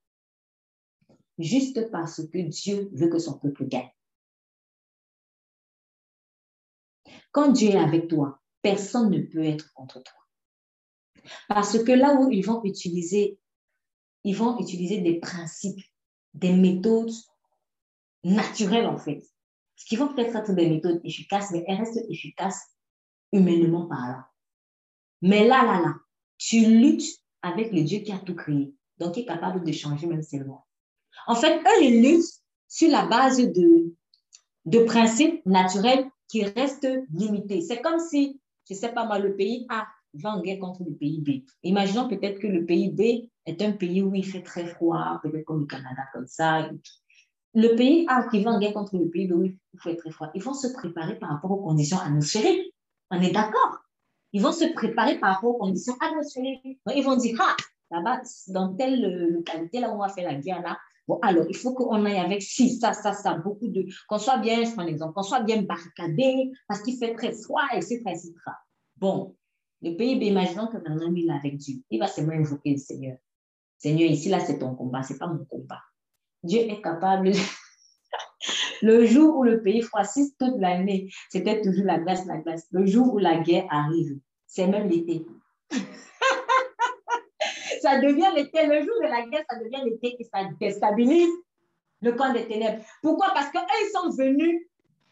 juste 1.39 1.91
parce 1.91 2.27
que 2.29 2.39
Dieu 2.39 2.89
veut 2.93 3.09
que 3.09 3.19
son 3.19 3.39
peuple 3.39 3.67
gagne. 3.67 3.91
Quand 7.33 7.53
Dieu 7.53 7.71
est 7.71 7.77
avec 7.77 8.09
toi, 8.09 8.41
personne 8.63 9.11
ne 9.11 9.21
peut 9.21 9.45
être 9.45 9.73
contre 9.75 10.03
toi. 10.03 10.19
Parce 11.49 11.83
que 11.83 11.93
là 11.93 12.15
où 12.15 12.31
ils 12.31 12.45
vont 12.45 12.65
utiliser, 12.65 13.39
ils 14.25 14.37
vont 14.37 14.59
utiliser 14.59 15.01
des 15.01 15.21
principes, 15.21 15.81
des 16.35 16.53
méthodes 16.53 17.13
naturelles 18.25 18.87
en 18.87 18.99
fait, 18.99 19.23
ce 19.77 19.85
qui 19.85 19.97
vont 19.97 20.13
peut-être 20.13 20.35
être 20.37 20.55
des 20.55 20.69
méthodes 20.69 21.01
efficaces, 21.05 21.51
mais 21.53 21.65
elles 21.67 21.79
restent 21.79 22.05
efficaces 22.09 22.75
humainement 23.33 23.87
parlant. 23.87 24.25
Mais 25.23 25.47
là, 25.47 25.65
là, 25.65 25.81
là, 25.81 25.95
tu 26.39 26.61
luttes 26.61 27.21
avec 27.43 27.73
le 27.73 27.83
Dieu 27.83 28.01
qui 28.01 28.13
a 28.13 28.19
tout 28.19 28.35
créé, 28.35 28.75
donc 28.99 29.15
qui 29.15 29.21
est 29.21 29.27
capable 29.27 29.65
de 29.65 29.73
changer 29.73 30.07
même 30.07 30.23
ses 30.23 30.39
lois. 30.39 30.67
En 31.27 31.35
fait, 31.35 31.59
eux, 31.59 31.83
ils 31.83 32.03
luttent 32.03 32.43
sur 32.69 32.91
la 32.91 33.07
base 33.07 33.39
de, 33.39 33.95
de 34.65 34.79
principes 34.81 35.45
naturels 35.47 36.07
qui 36.29 36.45
restent 36.45 36.89
limités. 37.13 37.61
C'est 37.61 37.81
comme 37.81 38.01
si, 38.01 38.41
je 38.69 38.75
ne 38.75 38.79
sais 38.79 38.93
pas 38.93 39.07
moi, 39.07 39.19
le 39.19 39.37
pays 39.37 39.67
A 39.69 39.87
va 40.15 40.31
en 40.31 40.41
guerre 40.41 40.59
contre 40.59 40.83
le 40.85 40.95
pays 40.95 41.21
B. 41.21 41.47
Imaginons 41.63 42.09
peut-être 42.09 42.41
que 42.41 42.47
le 42.47 42.65
pays 42.65 42.91
B 42.91 43.29
est 43.45 43.63
un 43.63 43.73
pays 43.73 44.03
où 44.03 44.15
il 44.15 44.25
fait 44.25 44.43
très 44.43 44.67
froid, 44.67 45.21
peut-être 45.23 45.45
comme 45.45 45.61
le 45.61 45.67
Canada, 45.67 46.03
comme 46.13 46.27
ça. 46.27 46.69
Le 47.55 47.75
pays 47.77 48.07
A 48.09 48.29
qui 48.29 48.43
va 48.43 48.53
en 48.53 48.59
guerre 48.59 48.75
contre 48.75 48.97
le 48.97 49.09
pays 49.09 49.27
B 49.27 49.33
où 49.33 49.45
il 49.45 49.59
fait 49.83 49.97
très 49.97 50.11
froid, 50.11 50.31
ils 50.35 50.43
vont 50.43 50.55
se 50.55 50.69
préparer 50.69 51.19
par 51.19 51.31
rapport 51.31 51.51
aux 51.51 51.63
conditions 51.63 51.99
atmosphériques. 51.99 52.75
On 53.11 53.21
est 53.21 53.31
d'accord 53.31 53.86
ils 54.37 54.43
vont 54.43 54.53
se 54.53 54.67
préparer 54.75 55.19
par 55.19 55.37
rapport 55.37 55.55
aux 55.55 55.59
conditions 55.59 55.95
atmosphériques. 55.99 56.79
ils 56.95 57.03
vont 57.03 57.17
dire, 57.17 57.39
ah, 57.41 57.57
là-bas, 57.91 58.21
dans 58.49 58.75
telle 58.75 59.31
localité, 59.33 59.81
là 59.81 59.91
où 59.91 59.95
on 59.95 59.99
va 59.99 60.11
faire 60.11 60.31
la 60.31 60.35
guerre, 60.35 60.61
là, 60.61 60.77
bon, 61.09 61.19
alors, 61.23 61.47
il 61.49 61.57
faut 61.57 61.73
qu'on 61.73 62.05
aille 62.05 62.19
avec 62.19 62.43
ci, 62.43 62.79
ça, 62.79 62.93
ça, 62.93 63.15
ça, 63.15 63.33
beaucoup 63.33 63.69
de, 63.69 63.87
qu'on 64.07 64.19
soit 64.19 64.37
bien, 64.37 64.63
je 64.63 64.73
prends 64.73 64.83
l'exemple, 64.83 65.15
qu'on 65.15 65.23
soit 65.23 65.41
bien 65.41 65.63
barricadé, 65.63 66.51
parce 66.69 66.83
qu'il 66.83 66.99
fait 66.99 67.15
très 67.15 67.33
froid, 67.33 67.63
etc., 67.73 68.03
etc. 68.09 68.35
Bon, 68.99 69.35
le 69.81 69.97
pays, 69.97 70.19
imaginons 70.23 70.67
que 70.67 70.77
maintenant, 70.77 71.11
il 71.15 71.31
est 71.31 71.33
avec 71.33 71.57
Dieu. 71.57 71.77
Il 71.89 71.99
va 71.99 72.07
seulement 72.07 72.35
invoquer 72.35 72.73
le 72.73 72.79
Seigneur. 72.79 73.17
Seigneur, 73.79 74.11
ici, 74.11 74.29
là, 74.29 74.41
c'est 74.41 74.59
ton 74.59 74.75
combat, 74.75 75.03
c'est 75.03 75.17
pas 75.17 75.29
mon 75.29 75.47
combat. 75.47 75.81
Dieu 76.43 76.61
est 76.61 76.83
capable 76.83 77.33
le 78.83 79.07
jour 79.07 79.39
où 79.39 79.45
le 79.45 79.63
pays 79.63 79.81
froississe 79.81 80.37
toute 80.39 80.59
l'année, 80.59 81.11
c'était 81.31 81.63
toujours 81.63 81.87
la 81.87 81.99
glace, 81.99 82.27
la 82.27 82.37
glace. 82.37 82.67
Le 82.71 82.85
jour 82.85 83.15
où 83.15 83.19
la 83.19 83.39
guerre 83.39 83.67
arrive, 83.71 84.19
c'est 84.57 84.67
même 84.67 84.89
l'été. 84.89 85.27
ça 87.83 87.99
devient 87.99 88.33
l'été. 88.35 88.67
Le 88.67 88.81
jour 88.81 88.95
de 89.03 89.07
la 89.07 89.27
guerre, 89.27 89.45
ça 89.51 89.59
devient 89.59 89.83
l'été 89.85 90.17
et 90.19 90.25
ça 90.25 90.45
déstabilise 90.59 91.33
le 92.01 92.13
camp 92.13 92.33
des 92.33 92.49
ténèbres. 92.49 92.83
Pourquoi? 93.03 93.33
Parce 93.35 93.51
qu'eux, 93.51 93.61
ils 93.61 93.91
sont 93.93 94.09
venus 94.17 94.67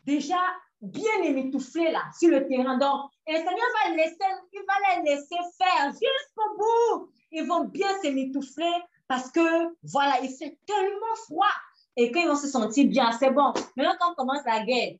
déjà 0.06 0.40
bien 0.80 1.22
émitouflés 1.22 1.90
là, 1.90 2.04
sur 2.18 2.30
le 2.30 2.46
terrain. 2.48 2.78
Donc, 2.78 3.10
et 3.26 3.32
le 3.32 3.38
Seigneur 3.38 3.68
va, 3.86 3.90
les 3.90 5.10
laisser 5.10 5.36
faire 5.58 5.90
jusqu'au 5.90 6.56
bout. 6.58 7.10
Ils 7.30 7.46
vont 7.46 7.64
bien 7.64 7.88
s'émitoufler 8.00 8.72
parce 9.08 9.30
que, 9.30 9.74
voilà, 9.82 10.20
il 10.22 10.30
fait 10.30 10.58
tellement 10.66 11.16
froid. 11.26 11.52
Et 11.96 12.10
quand 12.10 12.20
ils 12.20 12.28
vont 12.28 12.36
se 12.36 12.48
sentir 12.48 12.88
bien, 12.88 13.12
c'est 13.12 13.30
bon. 13.30 13.52
Maintenant, 13.76 13.94
quand 14.00 14.12
on 14.12 14.14
commence 14.14 14.44
la 14.44 14.64
guerre, 14.64 14.96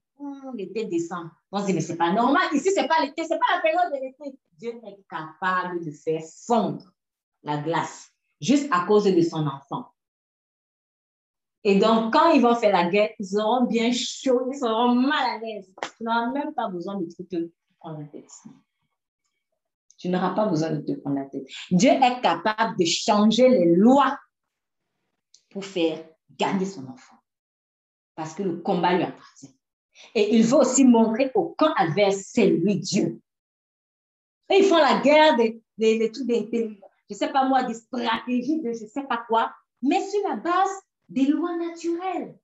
l'été 0.54 0.84
descend. 0.84 1.28
On 1.50 1.60
se 1.60 1.66
dit, 1.66 1.74
mais 1.74 1.80
c'est 1.80 1.96
pas 1.96 2.12
normal. 2.12 2.42
Ici, 2.52 2.70
c'est 2.74 2.86
pas 2.86 3.00
l'été, 3.02 3.24
c'est 3.24 3.38
pas 3.38 3.56
la 3.56 3.60
période 3.60 3.92
de 3.92 4.00
l'été. 4.00 4.38
Dieu 4.58 4.70
est 4.86 5.04
capable 5.08 5.84
de 5.84 5.90
faire 5.90 6.22
fondre 6.46 6.84
la 7.42 7.58
glace 7.58 8.10
juste 8.40 8.68
à 8.70 8.86
cause 8.86 9.04
de 9.04 9.22
son 9.22 9.46
enfant. 9.46 9.86
Et 11.64 11.78
donc, 11.78 12.12
quand 12.12 12.30
ils 12.30 12.42
vont 12.42 12.54
faire 12.54 12.72
la 12.72 12.88
guerre, 12.90 13.10
ils 13.18 13.38
auront 13.38 13.64
bien 13.64 13.90
chaud, 13.90 14.48
ils 14.52 14.58
seront 14.58 14.94
mal 14.94 15.36
à 15.36 15.38
l'aise. 15.38 15.72
Tu 15.96 16.04
n'auras 16.04 16.30
même 16.30 16.52
pas 16.52 16.68
besoin 16.68 17.00
de 17.00 17.06
te 17.06 17.50
prendre 17.78 18.00
la 18.00 18.06
tête. 18.06 18.28
Tu 19.96 20.10
n'auras 20.10 20.34
pas 20.34 20.46
besoin 20.46 20.70
de 20.72 20.80
te 20.80 20.92
prendre 21.00 21.16
la 21.16 21.24
tête. 21.24 21.46
Dieu 21.70 21.90
est 21.90 22.20
capable 22.20 22.78
de 22.78 22.84
changer 22.84 23.48
les 23.48 23.74
lois 23.76 24.18
pour 25.50 25.64
faire 25.64 26.04
gagner 26.30 26.66
son 26.66 26.86
enfant. 26.88 27.16
Parce 28.14 28.34
que 28.34 28.42
le 28.42 28.56
combat 28.56 28.94
lui 28.94 29.04
appartient. 29.04 29.56
Et 30.14 30.36
il 30.36 30.44
veut 30.44 30.58
aussi 30.58 30.84
montrer 30.84 31.30
au 31.34 31.54
camp 31.56 31.72
adverse, 31.76 32.22
c'est 32.32 32.46
lui 32.46 32.76
Dieu. 32.76 33.20
Et 34.50 34.58
ils 34.58 34.64
font 34.64 34.76
la 34.76 35.00
guerre 35.00 35.36
des, 35.36 35.62
des, 35.78 35.98
des 35.98 36.12
trucs 36.12 36.28
je 37.08 37.14
ne 37.14 37.18
sais 37.18 37.32
pas 37.32 37.44
moi, 37.44 37.64
des 37.64 37.74
stratégies 37.74 38.60
de 38.60 38.72
je 38.72 38.84
ne 38.84 38.88
sais 38.88 39.02
pas 39.02 39.24
quoi, 39.28 39.52
mais 39.82 40.00
sur 40.08 40.26
la 40.26 40.36
base 40.36 40.82
des 41.08 41.26
lois 41.26 41.56
naturelles. 41.56 42.38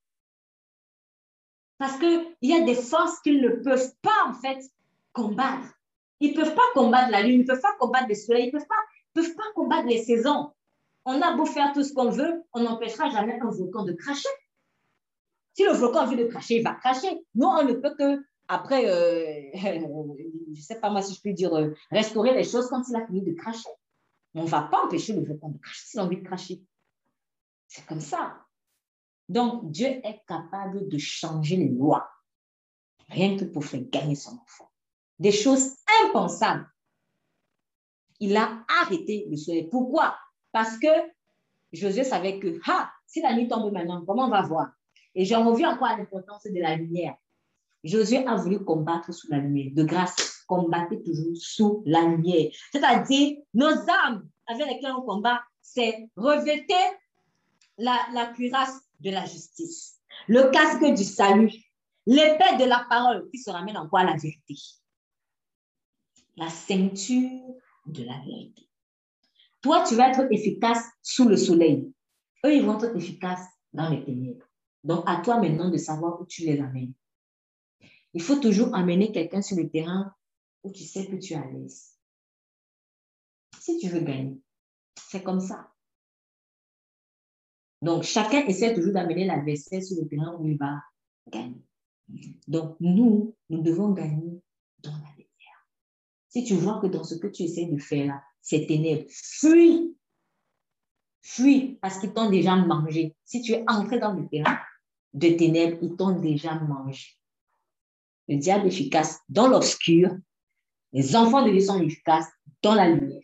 Parce 1.79 1.99
qu'il 1.99 2.37
y 2.43 2.53
a 2.53 2.61
des 2.61 2.75
forces 2.75 3.21
qu'ils 3.21 3.41
ne 3.41 3.49
peuvent 3.49 3.95
pas, 4.03 4.27
en 4.29 4.35
fait, 4.35 4.63
combattre. 5.13 5.67
Ils 6.21 6.33
ne 6.33 6.37
peuvent 6.37 6.55
pas 6.55 6.61
combattre 6.75 7.11
la 7.11 7.23
lune, 7.23 7.41
ils 7.41 7.43
ne 7.43 7.47
peuvent 7.47 7.63
pas 7.63 7.75
combattre 7.79 8.09
le 8.09 8.15
soleil, 8.15 8.45
ils 8.45 8.55
ne 8.55 8.59
peuvent 8.59 8.69
peuvent 9.15 9.35
pas 9.35 9.53
combattre 9.55 9.89
les 9.89 10.05
saisons. 10.05 10.53
On 11.05 11.21
a 11.23 11.37
beau 11.37 11.47
faire 11.47 11.73
tout 11.73 11.83
ce 11.83 11.93
qu'on 11.93 12.11
veut, 12.11 12.43
on 12.53 12.63
n'empêchera 12.63 13.09
jamais 13.11 13.39
un 13.41 13.51
volcan 13.51 13.85
de 13.85 13.93
cracher. 13.93 14.29
Si 15.55 15.65
le 15.65 15.73
volcan 15.73 16.01
a 16.01 16.03
envie 16.05 16.17
de 16.17 16.27
cracher, 16.27 16.59
il 16.59 16.63
va 16.63 16.75
cracher. 16.75 17.09
Nous, 17.35 17.47
on 17.47 17.65
ne 17.65 17.73
peut 17.73 17.95
que, 17.99 18.23
après, 18.49 18.87
euh, 18.87 19.51
je 19.55 20.51
ne 20.51 20.55
sais 20.61 20.81
pas 20.81 20.91
moi 20.91 21.03
si 21.03 21.15
je 21.15 21.21
peux 21.23 21.33
dire, 21.33 21.55
euh, 21.55 21.75
restaurer 21.91 22.35
les 22.35 22.45
choses 22.45 22.69
quand 22.69 22.83
il 22.89 22.97
a 22.97 23.07
fini 23.07 23.23
de 23.23 23.33
cracher. 23.33 23.69
On 24.35 24.45
ne 24.45 24.49
va 24.49 24.63
pas 24.63 24.85
empêcher 24.85 25.15
le 25.15 25.25
volcan 25.25 25.49
de 25.49 25.59
cracher 25.59 25.83
s'il 25.87 26.01
a 26.01 26.05
envie 26.05 26.19
de 26.19 26.27
cracher. 26.27 26.63
C'est 27.67 27.87
comme 27.87 28.01
ça. 28.01 28.45
Donc, 29.29 29.71
Dieu 29.71 29.87
est 29.87 30.23
capable 30.27 30.89
de 30.89 30.99
changer 30.99 31.57
les 31.57 31.69
lois, 31.69 32.11
rien 33.09 33.37
que 33.37 33.45
pour 33.45 33.65
faire 33.65 33.83
gagner 33.83 34.17
son 34.17 34.33
enfant. 34.33 34.71
Des 35.19 35.33
choses 35.33 35.77
impensables. 36.05 36.69
Il 38.19 38.37
a 38.37 38.65
arrêté 38.83 39.27
le 39.31 39.37
soleil. 39.37 39.69
Pourquoi? 39.69 40.17
Parce 40.53 40.79
que 40.79 40.89
Josué 41.73 42.05
savait 42.05 42.39
que, 42.39 42.59
ah, 42.67 42.91
si 43.07 43.21
la 43.21 43.35
nuit 43.35 43.49
tombe 43.49 43.73
maintenant, 43.73 44.05
comment 44.05 44.27
on 44.27 44.31
va 44.31 44.43
voir? 44.43 44.71
Et 45.15 45.25
j'en 45.25 45.49
reviens 45.49 45.75
encore 45.75 45.89
à 45.89 45.97
l'importance 45.97 46.45
de 46.45 46.61
la 46.61 46.77
lumière. 46.77 47.15
Josué 47.83 48.27
a 48.27 48.35
voulu 48.35 48.65
combattre 48.65 49.13
sous 49.13 49.29
la 49.31 49.39
lumière. 49.39 49.73
De 49.73 49.85
grâce, 49.85 50.45
combattez 50.47 51.03
toujours 51.03 51.37
sous 51.37 51.83
la 51.87 52.03
lumière. 52.03 52.51
C'est-à-dire, 52.73 53.39
nos 53.55 53.71
âmes 54.05 54.29
avec 54.47 54.67
lesquelles 54.67 54.93
on 54.93 55.03
combat, 55.03 55.41
c'est 55.63 56.09
revêter 56.17 56.75
la, 57.79 57.97
la 58.13 58.27
cuirasse 58.27 58.81
de 59.01 59.11
la 59.11 59.25
justice, 59.25 59.99
le 60.29 60.51
casque 60.51 60.85
du 60.95 61.05
salut, 61.05 61.53
l'épée 62.07 62.57
de 62.59 62.65
la 62.65 62.85
parole 62.89 63.29
qui 63.31 63.39
se 63.39 63.51
ramène 63.51 63.77
en 63.77 63.89
quoi? 63.89 64.05
La 64.05 64.17
vérité, 64.17 64.57
la 66.37 66.49
ceinture 66.49 67.55
de 67.87 68.05
la 68.05 68.19
vérité. 68.27 68.70
Toi, 69.63 69.85
tu 69.87 69.95
vas 69.95 70.11
être 70.11 70.33
efficace 70.33 70.85
sous 71.03 71.29
le 71.29 71.37
soleil. 71.37 71.93
Eux, 72.45 72.55
ils 72.55 72.65
vont 72.65 72.79
être 72.79 72.97
efficaces 72.97 73.47
dans 73.73 73.91
les 73.91 74.05
ténèbres. 74.05 74.47
Donc, 74.85 75.05
à 75.07 75.21
toi 75.23 75.39
maintenant 75.39 75.71
de 75.71 75.77
savoir 75.77 76.21
où 76.21 76.27
tu 76.27 76.43
les 76.43 76.61
amènes. 76.61 76.95
Il 78.15 78.23
faut 78.23 78.37
toujours 78.37 78.75
amener 78.75 79.13
quelqu'un 79.13 79.43
sur 79.43 79.57
le 79.57 79.69
terrain 79.69 80.13
où 80.63 80.73
tu 80.73 80.85
sais 80.85 81.07
que 81.07 81.17
tu 81.17 81.35
es 81.35 81.37
à 81.37 81.45
l'aise. 81.45 81.97
Si 83.59 83.79
tu 83.79 83.89
veux 83.89 84.01
gagner, 84.01 84.41
c'est 84.97 85.23
comme 85.23 85.41
ça. 85.41 85.71
Donc, 87.83 88.03
chacun 88.03 88.47
essaie 88.47 88.75
toujours 88.75 88.93
d'amener 88.93 89.27
l'adversaire 89.27 89.83
sur 89.83 90.03
le 90.03 90.09
terrain 90.09 90.37
où 90.39 90.47
il 90.49 90.57
va 90.57 90.83
gagner. 91.29 91.63
Donc, 92.49 92.77
nous, 92.81 93.37
nous 93.49 93.63
devons 93.63 93.93
gagner 93.93 94.43
dans 94.79 94.93
la 94.93 95.11
lumière. 95.13 95.69
Si 96.29 96.45
tu 96.45 96.55
vois 96.55 96.81
que 96.81 96.87
dans 96.87 97.05
ce 97.05 97.15
que 97.15 97.27
tu 97.27 97.45
essaies 97.45 97.67
de 97.67 97.79
faire 97.79 98.07
là, 98.07 98.23
c'est 98.43 98.67
ténèbres, 98.67 99.07
fuis. 99.09 99.97
Fuis 101.23 101.79
parce 101.81 101.99
qu'ils 101.99 102.13
t'ont 102.13 102.31
déjà 102.31 102.57
mangé. 102.57 103.15
Si 103.25 103.43
tu 103.43 103.53
es 103.53 103.65
entré 103.69 103.99
dans 103.99 104.13
le 104.13 104.27
terrain 104.29 104.59
de 105.13 105.29
ténèbres, 105.29 105.79
ils 105.83 105.97
t'ont 105.97 106.19
déjà 106.19 106.55
mangé. 106.55 107.09
Le 108.29 108.37
diable 108.37 108.67
est 108.67 108.69
efficace 108.69 109.21
dans 109.29 109.49
l'obscur. 109.49 110.17
Les 110.93 111.15
enfants 111.17 111.45
de 111.45 111.51
Dieu 111.51 111.61
sont 111.61 111.81
efficaces 111.81 112.29
dans 112.63 112.75
la 112.75 112.89
lumière. 112.89 113.21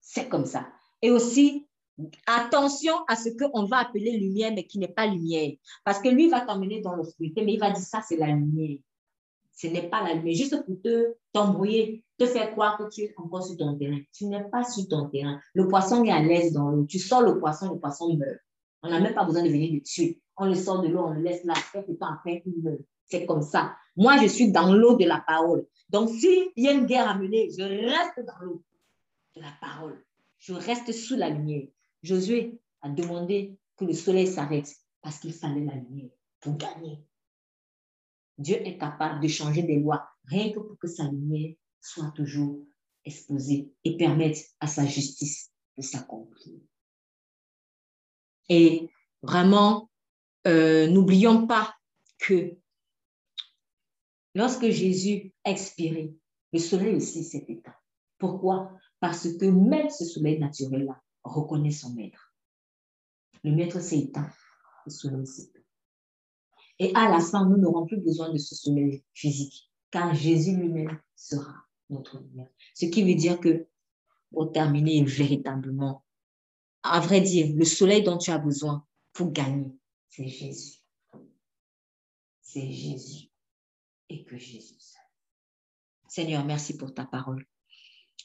C'est 0.00 0.28
comme 0.28 0.46
ça. 0.46 0.68
Et 1.02 1.10
aussi, 1.10 1.66
attention 2.26 2.94
à 3.08 3.16
ce 3.16 3.30
qu'on 3.30 3.64
va 3.64 3.78
appeler 3.78 4.18
lumière, 4.18 4.52
mais 4.54 4.66
qui 4.66 4.78
n'est 4.78 4.88
pas 4.88 5.06
lumière. 5.06 5.52
Parce 5.84 6.00
que 6.00 6.08
lui 6.08 6.28
va 6.28 6.42
t'emmener 6.42 6.80
dans 6.80 6.94
l'obscurité, 6.94 7.42
mais 7.44 7.54
il 7.54 7.60
va 7.60 7.70
dire 7.70 7.82
ça, 7.82 8.02
c'est 8.02 8.16
la 8.16 8.28
lumière. 8.28 8.78
Ce 9.58 9.66
n'est 9.66 9.88
pas 9.88 10.04
la 10.04 10.14
lumière. 10.14 10.36
Juste 10.36 10.64
pour 10.64 10.80
te 10.80 11.16
t'embrouiller, 11.32 12.04
te 12.16 12.26
faire 12.26 12.52
croire 12.52 12.78
que 12.78 12.88
tu 12.88 13.02
es 13.02 13.14
encore 13.16 13.44
sur 13.44 13.56
ton 13.56 13.76
terrain. 13.76 13.98
Tu 14.12 14.26
n'es 14.26 14.44
pas 14.44 14.62
sur 14.62 14.86
ton 14.86 15.08
terrain. 15.08 15.40
Le 15.52 15.66
poisson 15.66 16.04
est 16.04 16.12
à 16.12 16.22
l'aise 16.22 16.52
dans 16.52 16.68
l'eau. 16.68 16.84
Tu 16.84 17.00
sors 17.00 17.22
le 17.22 17.40
poisson, 17.40 17.72
le 17.72 17.80
poisson 17.80 18.16
meurt. 18.16 18.38
On 18.84 18.88
n'a 18.88 19.00
même 19.00 19.14
pas 19.14 19.24
besoin 19.24 19.42
de 19.42 19.48
venir 19.48 19.72
le 19.72 19.82
tuer. 19.82 20.20
On 20.36 20.46
le 20.46 20.54
sort 20.54 20.80
de 20.80 20.86
l'eau, 20.86 21.06
on 21.06 21.10
le 21.10 21.22
laisse 21.22 21.42
là, 21.42 21.54
quelques 21.72 21.98
temps 21.98 22.12
après, 22.12 22.44
il 22.46 22.62
meurt. 22.62 22.78
C'est 23.06 23.26
comme 23.26 23.42
ça. 23.42 23.74
Moi, 23.96 24.18
je 24.18 24.28
suis 24.28 24.52
dans 24.52 24.72
l'eau 24.72 24.96
de 24.96 25.04
la 25.04 25.24
parole. 25.26 25.66
Donc, 25.90 26.10
s'il 26.10 26.52
y 26.56 26.68
a 26.68 26.72
une 26.72 26.86
guerre 26.86 27.08
à 27.08 27.18
mener, 27.18 27.50
je 27.50 27.64
reste 27.64 28.24
dans 28.24 28.38
l'eau 28.44 28.62
de 29.34 29.40
la 29.40 29.52
parole. 29.60 30.00
Je 30.38 30.52
reste 30.52 30.92
sous 30.92 31.16
la 31.16 31.30
lumière. 31.30 31.66
Josué 32.04 32.60
a 32.82 32.90
demandé 32.90 33.58
que 33.76 33.84
le 33.84 33.92
soleil 33.92 34.28
s'arrête 34.28 34.72
parce 35.02 35.18
qu'il 35.18 35.32
fallait 35.32 35.64
la 35.64 35.74
lumière 35.74 36.10
pour 36.40 36.56
gagner. 36.56 37.00
Dieu 38.38 38.56
est 38.66 38.78
capable 38.78 39.20
de 39.20 39.28
changer 39.28 39.62
des 39.62 39.80
lois 39.80 40.08
rien 40.24 40.52
que 40.52 40.60
pour 40.60 40.78
que 40.78 40.86
sa 40.86 41.04
lumière 41.04 41.54
soit 41.80 42.10
toujours 42.12 42.64
exposée 43.04 43.72
et 43.84 43.96
permette 43.96 44.38
à 44.60 44.66
sa 44.66 44.86
justice 44.86 45.50
de 45.76 45.82
s'accomplir. 45.82 46.60
Et 48.48 48.90
vraiment, 49.22 49.90
euh, 50.46 50.86
n'oublions 50.88 51.46
pas 51.46 51.74
que 52.18 52.56
lorsque 54.34 54.68
Jésus 54.70 55.32
a 55.44 55.50
expiré, 55.50 56.14
le 56.52 56.58
soleil 56.58 56.94
aussi 56.94 57.24
s'est 57.24 57.44
éteint. 57.48 57.74
Pourquoi? 58.18 58.72
Parce 59.00 59.28
que 59.36 59.44
même 59.46 59.90
ce 59.90 60.04
soleil 60.04 60.38
naturel-là 60.38 61.00
reconnaît 61.24 61.70
son 61.70 61.94
maître. 61.94 62.34
Le 63.44 63.52
maître 63.52 63.80
s'est 63.80 63.98
éteint, 63.98 64.30
le 64.86 64.90
soleil 64.90 65.26
s'est. 65.26 65.57
Et 66.78 66.92
à 66.94 67.08
la 67.08 67.20
fin, 67.20 67.48
nous 67.48 67.56
n'aurons 67.56 67.86
plus 67.86 68.00
besoin 68.00 68.32
de 68.32 68.38
ce 68.38 68.54
soleil 68.54 69.02
physique, 69.12 69.70
car 69.90 70.14
Jésus 70.14 70.56
lui-même 70.56 71.00
sera 71.16 71.54
notre 71.90 72.18
lumière. 72.18 72.48
Ce 72.74 72.86
qui 72.86 73.02
veut 73.02 73.18
dire 73.18 73.40
que, 73.40 73.66
pour 74.30 74.52
terminer 74.52 75.02
véritablement, 75.04 76.04
à 76.82 77.00
vrai 77.00 77.20
dire, 77.20 77.54
le 77.56 77.64
soleil 77.64 78.02
dont 78.02 78.18
tu 78.18 78.30
as 78.30 78.38
besoin 78.38 78.86
pour 79.12 79.32
gagner, 79.32 79.72
c'est 80.08 80.28
Jésus. 80.28 80.78
C'est 82.42 82.70
Jésus. 82.70 83.28
Et 84.10 84.24
que 84.24 84.38
Jésus 84.38 84.74
Seigneur, 86.08 86.44
merci 86.44 86.76
pour 86.76 86.94
ta 86.94 87.04
parole. 87.04 87.44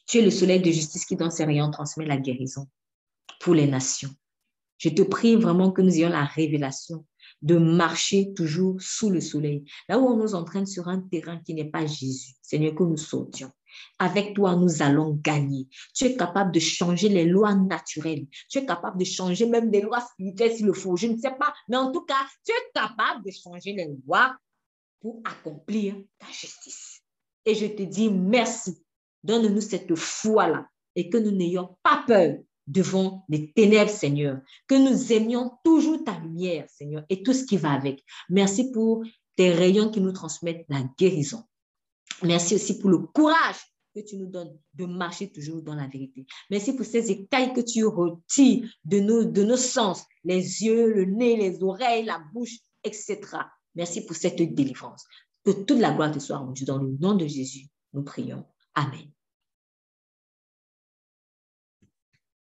Tu 0.07 0.19
es 0.19 0.21
le 0.21 0.31
soleil 0.31 0.61
de 0.61 0.71
justice 0.71 1.05
qui, 1.05 1.15
dans 1.15 1.29
ses 1.29 1.43
rayons, 1.43 1.69
transmet 1.71 2.05
la 2.05 2.17
guérison 2.17 2.67
pour 3.41 3.53
les 3.53 3.67
nations. 3.67 4.13
Je 4.77 4.89
te 4.89 5.01
prie 5.01 5.35
vraiment 5.35 5.71
que 5.71 5.81
nous 5.81 5.93
ayons 5.93 6.09
la 6.09 6.23
révélation 6.23 7.05
de 7.43 7.57
marcher 7.57 8.33
toujours 8.33 8.81
sous 8.81 9.09
le 9.09 9.21
soleil. 9.21 9.65
Là 9.87 9.99
où 9.99 10.07
on 10.07 10.17
nous 10.17 10.33
entraîne 10.33 10.65
sur 10.65 10.87
un 10.87 11.01
terrain 11.01 11.39
qui 11.45 11.53
n'est 11.53 11.69
pas 11.69 11.85
Jésus, 11.85 12.33
Seigneur, 12.41 12.73
que 12.73 12.83
nous 12.83 12.97
sautions. 12.97 13.51
Avec 13.99 14.33
toi, 14.33 14.55
nous 14.55 14.81
allons 14.81 15.19
gagner. 15.21 15.67
Tu 15.93 16.05
es 16.05 16.15
capable 16.15 16.51
de 16.51 16.59
changer 16.59 17.09
les 17.09 17.25
lois 17.25 17.53
naturelles. 17.53 18.27
Tu 18.49 18.59
es 18.59 18.65
capable 18.65 18.97
de 18.97 19.05
changer 19.05 19.45
même 19.45 19.69
des 19.71 19.81
lois 19.81 19.99
spirituelles 19.99 20.55
s'il 20.55 20.67
le 20.67 20.73
faut. 20.73 20.95
Je 20.95 21.07
ne 21.07 21.17
sais 21.17 21.31
pas. 21.31 21.53
Mais 21.67 21.77
en 21.77 21.91
tout 21.91 22.05
cas, 22.05 22.25
tu 22.45 22.51
es 22.51 22.71
capable 22.73 23.25
de 23.25 23.31
changer 23.31 23.73
les 23.73 23.89
lois 24.05 24.35
pour 25.01 25.21
accomplir 25.25 25.95
ta 26.17 26.27
justice. 26.27 27.01
Et 27.45 27.55
je 27.55 27.65
te 27.65 27.83
dis 27.83 28.09
merci. 28.09 28.81
Donne-nous 29.23 29.61
cette 29.61 29.95
foi-là 29.95 30.67
et 30.95 31.09
que 31.09 31.17
nous 31.17 31.31
n'ayons 31.31 31.77
pas 31.81 32.03
peur 32.05 32.37
devant 32.67 33.25
les 33.29 33.51
ténèbres, 33.51 33.89
Seigneur. 33.89 34.39
Que 34.67 34.75
nous 34.75 35.11
aimions 35.11 35.51
toujours 35.63 36.03
ta 36.03 36.17
lumière, 36.19 36.67
Seigneur, 36.69 37.03
et 37.09 37.23
tout 37.23 37.33
ce 37.33 37.45
qui 37.45 37.57
va 37.57 37.71
avec. 37.71 38.03
Merci 38.29 38.71
pour 38.71 39.03
tes 39.35 39.51
rayons 39.51 39.89
qui 39.89 40.01
nous 40.01 40.11
transmettent 40.11 40.65
la 40.69 40.83
guérison. 40.97 41.43
Merci 42.21 42.55
aussi 42.55 42.79
pour 42.79 42.89
le 42.89 42.99
courage 42.99 43.59
que 43.95 43.99
tu 43.99 44.17
nous 44.17 44.27
donnes 44.27 44.57
de 44.73 44.85
marcher 44.85 45.31
toujours 45.31 45.61
dans 45.61 45.75
la 45.75 45.87
vérité. 45.87 46.25
Merci 46.49 46.73
pour 46.73 46.85
ces 46.85 47.11
écailles 47.11 47.53
que 47.53 47.61
tu 47.61 47.85
retires 47.85 48.67
de 48.85 48.99
nos, 48.99 49.57
sens, 49.57 50.03
les 50.23 50.63
yeux, 50.63 50.93
le 50.93 51.05
nez, 51.05 51.37
les 51.37 51.61
oreilles, 51.61 52.05
la 52.05 52.19
bouche, 52.33 52.57
etc. 52.83 53.19
Merci 53.75 54.05
pour 54.05 54.15
cette 54.15 54.41
délivrance. 54.41 55.03
Que 55.43 55.51
toute 55.51 55.79
la 55.79 55.91
gloire 55.91 56.11
te 56.11 56.19
soit 56.19 56.37
rendue 56.37 56.65
dans 56.65 56.77
le 56.77 56.95
nom 56.99 57.15
de 57.15 57.27
Jésus. 57.27 57.67
Nous 57.93 58.03
prions. 58.03 58.45
Amen. 58.73 59.11